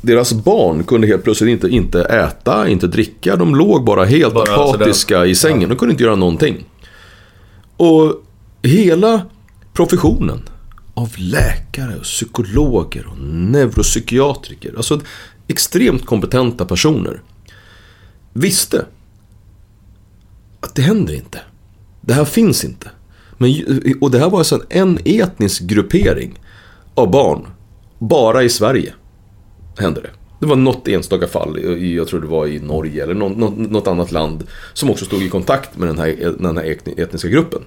Deras 0.00 0.32
barn 0.32 0.84
kunde 0.84 1.06
helt 1.06 1.24
plötsligt 1.24 1.50
inte, 1.50 1.68
inte 1.68 2.02
äta, 2.04 2.68
inte 2.68 2.86
dricka. 2.86 3.36
De 3.36 3.54
låg 3.54 3.84
bara 3.84 4.04
helt 4.04 4.34
Bara 4.34 4.54
apatiska 4.54 5.26
i 5.26 5.34
sängen. 5.34 5.68
De 5.68 5.76
kunde 5.76 5.92
inte 5.92 6.04
göra 6.04 6.16
någonting. 6.16 6.64
Och 7.76 8.22
hela 8.62 9.22
professionen 9.72 10.42
av 10.94 11.10
läkare, 11.16 11.96
och 11.96 12.02
psykologer 12.02 13.06
och 13.06 13.18
neuropsykiatriker. 13.24 14.74
Alltså 14.76 15.00
extremt 15.48 16.06
kompetenta 16.06 16.64
personer 16.64 17.20
visste 18.32 18.84
att 20.60 20.74
det 20.74 20.82
händer 20.82 21.14
inte. 21.14 21.40
Det 22.00 22.14
här 22.14 22.24
finns 22.24 22.64
inte. 22.64 22.90
Men, 23.38 23.54
och 24.00 24.10
det 24.10 24.18
här 24.18 24.30
var 24.30 24.38
alltså 24.38 24.62
en 24.68 24.98
etnisk 25.04 25.62
gruppering 25.62 26.40
av 26.94 27.10
barn. 27.10 27.46
Bara 27.98 28.42
i 28.42 28.48
Sverige 28.48 28.92
hände 29.78 30.00
det. 30.00 30.10
Det 30.40 30.46
var 30.46 30.56
något 30.56 30.88
enstaka 30.88 31.26
fall, 31.26 31.62
jag 31.94 32.08
tror 32.08 32.20
det 32.20 32.26
var 32.26 32.46
i 32.46 32.60
Norge 32.60 33.02
eller 33.02 33.14
något, 33.14 33.86
annat 33.86 34.12
land, 34.12 34.44
som 34.72 34.90
också 34.90 35.04
stod 35.04 35.22
i 35.22 35.28
kontakt 35.28 35.78
med 35.78 35.88
den 35.88 35.98
här, 35.98 36.34
den 36.38 36.56
här 36.56 36.64
etni- 36.64 37.00
etniska 37.02 37.28
gruppen. 37.28 37.60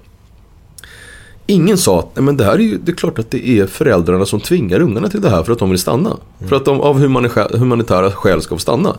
Ingen 1.48 1.78
sa 1.78 2.00
att 2.00 2.24
men 2.24 2.38
det 2.38 2.44
här 2.46 2.54
är 2.54 2.60
ju, 2.60 2.78
det 2.78 2.92
är 2.92 2.96
klart 2.96 3.20
att 3.20 3.32
det 3.32 3.50
är 3.50 3.68
föräldrarna 3.68 4.26
som 4.26 4.40
tvingar 4.40 4.80
ungarna 4.80 5.10
till 5.10 5.22
det 5.22 5.30
här 5.30 5.44
för 5.44 5.54
att 5.54 5.60
de 5.60 5.70
vill 5.70 5.80
stanna. 5.80 6.18
För 6.48 6.56
att 6.56 6.66
de 6.66 6.82
av 6.82 7.00
humani- 7.00 7.58
humanitära 7.58 8.12
skäl 8.12 8.42
ska 8.42 8.56
få 8.56 8.60
stanna. 8.60 8.98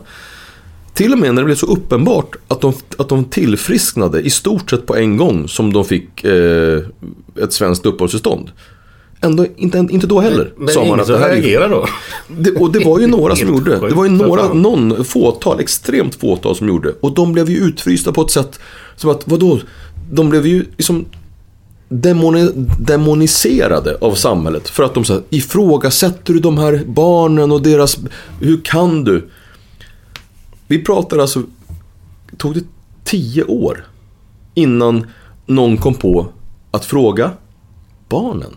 Till 0.97 1.13
och 1.13 1.19
med 1.19 1.35
när 1.35 1.41
det 1.41 1.45
blev 1.45 1.55
så 1.55 1.65
uppenbart 1.65 2.35
att 2.47 2.61
de, 2.61 2.73
att 2.97 3.09
de 3.09 3.25
tillfrisknade 3.25 4.21
i 4.21 4.29
stort 4.29 4.69
sett 4.69 4.85
på 4.85 4.95
en 4.95 5.17
gång 5.17 5.47
som 5.47 5.73
de 5.73 5.85
fick 5.85 6.23
eh, 6.23 6.81
ett 7.41 7.53
svenskt 7.53 7.85
uppehållstillstånd. 7.85 8.51
Ändå, 9.21 9.45
inte, 9.55 9.87
inte 9.89 10.07
då 10.07 10.19
heller. 10.19 10.53
Men 10.57 10.67
sa 10.67 10.85
man 10.85 10.99
att 10.99 11.07
det 11.07 11.17
här 11.17 11.29
reagerar 11.29 11.69
då? 11.69 11.87
det, 12.27 12.51
och 12.51 12.71
det 12.71 12.79
var 12.79 12.99
ju 12.99 13.07
några 13.07 13.35
som 13.35 13.47
gjorde. 13.53 13.71
Det 13.71 13.95
var 13.95 14.03
ju 14.03 14.09
några, 14.09 14.53
någon 14.53 15.05
fåtal, 15.05 15.59
extremt 15.59 16.15
fåtal 16.15 16.55
som 16.55 16.67
gjorde. 16.67 16.93
Och 16.99 17.13
de 17.13 17.33
blev 17.33 17.49
ju 17.49 17.57
utfrysta 17.57 18.11
på 18.11 18.21
ett 18.21 18.31
sätt 18.31 18.59
som 18.95 19.09
att, 19.09 19.21
vadå? 19.25 19.59
De 20.11 20.29
blev 20.29 20.47
ju 20.47 20.65
liksom 20.77 21.05
demoni, 21.89 22.51
demoniserade 22.79 23.97
av 24.01 24.15
samhället. 24.15 24.69
För 24.69 24.83
att 24.83 24.93
de 24.93 25.05
säger 25.05 25.21
ifrågasätter 25.29 26.33
du 26.33 26.39
de 26.39 26.57
här 26.57 26.81
barnen 26.85 27.51
och 27.51 27.61
deras, 27.61 27.97
hur 28.39 28.61
kan 28.63 29.03
du? 29.03 29.29
Vi 30.67 30.83
pratar 30.83 31.17
alltså, 31.17 31.43
tog 32.37 32.53
det 32.53 32.63
tio 33.03 33.43
år 33.43 33.85
innan 34.53 35.05
någon 35.45 35.77
kom 35.77 35.93
på 35.93 36.27
att 36.71 36.85
fråga 36.85 37.31
barnen. 38.09 38.55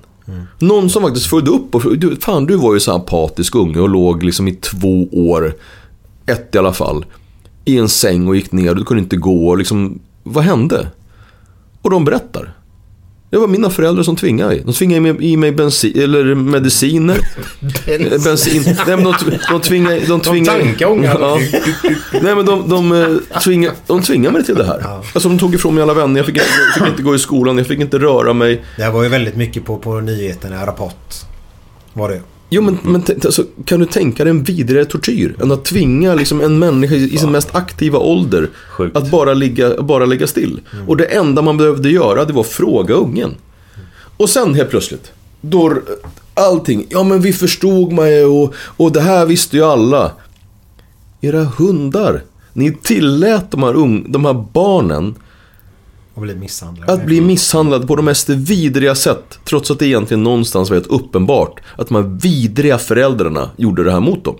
Någon 0.58 0.90
som 0.90 1.02
faktiskt 1.02 1.26
följde 1.26 1.50
upp 1.50 1.74
och 1.74 1.98
du, 1.98 2.16
fan 2.16 2.46
du 2.46 2.56
var 2.56 2.74
ju 2.74 2.80
så 2.80 2.92
apatisk 2.92 3.54
unge 3.54 3.80
och 3.80 3.88
låg 3.88 4.22
liksom 4.22 4.48
i 4.48 4.52
två 4.52 5.08
år, 5.12 5.54
ett 6.26 6.54
i 6.54 6.58
alla 6.58 6.72
fall, 6.72 7.04
i 7.64 7.78
en 7.78 7.88
säng 7.88 8.28
och 8.28 8.36
gick 8.36 8.52
ner 8.52 8.70
och 8.70 8.76
du 8.76 8.84
kunde 8.84 9.02
inte 9.02 9.16
gå 9.16 9.48
och 9.48 9.58
liksom, 9.58 10.00
vad 10.22 10.44
hände? 10.44 10.88
Och 11.82 11.90
de 11.90 12.04
berättar. 12.04 12.54
Det 13.30 13.36
var 13.38 13.46
mina 13.46 13.70
föräldrar 13.70 14.02
som 14.02 14.16
tvingade 14.16 14.50
mig. 14.50 14.62
De 14.66 14.72
tvingade 14.74 15.24
i 15.24 15.36
mig- 15.36 15.52
bensin, 15.52 15.92
eller 16.02 16.34
mediciner. 16.34 17.18
Bensin. 18.24 18.62
Nej 18.86 18.96
men 18.96 19.04
de, 19.04 19.14
de 19.50 19.60
tvingade... 19.60 20.00
De 20.00 20.20
tvingade 20.20 20.84
ungarna. 20.84 21.20
ja. 21.20 21.38
Nej 22.22 22.34
men 22.34 22.46
de, 22.46 22.68
de, 22.68 22.92
eh, 22.92 23.38
tvingade, 23.40 23.74
de 23.86 24.02
tvingade 24.02 24.32
mig 24.32 24.44
till 24.44 24.54
det 24.54 24.64
här. 24.64 24.84
Alltså 25.14 25.28
de 25.28 25.38
tog 25.38 25.54
ifrån 25.54 25.74
mig 25.74 25.82
alla 25.82 25.94
vänner. 25.94 26.16
Jag 26.18 26.26
fick 26.26 26.36
inte, 26.36 26.48
fick 26.78 26.88
inte 26.88 27.02
gå 27.02 27.14
i 27.14 27.18
skolan. 27.18 27.58
Jag 27.58 27.66
fick 27.66 27.80
inte 27.80 27.98
röra 27.98 28.32
mig. 28.32 28.64
Det 28.76 28.82
här 28.82 28.90
var 28.90 29.02
ju 29.02 29.08
väldigt 29.08 29.36
mycket 29.36 29.64
på, 29.64 29.76
på 29.78 30.00
nyheterna, 30.00 30.66
Rapport. 30.66 31.14
Var 31.92 32.08
det. 32.08 32.20
Jo 32.52 32.62
men, 32.62 32.78
men 32.82 33.02
alltså, 33.24 33.44
kan 33.64 33.80
du 33.80 33.86
tänka 33.86 34.24
dig 34.24 34.30
en 34.30 34.42
vidare 34.42 34.84
tortyr 34.84 35.34
än 35.42 35.52
att 35.52 35.64
tvinga 35.64 36.14
liksom, 36.14 36.40
en 36.40 36.58
människa 36.58 36.94
i 36.94 37.14
i 37.14 37.18
sin 37.18 37.30
mest 37.32 37.54
aktiva 37.54 37.98
ålder 37.98 38.48
Sjukt. 38.70 38.96
att 38.96 39.10
bara 39.10 39.34
ligga, 39.34 39.82
bara 39.82 40.06
ligga 40.06 40.26
still. 40.26 40.60
Och 40.86 40.96
det 40.96 41.04
enda 41.04 41.42
man 41.42 41.56
behövde 41.56 41.90
göra 41.90 42.24
det 42.24 42.32
var 42.32 42.40
att 42.40 42.46
fråga 42.46 42.94
ungen. 42.94 43.34
Och 44.16 44.30
sen 44.30 44.54
helt 44.54 44.70
plötsligt, 44.70 45.12
då 45.40 45.78
allting, 46.34 46.86
ja 46.88 47.02
men 47.04 47.20
vi 47.20 47.32
förstod 47.32 47.92
mig 47.92 48.24
och, 48.24 48.54
och 48.56 48.92
det 48.92 49.00
här 49.00 49.26
visste 49.26 49.56
ju 49.56 49.64
alla. 49.64 50.12
Era 51.20 51.44
hundar, 51.44 52.22
ni 52.52 52.72
tillät 52.72 53.50
de 53.50 53.62
här, 53.62 53.74
ung, 53.74 54.12
de 54.12 54.24
här 54.24 54.44
barnen 54.52 55.14
att 56.20 56.26
bli 56.26 56.34
misshandlad. 56.34 56.90
att 56.90 57.06
bli 57.06 57.20
misshandlad 57.20 57.88
på 57.88 57.96
de 57.96 58.04
mest 58.04 58.28
vidriga 58.28 58.94
sätt. 58.94 59.38
Trots 59.44 59.70
att 59.70 59.78
det 59.78 59.86
egentligen 59.86 60.22
någonstans 60.22 60.70
var 60.70 60.76
helt 60.76 60.90
uppenbart 60.90 61.60
att 61.76 61.88
de 61.88 61.94
här 61.94 62.18
vidriga 62.22 62.78
föräldrarna 62.78 63.50
gjorde 63.56 63.84
det 63.84 63.92
här 63.92 64.00
mot 64.00 64.24
dem. 64.24 64.36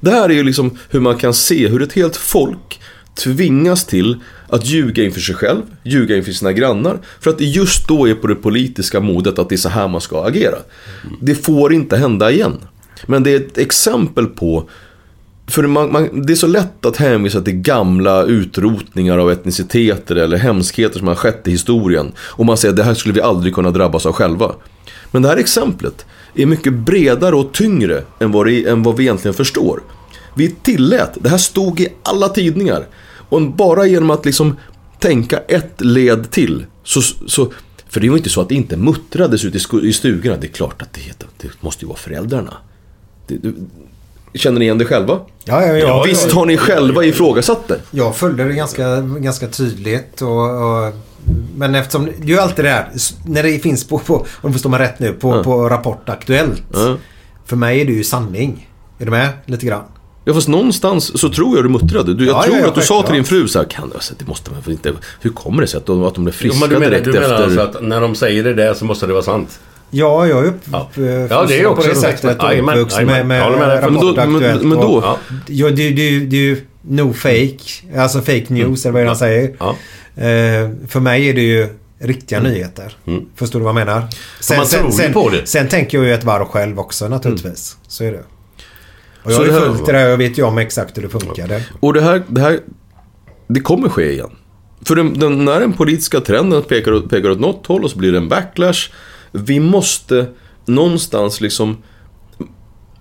Det 0.00 0.10
här 0.10 0.28
är 0.28 0.34
ju 0.34 0.42
liksom 0.42 0.78
hur 0.88 1.00
man 1.00 1.16
kan 1.16 1.34
se 1.34 1.68
hur 1.68 1.82
ett 1.82 1.92
helt 1.92 2.16
folk 2.16 2.80
tvingas 3.14 3.84
till 3.84 4.16
att 4.48 4.66
ljuga 4.66 5.04
inför 5.04 5.20
sig 5.20 5.34
själv, 5.34 5.62
ljuga 5.82 6.16
inför 6.16 6.32
sina 6.32 6.52
grannar. 6.52 6.98
För 7.20 7.30
att 7.30 7.38
det 7.38 7.44
just 7.44 7.88
då 7.88 8.08
är 8.08 8.14
på 8.14 8.26
det 8.26 8.34
politiska 8.34 9.00
modet 9.00 9.38
att 9.38 9.48
det 9.48 9.54
är 9.54 9.56
så 9.56 9.68
här 9.68 9.88
man 9.88 10.00
ska 10.00 10.24
agera. 10.24 10.56
Det 11.20 11.34
får 11.34 11.72
inte 11.72 11.96
hända 11.96 12.30
igen. 12.30 12.56
Men 13.06 13.22
det 13.22 13.30
är 13.30 13.36
ett 13.36 13.58
exempel 13.58 14.26
på 14.26 14.68
för 15.50 15.66
man, 15.66 15.92
man, 15.92 16.26
det 16.26 16.32
är 16.32 16.36
så 16.36 16.46
lätt 16.46 16.86
att 16.86 16.96
hänvisa 16.96 17.40
till 17.40 17.54
gamla 17.54 18.24
utrotningar 18.24 19.18
av 19.18 19.30
etniciteter 19.30 20.16
eller 20.16 20.36
hemskheter 20.36 20.98
som 20.98 21.08
har 21.08 21.14
skett 21.14 21.48
i 21.48 21.50
historien. 21.50 22.12
Och 22.18 22.46
man 22.46 22.56
säger 22.56 22.72
att 22.72 22.76
det 22.76 22.82
här 22.82 22.94
skulle 22.94 23.14
vi 23.14 23.20
aldrig 23.20 23.54
kunna 23.54 23.70
drabbas 23.70 24.06
av 24.06 24.12
själva. 24.12 24.54
Men 25.10 25.22
det 25.22 25.28
här 25.28 25.36
exemplet 25.36 26.06
är 26.34 26.46
mycket 26.46 26.72
bredare 26.72 27.36
och 27.36 27.52
tyngre 27.52 28.02
än 28.18 28.32
vad, 28.32 28.46
det, 28.46 28.68
än 28.68 28.82
vad 28.82 28.96
vi 28.96 29.02
egentligen 29.04 29.34
förstår. 29.34 29.82
Vi 30.34 30.50
tillät, 30.50 31.18
det 31.20 31.28
här 31.28 31.38
stod 31.38 31.80
i 31.80 31.88
alla 32.02 32.28
tidningar. 32.28 32.86
Och 33.28 33.42
bara 33.42 33.86
genom 33.86 34.10
att 34.10 34.24
liksom 34.24 34.56
tänka 34.98 35.38
ett 35.38 35.80
led 35.80 36.30
till. 36.30 36.64
Så, 36.84 37.02
så, 37.26 37.52
för 37.88 38.00
det 38.00 38.10
var 38.10 38.16
inte 38.16 38.30
så 38.30 38.40
att 38.40 38.48
det 38.48 38.54
inte 38.54 38.76
muttrades 38.76 39.44
ute 39.44 39.58
i 39.58 39.88
i 39.88 39.92
stugorna. 39.92 40.36
Det 40.36 40.46
är 40.46 40.52
klart 40.52 40.82
att 40.82 40.92
det, 40.92 41.26
det 41.36 41.62
måste 41.62 41.84
ju 41.84 41.88
vara 41.88 41.98
föräldrarna. 41.98 42.56
Det, 43.26 43.36
det, 43.36 43.52
känner 44.34 44.58
ni 44.58 44.64
igen 44.64 44.78
det 44.78 44.84
själva? 44.84 45.18
Ja, 45.44 45.66
ja, 45.66 45.76
ja. 45.76 46.02
Visst 46.06 46.32
har 46.32 46.46
ni 46.46 46.56
själva 46.56 47.04
ifrågasatt 47.04 47.68
det? 47.68 47.80
Jag 47.90 48.16
följde 48.16 48.44
det 48.44 48.52
ganska, 48.54 49.00
ganska 49.00 49.46
tydligt. 49.48 50.22
Och, 50.22 50.30
och, 50.40 50.92
men 51.56 51.74
eftersom, 51.74 52.04
det 52.04 52.24
är 52.24 52.28
ju 52.28 52.38
alltid 52.38 52.64
det 52.64 52.68
här. 52.70 52.88
När 53.26 53.42
det 53.42 53.58
finns 53.58 53.88
på, 53.88 53.98
på 53.98 54.14
om 54.16 54.26
du 54.42 54.52
förstår 54.52 54.70
mig 54.70 54.80
rätt 54.80 54.98
nu, 54.98 55.12
på, 55.12 55.36
Ja. 55.36 55.42
på 55.42 55.68
Rapport 55.68 56.08
Aktuellt. 56.08 56.62
Ja. 56.72 56.96
För 57.46 57.56
mig 57.56 57.80
är 57.80 57.84
det 57.84 57.92
ju 57.92 58.04
sanning. 58.04 58.68
Är 58.98 59.04
du 59.04 59.10
med? 59.10 59.28
Lite 59.46 59.66
grann. 59.66 59.82
Ja 60.24 60.34
fast 60.34 60.48
någonstans 60.48 61.20
så 61.20 61.28
tror 61.28 61.56
jag 61.56 61.64
du 61.64 61.68
muttrade. 61.68 62.14
Du, 62.14 62.26
jag 62.26 62.36
Ja, 62.36 62.42
tror 62.42 62.56
ja, 62.58 62.68
att 62.68 62.74
du 62.74 62.80
sa 62.80 63.02
till 63.02 63.14
din 63.14 63.24
fru 63.24 63.48
så 63.48 63.58
här, 63.58 63.66
kan, 63.66 63.92
alltså, 63.94 64.14
det 64.18 64.26
måste 64.28 64.50
man 64.50 64.60
inte, 64.66 64.92
hur 65.20 65.30
kommer 65.30 65.60
det 65.62 65.66
sig 65.68 65.78
att 65.78 65.86
de, 65.86 66.02
att 66.04 66.14
de 66.14 66.24
blev 66.24 66.34
Jo, 66.34 66.38
friska 66.40 66.60
men 66.60 66.68
du 66.68 66.74
menar, 66.78 66.90
direkt 66.90 67.04
du 67.04 67.12
menar 67.12 67.24
efter? 67.44 67.44
alltså 67.44 67.60
att 67.78 67.82
när 67.82 68.00
de 68.00 68.14
säger 68.14 68.44
det 68.44 68.54
där 68.54 68.74
så 68.74 68.84
måste 68.84 69.06
det 69.06 69.12
vara 69.12 69.22
sant? 69.22 69.60
Ja, 69.90 70.26
jag 70.26 70.38
är 70.38 70.44
upp, 70.44 70.60
Ja. 70.72 70.88
Ja, 71.30 71.44
det 71.48 71.60
är 71.60 71.64
på 71.74 71.82
det 71.82 71.94
sättet. 71.94 72.38
Jajamän, 72.42 72.74
uppvuxen 72.74 73.06
med, 73.06 73.26
med 73.26 73.50
med 73.52 73.68
dig. 73.68 73.76
Rapport 73.80 73.92
Men 73.92 74.32
då- 74.32 74.38
men- 74.40 74.68
men 74.68 74.78
då- 74.78 75.00
Ja. 75.04 75.18
Ja, 75.46 75.66
det, 75.70 75.90
det, 75.90 76.20
det, 76.20 76.36
är 76.36 76.40
ju 76.40 76.60
no 76.82 77.12
fake. 77.12 77.58
Alltså 77.96 78.18
fake 78.18 78.44
news 78.48 78.86
eller 78.86 78.98
vad 78.98 79.06
han 79.06 79.16
säger. 79.16 79.56
Ja. 79.58 79.70
Eh, 80.16 80.70
för 80.88 81.00
mig 81.00 81.28
är 81.28 81.34
det 81.34 81.40
ju 81.42 81.68
riktiga 81.98 82.40
nyheter. 82.40 82.96
Förstår 83.36 83.58
du 83.58 83.64
vad 83.64 83.70
jag 83.80 83.86
menar? 83.86 84.02
Sen, 84.40 84.56
man 84.56 84.66
ju 84.66 84.92
sen, 84.92 85.12
på 85.12 85.28
det. 85.28 85.46
sen 85.48 85.68
tänker 85.68 85.98
jag 85.98 86.06
ju 86.06 86.14
ett 86.14 86.24
varv 86.24 86.44
själv 86.44 86.78
också 86.78 87.08
naturligtvis. 87.08 87.76
Så 87.88 88.04
är 88.04 88.12
det. 88.12 88.18
Och 89.22 89.32
jag 89.32 89.32
Så 89.32 89.38
har 89.38 89.46
ju 89.46 89.52
det 89.52 89.58
här- 89.58 89.66
följt 89.66 89.86
det 89.86 89.92
där 89.92 90.04
och 90.06 90.12
jag 90.12 90.16
vet 90.18 90.38
ju 90.38 90.42
om 90.42 90.58
exakt 90.58 90.96
hur 90.98 91.02
det 91.02 91.08
funkade. 91.08 91.62
Och 91.80 91.94
det 91.94 92.00
här, 92.00 92.22
det 92.28 92.40
här, 92.40 92.58
det 93.48 93.60
kommer 93.60 93.88
ske 93.88 94.12
igen. 94.12 94.30
För 94.86 94.94
den, 94.96 95.18
den, 95.18 95.44
när 95.44 95.60
den 95.60 95.72
politiska 95.72 96.20
trenden 96.20 96.62
pekar, 96.62 97.08
pekar 97.08 97.30
åt 97.30 97.40
något 97.40 97.66
håll 97.66 97.84
och 97.84 97.90
så 97.90 97.98
blir 97.98 98.12
det 98.12 98.18
en 98.18 98.28
backlash. 98.28 98.90
Vi 99.32 99.60
måste 99.60 100.26
någonstans 100.66 101.40
liksom... 101.40 101.76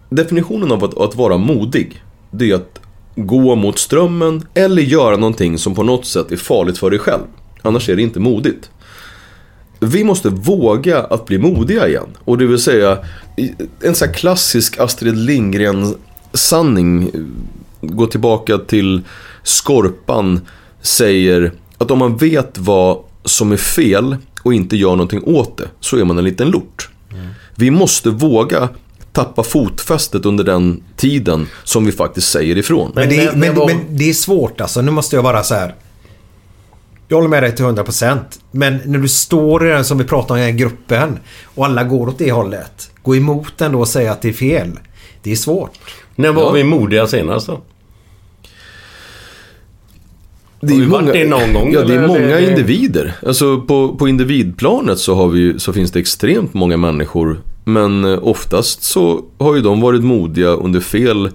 Definitionen 0.10 0.72
av 0.72 0.84
att, 0.84 0.98
att 0.98 1.16
vara 1.16 1.38
modig, 1.38 2.04
det 2.32 2.52
är 2.52 2.56
att 2.56 2.80
gå 3.16 3.56
mot 3.56 3.80
strömmen 3.80 4.48
eller 4.54 4.82
göra 4.82 5.18
någonting 5.18 5.58
som 5.58 5.76
på 5.76 5.84
något 5.84 6.06
sätt 6.06 6.32
är 6.32 6.38
farligt 6.38 6.78
för 6.78 6.90
dig 6.90 7.00
själv. 7.00 7.24
Annars 7.62 7.90
är 7.90 7.96
det 7.96 8.02
inte 8.02 8.20
modigt. 8.20 8.70
Vi 9.80 10.04
måste 10.04 10.30
våga 10.30 11.04
att 11.04 11.26
bli 11.26 11.38
modiga 11.38 11.88
igen. 11.88 12.08
Och 12.26 12.38
det 12.38 12.46
vill 12.46 12.60
säga, 12.60 12.98
en 13.82 13.96
sån 13.96 14.08
här 14.08 14.14
klassisk 14.14 14.80
Astrid 14.80 15.18
Lindgren 15.18 15.96
sanning 16.34 17.12
gå 17.82 18.06
tillbaka 18.06 18.58
till 18.58 19.02
Skorpan 19.44 20.42
säger 20.82 21.52
att 21.78 21.92
om 21.92 22.00
man 22.00 22.18
vet 22.18 22.58
vad 22.58 22.98
som 23.24 23.52
är 23.52 23.58
fel 23.58 24.16
och 24.44 24.54
inte 24.54 24.78
gör 24.78 24.90
någonting 24.92 25.24
åt 25.26 25.58
det 25.58 25.68
så 25.80 25.98
är 25.98 26.04
man 26.04 26.18
en 26.18 26.24
liten 26.24 26.50
lort. 26.52 26.90
Vi 27.56 27.72
måste 27.72 28.10
våga 28.10 28.70
tappa 29.12 29.44
fotfästet 29.44 30.26
under 30.26 30.44
den 30.44 30.84
tiden 30.98 31.48
som 31.64 31.86
vi 31.86 31.92
faktiskt 31.92 32.32
säger 32.32 32.58
ifrån. 32.58 32.92
Men, 32.96 33.10
det, 33.10 33.24
är- 33.26 33.36
men, 33.36 33.56
men 33.56 33.78
det 33.98 34.10
är 34.10 34.14
svårt 34.14 34.62
alltså. 34.62 34.82
Nu 34.82 34.92
måste 34.92 35.16
jag 35.16 35.24
bara 35.24 35.44
så 35.44 35.56
här. 35.56 35.76
Jag 37.08 37.18
håller 37.18 37.30
med 37.30 37.44
dig 37.44 37.56
till 37.56 37.66
100%. 37.66 38.18
Men 38.52 38.80
när 38.86 39.00
du 39.00 39.08
står 39.08 39.68
i 39.68 39.70
den 39.70 39.86
som 39.86 39.98
vi 39.98 40.04
pratar 40.04 40.36
om 40.36 40.42
i 40.42 40.46
den 40.46 40.58
gruppen 40.58 41.20
och 41.44 41.66
alla 41.66 41.84
går 41.84 42.08
åt 42.08 42.18
det 42.18 42.32
hållet. 42.32 42.92
Gå 43.04 43.16
emot 43.16 43.58
den 43.58 43.72
då 43.72 43.80
och 43.80 43.88
säga 43.88 44.12
att 44.12 44.22
det 44.22 44.30
är 44.30 44.34
fel. 44.34 44.72
Det 45.24 45.32
är 45.32 45.36
svårt. 45.36 45.72
När 46.16 46.32
var 46.32 46.44
Ja. 46.44 46.52
vi 46.52 46.64
modiga 46.64 47.08
senast 47.08 47.48
då? 47.48 47.62
Det 50.62 50.74
Har 50.74 50.80
vi 50.80 50.86
varit 50.86 51.14
det 51.14 51.26
någon 51.28 51.54
gång, 51.54 51.72
Ja, 51.74 51.84
det 51.84 51.94
är 51.96 52.08
många 52.08 52.20
Det- 52.20 52.50
individer. 52.50 53.14
Alltså 53.28 53.62
på, 53.62 53.96
på 53.96 54.08
individplanet 54.08 55.00
så, 55.00 55.16
har 55.16 55.28
vi, 55.28 55.60
så 55.60 55.74
finns 55.74 55.92
det 55.92 56.00
extremt 56.00 56.54
många 56.54 56.78
människor. 56.78 57.42
Men 57.64 58.06
eh, 58.06 58.20
oftast 58.28 58.84
så 58.84 59.26
har 59.38 59.56
ju 59.56 59.62
de 59.62 59.82
varit 59.82 60.04
modiga 60.04 60.48
under 60.50 60.80
fel 60.80 61.30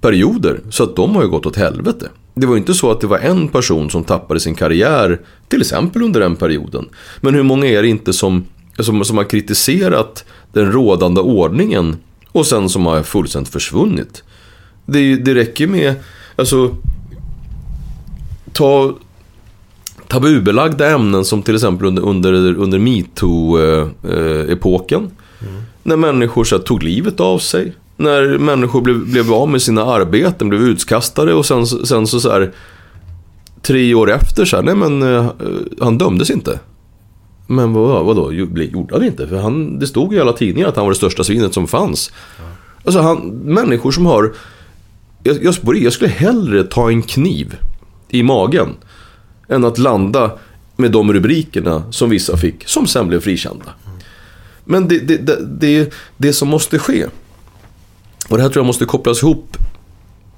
perioder. 0.00 0.60
Så 0.70 0.84
att 0.84 0.96
de 0.96 1.14
har 1.16 1.22
ju 1.22 1.28
gått 1.28 1.46
åt 1.46 1.56
helvete. 1.56 2.08
Det 2.34 2.46
var 2.46 2.54
ju 2.54 2.58
inte 2.60 2.74
så 2.74 2.90
att 2.90 3.00
det 3.00 3.06
var 3.06 3.18
en 3.18 3.48
person 3.48 3.90
som 3.90 4.04
tappade 4.04 4.40
sin 4.40 4.54
karriär, 4.54 5.20
till 5.48 5.60
exempel 5.60 6.02
under 6.02 6.20
den 6.20 6.36
perioden. 6.36 6.88
Men 7.20 7.34
hur 7.34 7.42
många 7.42 7.66
är 7.66 7.82
det 7.82 7.88
inte 7.88 8.12
som, 8.12 8.44
som, 8.78 9.04
som 9.04 9.16
har 9.16 9.24
kritiserat 9.24 10.24
den 10.52 10.72
rådande 10.72 11.20
ordningen 11.20 11.96
och 12.32 12.46
sen 12.46 12.68
som 12.68 12.86
har 12.86 13.02
fullständigt 13.02 13.52
försvunnit? 13.52 14.22
Det, 14.86 15.16
det 15.16 15.34
räcker 15.34 15.66
med, 15.66 15.94
alltså 16.36 16.76
ta 18.52 18.94
tabubelagda 20.08 20.90
ämnen 20.90 21.24
som 21.24 21.42
till 21.42 21.54
exempel 21.54 21.86
under, 21.86 22.02
under, 22.02 22.32
under 22.54 22.78
metoo-epoken. 22.78 25.10
När 25.82 25.96
människor 25.96 26.44
så 26.44 26.56
här, 26.56 26.62
tog 26.62 26.82
livet 26.82 27.20
av 27.20 27.38
sig. 27.38 27.72
När 27.96 28.38
människor 28.38 28.80
blev, 28.80 29.10
blev 29.10 29.32
av 29.32 29.48
med 29.48 29.62
sina 29.62 29.84
arbeten, 29.84 30.48
blev 30.48 30.62
utkastade 30.62 31.34
och 31.34 31.46
sen, 31.46 31.66
sen 31.66 32.06
så, 32.06 32.20
så 32.20 32.30
här, 32.30 32.52
tre 33.62 33.94
år 33.94 34.10
efter 34.10 34.44
så 34.44 34.56
här, 34.56 34.62
nej 34.62 34.74
men 34.74 35.02
eh, 35.02 35.30
han 35.80 35.98
dömdes 35.98 36.30
inte. 36.30 36.60
Men 37.46 37.72
vad, 37.72 38.04
vadå, 38.04 38.32
gjorde 38.32 38.94
han 38.94 39.04
inte? 39.04 39.28
För 39.28 39.36
han, 39.36 39.78
det 39.78 39.86
stod 39.86 40.14
i 40.14 40.20
alla 40.20 40.32
tidningar 40.32 40.68
att 40.68 40.76
han 40.76 40.84
var 40.84 40.90
det 40.90 40.96
största 40.96 41.24
svinet 41.24 41.54
som 41.54 41.66
fanns. 41.66 42.12
Alltså 42.84 43.00
han, 43.00 43.18
människor 43.28 43.90
som 43.90 44.06
har, 44.06 44.32
jag, 45.22 45.44
jag, 45.44 45.54
jag 45.76 45.92
skulle 45.92 46.10
hellre 46.10 46.64
ta 46.64 46.90
en 46.90 47.02
kniv 47.02 47.56
i 48.10 48.22
magen 48.22 48.76
än 49.48 49.64
att 49.64 49.78
landa 49.78 50.38
med 50.76 50.92
de 50.92 51.12
rubrikerna 51.12 51.82
som 51.90 52.10
vissa 52.10 52.36
fick, 52.36 52.68
som 52.68 52.86
sen 52.86 53.08
blev 53.08 53.20
frikända. 53.20 53.74
Men 54.64 54.88
det, 54.88 54.98
det, 54.98 55.16
det, 55.16 55.46
det, 55.46 55.92
det 56.16 56.32
som 56.32 56.48
måste 56.48 56.78
ske, 56.78 57.06
och 58.28 58.36
det 58.36 58.42
här 58.42 58.50
tror 58.50 58.60
jag 58.60 58.66
måste 58.66 58.84
kopplas 58.84 59.22
ihop 59.22 59.56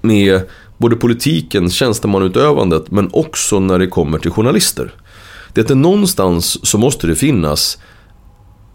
med 0.00 0.40
både 0.78 0.96
politiken, 0.96 1.70
tjänstemannautövandet, 1.70 2.90
men 2.90 3.10
också 3.12 3.60
när 3.60 3.78
det 3.78 3.86
kommer 3.86 4.18
till 4.18 4.30
journalister. 4.30 4.94
Det 5.52 5.60
är 5.60 5.62
att 5.62 5.68
det 5.68 5.74
någonstans 5.74 6.66
så 6.66 6.78
måste 6.78 7.06
det 7.06 7.14
finnas 7.14 7.78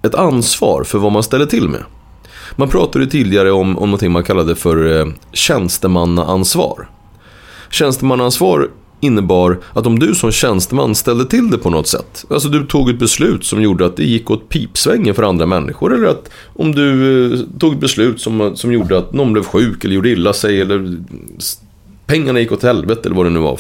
ett 0.04 0.16
ansvar 0.16 0.84
för 0.84 1.00
vad 1.00 1.12
man 1.12 1.24
ställer 1.24 1.46
till 1.46 1.70
med. 1.70 1.84
Man 2.56 2.70
pratade 2.70 3.08
tidigare 3.08 3.52
om, 3.52 3.78
om 3.78 3.90
någonting 3.90 4.12
man 4.12 4.24
kallade 4.24 4.56
för 4.56 5.00
eh, 5.00 5.08
tjänstemannaansvar. 5.34 6.90
Tjänstemannaansvar 7.70 8.70
innebar 9.00 9.60
att 9.74 9.86
om 9.86 10.00
du 10.00 10.16
som 10.16 10.32
tjänsteman 10.32 10.96
ställde 10.96 11.26
till 11.26 11.52
det 11.52 11.58
på 11.58 11.70
något 11.70 11.88
sätt. 11.88 12.26
Alltså 12.30 12.50
du 12.50 12.66
tog 12.66 12.90
ett 12.90 13.00
beslut 13.00 13.46
som 13.46 13.62
gjorde 13.62 13.86
att 13.86 13.98
det 13.98 14.04
gick 14.04 14.32
åt 14.32 14.50
pipsvängen 14.50 15.16
för 15.16 15.24
andra 15.24 15.46
människor. 15.46 15.96
Eller 15.96 16.08
att 16.08 16.30
om 16.56 16.72
du 16.72 17.34
eh, 17.34 17.40
tog 17.60 17.74
ett 17.74 17.80
beslut 17.80 18.22
som, 18.22 18.56
som 18.56 18.74
gjorde 18.74 18.98
att 18.98 19.14
någon 19.14 19.34
blev 19.34 19.44
sjuk 19.44 19.84
eller 19.84 19.96
gjorde 19.96 20.10
illa 20.10 20.34
sig. 20.34 20.62
Eller 20.62 20.98
pengarna 22.06 22.40
gick 22.40 22.52
åt 22.52 22.64
helvete 22.64 23.02
eller 23.06 23.16
vad 23.16 23.26
det 23.26 23.30
nu 23.30 23.40
var. 23.40 23.60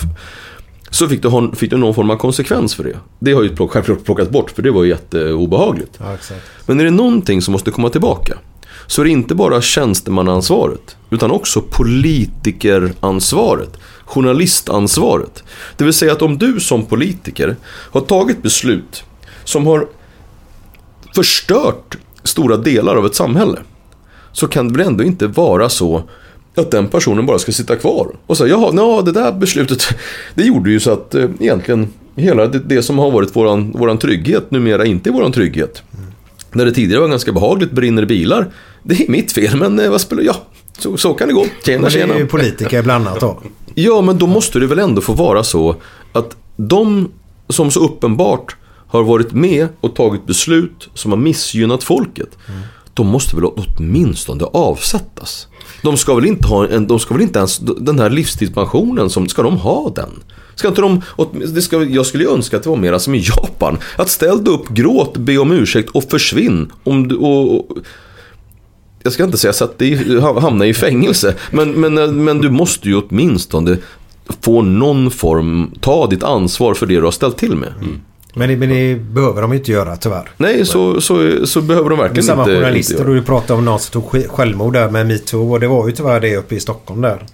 Så 0.89 1.07
fick 1.07 1.21
du, 1.21 1.51
fick 1.55 1.71
du 1.71 1.77
någon 1.77 1.93
form 1.93 2.09
av 2.09 2.15
konsekvens 2.15 2.75
för 2.75 2.83
det. 2.83 2.97
Det 3.19 3.33
har 3.33 3.43
ju 3.43 3.67
självklart 3.67 4.05
plockats 4.05 4.29
bort 4.29 4.51
för 4.51 4.61
det 4.61 4.71
var 4.71 4.83
ju 4.83 4.89
jätteobehagligt. 4.89 5.91
Ja, 5.97 6.13
exakt. 6.13 6.41
Men 6.65 6.79
är 6.79 6.83
det 6.83 6.91
någonting 6.91 7.41
som 7.41 7.51
måste 7.51 7.71
komma 7.71 7.89
tillbaka 7.89 8.37
så 8.87 9.01
är 9.01 9.05
det 9.05 9.11
inte 9.11 9.35
bara 9.35 9.61
tjänstemannaansvaret 9.61 10.97
utan 11.09 11.31
också 11.31 11.61
politikeransvaret, 11.61 13.77
journalistansvaret. 14.07 15.43
Det 15.77 15.83
vill 15.83 15.93
säga 15.93 16.11
att 16.11 16.21
om 16.21 16.37
du 16.37 16.59
som 16.59 16.85
politiker 16.85 17.55
har 17.65 18.01
tagit 18.01 18.41
beslut 18.43 19.03
som 19.43 19.67
har 19.67 19.87
förstört 21.15 21.97
stora 22.23 22.57
delar 22.57 22.95
av 22.95 23.05
ett 23.05 23.15
samhälle 23.15 23.59
så 24.31 24.47
kan 24.47 24.67
det 24.67 24.77
väl 24.77 24.87
ändå 24.87 25.03
inte 25.03 25.27
vara 25.27 25.69
så 25.69 26.03
att 26.55 26.71
den 26.71 26.87
personen 26.87 27.25
bara 27.25 27.39
ska 27.39 27.51
sitta 27.51 27.75
kvar 27.75 28.07
och 28.27 28.37
säga 28.37 28.49
jaha, 28.49 28.73
ja, 28.75 29.01
det 29.01 29.11
där 29.11 29.31
beslutet 29.31 29.87
det 30.35 30.43
gjorde 30.43 30.69
ju 30.69 30.79
så 30.79 30.91
att 30.91 31.15
eh, 31.15 31.29
egentligen 31.39 31.93
hela 32.15 32.47
det, 32.47 32.59
det 32.59 32.83
som 32.83 32.99
har 32.99 33.11
varit 33.11 33.35
våran, 33.35 33.71
våran 33.71 33.97
trygghet 33.97 34.51
numera 34.51 34.85
inte 34.85 35.09
är 35.09 35.11
våran 35.11 35.31
trygghet. 35.31 35.83
När 36.51 36.65
det 36.65 36.71
tidigare 36.71 37.01
var 37.01 37.07
ganska 37.07 37.31
behagligt, 37.31 37.71
brinner 37.71 38.05
bilar. 38.05 38.51
Det 38.83 39.03
är 39.03 39.11
mitt 39.11 39.31
fel, 39.31 39.57
men 39.57 39.79
eh, 39.79 39.89
vad 39.89 40.01
spelar 40.01 40.23
Ja, 40.23 40.35
så, 40.77 40.97
så 40.97 41.13
kan 41.13 41.27
det 41.27 41.33
gå. 41.33 41.45
Tjena, 41.65 41.81
Men 41.81 41.83
det 41.83 41.91
tjena. 41.91 42.13
är 42.13 42.19
ju 42.19 42.27
politiker 42.27 42.83
bland 42.83 43.07
annat 43.07 43.19
då. 43.19 43.39
Ja, 43.79 44.01
men 44.01 44.17
då 44.17 44.27
måste 44.27 44.59
det 44.59 44.67
väl 44.67 44.79
ändå 44.79 45.01
få 45.01 45.13
vara 45.13 45.43
så 45.43 45.75
att 46.11 46.35
de 46.55 47.11
som 47.49 47.71
så 47.71 47.79
uppenbart 47.79 48.55
har 48.87 49.03
varit 49.03 49.31
med 49.31 49.67
och 49.81 49.95
tagit 49.95 50.25
beslut 50.25 50.89
som 50.93 51.11
har 51.11 51.17
missgynnat 51.17 51.83
folket. 51.83 52.37
De 52.93 53.07
måste 53.07 53.35
väl 53.35 53.45
åtminstone 53.45 54.43
avsättas. 54.43 55.47
De 55.81 55.97
ska 55.97 56.15
väl 56.15 56.25
inte 56.25 56.47
ha 56.47 56.67
en, 56.67 56.87
de 56.87 56.99
ska 56.99 57.13
väl 57.13 57.23
inte 57.23 57.39
ens, 57.39 57.59
den 57.59 57.99
här 57.99 58.09
livstidspensionen, 58.09 59.09
som, 59.09 59.27
ska 59.29 59.43
de 59.43 59.57
ha 59.57 59.91
den? 59.95 60.09
Ska 60.55 60.67
inte 60.67 60.81
de, 60.81 61.01
det 61.53 61.61
ska, 61.61 61.83
jag 61.83 62.05
skulle 62.05 62.23
ju 62.23 62.29
önska 62.29 62.57
att 62.57 62.63
det 62.63 62.69
var 62.69 62.77
mer 62.77 62.97
som 62.97 63.15
i 63.15 63.19
Japan. 63.19 63.77
Att 63.97 64.09
ställ 64.09 64.43
dig 64.43 64.53
upp, 64.53 64.69
gråt, 64.69 65.17
be 65.17 65.37
om 65.37 65.51
ursäkt 65.51 65.89
och 65.89 66.03
försvinn. 66.03 66.71
Om 66.83 67.07
du, 67.07 67.15
och, 67.15 67.55
och, 67.55 67.77
jag 69.07 69.13
ska 69.13 69.23
inte 69.23 69.37
säga 69.37 69.53
så 69.53 69.63
att 69.63 69.77
det 69.79 70.19
hamnar 70.41 70.65
i 70.65 70.73
fängelse. 70.73 71.35
Men, 71.51 71.71
men, 71.71 72.23
men 72.23 72.37
du 72.41 72.49
måste 72.49 72.87
ju 72.89 72.95
åtminstone 73.01 73.77
få 74.41 74.61
någon 74.61 75.11
form, 75.11 75.71
ta 75.81 76.07
ditt 76.07 76.23
ansvar 76.23 76.73
för 76.73 76.85
det 76.85 76.95
du 76.95 77.03
har 77.03 77.11
ställt 77.11 77.37
till 77.37 77.55
med. 77.55 77.73
Men, 78.35 78.49
det- 78.49 78.57
men 78.57 78.69
det 78.69 78.95
behöver 78.95 79.41
de 79.41 79.51
ju 79.51 79.57
inte 79.57 79.71
göra 79.71 79.95
tyvärr. 79.97 80.29
Nej, 80.37 80.65
så, 80.65 81.01
så, 81.01 81.31
så 81.45 81.61
behöver 81.61 81.89
de 81.89 81.99
verkligen 81.99 82.23
samma 82.23 82.41
inte, 82.41 82.51
inte 82.51 82.61
journalister 82.63 82.95
göra. 82.95 83.07
och 83.07 83.15
du 83.15 83.21
pratade 83.21 83.59
om 83.59 83.65
någon 83.65 83.79
som 83.79 84.01
tog 84.01 84.25
självmord 84.31 84.73
där 84.73 84.89
med 84.89 85.07
metoo. 85.07 85.51
Och 85.53 85.59
det 85.59 85.67
var 85.67 85.87
ju 85.87 85.93
tyvärr 85.93 86.19
det 86.19 86.37
uppe 86.37 86.55
i 86.55 86.59
Stockholm 86.59 87.01
där. 87.01 87.25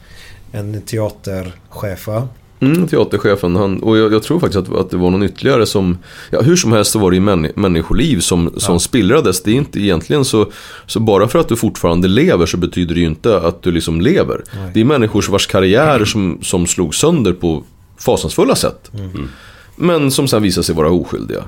En 0.51 0.81
teaterchef 0.81 2.07
va? 2.07 2.27
Mm, 2.65 2.87
teaterchefen, 2.87 3.55
han, 3.55 3.83
och 3.83 3.97
jag, 3.97 4.13
jag 4.13 4.23
tror 4.23 4.39
faktiskt 4.39 4.69
att, 4.69 4.75
att 4.75 4.89
det 4.89 4.97
var 4.97 5.11
någon 5.11 5.23
ytterligare 5.23 5.65
som, 5.65 5.97
ja 6.31 6.41
hur 6.41 6.55
som 6.55 6.71
helst 6.71 6.91
så 6.91 6.99
var 6.99 7.11
det 7.11 7.15
ju 7.15 7.21
män, 7.21 7.51
människoliv 7.55 8.19
som, 8.19 8.53
som 8.57 8.79
spillrades. 8.79 9.43
Det 9.43 9.51
är 9.51 9.55
inte 9.55 9.79
egentligen 9.79 10.25
så, 10.25 10.51
så 10.85 10.99
bara 10.99 11.27
för 11.27 11.39
att 11.39 11.47
du 11.47 11.55
fortfarande 11.55 12.07
lever 12.07 12.45
så 12.45 12.57
betyder 12.57 12.95
det 12.95 13.01
ju 13.01 13.07
inte 13.07 13.37
att 13.37 13.61
du 13.61 13.71
liksom 13.71 14.01
lever. 14.01 14.43
Det 14.73 14.81
är 14.81 14.85
människor 14.85 15.25
vars 15.31 15.47
karriärer 15.47 16.05
som, 16.05 16.39
som 16.41 16.67
slog 16.67 16.95
sönder 16.95 17.33
på 17.33 17.63
fasansfulla 17.97 18.55
sätt. 18.55 18.91
Mm. 18.93 19.29
Men 19.75 20.11
som 20.11 20.27
sen 20.27 20.43
visar 20.43 20.61
sig 20.61 20.75
vara 20.75 20.89
oskyldiga. 20.89 21.43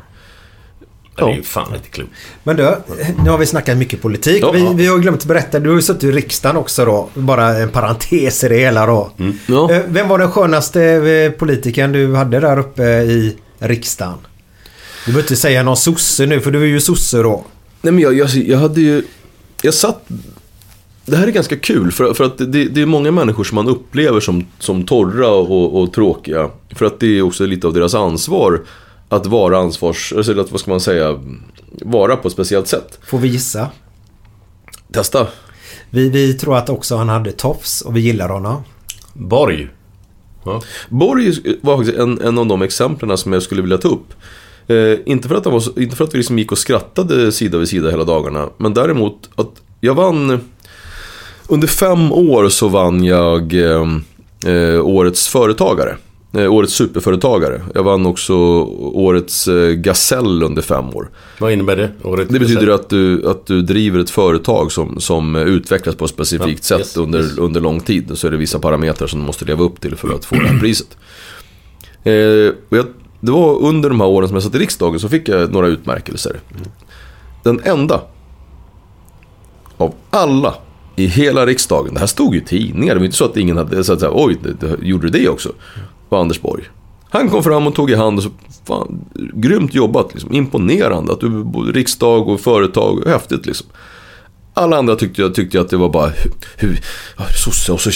Det 1.16 1.22
är 1.24 1.36
ju 1.36 1.44
fan 1.44 1.76
inte 1.76 1.90
klokt. 1.90 2.12
Men 2.44 2.56
du, 2.56 2.76
nu 3.24 3.30
har 3.30 3.38
vi 3.38 3.46
snackat 3.46 3.78
mycket 3.78 4.02
politik. 4.02 4.44
Ja. 4.44 4.52
Vi, 4.52 4.74
vi 4.76 4.88
har 4.88 4.98
glömt 4.98 5.22
att 5.22 5.28
berätta, 5.28 5.60
du 5.60 5.70
har 5.70 5.76
ju 5.76 5.82
suttit 5.82 6.04
i 6.04 6.12
riksdagen 6.12 6.58
också 6.58 6.86
då. 6.86 7.10
Bara 7.14 7.58
en 7.58 7.70
parentes 7.70 8.44
i 8.44 8.48
det 8.50 8.58
hela 8.58 8.86
då. 8.86 9.12
Ja. 9.48 9.72
Eh, 9.72 9.82
Vem 9.88 10.08
var 10.08 10.20
den 10.20 10.32
skönaste 10.32 10.84
eh, 10.84 11.32
politikern 11.32 11.92
du 11.92 12.16
hade 12.16 12.40
där 12.40 12.60
uppe 12.60 12.84
i 12.84 13.38
riksdagen? 13.60 14.18
Du 15.06 15.12
behöver 15.12 15.24
inte 15.24 15.36
säga 15.36 15.64
någon 15.64 15.78
sosse 15.78 16.26
nu 16.26 16.40
för 16.40 16.52
du 16.52 16.62
är 16.62 16.66
ju 16.66 16.80
sosse 16.80 17.18
då. 17.18 17.46
Nej 17.82 17.94
men 17.94 18.04
jag, 18.04 18.14
jag, 18.14 18.30
jag 18.30 18.58
hade 18.58 18.82
ju, 18.82 19.04
jag 19.62 19.74
satt, 19.74 20.06
det 21.06 21.18
här 21.18 21.28
är 21.28 21.32
ganska 21.32 21.58
kul 21.58 21.92
för, 21.92 22.14
för 22.14 22.24
att 22.24 22.38
det, 22.38 22.46
det 22.46 22.82
är 22.82 22.86
många 22.86 23.12
människor 23.12 23.44
som 23.44 23.56
man 23.56 23.68
upplever 23.68 24.20
som, 24.20 24.46
som 24.60 24.84
torra 24.86 25.28
och, 25.28 25.82
och 25.82 25.94
tråkiga. 25.94 26.50
För 26.76 26.86
att 26.86 27.00
det 27.00 27.18
är 27.18 27.22
också 27.22 27.46
lite 27.46 27.68
av 27.68 27.74
deras 27.74 27.94
ansvar 27.94 28.62
att 29.10 29.26
vara 29.26 29.58
ansvars, 29.58 30.14
eller 30.14 30.42
att, 30.42 30.52
vad 30.52 30.60
ska 30.60 30.72
man 30.72 30.80
säga, 30.80 31.20
vara 31.72 32.16
på 32.16 32.28
ett 32.28 32.34
speciellt 32.34 32.68
sätt. 32.68 33.00
Får 33.08 33.18
vi 33.18 33.28
gissa? 33.28 33.70
Testa. 34.94 35.28
Vi, 35.90 36.10
vi 36.10 36.34
tror 36.34 36.58
att 36.58 36.70
också 36.70 36.96
han 36.96 37.10
hade 37.10 37.32
tofs 37.32 37.82
och 37.82 37.96
vi 37.96 38.00
gillar 38.00 38.30
honom. 38.30 38.64
Borg. 39.14 39.70
Ja. 40.46 40.62
Borg 40.90 41.58
var 41.62 41.78
faktiskt 41.78 41.98
en, 41.98 42.22
en 42.22 42.38
av 42.38 42.48
de 42.48 42.62
exemplen 42.62 43.18
som 43.18 43.34
jag 43.34 43.44
skulle 43.44 43.62
vilja 43.62 43.78
ta 43.78 43.88
upp. 43.88 44.14
Eh, 44.68 45.00
inte 45.06 45.28
för 45.28 45.36
att, 45.36 45.46
han 45.46 45.54
var, 45.54 45.80
inte 45.80 45.96
för 45.96 46.04
att 46.04 46.14
vi 46.14 46.18
liksom 46.18 46.40
gick 46.40 46.52
och 46.52 46.58
skrattade 46.58 47.32
sida 47.32 47.58
vid 47.58 47.68
sida 47.68 47.90
hela 47.90 48.04
dagarna. 48.04 48.50
Men 48.58 48.74
däremot 48.74 49.30
att 49.36 49.52
jag 49.82 49.96
vann... 49.96 50.40
Under 51.48 51.68
fem 51.68 52.12
år 52.12 52.50
så 52.50 52.68
vann 52.68 53.04
jag 53.04 53.54
eh, 53.54 53.88
eh, 54.46 54.86
årets 54.86 55.28
företagare. 55.28 55.98
Eh, 56.36 56.54
årets 56.54 56.74
superföretagare. 56.74 57.62
Jag 57.74 57.84
vann 57.84 58.06
också 58.06 58.34
årets 58.34 59.48
eh, 59.48 59.72
gasell 59.72 60.44
under 60.44 60.62
fem 60.62 60.90
år. 60.90 61.10
Vad 61.40 61.52
innebär 61.52 61.76
det? 61.76 61.92
Året 62.04 62.30
Det 62.30 62.40
betyder 62.40 62.68
att 62.68 62.90
du, 62.90 63.30
att 63.30 63.46
du 63.46 63.62
driver 63.62 64.00
ett 64.00 64.10
företag 64.10 64.72
som, 64.72 65.00
som 65.00 65.36
utvecklas 65.36 65.96
på 65.96 66.06
ett 66.06 66.12
specifikt 66.12 66.70
Ja, 66.70 66.78
sätt 66.78 66.80
yes, 66.80 66.98
under, 66.98 67.20
yes. 67.20 67.38
under 67.38 67.62
lång 67.62 67.80
tid. 67.80 68.12
Så 68.14 68.28
är 68.28 68.32
det 68.32 68.38
vissa 68.38 68.60
parametrar 68.60 69.08
som 69.08 69.20
du 69.20 69.26
måste 69.26 69.46
leva 69.46 69.64
upp 69.64 69.82
till 69.82 69.96
för 69.96 70.16
att 70.16 70.26
få 70.26 70.36
det 70.36 70.48
här 70.48 70.60
priset. 70.60 70.98
Eh, 72.04 72.14
jag, 72.14 72.86
det 73.20 73.32
var 73.32 73.62
under 73.62 73.90
de 73.90 74.02
här 74.02 74.08
åren 74.08 74.28
som 74.28 74.36
jag 74.36 74.44
satt 74.44 74.56
i 74.56 74.60
riksdagen 74.60 75.00
så 75.00 75.10
fick 75.10 75.30
jag 75.30 75.52
några 75.52 75.68
utmärkelser. 75.68 76.40
Den 77.44 77.62
enda 77.64 78.02
av 79.78 79.94
alla 80.10 80.56
i 80.96 81.06
hela 81.06 81.46
riksdagen, 81.46 81.94
det 81.94 82.00
här 82.00 82.08
stod 82.08 82.36
ju 82.36 82.42
i 82.42 82.44
tidningar, 82.46 82.94
det 82.94 83.00
var 83.00 83.06
inte 83.06 83.18
så 83.18 83.26
att 83.26 83.38
ingen 83.38 83.58
hade 83.58 83.84
sagt 83.84 84.00
så 84.00 84.06
här, 84.06 84.14
oj, 84.16 84.38
det, 84.44 84.54
det, 84.68 84.86
gjorde 84.86 85.08
du 85.08 85.20
det 85.20 85.30
också? 85.30 85.54
Var 86.16 86.22
Anders 86.22 86.42
Borg. 86.42 86.64
Han 87.10 87.30
kom 87.30 87.44
fram 87.44 87.68
och 87.68 87.76
tog 87.76 87.92
i 87.92 87.96
hand 87.96 88.18
och 88.18 88.24
så, 88.24 88.30
fan, 88.68 89.06
grymt 89.34 89.74
jobbat, 89.74 90.14
liksom. 90.14 90.34
imponerande 90.34 91.14
att 91.14 91.20
du, 91.20 91.44
både 91.44 91.72
riksdag 91.72 92.28
och 92.28 92.40
företag, 92.40 93.04
häftigt 93.06 93.46
liksom. 93.46 93.68
Alla 94.58 94.78
andra 94.78 94.96
tyckte 94.96 95.22
jag 95.22 95.36
tyckte 95.36 95.62
att 95.62 95.70
det 95.70 95.78
var 95.78 95.90
bara 95.90 96.08
hur, 96.08 96.32
hur 96.58 96.80
ja, 97.18 97.24
sosse 97.44 97.72
och 97.72 97.82
så 97.82 97.92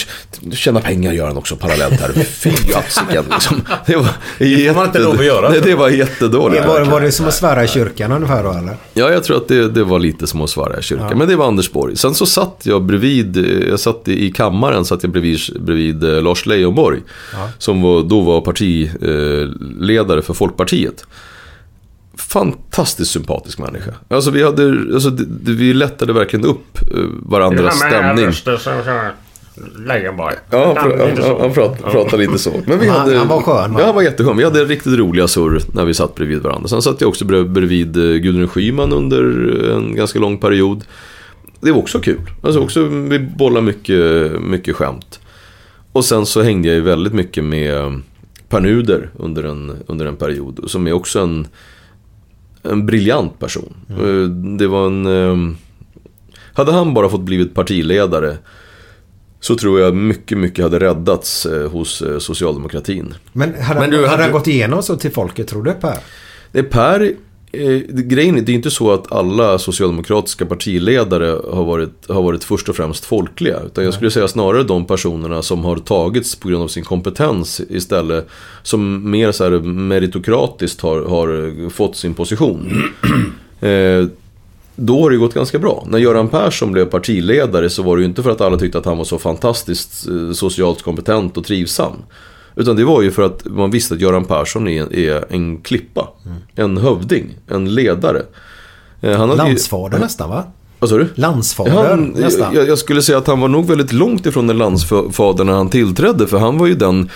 tjäna 0.52 0.80
pengar 0.82 1.14
gör 1.14 1.28
han 1.28 1.38
också 1.38 1.56
parallellt 1.56 2.02
här. 2.02 2.24
Fy 2.24 2.50
atsiken 2.50 3.26
liksom. 3.32 3.62
Det 3.86 3.96
var 3.96 4.74
man 4.76 4.86
inte 4.86 5.00
lov 5.00 5.20
att 5.20 5.26
göra. 5.26 5.50
Nej, 5.50 5.62
det 5.64 5.76
var 5.76 5.90
jättedåligt. 5.90 6.66
Var, 6.66 6.82
var 6.82 7.02
det 7.02 7.12
som 7.12 7.28
att 7.28 7.34
svära 7.34 7.64
i 7.64 7.68
kyrkan 7.68 8.12
ungefär 8.12 8.44
då 8.44 8.52
eller? 8.52 8.78
Ja, 8.94 9.12
jag 9.12 9.24
tror 9.24 9.38
att 9.38 9.48
det, 9.48 9.70
det 9.70 9.84
var 9.84 10.00
lite 10.00 10.28
som 10.28 10.42
att 10.42 10.50
svara 10.50 10.80
i 10.80 10.84
kyrkan. 10.84 11.18
Men 11.18 11.28
det 11.28 11.36
var 11.36 11.48
Anders 11.48 11.72
Borg. 11.72 11.96
Sen 11.96 12.16
så 12.16 12.26
satt 12.26 12.62
jag 12.64 12.84
bredvid, 12.84 13.38
eh, 13.38 13.70
jag 13.70 13.80
satt 13.80 14.08
i 14.08 14.32
kammaren, 14.32 14.86
satt 14.86 15.04
jag 15.04 15.12
bredvid, 15.12 15.40
bredvid 15.60 16.04
eh, 16.04 16.22
Lars 16.22 16.46
Leijonborg. 16.46 17.00
Som 17.58 17.82
var, 17.82 18.04
då 18.04 18.22
var 18.22 18.42
partiledare 18.42 20.22
för 20.22 20.34
Folkpartiet. 20.34 21.06
Fantastiskt 22.20 23.12
sympatisk 23.12 23.60
människa. 23.60 23.92
Alltså 24.08 24.32
vi 24.32 24.44
hade, 24.44 24.64
alltså 24.94 25.10
det, 25.10 25.52
vi 25.52 25.74
lättade 25.74 26.14
verkligen 26.14 26.46
upp 26.46 26.78
eh, 26.82 26.98
varandras 27.24 27.78
stämning. 27.78 28.26
Leijonborg. 29.88 30.36
Ja, 30.50 30.76
han, 30.78 30.92
pr- 30.92 31.00
han, 31.28 31.42
han 31.42 31.54
pratade, 31.54 31.92
pratade 31.92 32.18
lite 32.26 32.38
så. 32.38 32.52
Men 32.66 32.80
vi 32.80 32.88
Han- 32.88 33.00
hade, 33.00 33.18
han 33.18 33.28
var 33.28 33.42
skön? 33.42 33.76
Ja, 33.80 33.86
han 33.86 33.96
var 33.96 34.02
jätteskön. 34.02 34.38
Vi 34.38 34.44
hade 34.44 34.66
riktigt 34.66 34.94
roliga 35.00 35.28
surr 35.28 35.62
när 35.74 35.86
vi 35.86 35.94
satt 35.94 36.16
bredvid 36.16 36.42
varandra. 36.42 36.68
Sen 36.68 36.82
satt 36.82 37.02
jag 37.02 37.08
också 37.08 37.26
bredvid 37.26 37.98
eh, 37.98 38.04
Gudrun 38.04 38.48
Schyman 38.48 38.94
under 38.94 39.24
en 39.76 39.96
ganska 39.96 40.20
lång 40.20 40.38
period. 40.38 40.84
Det 41.62 41.72
var 41.72 41.80
också 41.80 42.00
kul. 42.00 42.20
Alltså 42.44 42.60
också, 42.60 42.84
vi 42.84 43.20
bollade 43.20 43.66
mycket, 43.66 44.32
mycket 44.42 44.76
skämt. 44.76 45.20
Och 45.92 46.06
sen 46.06 46.26
så 46.26 46.42
hängde 46.42 46.68
jag 46.68 46.76
ju 46.76 46.82
väldigt 46.82 47.14
mycket 47.14 47.44
med 47.44 48.02
Per 48.50 48.60
Nuder 48.60 49.10
under 49.18 49.44
en, 49.44 49.78
under 49.88 50.06
en 50.06 50.16
period. 50.16 50.60
Som 50.68 50.88
är 50.88 50.94
också 50.94 51.20
en, 51.20 51.48
en 52.64 52.86
briljant 52.86 53.40
person. 53.40 53.74
Eh, 53.90 54.30
Det 54.58 54.68
var 54.68 54.86
en... 54.88 55.06
eh, 55.06 55.56
Hade 56.54 56.72
han 56.72 56.94
bara 56.94 57.10
fått 57.10 57.22
blivit 57.22 57.54
partiledare 57.54 58.38
så 59.40 59.56
tror 59.56 59.80
jag 59.80 59.96
mycket, 59.96 60.38
mycket 60.38 60.64
hade 60.64 60.80
räddats 60.80 61.46
eh, 61.46 61.70
hos 61.72 62.02
eh, 62.02 62.18
socialdemokratin. 62.20 63.14
Men 63.34 63.62
hade, 63.62 63.80
Men 63.80 63.90
du, 63.90 63.96
han, 63.96 64.04
hade 64.04 64.12
hade- 64.12 64.24
han 64.24 64.32
gått 64.32 64.48
igenom 64.48 64.84
så 64.84 64.96
till 64.98 65.12
folket 65.12 65.48
tror 65.48 65.64
du 65.64 65.72
Per? 65.74 65.98
Det 66.52 66.60
är 66.60 66.64
Per, 66.64 67.14
eh, 67.52 67.78
grejen 67.88 68.38
är, 68.38 68.42
det 68.42 68.52
är 68.52 68.54
inte 68.54 68.72
så 68.72 68.92
att 68.92 69.12
alla 69.12 69.60
socialdemokratiska 69.60 70.46
partiledare 70.46 71.40
har 71.52 71.64
varit, 71.64 72.10
har 72.10 72.22
varit 72.22 72.44
först 72.44 72.70
och 72.70 72.76
främst 72.76 73.06
folkliga. 73.06 73.60
Utan 73.66 73.84
jag 73.84 73.94
skulle 73.94 74.12
säga 74.12 74.28
snarare 74.28 74.64
de 74.64 74.86
personerna 74.86 75.42
som 75.42 75.66
har 75.66 75.78
tagits 75.78 76.36
på 76.36 76.50
grund 76.50 76.64
av 76.64 76.68
sin 76.68 76.84
kompetens 76.84 77.62
istället. 77.70 78.28
Som 78.64 79.12
mer 79.12 79.32
så 79.32 79.44
här 79.44 79.60
meritokratiskt 79.62 80.82
har, 80.82 81.02
har 81.02 81.70
fått 81.70 81.96
sin 81.96 82.14
position. 82.14 82.84
Eh, 83.62 84.06
då 84.76 85.02
har 85.02 85.10
det 85.10 85.18
gått 85.18 85.34
ganska 85.34 85.60
bra. 85.60 85.88
När 85.90 86.00
Göran 86.00 86.28
Persson 86.28 86.72
blev 86.72 86.86
partiledare 86.86 87.70
så 87.70 87.84
var 87.84 87.98
det 87.98 88.02
ju 88.02 88.08
inte 88.08 88.24
för 88.24 88.30
att 88.30 88.42
alla 88.42 88.58
tyckte 88.58 88.78
att 88.78 88.86
han 88.86 88.98
var 88.98 89.06
så 89.06 89.18
fantastiskt 89.20 90.08
eh, 90.08 90.32
socialt 90.32 90.82
kompetent 90.82 91.38
och 91.38 91.46
trivsam. 91.46 91.94
Utan 92.60 92.76
det 92.76 92.84
var 92.86 93.02
ju 93.02 93.12
för 93.12 93.22
att 93.22 93.46
man 93.46 93.72
visste 93.72 93.94
att 93.94 94.02
Göran 94.02 94.26
Persson 94.26 94.68
är, 94.68 94.96
är 94.96 95.26
en 95.30 95.58
klippa. 95.58 96.08
En 96.56 96.78
hövding, 96.78 97.26
en 97.48 97.76
ledare. 97.76 98.22
Eh, 99.02 99.18
Han 99.18 99.30
hade 99.30 99.42
ju- 99.44 99.48
Landsfader 99.48 100.00
nästan 100.00 100.30
va? 100.30 100.44
Vad 100.80 100.90
sa 100.90 100.98
du? 100.98 101.08
Landsfader 101.16 101.72
Han, 101.90 102.04
nästan. 102.18 102.56
jag, 102.56 102.68
jag 102.68 102.78
skulle 102.78 103.02
säga 103.02 103.18
att 103.18 103.28
han 103.28 103.40
var 103.40 103.48
nog 103.48 103.66
väldigt 103.66 103.94
långt 103.94 104.26
ifrån 104.26 104.50
en 104.50 104.58
landsfader 104.58 105.44
när 105.44 105.54
han 105.54 105.70
tillträdde. 105.70 106.28
För 106.28 106.38
han 106.40 106.58
var 106.58 106.68
ju 106.68 106.74
den... 106.76 107.10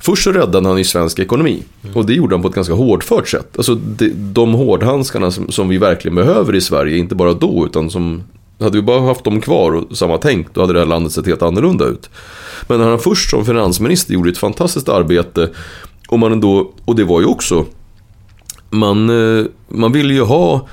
Först 0.00 0.24
så 0.24 0.32
räddade 0.32 0.68
han 0.68 0.78
ju 0.78 0.84
svensk 0.84 1.18
ekonomi. 1.18 1.62
Och 1.94 2.06
det 2.06 2.14
gjorde 2.14 2.34
han 2.34 2.42
på 2.42 2.48
ett 2.48 2.54
ganska 2.54 2.74
hårdfört 2.74 3.28
sätt. 3.28 3.48
Alltså 3.56 3.74
de, 3.74 4.08
de 4.32 4.52
hårdhandskarna 4.54 5.30
som, 5.30 5.50
som 5.50 5.68
vi 5.68 5.78
verkligen 5.78 6.14
behöver 6.14 6.54
i 6.54 6.60
Sverige. 6.60 6.96
Inte 6.98 7.14
bara 7.14 7.32
då 7.32 7.66
utan 7.66 7.90
som... 7.90 8.22
Hade 8.60 8.78
vi 8.78 8.82
bara 8.82 9.00
haft 9.00 9.24
dem 9.24 9.40
kvar 9.40 9.72
och 9.72 9.96
samma 9.96 10.18
tänk 10.18 10.54
då 10.54 10.60
hade 10.60 10.72
det 10.72 10.78
här 10.78 10.86
landet 10.86 11.12
sett 11.12 11.26
helt 11.26 11.42
annorlunda 11.42 11.84
ut. 11.84 12.10
Men 12.68 12.80
när 12.80 12.88
han 12.88 12.98
först 12.98 13.30
som 13.30 13.44
finansminister 13.44 14.14
gjorde 14.14 14.30
ett 14.30 14.38
fantastiskt 14.38 14.88
arbete. 14.88 15.50
Och, 16.08 16.18
man 16.18 16.32
ändå, 16.32 16.72
och 16.84 16.96
det 16.96 17.04
var 17.04 17.20
ju 17.20 17.26
också 17.26 17.64
man, 18.70 19.10
eh, 19.10 19.44
man 19.68 19.92
ville 19.92 20.14
ju 20.14 20.22
ha 20.22 20.68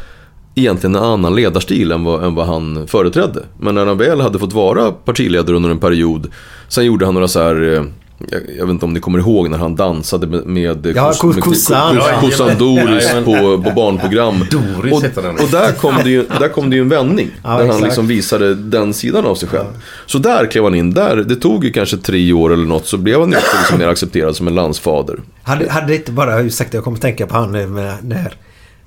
egentligen 0.56 0.96
en 0.96 1.04
annan 1.04 1.36
ledarstil 1.36 1.92
än 1.92 2.04
vad, 2.04 2.24
än 2.24 2.36
vad 2.36 2.48
han 2.48 2.88
företrädde. 2.88 3.44
Men 3.60 3.76
när 3.76 3.86
han 3.86 3.98
väl 3.98 4.22
hade 4.22 4.40
fått 4.40 4.54
vara 4.54 4.92
partiledare 4.92 5.56
under 5.56 5.70
en 5.70 5.80
period, 5.80 6.32
sen 6.68 6.86
gjorde 6.86 7.06
han 7.06 7.14
några 7.14 7.28
så 7.28 7.40
här 7.40 7.74
eh, 7.74 7.84
jag, 8.32 8.42
jag 8.58 8.66
vet 8.66 8.70
inte 8.74 8.86
om 8.86 8.94
ni 8.94 9.00
kommer 9.00 9.20
ihåg 9.20 9.50
när 9.50 9.58
han 9.58 9.76
dansade 9.76 10.28
med, 10.28 10.46
med, 10.46 10.94
Ja, 10.96 11.14
kossan. 11.20 11.96
kos-. 12.20 12.58
Doris 12.58 13.12
på, 13.26 13.62
på 13.64 13.72
barnprogram. 13.76 14.46
Doris 14.52 14.94
och, 14.94 15.04
heter 15.04 15.22
den. 15.22 15.36
och 15.36 15.50
där 15.52 15.72
kom 15.72 15.96
det 16.04 16.10
ju, 16.10 16.26
där 16.40 16.50
kom 16.50 16.70
det 16.70 16.76
ju 16.76 16.82
en 16.82 16.90
vändning. 16.90 17.30
Ja, 17.44 17.50
där 17.50 17.56
han 17.58 17.66
exakt. 17.66 17.84
liksom 17.84 18.08
visade 18.08 18.56
den 18.56 18.94
sidan 18.94 19.26
av 19.26 19.36
sig 19.36 19.50
själv. 19.50 19.66
Så 20.06 20.18
där 20.18 20.46
klev 20.46 20.64
han 20.64 20.76
in. 20.76 20.94
Där, 20.94 21.16
det 21.16 21.36
tog 21.36 21.66
ju 21.66 21.72
kanske 21.72 21.98
tre 21.98 22.34
år 22.34 22.54
eller 22.54 22.66
något 22.66 22.88
så 22.88 22.98
blev 22.98 23.20
han 23.20 23.32
ju 23.32 23.38
också 23.38 23.58
liksom 23.58 23.78
mer 23.80 23.88
accepterad 23.88 24.36
som 24.36 24.48
en 24.48 24.56
landsfader. 24.56 25.20
Hade, 25.44 25.70
hade 25.72 25.88
det 25.88 25.96
inte 25.96 26.12
bara, 26.12 26.40
ursäkta 26.42 26.78
jag 26.78 26.84
kommer 26.84 26.98
tänka 26.98 27.28
på 27.28 27.36
han 27.36 27.52
nu 27.52 27.68
med, 27.68 27.94
när 28.04 28.34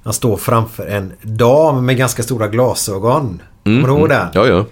han 0.04 0.12
står 0.12 0.36
framför 0.36 0.86
en 0.86 1.12
dam 1.22 1.86
med 1.86 1.96
ganska 1.96 2.22
stora 2.22 2.48
glasögon. 2.48 3.42
Kommer 3.64 3.82
du 3.88 3.94
ihåg 3.94 4.08
det? 4.08 4.14
Mm, 4.14 4.28
Ja, 4.34 4.46
ja. 4.46 4.64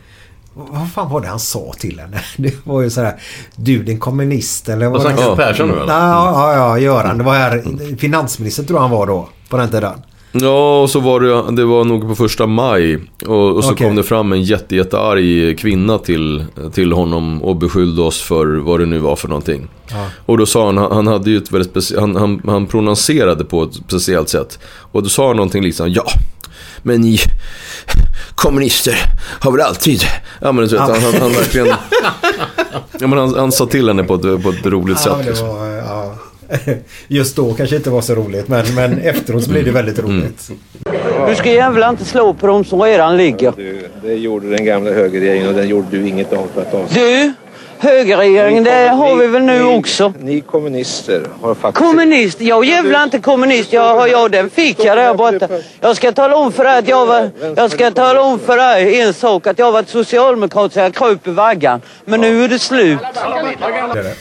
Vad 0.71 0.91
fan 0.93 1.11
var 1.11 1.21
det 1.21 1.27
han 1.29 1.39
sa 1.41 1.73
till 1.79 2.01
henne? 2.01 2.21
Det 2.37 2.55
var 2.67 2.83
ju 2.83 2.91
sådär, 2.91 3.15
du 3.57 3.83
din 3.83 3.99
kommunist 3.99 4.69
eller 4.69 4.89
Vad 4.89 5.03
snackar 5.03 5.31
det- 5.31 5.37
Persson 5.37 5.69
nu 5.69 5.75
eller? 5.75 5.93
Ja, 5.93 6.33
ja, 6.33 6.55
ja, 6.57 6.79
Göran. 6.79 7.19
Det 7.19 7.25
var 7.25 7.35
här, 7.35 7.97
finansminister 7.97 8.63
tror 8.63 8.77
jag 8.77 8.83
han 8.83 8.91
var 8.91 9.07
då, 9.07 9.29
på 9.49 9.57
den 9.57 9.71
tiden. 9.71 9.93
Ja, 10.33 10.83
och 10.83 10.91
så 10.91 11.01
var 11.01 11.21
det, 11.21 11.57
det 11.57 11.65
var 11.65 11.85
nog 11.85 12.09
på 12.09 12.15
första 12.15 12.47
maj. 12.47 12.99
Och, 13.27 13.57
och 13.57 13.65
så 13.65 13.73
Okej. 13.73 13.87
kom 13.87 13.97
det 13.97 14.03
fram 14.03 14.33
en 14.33 14.43
jätte, 14.43 14.77
jättearg 14.77 15.59
kvinna 15.59 15.99
till, 15.99 16.45
till 16.73 16.93
honom 16.93 17.43
och 17.43 17.57
beskyllde 17.57 18.03
oss 18.03 18.21
för 18.23 18.47
vad 18.47 18.81
det 18.81 18.87
nu 18.87 18.99
var 18.99 19.17
för 19.17 19.29
någonting. 19.29 19.69
Och 20.27 20.39
då 20.39 20.47
sa 20.47 20.67
han, 20.67 20.79
han 20.79 21.07
hade 21.07 21.31
ju 21.31 21.37
ett 21.37 21.53
väldigt 21.53 21.73
speci- 21.75 22.01
han, 22.01 22.17
han, 22.17 22.43
han 22.47 22.67
prononcerade 22.67 23.45
på 23.45 23.63
ett 23.63 23.75
speciellt 23.75 24.29
sätt. 24.29 24.59
Och 24.93 25.03
då 25.03 25.09
sa 25.09 25.27
han 25.27 25.37
någonting 25.37 25.63
liksom, 25.63 25.91
ja, 25.93 26.05
men 26.83 27.01
ni 27.01 27.19
kommunister 28.39 28.97
har 29.41 29.53
väl 29.53 29.61
alltid... 29.61 30.01
Ja 30.41 30.53
men 30.53 30.65
du 30.65 30.71
vet, 30.71 30.81
han, 30.81 30.91
han, 31.03 31.15
han 31.21 31.33
verkligen... 31.33 31.67
Ja 33.01 33.07
men 33.07 33.19
han, 33.19 33.35
han 33.35 33.53
sa 33.53 33.67
till 33.67 33.89
henne 33.89 34.05
på 34.05 34.15
ett, 34.15 34.43
på 34.43 34.49
ett 34.51 34.67
roligt 34.67 34.99
Ja, 35.07 35.17
sätt. 35.17 35.25
det 35.25 35.29
Liksom. 35.31 35.49
var, 35.49 35.67
ja. 35.67 36.15
Just 37.09 37.37
då 37.37 37.55
kanske 37.55 37.77
inte 37.77 37.91
var 37.91 38.01
så 38.01 38.15
roligt 38.15 38.49
men, 38.49 38.75
men 38.75 38.99
efteråt 38.99 39.45
så 39.45 39.51
blev 39.51 39.65
det 39.65 39.71
väldigt 39.71 39.99
Mm. 39.99 40.21
roligt. 40.21 40.51
Du 41.29 41.35
ska 41.35 41.53
jävla 41.53 41.89
inte 41.89 42.05
slå 42.05 42.35
på 42.35 42.47
dem 42.47 42.65
som 42.65 42.83
redan 42.83 43.17
ligger. 43.17 43.53
Det 44.03 44.15
gjorde 44.15 44.51
den 44.51 44.65
gamla 44.65 44.91
högerregeringen 44.91 45.49
och 45.49 45.55
den 45.55 45.69
gjorde 45.69 45.87
du 45.91 46.09
inget 46.09 46.33
av 46.33 46.47
för 46.55 46.61
att 46.63 46.75
avsätta. 46.75 47.01
Du, 47.01 47.33
högerregeringen, 47.81 48.65
det 48.65 48.89
har 48.89 49.17
vi 49.17 49.27
väl 49.27 49.43
nu 49.43 49.63
ni, 49.63 49.79
också. 49.79 50.13
Ni 50.19 50.41
kommunister 50.41 51.23
har 51.43 51.55
faktiskt... 51.55 51.87
Kommunist? 51.87 52.41
Jag 52.41 52.65
är 52.65 52.69
jävla 52.69 53.03
inte 53.03 53.19
kommunist. 53.19 53.73
Jag, 53.73 54.09
jag, 54.09 54.31
den 54.31 54.51
fick 54.51 54.85
jag 54.85 54.97
där 54.97 55.15
borta. 55.15 55.49
Jag 55.81 55.97
ska 55.97 56.13
tala 56.13 56.37
om 56.37 56.53
för 56.53 56.65
dig 56.65 56.79
att 56.79 56.89
jag 56.89 57.07
var... 57.07 57.31
Jag 57.57 57.71
ska 57.71 57.91
tala 57.91 58.23
om 58.23 58.39
för 58.39 58.57
dig 58.57 59.01
en 59.01 59.15
sak. 59.15 59.47
Att 59.47 59.59
jag 59.59 59.67
har 59.67 59.73
varit 59.73 59.89
socialdemokrat 59.89 60.73
så 60.73 60.79
jag 60.79 60.95
kröp 60.95 61.27
i 61.27 61.31
vaggan. 61.31 61.81
Men 62.05 62.21
nu 62.21 62.45
är 62.45 62.49
det 62.49 62.59
slut. 62.59 62.99
Det. 63.95 64.15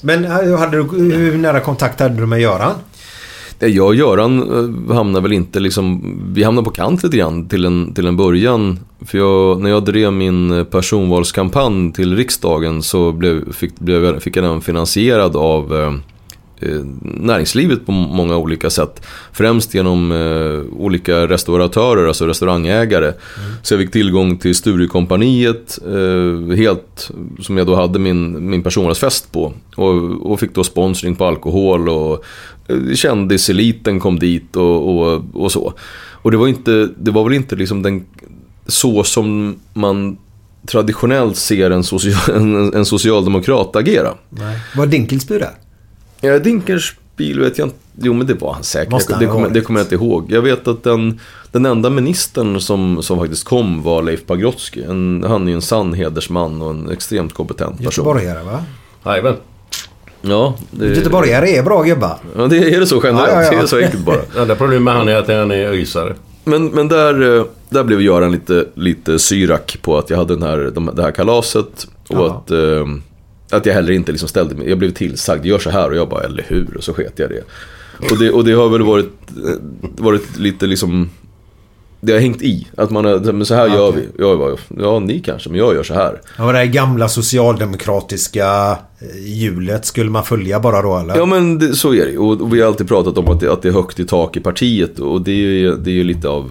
Men 0.00 0.24
hade 0.58 0.76
du, 0.76 0.82
hur 1.16 1.38
nära 1.38 1.60
kontakt 1.60 2.00
hade 2.00 2.14
du 2.14 2.26
med 2.26 2.40
Göran? 2.40 2.74
Jag 3.68 3.86
och 3.86 3.94
Göran 3.94 4.38
eh, 4.38 4.94
hamnar 4.94 4.94
hamnade 4.94 5.22
väl 5.22 5.32
inte 5.32 5.60
liksom, 5.60 6.02
vi 6.34 6.42
hamnade 6.42 6.64
på 6.64 6.70
kant 6.70 7.02
lite 7.02 7.16
grann 7.16 7.48
till 7.48 7.64
en, 7.64 7.94
till 7.94 8.06
en 8.06 8.16
början. 8.16 8.78
För 9.06 9.18
jag, 9.18 9.60
när 9.60 9.70
jag 9.70 9.84
drev 9.84 10.12
min 10.12 10.50
eh, 10.50 10.64
personvalskampanj 10.64 11.92
till 11.92 12.16
riksdagen 12.16 12.82
så 12.82 13.12
blev, 13.12 13.52
fick, 13.52 13.78
blev, 13.78 14.20
fick 14.20 14.36
jag 14.36 14.44
den 14.44 14.60
finansierad 14.60 15.36
av 15.36 15.76
eh, 15.76 15.92
näringslivet 17.00 17.86
på 17.86 17.92
många 17.92 18.36
olika 18.36 18.70
sätt. 18.70 19.02
Främst 19.32 19.74
genom 19.74 20.12
eh, 20.12 20.76
olika 20.80 21.28
restauratörer, 21.28 22.06
alltså 22.06 22.26
restaurangägare. 22.26 23.12
Så 23.62 23.74
jag 23.74 23.80
fick 23.80 23.92
tillgång 23.92 24.38
till 24.38 24.54
Sturecompagniet, 24.54 25.78
eh, 25.86 26.56
helt 26.56 27.10
som 27.40 27.56
jag 27.56 27.66
då 27.66 27.74
hade 27.74 27.98
min, 27.98 28.50
min 28.50 28.62
personvalsfest 28.62 29.32
på. 29.32 29.52
Och, 29.76 30.30
och 30.32 30.40
fick 30.40 30.54
då 30.54 30.64
sponsring 30.64 31.16
på 31.16 31.24
alkohol 31.24 31.88
och 31.88 32.24
eh, 32.68 32.94
kändiseliten 32.94 34.00
kom 34.00 34.18
dit 34.18 34.56
och, 34.56 34.88
och, 34.88 35.22
och 35.32 35.52
så. 35.52 35.72
Och 36.22 36.30
det 36.30 36.36
var, 36.36 36.48
inte, 36.48 36.88
det 36.98 37.10
var 37.10 37.24
väl 37.24 37.32
inte 37.32 37.56
liksom 37.56 37.82
den, 37.82 38.04
så 38.66 39.04
som 39.04 39.56
man 39.74 40.16
traditionellt 40.66 41.36
ser 41.36 41.70
en, 41.70 41.84
social, 41.84 42.36
en, 42.36 42.74
en 42.74 42.84
socialdemokrat 42.84 43.76
agera. 43.76 44.14
Nej. 44.30 44.58
Var 44.76 44.86
Dinkelspiel 44.86 45.40
där? 45.40 45.50
Ja, 46.24 46.38
Dinkelspiel 46.38 47.40
vet 47.40 47.58
jag 47.58 47.66
inte. 47.66 47.76
Jo, 48.02 48.12
men 48.12 48.26
det 48.26 48.34
var 48.34 48.52
han 48.52 48.62
säkert. 48.62 48.90
Måste 48.92 49.14
han 49.14 49.22
det, 49.22 49.28
kommer, 49.28 49.48
det 49.48 49.60
kommer 49.60 49.80
jag 49.80 49.84
inte 49.84 49.94
ihåg. 49.94 50.32
Jag 50.32 50.42
vet 50.42 50.68
att 50.68 50.82
den, 50.82 51.20
den 51.52 51.66
enda 51.66 51.90
ministern 51.90 52.60
som, 52.60 53.02
som 53.02 53.18
faktiskt 53.18 53.44
kom 53.44 53.82
var 53.82 54.02
Leif 54.02 54.26
Pagrotsky. 54.26 54.82
En, 54.82 55.24
han 55.28 55.42
är 55.42 55.48
ju 55.48 55.54
en 55.54 55.62
sann 55.62 55.94
hedersman 55.94 56.62
och 56.62 56.70
en 56.70 56.90
extremt 56.90 57.32
kompetent 57.34 57.70
person. 57.76 57.84
Göteborgare 57.84 58.42
va? 58.44 58.64
Jajamän. 59.04 59.36
Ja, 60.22 60.54
det, 60.70 60.86
Göteborgare 60.88 61.48
är 61.50 61.62
bra 61.62 61.82
gubbar. 61.82 62.18
ja, 62.36 62.46
det 62.46 62.74
är 62.74 62.80
det 62.80 62.86
så 62.86 63.00
generellt. 63.04 63.30
Ja, 63.32 63.42
ja, 63.42 63.44
ja. 63.44 63.58
Det 63.58 63.62
är 63.62 63.66
så 63.66 63.78
enkelt 63.78 64.04
bara. 64.04 64.20
Enda 64.38 64.54
problemet 64.54 64.82
med 64.84 64.94
han 64.94 65.08
är 65.08 65.16
att 65.16 65.28
han 65.28 65.50
är 65.50 65.66
öisare. 65.66 66.14
Men, 66.44 66.66
men 66.66 66.88
där, 66.88 67.38
eh, 67.38 67.44
där 67.68 67.84
blev 67.84 68.02
Göran 68.02 68.32
lite, 68.32 68.66
lite 68.74 69.18
syrak 69.18 69.78
på 69.82 69.98
att 69.98 70.10
jag 70.10 70.16
hade 70.16 70.34
den 70.34 70.42
här, 70.42 70.70
de, 70.74 70.90
det 70.94 71.02
här 71.02 71.10
kalaset. 71.10 71.86
Och 72.08 72.16
Ja. 72.18 72.26
att, 72.44 72.50
eh, 72.50 72.86
att 73.52 73.66
jag 73.66 73.74
heller 73.74 73.92
inte 73.92 74.12
liksom 74.12 74.28
ställde 74.28 74.54
mig. 74.54 74.68
Jag 74.68 74.78
blev 74.78 74.90
tillsagd, 74.90 75.46
gör 75.46 75.58
så 75.58 75.70
här. 75.70 75.90
Och 75.90 75.96
jag 75.96 76.08
bara, 76.08 76.22
eller 76.24 76.44
hur? 76.48 76.76
Och 76.76 76.84
så 76.84 76.94
sket 76.94 77.12
jag 77.16 77.30
det. 77.30 77.42
Och 78.10 78.18
det, 78.18 78.30
och 78.30 78.44
det 78.44 78.52
har 78.52 78.68
väl 78.68 78.82
varit, 78.82 79.12
eh, 79.30 79.54
varit 80.04 80.38
lite 80.38 80.66
liksom... 80.66 81.10
Det 82.04 82.12
har 82.12 82.20
hängt 82.20 82.42
i. 82.42 82.66
Att 82.76 82.90
man 82.90 83.04
har, 83.04 83.32
men 83.32 83.46
så 83.46 83.54
här 83.54 83.68
gör 83.68 83.92
vi. 83.92 84.08
Jag 84.18 84.38
bara, 84.38 84.56
ja 84.78 84.98
ni 84.98 85.20
kanske, 85.20 85.48
men 85.50 85.58
jag 85.58 85.74
gör 85.74 85.82
så 85.82 85.94
här. 85.94 86.20
Ja, 86.38 86.52
det 86.52 86.58
här 86.58 86.64
gamla 86.64 87.08
socialdemokratiska 87.08 88.78
eh, 89.00 89.26
hjulet 89.26 89.84
skulle 89.84 90.10
man 90.10 90.24
följa 90.24 90.60
bara 90.60 90.82
då 90.82 90.98
eller? 90.98 91.16
Ja 91.16 91.26
men 91.26 91.58
det, 91.58 91.74
så 91.74 91.94
är 91.94 92.06
det 92.06 92.18
och, 92.18 92.40
och 92.40 92.54
vi 92.54 92.60
har 92.60 92.68
alltid 92.68 92.88
pratat 92.88 93.18
om 93.18 93.28
att 93.28 93.40
det, 93.40 93.52
att 93.52 93.62
det 93.62 93.68
är 93.68 93.72
högt 93.72 94.00
i 94.00 94.04
tak 94.04 94.36
i 94.36 94.40
partiet 94.40 94.98
och 94.98 95.22
det 95.22 95.30
är 95.30 95.34
ju 95.36 95.76
det 95.76 96.00
är 96.00 96.04
lite 96.04 96.28
av 96.28 96.50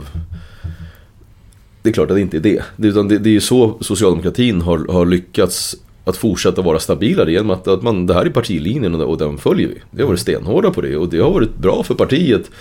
Det 1.81 1.89
är 1.89 1.93
klart 1.93 2.09
att 2.09 2.15
det 2.15 2.21
inte 2.21 2.37
är 2.37 2.41
det. 2.41 2.61
det 2.75 2.87
utan 2.87 3.07
det, 3.07 3.17
det 3.17 3.29
är 3.29 3.33
ju 3.33 3.41
så 3.41 3.77
socialdemokratin 3.81 4.61
har, 4.61 4.93
har 4.93 5.05
lyckats 5.05 5.75
att 6.11 6.17
fortsätta 6.17 6.61
vara 6.61 6.79
stabilare 6.79 7.31
genom 7.31 7.49
att, 7.49 7.67
att 7.67 7.81
man, 7.81 8.07
det 8.07 8.13
här 8.13 8.25
är 8.25 8.29
partilinjen 8.29 8.95
och, 8.95 9.09
och 9.09 9.17
den 9.17 9.37
följer 9.37 9.67
vi. 9.67 9.81
Vi 9.91 10.01
har 10.01 10.07
varit 10.07 10.19
stenhårda 10.19 10.71
på 10.71 10.81
det 10.81 10.97
och 10.97 11.09
det 11.09 11.19
har 11.19 11.31
varit 11.31 11.57
bra 11.57 11.83
för 11.83 11.95
partiet. 11.95 12.51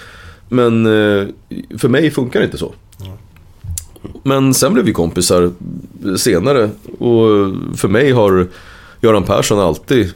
Men 0.49 0.87
eh, 0.87 1.27
för 1.79 1.89
mig 1.89 2.11
funkar 2.11 2.41
det 2.41 2.45
inte 2.47 2.59
så. 2.59 2.75
Men 4.23 4.55
sen 4.55 4.73
blev 4.75 4.85
vi 4.85 4.93
kompisar 4.93 5.51
senare 6.17 6.71
och 6.99 7.53
för 7.77 7.89
mig 7.89 8.11
har 8.11 8.47
Göran 9.01 9.25
Persson 9.25 9.59
alltid 9.59 10.13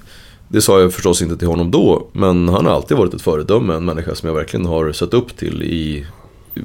Det 0.49 0.61
sa 0.61 0.81
jag 0.81 0.93
förstås 0.93 1.23
inte 1.23 1.37
till 1.37 1.49
honom 1.49 1.71
då, 1.71 2.07
men 2.13 2.49
han 2.49 2.67
har 2.67 2.73
alltid 2.73 2.97
varit 2.97 3.15
ett 3.15 3.23
föredöme, 3.23 3.75
en 3.75 3.85
människa 3.85 4.15
som 4.15 4.29
jag 4.29 4.37
verkligen 4.37 4.67
har 4.67 4.93
sett 4.93 5.15
upp 5.15 5.37
till 5.37 5.63
i, 5.63 6.07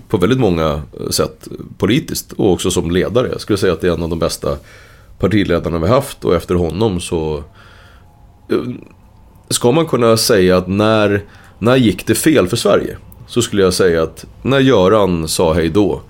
på 0.07 0.17
väldigt 0.17 0.39
många 0.39 0.81
sätt 1.09 1.47
politiskt 1.77 2.33
och 2.33 2.51
också 2.51 2.71
som 2.71 2.91
ledare. 2.91 3.29
Jag 3.31 3.41
skulle 3.41 3.57
säga 3.57 3.73
att 3.73 3.81
det 3.81 3.87
är 3.87 3.93
en 3.93 4.03
av 4.03 4.09
de 4.09 4.19
bästa 4.19 4.57
partiledarna 5.19 5.79
vi 5.79 5.87
haft 5.87 6.25
och 6.25 6.35
efter 6.35 6.55
honom 6.55 6.99
så 6.99 7.43
eh, 8.51 8.57
ska 9.49 9.71
man 9.71 9.85
kunna 9.85 10.17
säga 10.17 10.57
att 10.57 10.67
när, 10.67 11.23
när 11.59 11.75
gick 11.75 12.05
det 12.07 12.15
fel 12.15 12.47
för 12.47 12.57
Sverige? 12.57 12.97
Så 13.27 13.41
skulle 13.41 13.61
jag 13.61 13.73
säga 13.73 14.03
att 14.03 14.25
när 14.41 14.59
Göran 14.59 15.27
sa 15.27 15.53
hej 15.53 15.69
då. 15.69 16.01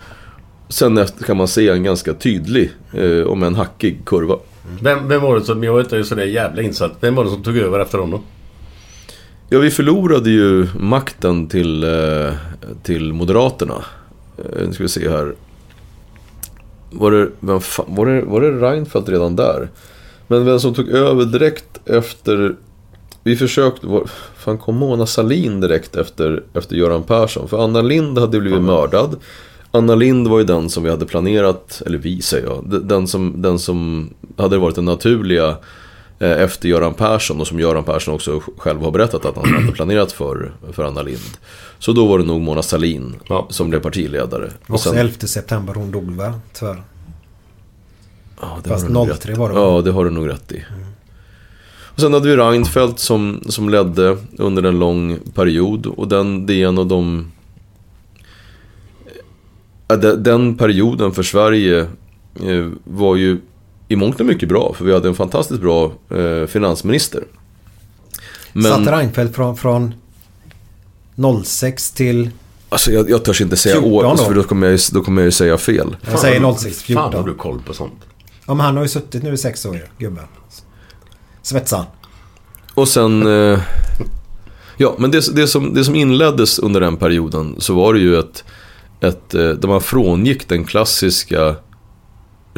Sen 0.69 1.05
kan 1.25 1.37
man 1.37 1.47
se 1.47 1.69
en 1.69 1.83
ganska 1.83 2.13
tydlig, 2.13 2.71
eh, 2.93 3.27
om 3.27 3.43
en 3.43 3.55
hackig 3.55 4.05
kurva. 4.05 4.35
Vem, 4.81 5.07
vem 5.07 5.21
var 5.21 5.39
det 5.39 5.45
som, 5.45 5.63
jag 5.63 5.73
var 5.73 5.79
inte 5.79 6.03
sådär 6.03 6.25
jävla 6.25 6.61
insatt. 6.61 6.91
Vem 6.99 7.15
var 7.15 7.23
det 7.23 7.29
som 7.29 7.43
tog 7.43 7.57
över 7.57 7.79
efter 7.79 7.97
honom? 7.97 8.21
Ja, 9.49 9.59
vi 9.59 9.71
förlorade 9.71 10.29
ju 10.29 10.67
makten 10.79 11.47
till, 11.47 11.83
eh, 11.83 12.33
till 12.83 13.13
Moderaterna. 13.13 13.83
Eh, 14.37 14.67
Nu 14.67 14.73
ska 14.73 14.83
vi 14.83 14.89
se 14.89 15.09
här. 15.09 15.35
Var 16.91 17.11
det, 17.11 17.29
vem 17.39 17.61
fan, 17.61 17.85
var, 17.87 18.05
det, 18.05 18.21
var 18.21 18.41
det 18.41 18.51
Reinfeldt 18.51 19.09
redan 19.09 19.35
där? 19.35 19.69
Men 20.27 20.45
vem 20.45 20.59
som 20.59 20.73
tog 20.73 20.89
över 20.89 21.25
direkt 21.25 21.79
efter... 21.85 22.55
Vi 23.23 23.35
försökte... 23.35 23.87
Var, 23.87 24.03
fan 24.37 24.57
kom 24.57 24.75
Mona 24.75 25.05
Salin 25.05 25.61
direkt 25.61 25.95
efter, 25.95 26.43
efter 26.53 26.75
Göran 26.75 27.03
Persson? 27.03 27.47
För 27.47 27.63
Anna 27.63 27.81
Lind 27.81 28.17
hade 28.17 28.39
blivit 28.39 28.61
mördad. 28.61 29.15
Anna 29.71 29.95
Lind 29.95 30.27
var 30.27 30.39
ju 30.39 30.45
den 30.45 30.69
som 30.69 30.83
vi 30.83 30.89
hade 30.89 31.05
planerat, 31.05 31.81
eller 31.85 31.97
vi 31.97 32.21
säger 32.21 32.47
jag, 32.47 32.81
den 32.83 33.07
som, 33.07 33.41
den 33.41 33.59
som 33.59 34.09
hade 34.37 34.57
varit 34.57 34.75
den 34.75 34.85
naturliga 34.85 35.57
efter 36.19 36.69
Göran 36.69 36.93
Persson 36.93 37.41
och 37.41 37.47
som 37.47 37.59
Göran 37.59 37.83
Persson 37.83 38.13
också 38.13 38.41
själv 38.57 38.81
har 38.81 38.91
berättat 38.91 39.25
att 39.25 39.35
han 39.35 39.53
hade 39.53 39.71
planerat 39.71 40.11
för, 40.11 40.51
för 40.71 40.83
Anna 40.83 41.01
Lind. 41.01 41.37
Så 41.79 41.91
då 41.93 42.05
var 42.07 42.19
det 42.19 42.25
nog 42.25 42.41
Mona 42.41 42.61
Salin 42.61 43.15
som 43.49 43.69
blev 43.69 43.79
partiledare. 43.79 44.51
Och 44.67 44.79
sen 44.79 44.97
11 44.97 45.13
september 45.19 45.73
hon 45.73 45.91
dog 45.91 46.11
va? 46.11 46.33
Tyvärr. 46.53 46.83
Ja, 48.41 48.57
det 48.63 48.69
Fast 48.69 48.81
har 48.83 48.87
du 48.89 48.93
nog 48.93 49.07
03 49.07 49.13
rätt 49.13 49.37
i. 49.37 49.39
var 49.39 49.49
det? 49.49 49.55
Ja, 49.55 49.81
det 49.81 49.91
har 49.91 50.05
du 50.05 50.11
nog 50.11 50.29
rätt 50.29 50.51
i. 50.51 50.63
Och 51.93 51.99
sen 52.01 52.13
hade 52.13 52.27
vi 52.29 52.35
Reinfeldt 52.37 52.99
som, 52.99 53.41
som 53.49 53.69
ledde 53.69 54.17
under 54.37 54.63
en 54.63 54.79
lång 54.79 55.19
period. 55.35 55.85
Och 55.85 56.07
den, 56.07 56.45
det 56.45 56.53
är 56.53 56.67
en 56.67 56.77
av 56.77 56.87
de... 56.87 57.31
Ja, 59.87 59.95
de- 59.97 60.15
Den 60.23 60.57
perioden 60.57 61.11
för 61.11 61.23
Sverige 61.23 61.79
eh, 62.43 62.67
var 62.83 63.15
ju 63.15 63.37
i 63.91 63.95
mångt 63.95 64.19
och 64.19 64.25
mycket 64.25 64.49
bra. 64.49 64.73
För 64.77 64.85
vi 64.85 64.93
hade 64.93 65.07
en 65.07 65.15
fantastiskt 65.15 65.61
bra 65.61 65.91
eh, 66.09 66.45
finansminister. 66.47 67.23
Satt 68.63 68.87
Reinfeldt 68.87 69.35
från, 69.35 69.57
från 69.57 69.93
06 71.43 71.91
till... 71.91 72.29
Alltså 72.69 72.91
jag, 72.91 73.09
jag 73.09 73.25
törs 73.25 73.41
inte 73.41 73.57
säga 73.57 73.75
14 73.75 73.93
år, 73.93 74.03
då? 74.03 74.17
för 74.17 74.33
då 74.33 74.43
kommer, 74.43 74.67
jag, 74.67 74.73
ju- 74.73 74.83
då 74.91 75.01
kommer 75.01 75.21
jag 75.21 75.25
ju 75.25 75.31
säga 75.31 75.57
fel. 75.57 75.95
Jag 76.11 76.19
säger 76.19 76.53
06 76.53 76.81
14. 76.81 77.03
Fan 77.11 77.21
har 77.21 77.27
du 77.29 77.35
koll 77.35 77.61
på 77.65 77.73
sånt? 77.73 77.99
Ja 78.45 78.53
men 78.53 78.65
han 78.65 78.75
har 78.75 78.83
ju 78.83 78.89
suttit 78.89 79.23
nu 79.23 79.33
i 79.33 79.37
sex 79.37 79.65
år 79.65 79.75
ju, 79.75 79.81
gubben. 79.97 80.23
Svetsan. 81.41 81.85
Och 82.73 82.87
sen... 82.87 83.27
Eh, 83.27 83.59
ja, 84.77 84.95
men 84.97 85.11
det, 85.11 85.35
det, 85.35 85.47
som, 85.47 85.73
det 85.73 85.83
som 85.83 85.95
inleddes 85.95 86.59
under 86.59 86.81
den 86.81 86.97
perioden 86.97 87.55
så 87.59 87.73
var 87.73 87.93
det 87.93 87.99
ju 87.99 88.19
ett... 88.19 88.43
ett 89.01 89.33
eh, 89.33 89.49
där 89.49 89.67
man 89.67 89.81
frångick 89.81 90.49
den 90.49 90.65
klassiska 90.65 91.55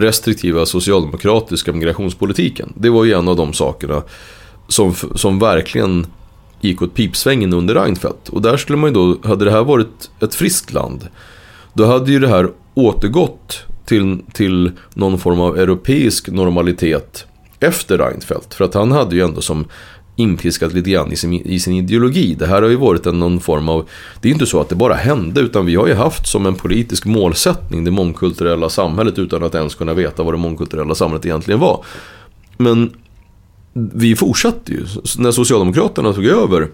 restriktiva 0.01 0.65
socialdemokratiska 0.65 1.73
migrationspolitiken. 1.73 2.73
Det 2.75 2.89
var 2.89 3.05
ju 3.05 3.13
en 3.13 3.27
av 3.27 3.35
de 3.35 3.53
sakerna 3.53 4.03
som, 4.67 4.95
som 5.15 5.39
verkligen 5.39 6.05
gick 6.61 6.81
åt 6.81 6.93
pipsvängen 6.93 7.53
under 7.53 7.75
Reinfeldt. 7.75 8.29
Och 8.29 8.41
där 8.41 8.57
skulle 8.57 8.77
man 8.77 8.89
ju 8.89 8.93
då, 8.93 9.27
hade 9.27 9.45
det 9.45 9.51
här 9.51 9.63
varit 9.63 10.09
ett 10.19 10.35
friskt 10.35 10.73
land, 10.73 11.07
då 11.73 11.85
hade 11.85 12.11
ju 12.11 12.19
det 12.19 12.27
här 12.27 12.49
återgått 12.73 13.63
till, 13.85 14.19
till 14.33 14.71
någon 14.93 15.19
form 15.19 15.41
av 15.41 15.57
europeisk 15.57 16.29
normalitet 16.29 17.25
efter 17.59 17.97
Reinfeldt. 17.97 18.53
För 18.53 18.65
att 18.65 18.73
han 18.73 18.91
hade 18.91 19.15
ju 19.15 19.21
ändå 19.21 19.41
som 19.41 19.65
inpiskat 20.15 20.73
lite 20.73 20.89
grann 20.89 21.11
i 21.11 21.15
sin, 21.15 21.33
i 21.33 21.59
sin 21.59 21.73
ideologi. 21.73 22.35
Det 22.39 22.47
här 22.47 22.61
har 22.61 22.69
ju 22.69 22.75
varit 22.75 23.05
en, 23.05 23.19
någon 23.19 23.39
form 23.39 23.69
av, 23.69 23.89
det 24.21 24.29
är 24.29 24.33
inte 24.33 24.45
så 24.45 24.61
att 24.61 24.69
det 24.69 24.75
bara 24.75 24.93
hände, 24.93 25.41
utan 25.41 25.65
vi 25.65 25.75
har 25.75 25.87
ju 25.87 25.93
haft 25.93 26.27
som 26.27 26.45
en 26.45 26.55
politisk 26.55 27.05
målsättning 27.05 27.83
det 27.83 27.91
mångkulturella 27.91 28.69
samhället 28.69 29.19
utan 29.19 29.43
att 29.43 29.55
ens 29.55 29.75
kunna 29.75 29.93
veta 29.93 30.23
vad 30.23 30.33
det 30.33 30.37
mångkulturella 30.37 30.95
samhället 30.95 31.25
egentligen 31.25 31.59
var. 31.59 31.85
Men 32.57 32.93
vi 33.73 34.15
fortsatte 34.15 34.71
ju. 34.71 34.85
När 35.17 35.31
Socialdemokraterna 35.31 36.13
tog 36.13 36.25
över 36.25 36.67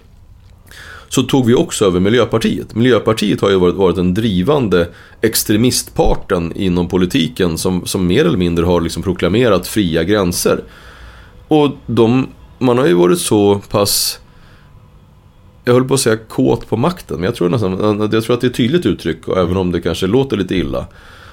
så 1.09 1.23
tog 1.23 1.45
vi 1.45 1.53
också 1.53 1.85
över 1.85 1.99
Miljöpartiet. 1.99 2.75
Miljöpartiet 2.75 3.41
har 3.41 3.49
ju 3.49 3.55
varit, 3.59 3.75
varit 3.75 3.95
den 3.95 4.13
drivande 4.13 4.89
extremistparten 5.21 6.53
inom 6.55 6.87
politiken 6.87 7.57
som, 7.57 7.85
som 7.85 8.07
mer 8.07 8.25
eller 8.25 8.37
mindre 8.37 8.65
har 8.65 8.81
liksom 8.81 9.03
proklamerat 9.03 9.67
fria 9.67 10.03
gränser. 10.03 10.63
Och 11.47 11.71
de, 11.85 12.27
man 12.59 12.77
har 12.77 12.87
ju 12.87 12.93
varit 12.93 13.19
så 13.19 13.61
pass, 13.69 14.19
jag 15.65 15.73
höll 15.73 15.87
på 15.87 15.93
att 15.93 15.99
säga 15.99 16.17
kåt 16.17 16.69
på 16.69 16.77
makten, 16.77 17.15
men 17.15 17.25
jag 17.25 17.35
tror, 17.35 17.49
nästan, 17.49 18.09
jag 18.11 18.23
tror 18.23 18.33
att 18.33 18.41
det 18.41 18.47
är 18.47 18.49
ett 18.49 18.55
tydligt 18.55 18.85
uttryck, 18.85 19.27
och 19.27 19.37
även 19.37 19.57
om 19.57 19.71
det 19.71 19.81
kanske 19.81 20.07
låter 20.07 20.37
lite 20.37 20.55
illa. 20.55 20.85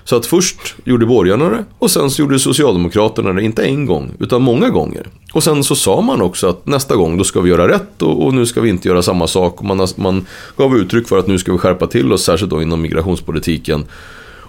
Så 0.05 0.17
att 0.17 0.27
först 0.27 0.75
gjorde 0.85 1.07
borgarna 1.07 1.51
det 1.51 1.65
och 1.79 1.91
sen 1.91 2.11
så 2.11 2.23
gjorde 2.23 2.39
Socialdemokraterna 2.39 3.33
det, 3.33 3.43
inte 3.43 3.65
en 3.65 3.87
gång, 3.87 4.13
utan 4.19 4.43
många 4.43 4.69
gånger. 4.69 5.07
Och 5.33 5.43
sen 5.43 5.65
så 5.65 5.75
sa 5.75 6.01
man 6.01 6.23
också 6.23 6.49
att 6.49 6.67
nästa 6.67 6.97
gång 6.97 7.19
då 7.19 7.25
ska 7.25 7.41
vi 7.41 7.51
göra 7.51 7.69
rätt 7.69 8.03
och, 8.03 8.27
och 8.27 8.35
nu 8.35 8.47
ska 8.47 8.61
vi 8.61 8.69
inte 8.69 8.89
göra 8.89 9.03
samma 9.03 9.27
sak. 9.27 9.61
Och 9.61 9.65
man, 9.65 9.89
man 9.97 10.27
gav 10.57 10.77
uttryck 10.77 11.09
för 11.09 11.19
att 11.19 11.27
nu 11.27 11.39
ska 11.39 11.53
vi 11.53 11.59
skärpa 11.59 11.87
till 11.87 12.13
oss, 12.13 12.25
särskilt 12.25 12.51
då 12.51 12.63
inom 12.63 12.83
migrationspolitiken. 12.83 13.85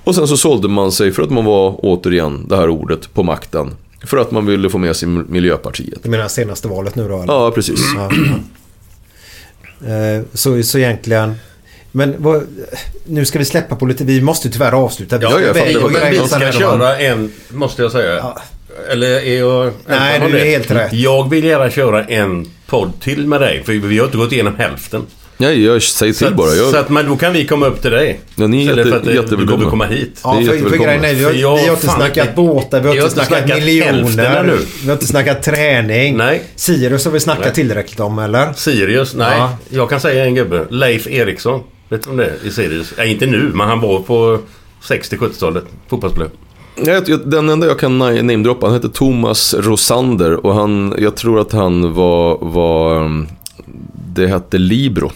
Och 0.03 0.15
sen 0.15 0.27
så 0.27 0.37
sålde 0.37 0.67
man 0.67 0.91
sig 0.91 1.11
för 1.11 1.23
att 1.23 1.29
man 1.29 1.45
var, 1.45 1.75
återigen, 1.77 2.45
det 2.47 2.55
här 2.55 2.69
ordet, 2.69 3.13
på 3.13 3.23
makten. 3.23 3.71
För 4.05 4.17
att 4.17 4.31
man 4.31 4.45
ville 4.45 4.69
få 4.69 4.77
med 4.77 4.95
sig 4.95 5.07
Miljöpartiet. 5.07 5.99
Du 6.03 6.09
menar 6.09 6.27
senaste 6.27 6.67
valet 6.67 6.95
nu 6.95 7.07
då? 7.07 7.21
Eller? 7.21 7.33
Ja, 7.33 7.51
precis. 7.51 7.79
Ja. 7.95 8.11
Eh, 9.87 10.21
Så, 10.33 10.63
så 10.63 10.77
egentligen... 10.77 11.35
Men 11.91 12.15
vad, 12.17 12.47
nu 13.05 13.25
ska 13.25 13.39
vi 13.39 13.45
släppa 13.45 13.75
politik. 13.75 14.07
Vi 14.09 14.21
måste 14.21 14.49
tyvärr 14.49 14.71
avsluta. 14.71 15.21
Ja, 15.21 15.29
ska 15.29 15.41
iväg 15.41 15.77
och 15.77 15.91
men 15.91 16.11
vi 16.11 16.17
ska 16.27 16.51
köra 16.51 16.97
en, 16.97 17.31
måste 17.49 17.81
jag 17.81 17.91
säga. 17.91 18.25
Eller 18.89 19.07
är 19.07 19.39
jag 19.39 19.71
Nej, 19.87 20.19
du 20.19 20.25
är 20.25 20.31
det? 20.31 20.39
helt 20.49 20.71
rätt. 20.71 20.93
Jag 20.93 21.29
vill 21.29 21.43
gärna 21.45 21.69
köra 21.69 22.03
en 22.05 22.51
podd 22.65 22.91
till 23.01 23.27
med 23.27 23.41
dig. 23.41 23.63
För 23.63 23.73
vi 23.73 23.97
har 23.97 24.05
inte 24.05 24.17
gått 24.17 24.31
igenom 24.31 24.55
hälften. 24.55 25.01
Nej, 25.37 25.65
jag 25.65 25.81
säger 25.83 26.13
till 26.13 26.19
så 26.19 26.27
att, 26.27 26.35
bara. 26.35 26.51
Jag, 26.51 26.71
Så 26.71 26.77
att, 26.77 26.89
men 26.89 27.05
då 27.09 27.15
kan 27.17 27.33
vi 27.33 27.45
komma 27.47 27.65
upp 27.65 27.81
till 27.81 27.91
dig. 27.91 28.19
Ja, 28.35 28.47
ni 28.47 28.57
är 28.57 28.61
Istället 28.61 28.85
jätte- 28.85 28.89
för 29.03 29.09
att 29.09 29.15
jättevälkomna. 29.15 29.45
Du 29.45 29.51
kommer 29.57 29.69
komma 29.69 29.85
hit. 29.85 30.19
Ja, 30.23 30.33
för, 30.45 30.69
för 30.69 30.77
grejen 30.77 31.03
är, 31.03 31.13
vi 31.13 31.23
har, 31.23 31.31
vi 31.33 31.41
har 31.67 31.69
inte 31.75 31.87
snackat 31.87 32.35
båtar, 32.35 32.81
vi 32.81 32.87
har 32.87 32.95
inte 32.95 33.09
snackat 33.09 33.49
hälften 33.49 33.65
miljoner. 33.65 34.43
nu. 34.43 34.57
Vi 34.81 34.85
har 34.87 34.93
inte 34.93 35.05
snackat 35.07 35.43
träning. 35.43 36.17
Nej. 36.17 36.43
Sirius 36.55 37.05
har 37.05 37.11
vi 37.11 37.19
snackat 37.19 37.45
Nej. 37.45 37.53
tillräckligt 37.53 37.99
om, 37.99 38.19
eller? 38.19 38.53
Sirius? 38.53 39.15
Nej. 39.15 39.37
Ja. 39.37 39.57
Jag 39.69 39.89
kan 39.89 39.99
säga 39.99 40.25
en 40.25 40.35
gubbe. 40.35 40.65
Leif 40.69 41.07
Eriksson. 41.07 41.61
Vet 41.89 42.03
du 42.03 42.09
om 42.09 42.17
det 42.17 42.25
är 42.25 42.47
i 42.47 42.51
Sirius? 42.51 42.93
Nej, 42.97 43.11
inte 43.11 43.25
nu, 43.25 43.51
men 43.53 43.67
han 43.67 43.81
var 43.81 43.99
på 43.99 44.39
60-70-talet. 44.83 45.63
Fotbollsspelare. 45.89 46.31
Jag, 46.85 47.19
den 47.29 47.49
enda 47.49 47.67
jag 47.67 47.79
kan 47.79 48.01
na- 48.01 48.21
namedroppa, 48.21 48.65
han 48.65 48.75
heter 48.75 48.87
Thomas 48.89 49.53
Rosander 49.53 50.45
och 50.45 50.53
han, 50.55 50.95
jag 50.97 51.15
tror 51.15 51.39
att 51.39 51.51
han 51.51 51.93
var, 51.93 52.37
var 52.41 53.03
um, 53.05 53.27
det 54.15 54.27
hette 54.27 54.57
Libro. 54.57 55.11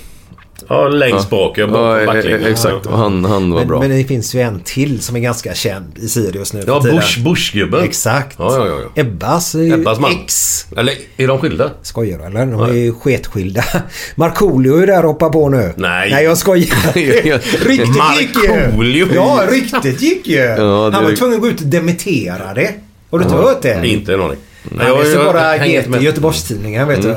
Ja, 0.69 0.87
längst 0.87 1.29
bak. 1.29 1.57
Jag 1.57 1.69
på 1.69 1.75
ja, 1.75 2.05
backlinjen. 2.05 2.43
e- 2.45 2.49
exakt, 2.51 2.85
han, 2.85 3.25
han 3.25 3.51
var 3.51 3.59
Men, 3.59 3.67
bra. 3.67 3.79
men 3.79 3.89
det 3.89 4.03
finns 4.03 4.35
ju 4.35 4.41
en 4.41 4.59
till 4.59 5.01
som 5.01 5.15
är 5.15 5.19
ganska 5.19 5.53
känd 5.53 5.97
i 5.97 6.07
Sirius 6.07 6.53
nu 6.53 6.63
Ja. 6.67 6.79
Bush, 6.79 7.19
Bush-gubben. 7.23 7.83
Exakt. 7.83 8.35
Ja, 8.39 8.67
ja, 8.67 8.79
ja. 8.95 9.01
Ebbas 9.01 9.55
Ebbas 9.55 9.99
man. 9.99 10.11
ex. 10.11 10.65
Eller 10.77 10.93
är 11.17 11.27
de 11.27 11.39
skilda? 11.39 11.71
Skojar 11.81 12.17
du 12.17 12.23
eller? 12.25 12.45
De 12.45 12.61
är 12.61 12.73
ju 12.73 12.93
sketskilda. 12.93 13.63
Markoolio 14.15 14.77
är 14.77 14.87
där 14.87 15.05
och 15.05 15.11
hoppar 15.11 15.29
på 15.29 15.49
nu. 15.49 15.73
Nej. 15.77 16.11
Nej, 16.11 16.23
jag 16.23 16.37
skojar. 16.37 16.93
ryktet 17.67 18.19
gick 18.19 18.35
ju. 18.43 19.13
Ja, 19.15 19.43
ryktet 19.51 20.01
gick 20.01 20.27
ju. 20.27 20.35
Ja, 20.39 20.55
det- 20.89 20.95
Han 20.95 21.03
var 21.03 21.15
tvungen 21.15 21.35
att 21.35 21.41
gå 21.41 21.47
ut 21.47 21.61
och 21.61 21.67
dementera 21.67 22.53
det. 22.53 22.73
Har 23.11 23.19
du 23.19 23.23
inte 23.25 23.35
hört 23.35 23.61
det? 23.61 23.81
Inte 23.87 24.13
en 24.13 24.21
aning. 24.21 24.37
Han 24.79 24.99
läser 24.99 25.25
bara 25.25 25.57
GT. 25.57 26.01
Göteborgstidningen, 26.03 26.87
vet 26.87 27.01
du. 27.01 27.15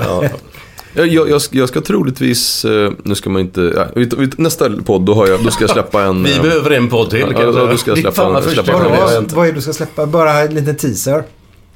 Ja. 0.94 1.02
Jag, 1.05 1.09
jag, 1.09 1.31
jag, 1.31 1.43
ska, 1.43 1.59
jag 1.59 1.69
ska 1.69 1.81
troligtvis, 1.81 2.64
eh, 2.64 2.90
nu 3.02 3.14
ska 3.14 3.31
man 3.31 3.43
inte, 3.43 3.89
vi- 3.97 4.31
nästa 4.36 4.70
podd 4.85 5.02
då, 5.02 5.14
har 5.14 5.27
jag, 5.28 5.44
då 5.44 5.51
ska 5.51 5.62
jag 5.62 5.70
släppa 5.78 6.02
en... 6.02 6.23
Vi 6.23 6.36
eh, 6.36 6.43
behöver 6.43 6.70
en 6.70 6.89
podd 6.89 7.10
till. 7.10 7.20
Ja, 7.20 7.27
säga. 7.52 7.66
då 7.66 7.77
ska 7.77 7.90
jag 7.90 7.98
släppa- 7.98 8.28
vad 8.32 8.44
släppa 8.44 8.73
har 8.73 8.90
Vad, 9.14 9.32
vad 9.32 9.44
är 9.47 9.51
det 9.51 9.56
du 9.56 9.60
ska 9.62 9.73
släppa? 9.73 10.06
Bara 10.06 10.32
en 10.40 10.55
liten 10.55 10.77
teaser. 10.77 11.23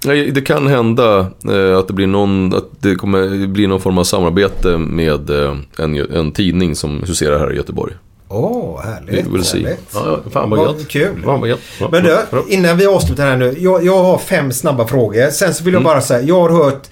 Nej, 0.05 0.31
Det 0.31 0.41
kan 0.41 0.67
hända 0.67 1.19
eh, 1.51 1.79
att 1.79 1.87
det 1.89 1.93
blir 1.93 2.07
någon, 2.07 2.55
att 2.55 2.65
det 2.81 2.95
kommer 2.95 3.47
bli 3.47 3.67
någon 3.67 3.81
form 3.81 3.99
av 3.99 4.05
samarbete 4.05 4.79
med 4.79 5.31
en, 5.79 6.15
en 6.17 6.33
tidning 6.33 6.77
som 6.77 7.03
huserar 7.07 7.39
här 7.39 7.53
i 7.53 7.57
Göteborg. 7.57 7.93
Åh, 8.29 8.81
härligt. 8.85 9.27
Vi 9.27 9.31
vill 9.33 9.45
se. 9.45 9.59
härligt. 9.63 9.81
Ja, 9.95 10.19
fan 10.33 10.51
vad 10.51 10.59
gött. 10.59 10.89
kul. 10.89 11.23
Fan 11.25 11.41
vad 11.41 11.49
gött. 11.49 11.61
Men 11.91 12.05
du, 12.05 12.17
innan 12.49 12.79
vi 12.79 12.87
avslutar 12.87 13.27
här 13.27 13.37
nu. 13.37 13.55
Jag, 13.59 13.85
jag 13.85 14.03
har 14.05 14.19
fem 14.19 14.53
snabba 14.53 14.87
frågor. 14.87 15.31
Sen 15.31 15.55
så 15.55 15.65
vill 15.65 15.75
Mm. 15.75 15.85
jag 15.87 15.95
bara 15.95 16.01
säga, 16.01 16.23
jag 16.23 16.41
har 16.41 16.65
hört 16.65 16.83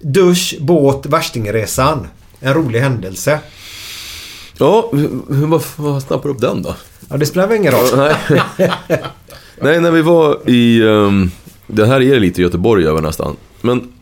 Dusch, 0.00 0.54
båt, 0.60 1.06
värstingresan. 1.06 2.06
En 2.40 2.54
rolig 2.54 2.80
händelse. 2.80 3.40
Ja, 4.58 4.90
vad, 5.28 5.62
vad 5.76 6.02
snappar 6.02 6.28
du 6.28 6.34
upp 6.34 6.40
den 6.40 6.62
då? 6.62 6.74
Ja, 7.08 7.16
det 7.16 7.26
spelar 7.26 7.46
väl 7.46 7.56
ingen 7.56 7.72
roll. 7.72 7.88
Nej. 7.96 8.16
Nej, 9.62 9.80
när 9.80 9.90
vi 9.90 10.02
var 10.02 10.50
i... 10.50 10.82
Um, 10.82 11.30
det 11.66 11.86
här 11.86 12.00
är 12.00 12.20
lite 12.20 12.42
Göteborg 12.42 12.86
över 12.86 13.02
nästan. 13.02 13.36
Men 13.60 13.92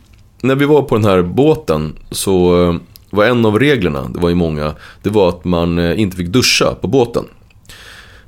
när 0.40 0.54
vi 0.54 0.64
var 0.64 0.82
på 0.82 0.94
den 0.96 1.04
här 1.04 1.22
båten 1.22 1.98
så 2.10 2.64
eh, 2.68 2.74
var 3.10 3.24
en 3.24 3.46
av 3.46 3.58
reglerna, 3.58 4.08
det 4.14 4.20
var 4.20 4.28
ju 4.28 4.34
många, 4.34 4.74
det 5.02 5.10
var 5.10 5.28
att 5.28 5.44
man 5.44 5.78
eh, 5.78 6.00
inte 6.00 6.16
fick 6.16 6.28
duscha 6.28 6.74
på 6.80 6.88
båten. 6.88 7.24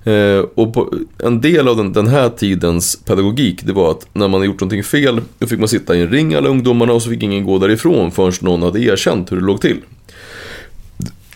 Eh, 0.05 0.45
och 0.55 0.75
på, 0.75 0.95
en 1.19 1.41
del 1.41 1.69
av 1.69 1.77
den, 1.77 1.93
den 1.93 2.07
här 2.07 2.29
tidens 2.29 2.97
pedagogik, 3.05 3.63
det 3.63 3.73
var 3.73 3.91
att 3.91 4.07
när 4.13 4.29
man 4.29 4.41
har 4.41 4.47
gjort 4.47 4.61
någonting 4.61 4.85
fel, 4.85 5.21
då 5.39 5.47
fick 5.47 5.59
man 5.59 5.69
sitta 5.69 5.97
i 5.97 6.01
en 6.01 6.09
ring 6.09 6.35
alla 6.35 6.49
ungdomarna 6.49 6.93
och 6.93 7.03
så 7.03 7.11
fick 7.11 7.23
ingen 7.23 7.45
gå 7.45 7.59
därifrån 7.59 8.11
förrän 8.11 8.33
någon 8.41 8.63
hade 8.63 8.81
erkänt 8.81 9.33
hur 9.33 9.37
det 9.37 9.47
låg 9.47 9.61
till. 9.61 9.77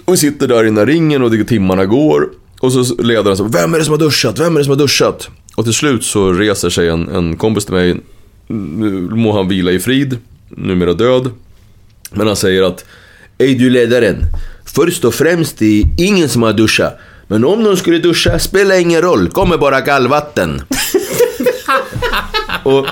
Och 0.05 0.13
vi 0.13 0.17
sitter 0.17 0.49
där 0.49 0.63
i 0.63 0.67
den 0.67 0.79
här 0.79 0.87
ringen 0.87 1.23
och 1.23 1.31
det, 1.31 1.45
timmarna 1.45 1.87
går. 1.87 2.29
Och 2.61 2.73
så 2.73 3.03
ledaren 3.03 3.37
så 3.37 3.45
Vem 3.45 3.75
är 3.75 3.79
det 3.79 3.85
som 3.85 3.93
har 3.93 3.99
duschat? 3.99 4.39
Vem 4.41 4.55
är 4.55 4.59
det 4.59 4.65
som 4.65 4.71
har 4.71 4.79
duschat? 4.79 5.29
Och 5.57 5.65
till 5.65 5.75
slut 5.75 6.05
så 6.05 6.33
reser 6.33 6.71
sig 6.71 6.89
en, 6.89 7.09
en 7.09 7.37
kompis 7.37 7.65
till 7.65 7.75
mig. 7.75 7.97
Nu 8.47 8.91
må 9.01 9.33
han 9.33 9.49
vila 9.49 9.71
i 9.71 9.79
frid. 9.79 10.19
Numera 10.49 10.93
död. 10.93 11.31
Men 12.11 12.27
han 12.27 12.37
säger 12.37 12.63
att 12.63 12.85
Ej 13.39 13.55
du 13.55 13.71
ledaren. 13.71 14.17
Först 14.65 15.05
och 15.05 15.15
främst 15.15 15.59
det 15.59 15.81
är 15.81 15.87
ingen 15.99 16.29
som 16.29 16.43
har 16.43 16.53
duschat. 16.53 16.99
Men 17.35 17.45
om 17.45 17.63
någon 17.63 17.77
skulle 17.77 17.99
duscha 17.99 18.39
spelar 18.39 18.75
ingen 18.81 19.03
roll. 19.03 19.29
Kommer 19.29 19.57
bara 19.59 19.81
kallvatten. 19.81 20.63
och 22.63 22.87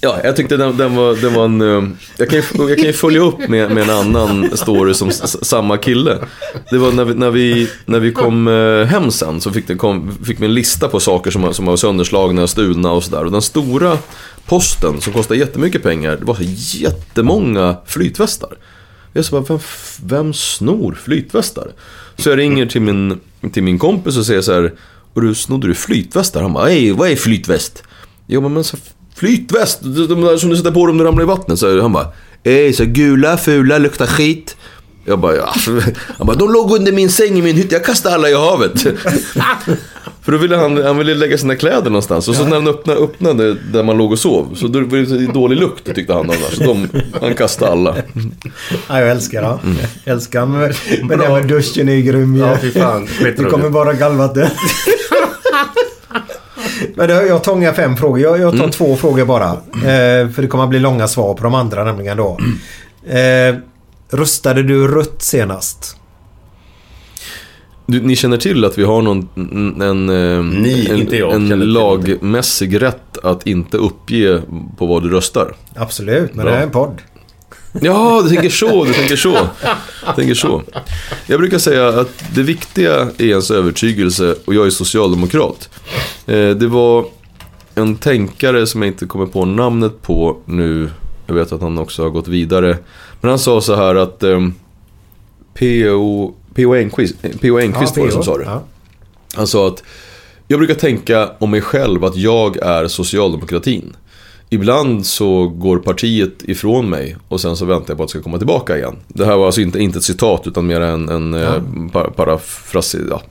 Ja, 0.00 0.20
jag 0.24 0.36
tyckte 0.36 0.56
den, 0.56 0.76
den, 0.76 0.96
var, 0.96 1.14
den 1.14 1.34
var 1.34 1.44
en... 1.44 1.60
eh, 1.60 1.90
Jag 2.18 2.30
kan, 2.30 2.38
ju, 2.38 2.44
jag 2.68 2.78
kan 2.78 2.86
ju 2.86 2.92
följa 2.92 3.20
upp 3.20 3.48
med, 3.48 3.70
med 3.70 3.82
en 3.82 3.90
annan 3.90 4.56
story 4.56 4.94
som 4.94 5.10
samma 5.42 5.76
kille. 5.76 6.18
Det 6.70 6.78
var 6.78 6.92
när 6.92 7.04
vi, 7.04 7.14
när 7.14 7.30
vi, 7.30 7.68
när 7.84 7.98
vi 8.00 8.12
kom 8.12 8.48
eh, 8.48 8.86
hem 8.86 9.10
sen 9.10 9.40
så 9.40 9.50
fick, 9.50 9.68
det, 9.68 9.74
kom, 9.74 10.18
fick 10.24 10.40
vi 10.40 10.44
en 10.46 10.54
lista 10.54 10.88
på 10.88 11.00
saker 11.00 11.30
som, 11.30 11.54
som 11.54 11.66
var 11.66 11.76
sönderslagna, 11.76 12.46
stulna 12.46 12.92
och 12.92 13.04
sådär. 13.04 13.24
Och 13.24 13.32
den 13.32 13.42
stora 13.42 13.98
posten 14.46 15.00
som 15.00 15.12
kostar 15.12 15.34
jättemycket 15.34 15.82
pengar, 15.82 16.16
det 16.16 16.24
var 16.24 16.34
så 16.34 16.42
jättemånga 16.78 17.76
flytvästar. 17.86 18.50
Jag 19.12 19.24
sa 19.24 19.40
bara, 19.40 19.44
vem, 19.48 19.58
vem 20.02 20.34
snor 20.34 20.98
flytvästar? 21.04 21.68
Så 22.18 22.28
jag 22.30 22.38
ringer 22.38 22.66
till 22.66 22.80
min, 22.82 23.20
till 23.52 23.62
min 23.62 23.78
kompis 23.78 24.16
och 24.16 24.26
säger 24.26 24.40
så 24.40 24.52
här, 24.52 24.72
och 25.14 25.22
du 25.22 25.34
snodde 25.34 25.66
du 25.66 25.74
flytvästar? 25.74 26.42
Han 26.42 26.52
bara, 26.52 26.66
hej, 26.68 26.92
vad 26.92 27.10
är 27.10 27.16
flytväst? 27.16 27.82
Jo 28.26 28.48
men 28.48 28.64
så 28.64 28.76
flytväst, 29.14 29.80
de 29.82 30.20
där 30.20 30.36
som 30.36 30.50
du 30.50 30.56
sätter 30.56 30.70
på 30.70 30.86
dem 30.86 30.96
när 30.96 31.04
du 31.04 31.08
ramlar 31.08 31.22
i 31.22 31.26
vattnet. 31.26 31.58
Så 31.58 31.80
han 31.80 31.92
bara, 31.92 32.12
ej 32.44 32.72
så 32.72 32.84
gula, 32.84 33.36
fula, 33.36 33.78
luktar 33.78 34.06
skit. 34.06 34.56
Jag 35.08 35.18
bara, 35.18 35.36
ja. 35.36 35.54
Han 36.18 36.26
bara, 36.26 36.36
de 36.36 36.52
låg 36.52 36.72
under 36.72 36.92
min 36.92 37.10
säng 37.10 37.38
i 37.38 37.42
min 37.42 37.56
hytt, 37.56 37.72
jag 37.72 37.84
kastade 37.84 38.14
alla 38.14 38.28
i 38.28 38.34
havet. 38.34 38.72
För 40.22 40.32
då 40.32 40.38
ville 40.38 40.56
han, 40.56 40.82
han 40.84 40.98
ville 40.98 41.14
lägga 41.14 41.38
sina 41.38 41.56
kläder 41.56 41.90
någonstans. 41.90 42.28
Och 42.28 42.34
så 42.34 42.44
när 42.44 42.54
han 42.56 42.68
öppnade, 42.68 43.00
öppnade 43.00 43.54
där 43.54 43.82
man 43.82 43.96
låg 43.98 44.12
och 44.12 44.18
sov. 44.18 44.54
Så 44.54 44.66
då 44.66 44.80
var 44.80 44.98
det 45.18 45.32
dålig 45.32 45.56
lukt 45.58 45.94
tyckte 45.94 46.12
han 46.12 46.24
annars. 46.24 46.56
Så 46.56 46.64
de, 46.64 46.88
han 47.20 47.34
kastade 47.34 47.72
alla. 47.72 47.96
Ja, 48.88 49.00
jag 49.00 49.08
älskar 49.10 49.42
det. 49.42 49.58
Mm. 49.64 49.76
Jag 50.04 50.12
älskar 50.14 50.46
men, 50.46 50.72
men 51.02 51.18
det 51.18 51.28
med 51.28 51.46
duschen 51.48 51.88
är 51.88 52.00
grym. 52.00 52.36
Ja, 52.36 52.56
fy 52.62 52.70
fan. 52.70 53.08
Du 53.36 53.44
kommer 53.44 53.70
bara 53.70 53.92
galvatten. 53.92 54.48
Men 56.94 57.08
det, 57.08 57.26
jag 57.26 57.44
tar 57.44 57.56
inga 57.56 57.72
fem 57.72 57.96
frågor. 57.96 58.20
Jag, 58.20 58.40
jag 58.40 58.50
tar 58.52 58.58
Mm. 58.58 58.70
två 58.70 58.96
frågor 58.96 59.24
bara. 59.24 59.48
Eh, 59.74 60.28
för 60.30 60.42
det 60.42 60.48
kommer 60.48 60.64
att 60.64 60.70
bli 60.70 60.78
långa 60.78 61.08
svar 61.08 61.34
på 61.34 61.42
de 61.42 61.54
andra 61.54 61.84
nämligen 61.84 62.16
då. 62.16 62.38
Eh, 63.08 63.54
röstade 64.10 64.62
du 64.62 64.88
rött 64.88 65.22
senast? 65.22 65.96
Du, 67.86 68.00
ni 68.00 68.16
känner 68.16 68.36
till 68.36 68.64
att 68.64 68.78
vi 68.78 68.84
har 68.84 69.02
någon, 69.02 69.28
en, 69.34 69.82
en, 69.82 70.08
eh, 70.08 70.44
Ni, 70.44 70.86
en, 70.90 70.96
inte 70.96 71.16
jag, 71.16 71.34
en 71.34 71.48
lagmässig 71.48 72.82
rätt 72.82 73.18
att 73.22 73.46
inte 73.46 73.76
uppge 73.76 74.42
på 74.78 74.86
vad 74.86 75.02
du 75.02 75.08
röstar? 75.08 75.56
Absolut, 75.74 76.34
men 76.34 76.44
Bra. 76.44 76.54
det 76.54 76.58
är 76.58 76.62
en 76.62 76.70
podd. 76.70 77.02
Ja, 77.80 78.20
du 78.22 78.28
tänker 78.28 78.50
så, 78.50 78.84
du 78.84 78.92
tänker 78.92 79.16
så. 79.16 79.32
Du 80.06 80.12
tänker 80.16 80.34
så. 80.34 80.62
Jag 81.26 81.40
brukar 81.40 81.58
säga 81.58 81.88
att 81.88 82.24
det 82.34 82.42
viktiga 82.42 82.94
är 83.18 83.22
ens 83.24 83.50
övertygelse 83.50 84.34
och 84.44 84.54
jag 84.54 84.66
är 84.66 84.70
socialdemokrat. 84.70 85.68
Eh, 86.26 86.50
Det 86.50 86.66
var 86.66 87.04
en 87.74 87.96
tänkare 87.96 88.66
som 88.66 88.82
jag 88.82 88.88
inte 88.88 89.06
kommer 89.06 89.26
på 89.26 89.44
namnet 89.44 90.02
på 90.02 90.36
nu. 90.44 90.90
Jag 91.26 91.34
vet 91.34 91.52
att 91.52 91.60
han 91.60 91.78
också 91.78 92.02
har 92.02 92.10
gått 92.10 92.28
vidare. 92.28 92.78
Men 93.20 93.28
han 93.28 93.38
sa 93.38 93.60
så 93.60 93.74
här 93.74 93.94
att 93.94 94.22
eh, 94.22 94.40
P.O. 95.54 96.34
P.O. 96.54 96.74
Enquist, 96.74 97.14
P.O. 97.40 97.58
Enquist 97.58 97.96
var 97.96 98.06
det 98.06 98.12
som 98.12 98.22
sa 98.22 98.38
det. 98.38 98.44
Ja. 98.44 98.62
Han 99.34 99.46
sa 99.46 99.68
att 99.68 99.82
jag 100.48 100.58
brukar 100.58 100.74
tänka 100.74 101.30
om 101.38 101.50
mig 101.50 101.60
själv 101.60 102.04
att 102.04 102.16
jag 102.16 102.56
är 102.56 102.88
socialdemokratin. 102.88 103.96
Ibland 104.50 105.06
så 105.06 105.48
går 105.48 105.78
partiet 105.78 106.42
ifrån 106.42 106.90
mig 106.90 107.16
och 107.28 107.40
sen 107.40 107.56
så 107.56 107.64
väntar 107.64 107.90
jag 107.90 107.96
på 107.96 108.02
att 108.02 108.08
det 108.08 108.10
ska 108.10 108.22
komma 108.22 108.38
tillbaka 108.38 108.76
igen. 108.76 108.96
Det 109.08 109.24
här 109.24 109.36
var 109.36 109.46
alltså 109.46 109.60
inte, 109.60 109.78
inte 109.78 109.98
ett 109.98 110.04
citat 110.04 110.46
utan 110.46 110.66
mer 110.66 110.80
en, 110.80 111.08
en 111.08 111.32
ja. 111.32 111.60
par, 111.92 112.10
parafras, 112.10 112.96
ja, 113.10 113.22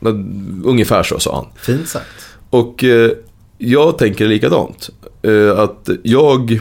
ungefär 0.63 1.03
så 1.03 1.19
sa 1.19 1.35
han. 1.35 1.45
Fint 1.55 1.89
sagt. 1.89 2.05
Och 2.49 2.83
eh, 2.83 3.11
jag 3.57 3.97
tänker 3.97 4.27
likadant. 4.27 4.89
Eh, 5.21 5.59
att 5.59 5.89
jag 6.03 6.59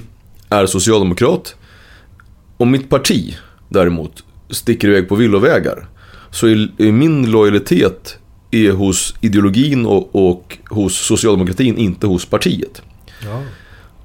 är 0.49 0.67
socialdemokrat. 0.67 1.55
Om 2.65 2.71
mitt 2.71 2.89
parti 2.89 3.37
däremot 3.69 4.25
sticker 4.51 4.89
iväg 4.89 5.09
på 5.09 5.15
villovägar. 5.15 5.87
Så 6.31 6.47
är, 6.47 6.69
är 6.79 6.93
min 6.93 7.31
lojalitet 7.31 8.19
är 8.51 8.71
hos 8.73 9.15
ideologin 9.21 9.87
och, 9.87 10.29
och 10.29 10.59
hos 10.71 10.95
socialdemokratin, 11.07 11.77
inte 11.79 12.07
hos 12.07 12.27
partiet. 12.27 12.83
Ja. 13.25 13.43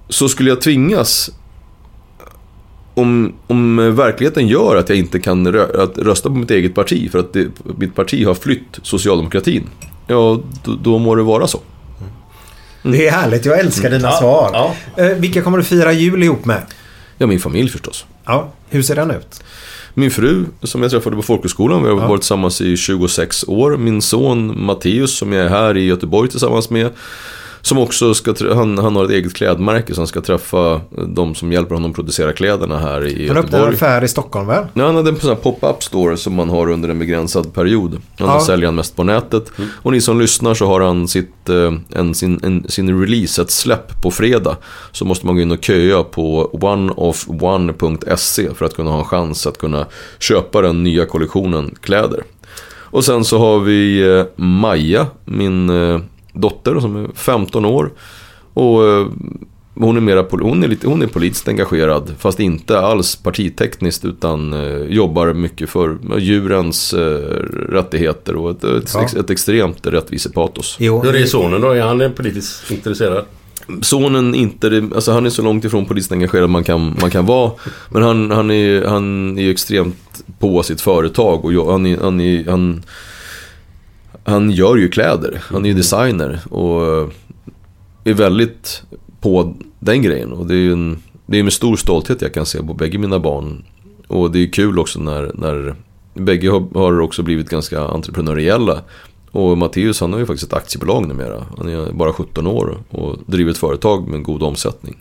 Så 0.10 0.30
skulle 0.30 0.50
jag 0.50 0.62
tvingas 0.62 1.30
om, 2.94 3.34
om 3.48 3.96
verkligheten 3.96 4.48
gör 4.48 4.76
att 4.76 4.90
jag 4.90 4.98
inte 4.98 5.20
kan 5.20 5.52
rö 5.52 5.84
att 5.84 5.98
rösta 5.98 6.30
på 6.30 6.36
mitt 6.36 6.52
eget 6.52 6.76
parti 6.76 7.12
för 7.12 7.20
att 7.20 7.34
det, 7.34 7.48
mitt 7.78 7.96
parti 7.96 8.26
har 8.26 8.34
flytt 8.34 8.80
socialdemokratin. 8.84 9.64
Ja, 10.08 10.42
då, 10.64 10.76
då 10.76 10.98
må 10.98 11.16
det 11.16 11.24
vara 11.24 11.48
så. 11.48 11.60
Det 12.84 13.08
är 13.08 13.12
härligt. 13.12 13.46
Jag 13.46 13.60
älskar 13.60 13.90
dina 13.90 14.08
Ja, 14.08 14.18
svar. 14.20 14.50
ja. 14.54 14.76
Eh, 15.04 15.18
vilka 15.18 15.42
kommer 15.42 15.58
du 15.58 15.64
fira 15.64 15.92
jul 15.92 16.24
ihop 16.24 16.46
med? 16.46 16.62
Ja, 17.18 17.28
min 17.28 17.40
familj 17.40 17.70
förstås. 17.70 18.06
Ja, 18.30 18.52
hur 18.70 18.82
ser 18.82 18.96
den 18.96 19.12
ut? 19.12 19.44
Min 19.94 20.12
fru 20.12 20.46
som 20.64 20.82
jag 20.82 20.92
träffade 20.92 21.16
på 21.16 21.22
folkhögskolan, 21.22 21.84
vi 21.84 21.90
har 21.90 21.98
Ja. 22.02 22.08
varit 22.08 22.22
tillsammans 22.22 22.62
i 22.62 22.78
26 22.78 23.44
år. 23.48 23.78
Min 23.78 24.02
son 24.02 24.66
Matteus 24.66 25.18
som 25.18 25.34
jag 25.34 25.46
är 25.46 25.50
här 25.50 25.78
i 25.78 25.86
Göteborg 25.86 26.30
tillsammans 26.30 26.70
med. 26.70 26.90
Som 27.62 27.78
också 27.78 28.14
ska, 28.14 28.34
han, 28.54 28.78
han 28.78 28.96
har 28.96 29.06
ett 29.06 29.12
eget 29.12 29.34
klädmärke 29.34 29.94
så 29.94 30.00
han 30.02 30.08
ska 30.08 30.22
träffa 30.22 30.82
de 31.08 31.36
som 31.36 31.52
hjälper 31.52 31.76
honom 31.76 31.94
producera 31.94 32.34
kläderna 32.34 32.78
här 32.78 33.08
i 33.08 33.28
Han 33.28 33.38
öppnar 33.38 33.60
en 33.60 33.66
Göteborg. 33.66 33.76
affär 33.76 34.04
i 34.04 34.08
Stockholm 34.08 34.48
väl? 34.48 34.66
Ja, 34.74 34.86
han 34.86 34.96
hade 34.96 35.10
en 35.10 35.20
sån 35.20 35.30
här 35.30 35.36
pop-up 35.36 35.84
store 35.84 36.18
som 36.18 36.34
man 36.34 36.50
har 36.50 36.70
under 36.70 36.90
en 36.90 37.00
begränsad 37.00 37.54
period. 37.54 38.02
Han 38.20 38.28
Ja. 38.30 38.40
säljer 38.40 38.66
han 38.68 38.76
mest 38.76 38.96
på 38.96 39.04
nätet. 39.04 39.52
Och 39.82 39.92
ni 39.92 40.02
som 40.02 40.20
lyssnar 40.20 40.54
så 40.54 40.66
har 40.66 40.82
han 40.82 41.08
sitt, 41.08 41.50
eh, 41.50 41.74
en, 41.90 42.14
sin, 42.16 42.40
en, 42.44 42.66
sin 42.70 43.02
release, 43.02 43.42
ett 43.42 43.52
släpp 43.52 44.02
på 44.02 44.12
fredag. 44.12 44.58
Så 44.92 45.06
måste 45.06 45.26
man 45.26 45.36
gå 45.36 45.42
in 45.42 45.52
och 45.52 45.64
köa 45.64 46.04
på 46.04 46.50
oneofone.se 46.62 48.54
för 48.56 48.66
att 48.66 48.76
kunna 48.76 48.90
ha 48.92 49.00
en 49.00 49.06
chans 49.06 49.48
att 49.48 49.58
kunna 49.58 49.86
köpa 50.20 50.62
den 50.62 50.84
nya 50.84 51.06
kollektionen 51.06 51.76
kläder. 51.82 52.24
Och 52.92 53.06
sen 53.06 53.24
så 53.26 53.38
har 53.38 53.60
vi 53.60 54.02
eh, 54.18 54.26
Maja, 54.36 55.08
min 55.26 55.70
eh, 55.70 56.00
dotter 56.40 56.80
som 56.80 56.96
är 56.96 57.10
15 57.16 57.66
år. 57.66 57.92
Och 58.54 58.88
eh, 58.88 59.08
hon 59.76 59.98
är, 59.98 60.02
mera, 60.02 60.26
hon, 60.30 60.64
är 60.64 60.68
lite, 60.68 60.88
hon 60.88 61.02
är 61.02 61.08
politiskt 61.08 61.48
engagerad, 61.48 62.14
fast 62.20 62.40
inte 62.40 62.80
alls 62.80 63.16
partitekniskt 63.16 64.06
utan 64.06 64.54
eh, 64.54 64.82
jobbar 64.84 65.34
mycket 65.34 65.70
för 65.70 65.98
djurens 66.18 66.94
eh, 66.94 67.00
rättigheter 67.70 68.36
och 68.36 68.52
ett, 68.52 68.64
ett, 68.64 68.92
Ja. 68.94 69.20
ett 69.20 69.30
extremt 69.30 69.88
rättvisepatos. 69.88 70.76
Jo, 70.80 71.02
Hur 71.04 71.16
är 71.16 71.26
sonen 71.26 71.62
då? 71.62 71.72
Är 71.72 71.82
han 71.82 72.14
politiskt 72.16 72.72
intresserad? 72.72 73.26
Sonen 73.82 74.36
inte, 74.36 74.90
alltså 74.96 75.12
han 75.12 75.26
är 75.26 75.30
så 75.30 75.42
långt 75.42 75.66
ifrån 75.66 75.86
politiskt 75.86 76.12
engagerad 76.12 76.50
man 76.50 76.64
kan, 76.64 76.98
man 77.02 77.12
kan 77.12 77.26
vara. 77.26 77.52
Men 77.90 78.04
han, 78.04 78.32
han, 78.32 78.52
är, 78.52 78.86
han 78.86 79.38
är 79.38 79.42
ju 79.42 79.52
extremt 79.52 80.24
på 80.40 80.64
sitt 80.64 80.82
företag 80.82 81.46
och 81.46 81.72
han, 81.72 81.86
är, 81.86 81.98
han, 81.98 82.22
är, 82.22 82.50
han, 82.50 82.84
han 84.30 84.52
gör 84.52 84.76
ju 84.76 84.90
kläder. 84.90 85.44
Han 85.50 85.66
är 85.66 85.70
ju 85.70 85.76
designer 85.76 86.40
och 86.50 86.86
eh, 86.86 87.10
är 88.04 88.14
väldigt 88.14 88.84
på 89.22 89.56
den 89.80 90.02
grejen. 90.02 90.32
Och 90.32 90.46
det 90.46 90.54
är 90.54 90.60
ju 90.60 90.74
en, 90.74 90.98
det 91.26 91.40
är 91.40 91.44
med 91.44 91.54
stor 91.54 91.76
stolthet 91.76 92.22
jag 92.22 92.34
kan 92.34 92.46
se 92.46 92.64
på 92.64 92.74
bägge 92.74 92.98
mina 92.98 93.20
barn. 93.20 93.64
Och 94.08 94.32
det 94.32 94.40
är 94.40 94.48
kul 94.48 94.80
också 94.80 95.00
när, 95.00 95.32
när 95.34 95.76
bägge 96.14 96.50
har, 96.50 96.68
har 96.74 97.00
också 97.00 97.24
blivit 97.24 97.50
ganska 97.50 97.82
entreprenöriella. 97.82 98.82
Och 99.32 99.58
Matteus 99.58 100.02
han 100.02 100.14
har 100.14 100.20
ju 100.20 100.26
faktiskt 100.26 100.52
ett 100.52 100.58
aktiebolag 100.58 101.08
numera. 101.08 101.46
Han 101.58 101.70
är 101.70 101.92
bara 101.92 102.14
17 102.14 102.48
år 102.48 102.78
och 102.90 103.18
driver 103.26 103.52
ett 103.52 103.58
företag 103.58 104.08
med 104.08 104.24
god 104.24 104.44
omsättning. 104.44 104.98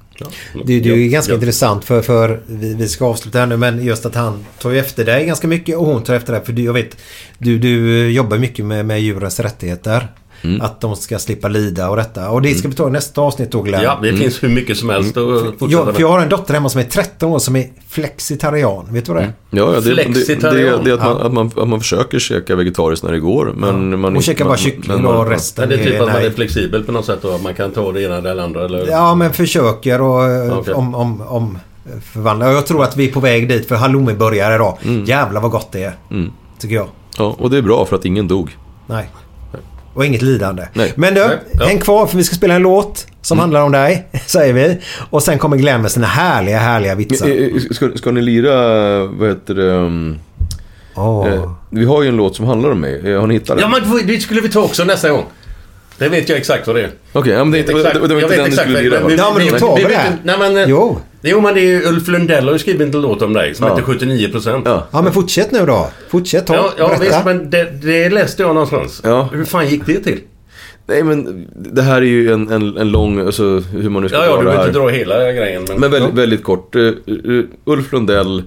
Det, 0.65 0.81
det 0.81 0.91
är 0.91 0.97
ju 0.97 1.09
ganska 1.09 1.35
intressant 1.35 1.85
för, 1.85 2.03
för 2.03 2.43
vi, 2.47 2.75
vi 2.75 2.89
ska 2.89 3.07
avsluta 3.07 3.39
här 3.39 3.47
nu 3.47 3.57
men 3.57 3.85
just 3.85 4.07
att 4.07 4.15
han 4.15 4.45
tar 4.59 4.71
ju 4.71 4.79
efter 4.79 5.05
dig 5.05 5.27
ganska 5.27 5.49
mycket 5.49 5.77
och 5.77 5.87
hon 5.87 6.03
tar 6.03 6.15
efter 6.15 6.33
dig. 6.33 6.45
För 6.45 6.53
du, 6.53 6.63
jag 6.63 6.73
vet, 6.73 6.97
du, 7.39 7.59
du 7.59 8.11
jobbar 8.11 8.39
mycket 8.39 8.65
med, 8.65 8.87
med 8.87 9.01
djurens 9.03 9.41
rättigheter. 9.41 10.09
Mm. 10.43 10.61
Att 10.61 10.81
de 10.81 10.97
ska 10.97 11.19
slippa 11.19 11.49
lida 11.49 11.91
och 11.91 11.97
detta. 11.97 12.31
Och 12.31 12.43
det 12.43 12.55
ska 12.55 12.69
vi 12.69 12.75
ta 12.75 12.89
i 12.89 12.91
nästa 12.91 13.21
avsnitt 13.21 13.53
då 13.53 13.63
Glenn. 13.63 13.83
Ja, 13.83 13.99
det 14.03 14.13
finns 14.17 14.43
hur 14.43 14.49
mycket 14.49 14.77
som 14.79 14.89
helst 14.89 15.17
att 15.17 15.25
fortsätta 15.59 15.67
Jag, 15.73 15.95
för 15.95 16.01
jag 16.01 16.09
har 16.09 16.21
en 16.21 16.29
dotter 16.29 16.55
hemma 16.55 16.69
som 16.69 16.81
är 16.81 16.85
13 16.85 17.31
år 17.31 17.39
som 17.39 17.57
är 17.57 17.67
flexitarian. 17.89 18.87
Vet 18.91 19.07
du 19.07 19.13
vad 19.13 19.23
det 19.23 19.27
är? 19.27 19.33
Ja, 19.51 19.75
ja 19.75 19.81
det, 19.81 19.95
det, 19.95 19.95
det, 19.95 20.13
Flexitarian. 20.13 20.85
det 20.85 20.91
är 20.91 20.95
att 20.95 21.01
man, 21.01 21.17
Ja. 21.21 21.27
att, 21.27 21.33
man, 21.33 21.51
att 21.57 21.69
man 21.69 21.81
försöker 21.81 22.19
käka 22.19 22.57
vegetariskt 22.57 23.05
när 23.05 23.13
det 23.13 23.21
går. 23.21 23.53
Men 23.57 24.01
man, 24.01 24.13
Hon 24.13 24.23
käkar 24.23 24.45
bara 24.45 24.57
kyckling 24.57 25.07
och 25.07 25.29
resten 25.29 25.69
Men 25.69 25.79
det 25.79 25.85
är 25.85 25.91
typ 25.91 26.01
att 26.01 26.13
man 26.13 26.23
är 26.23 26.31
flexibel 26.31 26.85
på 26.85 26.93
något 26.93 27.05
sätt 27.05 27.19
då. 27.23 27.31
att 27.35 27.43
Man 27.43 27.55
kan 27.55 27.71
ta 27.71 27.93
det 27.93 28.03
ena 28.03 28.17
eller 28.17 28.35
det 28.35 28.45
andra. 28.45 28.65
Eller... 28.65 28.87
Ja, 28.87 29.15
men 29.15 29.33
försöker 29.33 30.01
och 30.01 30.25
eh, 30.25 30.59
Okej. 30.59 30.75
om, 30.75 30.95
om, 30.95 31.21
om 31.21 31.59
förvandla. 32.13 32.49
Och 32.49 32.55
jag 32.55 32.67
tror 32.67 32.83
att 32.85 32.97
vi 32.97 33.09
är 33.09 33.13
på 33.13 33.21
väg 33.21 33.49
dit 33.49 33.69
för 33.69 33.75
halloumi 33.77 34.15
börjar 34.15 34.55
idag. 34.55 34.79
Jävlar 35.07 35.41
vad 35.41 35.51
gott 35.51 35.73
det 35.73 35.83
är. 35.85 35.93
Mm. 36.11 36.33
Tycker 36.59 36.75
jag. 36.75 36.87
Ja, 37.19 37.37
och 37.39 37.51
det 37.51 37.59
är 37.59 37.63
bra 37.63 37.85
för 37.85 37.97
att 37.97 38.05
ingen 38.05 38.29
dog. 38.29 38.57
Nej. 38.87 39.11
Och 39.99 40.05
inget 40.07 40.23
lidande. 40.23 40.67
Nej. 40.73 40.93
Men 40.97 41.15
du, 41.15 41.21
Nej, 41.21 41.39
ja. 41.53 41.65
häng 41.67 41.79
kvar 41.79 42.07
för 42.07 42.17
vi 42.17 42.25
ska 42.25 42.37
spela 42.37 42.55
en 42.55 42.63
låt 42.63 43.07
som 43.23 43.39
handlar 43.39 43.63
om 43.63 43.73
dig, 43.73 44.09
säger 44.27 44.53
vi. 44.53 44.79
Och 45.11 45.23
sen 45.23 45.39
kommer 45.39 45.57
Glenn 45.57 45.83
med 45.83 45.91
sina 45.91 46.07
härliga, 46.07 46.59
härliga 46.59 46.95
vitsar. 46.95 47.27
Eh, 47.29 47.33
eh, 47.35 47.61
Ska, 47.71 47.91
ska 47.95 48.11
ni 48.11 48.23
lira, 48.23 48.55
vad 49.05 49.29
heter 49.29 49.55
det? 49.55 49.73
um, 49.73 50.19
eh, 50.97 51.53
vi 51.71 51.85
har 51.85 52.03
ju 52.03 52.09
en 52.09 52.17
låt 52.17 52.37
som 52.37 52.47
handlar 52.47 52.71
om 52.71 52.81
mig. 52.81 53.15
Har 53.15 53.27
ni 53.27 53.35
hittat 53.35 53.59
den? 53.59 53.71
Ja, 53.73 53.81
men 53.91 54.07
det 54.07 54.21
skulle 54.21 54.41
vi 54.41 54.49
ta 54.49 54.61
också 54.61 54.85
nästa 54.85 55.11
gång. 55.11 55.25
Det 55.99 56.09
vet 56.09 56.29
jag 56.29 56.39
exakt 56.39 56.67
vad 56.67 56.77
det 56.77 56.83
är. 56.83 56.91
Okej, 57.13 57.33
ja, 57.33 57.45
men 57.45 57.51
det, 57.53 57.63
det, 57.63 57.73
det, 57.73 57.83
var 57.83 57.83
jag 57.83 58.03
inte 58.03 58.15
vet 58.17 58.31
den 58.31 58.39
du 58.39 58.45
exakt 58.45 58.61
skulle 58.61 58.75
vad 58.75 58.83
lira 58.85 58.91
det 58.95 58.99
är. 58.99 59.03
va? 59.03 59.11
Ja, 59.19 59.35
men 59.37 59.47
då 59.47 59.53
vi- 59.55 59.61
tar 59.61 59.77
vi 59.77 59.83
det. 59.83 59.89
inte- 59.89 60.19
Nej, 60.39 60.53
men... 60.53 60.69
Jo. 60.71 60.99
Jo, 61.23 61.41
men 61.41 61.55
det 61.55 61.61
är 61.61 61.65
ju 61.65 61.89
Ulf 61.89 62.09
Lundell 62.09 62.45
har 62.45 62.53
ju 62.53 62.59
skrivit 62.59 62.95
en 62.95 63.01
låt 63.01 63.23
om 63.23 63.33
dig 63.33 63.55
som 63.55 63.67
Ja. 63.67 63.77
heter 63.77 63.93
79%. 63.93 64.63
Ja. 64.65 64.87
Ja, 64.91 65.03
men 65.03 65.13
fortsätt 65.13 65.51
nu 65.51 65.67
då. 65.67 65.91
Fortsätt, 66.09 66.47
ta. 66.47 66.55
Ja, 66.55 66.73
ja 66.79 66.87
berätta. 66.89 67.05
visst, 67.05 67.25
men 67.25 67.51
det, 67.51 67.65
det 67.83 68.11
läste 68.11 68.43
jag 68.43 68.55
någonstans. 68.55 69.01
Ja. 69.05 69.29
Hur 69.33 69.45
fan 69.45 69.69
gick 69.69 69.87
det 69.87 70.01
till? 70.01 70.19
Nej 70.87 71.03
men 71.03 71.47
det 71.55 71.83
här 71.83 71.97
är 71.97 72.01
ju 72.07 72.33
en, 72.33 72.49
en, 72.53 72.77
en 72.77 72.89
lång, 72.91 73.21
alltså 73.21 73.43
hur 73.73 73.89
man 73.91 74.03
nu 74.03 74.09
ska 74.09 74.19
Ja, 74.19 74.25
ja, 74.25 74.31
dra 74.31 74.37
du 74.37 74.39
det 74.39 74.45
behöver 74.45 74.63
här. 74.63 74.69
inte 74.69 74.79
dra 74.79 74.89
hela 74.89 75.33
grejen. 75.33 75.65
Men, 75.69 75.81
Men 75.81 75.91
väldigt, 75.91 76.11
ja. 76.15 76.21
väldigt 76.21 76.45
kort. 76.45 76.77
Eh, 76.77 76.83
Ulf 77.65 77.93
Lundell 77.93 78.43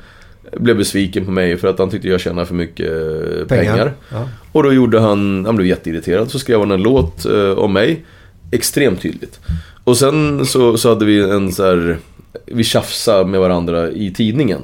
blev 0.57 0.77
besviken 0.77 1.25
på 1.25 1.31
mig 1.31 1.57
för 1.57 1.67
att 1.67 1.79
han 1.79 1.89
tyckte 1.89 2.07
jag 2.07 2.21
tjänade 2.21 2.47
för 2.47 2.55
mycket 2.55 2.87
eh, 2.89 3.47
pengar. 3.47 3.73
Pengar, 3.73 3.93
ja. 4.09 4.29
Och 4.51 4.63
då 4.63 4.73
gjorde 4.73 4.99
han, 4.99 5.45
han 5.45 5.55
blev 5.55 5.67
jätteirriterad. 5.67 6.31
Så 6.31 6.39
skrev 6.39 6.59
han 6.59 6.71
en 6.71 6.81
låt 6.81 7.25
eh, 7.25 7.51
om 7.51 7.73
mig. 7.73 8.05
Extremt 8.51 9.01
tydligt. 9.01 9.39
Och 9.83 9.97
sen 9.97 10.45
så, 10.45 10.77
så 10.77 10.89
hade 10.89 11.05
vi 11.05 11.21
en 11.21 11.51
så 11.51 11.63
här, 11.63 11.97
vi 12.45 12.63
tjafsade 12.63 13.25
med 13.25 13.39
varandra 13.39 13.91
i 13.91 14.11
tidningen. 14.11 14.61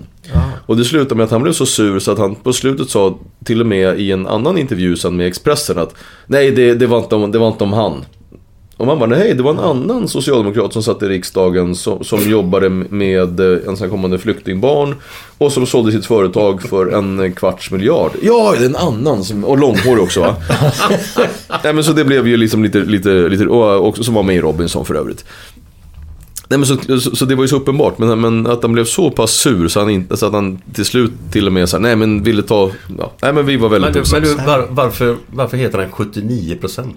Och 0.65 0.77
det 0.77 0.85
slutade 0.85 1.15
med 1.15 1.23
att 1.23 1.31
han 1.31 1.43
blev 1.43 1.53
så 1.53 1.65
sur 1.65 1.99
så 1.99 2.11
att 2.11 2.17
han 2.17 2.35
på 2.35 2.53
slutet 2.53 2.89
sa 2.89 3.19
till 3.45 3.61
och 3.61 3.67
med 3.67 3.99
i 3.99 4.11
en 4.11 4.27
annan 4.27 4.57
intervju 4.57 4.95
sen 4.95 5.17
med 5.17 5.27
Expressen 5.27 5.77
att 5.77 5.95
Nej 6.25 6.51
det, 6.51 6.73
det, 6.73 6.87
var, 6.87 6.97
inte 6.99 7.15
om, 7.15 7.31
det 7.31 7.39
var 7.39 7.47
inte 7.47 7.63
om 7.63 7.73
han. 7.73 8.05
Och 8.77 8.87
man 8.87 8.99
bara, 8.99 9.09
nej 9.09 9.33
det 9.33 9.43
var 9.43 9.51
en 9.51 9.59
annan 9.59 10.07
socialdemokrat 10.07 10.73
som 10.73 10.83
satt 10.83 11.03
i 11.03 11.05
riksdagen 11.05 11.75
som, 11.75 12.03
som 12.03 12.29
jobbade 12.29 12.69
med 12.69 13.39
eh, 13.39 13.67
ensamkommande 13.67 14.19
flyktingbarn 14.19 14.95
och 15.37 15.51
som 15.51 15.65
sålde 15.65 15.91
sitt 15.91 16.05
företag 16.05 16.61
för 16.61 16.87
en 16.87 17.33
kvarts 17.33 17.71
miljard. 17.71 18.11
Ja, 18.21 18.53
det 18.57 18.65
är 18.65 18.69
en 18.69 18.75
annan 18.75 19.23
som, 19.23 19.43
och 19.43 19.57
långhårig 19.57 20.03
också 20.03 20.21
va? 20.21 20.35
nej 21.63 21.73
men 21.73 21.83
så 21.83 21.93
det 21.93 22.05
blev 22.05 22.27
ju 22.27 22.37
liksom 22.37 22.63
lite, 22.63 22.79
lite, 22.79 23.09
lite 23.09 23.45
och, 23.45 23.87
och 23.87 23.97
som 23.97 24.13
var 24.13 24.23
med 24.23 24.35
i 24.35 24.41
Robinson 24.41 24.85
för 24.85 24.95
övrigt. 24.95 25.25
Nej 26.49 26.59
men 26.59 26.65
så, 26.65 26.99
så, 26.99 27.15
så 27.15 27.25
det 27.25 27.35
var 27.35 27.43
ju 27.43 27.47
så 27.47 27.55
uppenbart, 27.55 27.97
men, 27.97 28.21
men 28.21 28.47
att 28.47 28.61
han 28.61 28.73
blev 28.73 28.85
så 28.85 29.11
pass 29.11 29.31
sur 29.31 29.67
så, 29.67 29.79
han 29.79 29.89
inte, 29.89 30.17
så 30.17 30.25
att 30.25 30.33
han 30.33 30.61
till 30.73 30.85
slut 30.85 31.11
till 31.31 31.47
och 31.47 31.53
med 31.53 31.69
sa 31.69 31.79
nej 31.79 31.95
men 31.95 32.23
ville 32.23 32.43
ta, 32.43 32.71
ja, 32.97 33.11
nej 33.21 33.33
men 33.33 33.45
vi 33.45 33.57
var 33.57 33.69
väldigt 33.69 34.11
Men, 34.11 34.21
men 34.21 34.21
du, 34.21 34.35
var, 34.45 34.67
varför, 34.69 35.15
varför 35.27 35.57
heter 35.57 35.77
den 35.77 35.91
79%? 35.91 36.93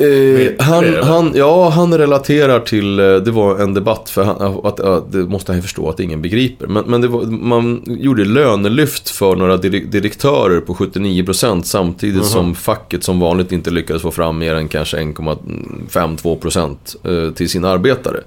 Eh, 0.00 0.52
han, 0.58 0.94
han, 1.02 1.32
ja, 1.34 1.68
han 1.68 1.98
relaterar 1.98 2.60
till, 2.60 2.98
eh, 3.00 3.14
det 3.14 3.30
var 3.30 3.58
en 3.58 3.74
debatt 3.74 4.10
för 4.10 4.24
han, 4.24 4.36
att, 4.64 4.80
att, 4.80 5.12
det 5.12 5.18
måste 5.18 5.52
han 5.52 5.62
förstå 5.62 5.88
att 5.88 6.00
ingen 6.00 6.22
begriper. 6.22 6.66
Men, 6.66 6.84
men 6.86 7.12
var, 7.12 7.22
man 7.24 7.82
gjorde 7.86 8.24
lönelyft 8.24 9.10
för 9.10 9.36
några 9.36 9.56
dir- 9.56 9.86
direktörer 9.86 10.60
på 10.60 10.74
79% 10.74 11.62
samtidigt 11.62 12.24
som 12.24 12.54
facket 12.54 13.04
som 13.04 13.20
vanligt 13.20 13.52
inte 13.52 13.70
lyckades 13.70 14.02
få 14.02 14.10
fram 14.10 14.38
mer 14.38 14.54
än 14.54 14.68
kanske 14.68 14.96
1,52% 14.96 16.76
eh, 17.04 17.30
till 17.34 17.48
sina 17.48 17.68
arbetare. 17.68 18.20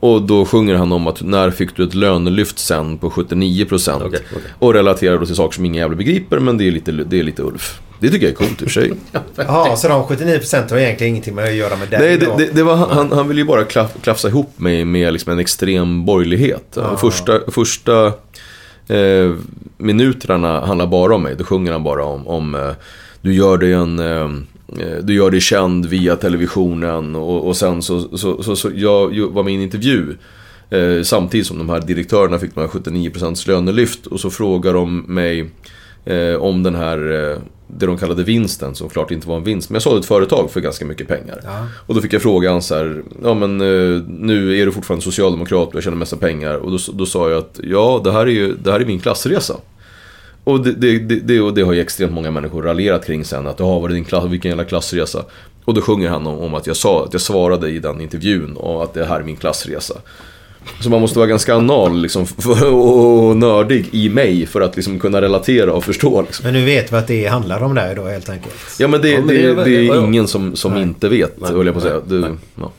Och 0.00 0.22
då 0.22 0.44
sjunger 0.44 0.74
han 0.74 0.92
om 0.92 1.06
att 1.06 1.22
när 1.22 1.50
fick 1.50 1.76
du 1.76 1.84
ett 1.84 1.94
lönelyft 1.94 2.58
sen 2.58 2.98
på 2.98 3.10
79% 3.10 3.92
Okej, 3.96 4.06
okej. 4.08 4.20
och 4.58 4.74
relaterar 4.74 5.18
då 5.18 5.26
till 5.26 5.34
saker 5.34 5.54
som 5.54 5.64
ingen 5.64 5.80
jävla 5.80 5.96
begriper 5.96 6.38
men 6.38 6.58
det 6.58 6.68
är 6.68 6.72
lite, 6.72 6.92
det 6.92 7.18
är 7.18 7.22
lite 7.22 7.42
Ulf. 7.42 7.80
Det 8.00 8.10
tycker 8.10 8.26
jag 8.26 8.32
är 8.32 8.36
coolt 8.36 8.62
i 8.62 8.64
och 8.64 8.70
för 8.70 8.80
sig. 8.80 8.92
Jaha, 9.36 9.76
så 9.76 9.88
de 9.88 10.02
79% 10.02 10.70
har 10.70 10.78
egentligen 10.78 11.10
ingenting 11.10 11.34
med 11.34 11.44
att 11.44 11.54
göra 11.54 11.76
med 11.76 11.88
dig 11.88 12.00
Nej, 12.00 12.18
det, 12.18 12.44
det, 12.44 12.52
det 12.54 12.62
var, 12.62 12.76
han, 12.76 13.12
han 13.12 13.28
ville 13.28 13.40
ju 13.40 13.46
bara 13.46 13.64
klaff, 13.64 13.90
klafsa 14.02 14.28
ihop 14.28 14.58
mig 14.58 14.84
med 14.84 15.12
liksom 15.12 15.32
en 15.32 15.38
extrem 15.38 16.04
borgerlighet. 16.04 16.78
Första, 16.98 17.40
första 17.50 18.06
eh, 18.88 19.34
minuterna 19.76 20.66
handlar 20.66 20.86
bara 20.86 21.14
om 21.14 21.22
mig. 21.22 21.34
Då 21.38 21.44
sjunger 21.44 21.72
han 21.72 21.82
bara 21.82 22.04
om, 22.04 22.28
om 22.28 22.54
eh, 22.54 22.70
du 23.20 23.34
gör 23.34 23.58
dig 23.58 23.72
en... 23.72 23.98
Eh, 23.98 24.24
eh, 24.80 24.98
du 25.02 25.14
gör 25.14 25.30
dig 25.30 25.40
känd 25.40 25.86
via 25.86 26.16
televisionen 26.16 27.16
och, 27.16 27.46
och 27.46 27.56
sen 27.56 27.82
så, 27.82 28.18
så, 28.18 28.42
så, 28.42 28.56
så 28.56 28.70
jag 28.74 29.30
var 29.30 29.42
med 29.42 29.52
i 29.52 29.56
en 29.56 29.62
intervju 29.62 30.16
eh, 30.70 31.02
samtidigt 31.02 31.46
som 31.46 31.58
de 31.58 31.68
här 31.68 31.80
direktörerna 31.80 32.38
fick 32.38 32.54
de 32.54 32.60
här 32.60 32.68
79% 32.68 33.48
lönelyft 33.48 34.06
och 34.06 34.20
så 34.20 34.30
frågar 34.30 34.74
de 34.74 34.98
mig 35.00 35.50
eh, 36.08 36.34
om 36.34 36.62
den 36.62 36.74
här, 36.74 37.30
eh, 37.32 37.38
det 37.66 37.86
de 37.86 37.98
kallade 37.98 38.22
vinsten, 38.22 38.74
som 38.74 38.88
klart 38.88 39.10
inte 39.10 39.28
var 39.28 39.36
en 39.36 39.44
vinst. 39.44 39.70
Men 39.70 39.74
jag 39.74 39.82
sålde 39.82 40.00
ett 40.00 40.06
företag 40.06 40.50
för 40.50 40.60
ganska 40.60 40.84
mycket 40.84 41.08
pengar. 41.08 41.40
Och 41.86 41.94
då 41.94 42.00
fick 42.00 42.12
jag 42.12 42.22
frågan 42.22 42.62
så 42.62 42.74
här, 42.74 43.02
ja 43.22 43.34
men 43.34 43.60
eh, 43.60 44.02
nu 44.08 44.58
är 44.58 44.66
du 44.66 44.72
fortfarande 44.72 45.04
socialdemokrat 45.04 45.68
och 45.68 45.74
jag 45.74 45.82
tjänar 45.82 45.96
massa 45.96 46.16
pengar. 46.16 46.54
Och 46.54 46.70
då, 46.70 46.78
då 46.92 47.06
sa 47.06 47.30
jag 47.30 47.38
att 47.38 47.60
ja, 47.62 48.00
det 48.04 48.12
här 48.12 48.20
är 48.20 48.30
ju 48.30 48.54
det 48.54 48.72
här 48.72 48.80
är 48.80 48.84
min 48.84 49.00
klassresa. 49.00 49.56
Och 50.44 50.64
det, 50.64 50.72
det, 50.72 50.98
det, 50.98 51.14
det, 51.14 51.40
och 51.40 51.54
det 51.54 51.62
har 51.62 51.72
ju 51.72 51.80
extremt 51.80 52.12
många 52.12 52.30
människor 52.30 52.62
raljerat 52.62 53.06
kring 53.06 53.24
sen. 53.24 53.46
Att 53.46 53.60
ja, 53.60 53.78
var 53.78 53.88
det 53.88 53.94
din 53.94 54.04
klass, 54.04 54.24
vilken 54.24 54.48
jävla 54.48 54.64
klassresa. 54.64 55.24
Och 55.64 55.74
då 55.74 55.80
sjunger 55.80 56.08
han 56.08 56.26
om, 56.26 56.38
om 56.38 56.54
att 56.54 56.66
jag 56.66 56.76
sa, 56.76 57.04
att 57.04 57.12
jag 57.12 57.22
svarade 57.22 57.70
i 57.70 57.78
den 57.78 58.00
intervjun 58.00 58.56
och 58.56 58.84
att 58.84 58.94
det 58.94 59.04
här 59.04 59.20
är 59.20 59.24
min 59.24 59.36
klassresa. 59.36 59.94
Så 60.80 60.90
man 60.90 61.00
måste 61.00 61.18
vara 61.18 61.28
ganska 61.28 61.54
anal 61.54 62.02
liksom, 62.02 62.26
för, 62.38 62.74
och, 62.74 63.28
och 63.28 63.36
nördig 63.36 63.88
i 63.92 64.08
mig 64.08 64.46
för 64.46 64.60
att 64.60 64.76
liksom, 64.76 64.98
kunna 64.98 65.20
relatera 65.20 65.72
och 65.72 65.84
förstå. 65.84 66.22
Liksom. 66.22 66.44
Men 66.44 66.54
nu 66.54 66.64
vet 66.64 66.92
vi 66.92 66.96
att 66.96 67.06
det 67.06 67.26
handlar 67.26 67.62
om 67.62 67.74
dig 67.74 67.94
då 67.94 68.04
helt 68.04 68.28
enkelt. 68.28 68.54
Ja 68.78 68.88
men 68.88 69.02
det, 69.02 69.08
Ja, 69.10 69.18
men 69.18 69.28
det, 69.28 69.34
det 69.34 69.44
är 69.44 69.64
det, 69.64 69.88
är 69.88 70.04
ingen 70.04 70.28
som, 70.28 70.56
som 70.56 70.76
inte 70.76 71.08
vet, 71.08 71.40
Nej, 71.40 71.52
höll 71.52 71.66
jag 71.66 71.74
på 71.74 71.78
att 71.78 71.84
säga. 71.84 72.00
Det, 72.06 72.14
nej. 72.14 72.30
ja. 72.54 72.72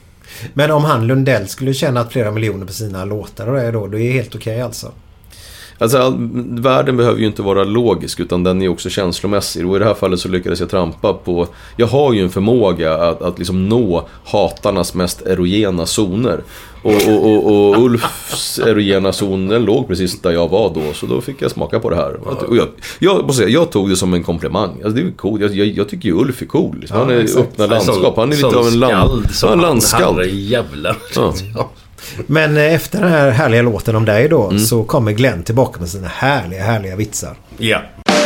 Men 0.54 0.72
om 0.72 0.84
han 0.84 1.08
Lundell 1.08 1.48
skulle 1.48 1.74
tjäna 1.74 2.06
flera 2.06 2.32
miljoner 2.32 2.66
på 2.66 2.74
sina 2.74 3.06
låtar 3.06 3.48
och 3.48 3.56
det 3.56 3.72
då, 3.72 3.88
då 3.88 3.98
är 3.98 4.04
det 4.04 4.12
helt 4.12 4.36
okej 4.36 4.62
alltså? 4.62 4.92
Alltså, 5.82 5.98
all, 5.98 6.16
världen 6.62 6.98
behöver 6.98 7.20
ju 7.20 7.26
inte 7.26 7.42
vara 7.42 7.64
logisk 7.64 8.20
utan 8.20 8.44
den 8.44 8.62
är 8.62 8.68
också 8.68 8.90
känslomässig. 8.90 9.68
Och 9.68 9.76
i 9.76 9.80
det 9.80 9.86
här 9.86 9.94
fallet 9.94 10.20
så 10.20 10.30
lyckades 10.30 10.60
jag 10.60 10.70
trampa 10.70 11.14
på... 11.14 11.48
Jag 11.76 11.88
har 11.88 12.14
ju 12.14 12.24
en 12.24 12.30
förmåga 12.30 12.94
att, 12.94 13.22
att 13.22 13.38
liksom 13.38 13.70
nå 13.70 14.08
hatarnas 14.26 14.94
mest 14.94 15.22
erogena 15.22 15.86
zoner. 15.86 16.42
Och, 16.82 16.94
och, 17.08 17.26
och, 17.26 17.46
och 17.70 17.84
Ulfs 17.84 18.60
erogena 18.60 19.14
zon, 19.14 19.48
den 19.48 19.66
låg 19.66 19.88
precis 19.88 20.22
där 20.22 20.32
jag 20.32 20.48
var 20.50 20.74
då. 20.74 20.82
Så 20.94 21.06
då 21.06 21.22
fick 21.22 21.42
jag 21.42 21.52
smaka 21.52 21.80
på 21.80 21.90
det 21.90 21.96
här. 21.96 22.14
Och 22.50 22.58
jag, 22.58 22.68
jag, 23.00 23.26
måste 23.26 23.34
säga, 23.44 23.50
jag 23.50 23.72
tog 23.72 23.90
det 23.90 23.96
som 23.96 24.14
en 24.14 24.24
komplimang. 24.24 24.70
Alltså, 24.74 24.90
det 24.90 25.02
är 25.02 25.12
cool. 25.12 25.42
jag, 25.42 25.56
jag, 25.56 25.68
jag 25.68 25.90
tycker 25.90 26.10
ju 26.10 26.16
Ulf 26.16 26.42
är 26.42 26.46
cool. 26.46 26.78
Liksom. 26.80 26.98
Han 26.98 27.10
är 27.10 27.20
exakt. 27.20 27.40
öppna 27.40 27.66
landskap. 27.66 28.14
Han 28.18 28.32
är 28.32 28.36
lite 28.36 28.48
av 28.48 28.68
en, 28.68 28.80
land, 28.80 29.28
han 29.42 29.50
är 29.50 29.54
en 29.54 29.60
han, 29.60 29.62
landskald. 29.62 30.18
herrejävlar. 30.18 30.98
Ja. 31.16 31.34
Ja. 31.56 31.70
Men 32.28 32.58
eh, 32.58 32.74
efter 32.74 33.00
den 33.02 33.12
här 33.12 33.30
härliga 33.32 33.62
låten 33.62 33.96
om 33.96 34.06
dig 34.06 34.30
då 34.30 34.44
Mm. 34.48 34.60
så 34.60 34.84
kommer 34.84 35.12
Glenn 35.12 35.44
tillbaka 35.44 35.80
med 35.80 35.90
sina 35.90 36.08
härliga, 36.08 36.64
härliga 36.64 36.96
vitsar. 36.96 37.36
ja. 37.58 37.82
procent 38.06 38.19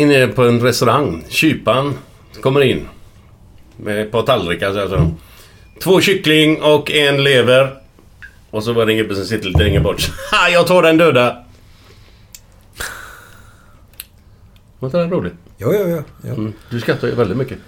inne 0.00 0.26
på 0.26 0.42
en 0.42 0.60
restaurang. 0.60 1.24
Kyparen 1.28 1.94
kommer 2.42 2.60
in. 2.60 2.88
Med 3.76 4.00
ett 4.02 4.12
par 4.12 4.22
tallrikar. 4.22 4.72
Så 4.72 4.80
alltså. 4.80 5.10
Två 5.82 6.00
kyckling 6.00 6.62
och 6.62 6.90
en 6.90 7.24
lever. 7.24 7.70
Och 8.50 8.62
så 8.64 8.72
var 8.72 8.86
det 8.86 8.92
en 8.92 8.98
gubbe 8.98 9.14
som 9.14 9.24
sitter 9.24 9.46
lite 9.46 9.62
längre 9.62 9.80
bort. 9.80 10.10
Ha, 10.32 10.48
jag 10.48 10.66
tar 10.66 10.82
den 10.82 10.96
döda. 10.96 11.36
Var 14.78 14.88
inte 14.88 14.98
det 14.98 15.06
roligt? 15.06 15.34
Ja, 15.58 15.72
ja, 15.74 15.80
ja. 15.88 16.02
ja. 16.22 16.28
Mm. 16.34 16.52
Du 16.70 16.80
skrattar 16.80 17.08
ju 17.08 17.14
väldigt 17.14 17.36
mycket. 17.36 17.58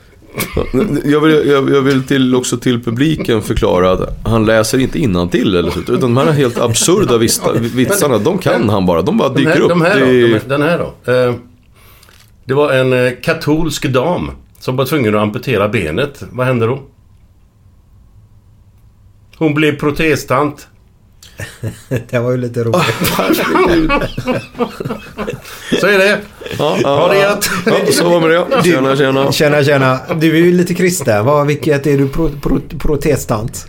Jag 1.04 1.20
vill, 1.20 1.48
jag, 1.50 1.70
jag 1.70 1.82
vill 1.82 2.02
till, 2.06 2.34
också 2.34 2.56
till 2.59 2.82
publiken 2.84 3.42
förklara 3.42 3.90
att 3.92 4.18
han 4.24 4.44
läser 4.46 4.78
inte 4.78 4.98
innantill 4.98 5.54
eller 5.56 5.70
så. 5.70 5.80
Utan 5.80 6.00
de 6.00 6.16
här 6.16 6.32
helt 6.32 6.59
absurda 6.59 7.18
vitsarna, 7.74 8.18
de 8.18 8.38
kan 8.38 8.68
han 8.68 8.86
bara. 8.86 9.02
De 9.02 9.18
bara 9.18 9.28
De 9.28 9.34
dyker 9.38 9.50
här, 9.52 9.60
upp. 9.60 9.68
de 9.68 9.80
här 9.82 10.00
då? 10.00 10.06
Det- 10.06 10.28
De, 10.28 10.38
den 10.48 10.62
här 10.62 10.78
då? 10.78 10.94
Det 12.44 12.55
var 12.55 12.73
en 12.73 12.93
eh, 12.93 13.12
katolsk 13.23 13.89
dam 13.89 14.31
som 14.59 14.77
var 14.77 14.85
tvungen 14.85 15.14
att 15.14 15.23
amputera 15.23 15.69
benet. 15.69 16.23
Vad 16.32 16.47
hände 16.47 16.66
då? 16.66 16.82
Hon 19.36 19.55
blev 19.55 19.78
protestant. 19.78 20.69
Det 22.10 22.19
var 22.19 22.31
ju 22.31 22.36
lite 22.36 22.64
roligt. 22.64 22.82
Så 25.81 25.86
är 25.86 25.98
det. 25.98 26.20
Ja, 26.59 26.78
ja, 26.82 26.97
Ha 26.97 27.09
det 27.09 27.19
ja. 27.19 27.23
gött. 27.23 27.51
Ja, 27.66 27.93
så 27.93 28.20
var 28.20 28.28
det. 28.28 28.62
Tjena, 28.64 28.97
tjena. 28.97 29.32
Tjena, 29.32 29.64
tjena. 29.64 30.01
Du 30.14 30.36
är 30.36 30.40
ju 30.44 30.52
lite 30.52 30.74
kristen. 30.74 31.24
Vad, 31.24 31.47
vilket 31.47 31.86
är 31.86 31.98
du 31.98 32.09
pro, 32.09 32.31
pro, 32.43 32.60
protestant? 32.78 33.66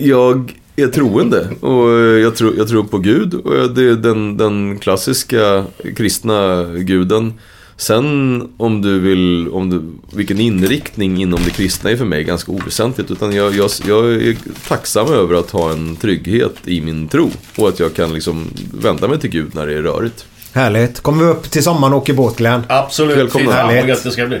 Jag 0.00 0.52
är 0.76 0.86
troende 0.88 1.48
och 1.60 1.90
jag 1.98 2.36
tror, 2.36 2.56
jag 2.56 2.68
tror 2.68 2.84
på 2.84 2.98
Gud 2.98 3.34
och 3.34 3.70
det 3.70 3.82
är 3.82 3.94
den, 3.94 4.36
den 4.36 4.78
klassiska 4.78 5.64
kristna 5.96 6.64
guden. 6.74 7.32
Sen 7.76 8.42
om 8.56 8.82
du 8.82 9.00
vill, 9.00 9.48
om 9.48 9.70
du, 9.70 9.82
vilken 10.16 10.40
inriktning 10.40 11.22
inom 11.22 11.40
det 11.44 11.50
kristna 11.50 11.90
är 11.90 11.96
för 11.96 12.04
mig 12.04 12.24
ganska 12.24 12.52
oväsentligt. 12.52 13.10
Utan 13.10 13.32
jag, 13.34 13.54
jag, 13.54 13.70
jag 13.86 14.12
är 14.12 14.36
tacksam 14.68 15.06
över 15.12 15.34
att 15.34 15.50
ha 15.50 15.72
en 15.72 15.96
trygghet 15.96 16.54
i 16.64 16.80
min 16.80 17.08
tro. 17.08 17.30
Och 17.56 17.68
att 17.68 17.80
jag 17.80 17.94
kan 17.94 18.14
liksom 18.14 18.50
vända 18.72 19.08
mig 19.08 19.20
till 19.20 19.30
Gud 19.30 19.54
när 19.54 19.66
det 19.66 19.74
är 19.74 19.82
rörigt. 19.82 20.26
Härligt. 20.52 21.00
Kommer 21.00 21.24
vi 21.24 21.30
upp 21.30 21.50
till 21.50 21.62
sommaren 21.62 21.92
och 21.92 21.98
åker 21.98 22.12
båt 22.14 22.36
Glenn? 22.36 22.62
Absolut. 22.68 23.16
Välkomna. 23.16 23.46
Fy 23.46 23.52
fan 23.52 23.66
vad 23.66 23.74
Härligt. 23.74 23.88
gött 23.88 24.04
det 24.04 24.10
ska 24.10 24.26
bli. 24.26 24.40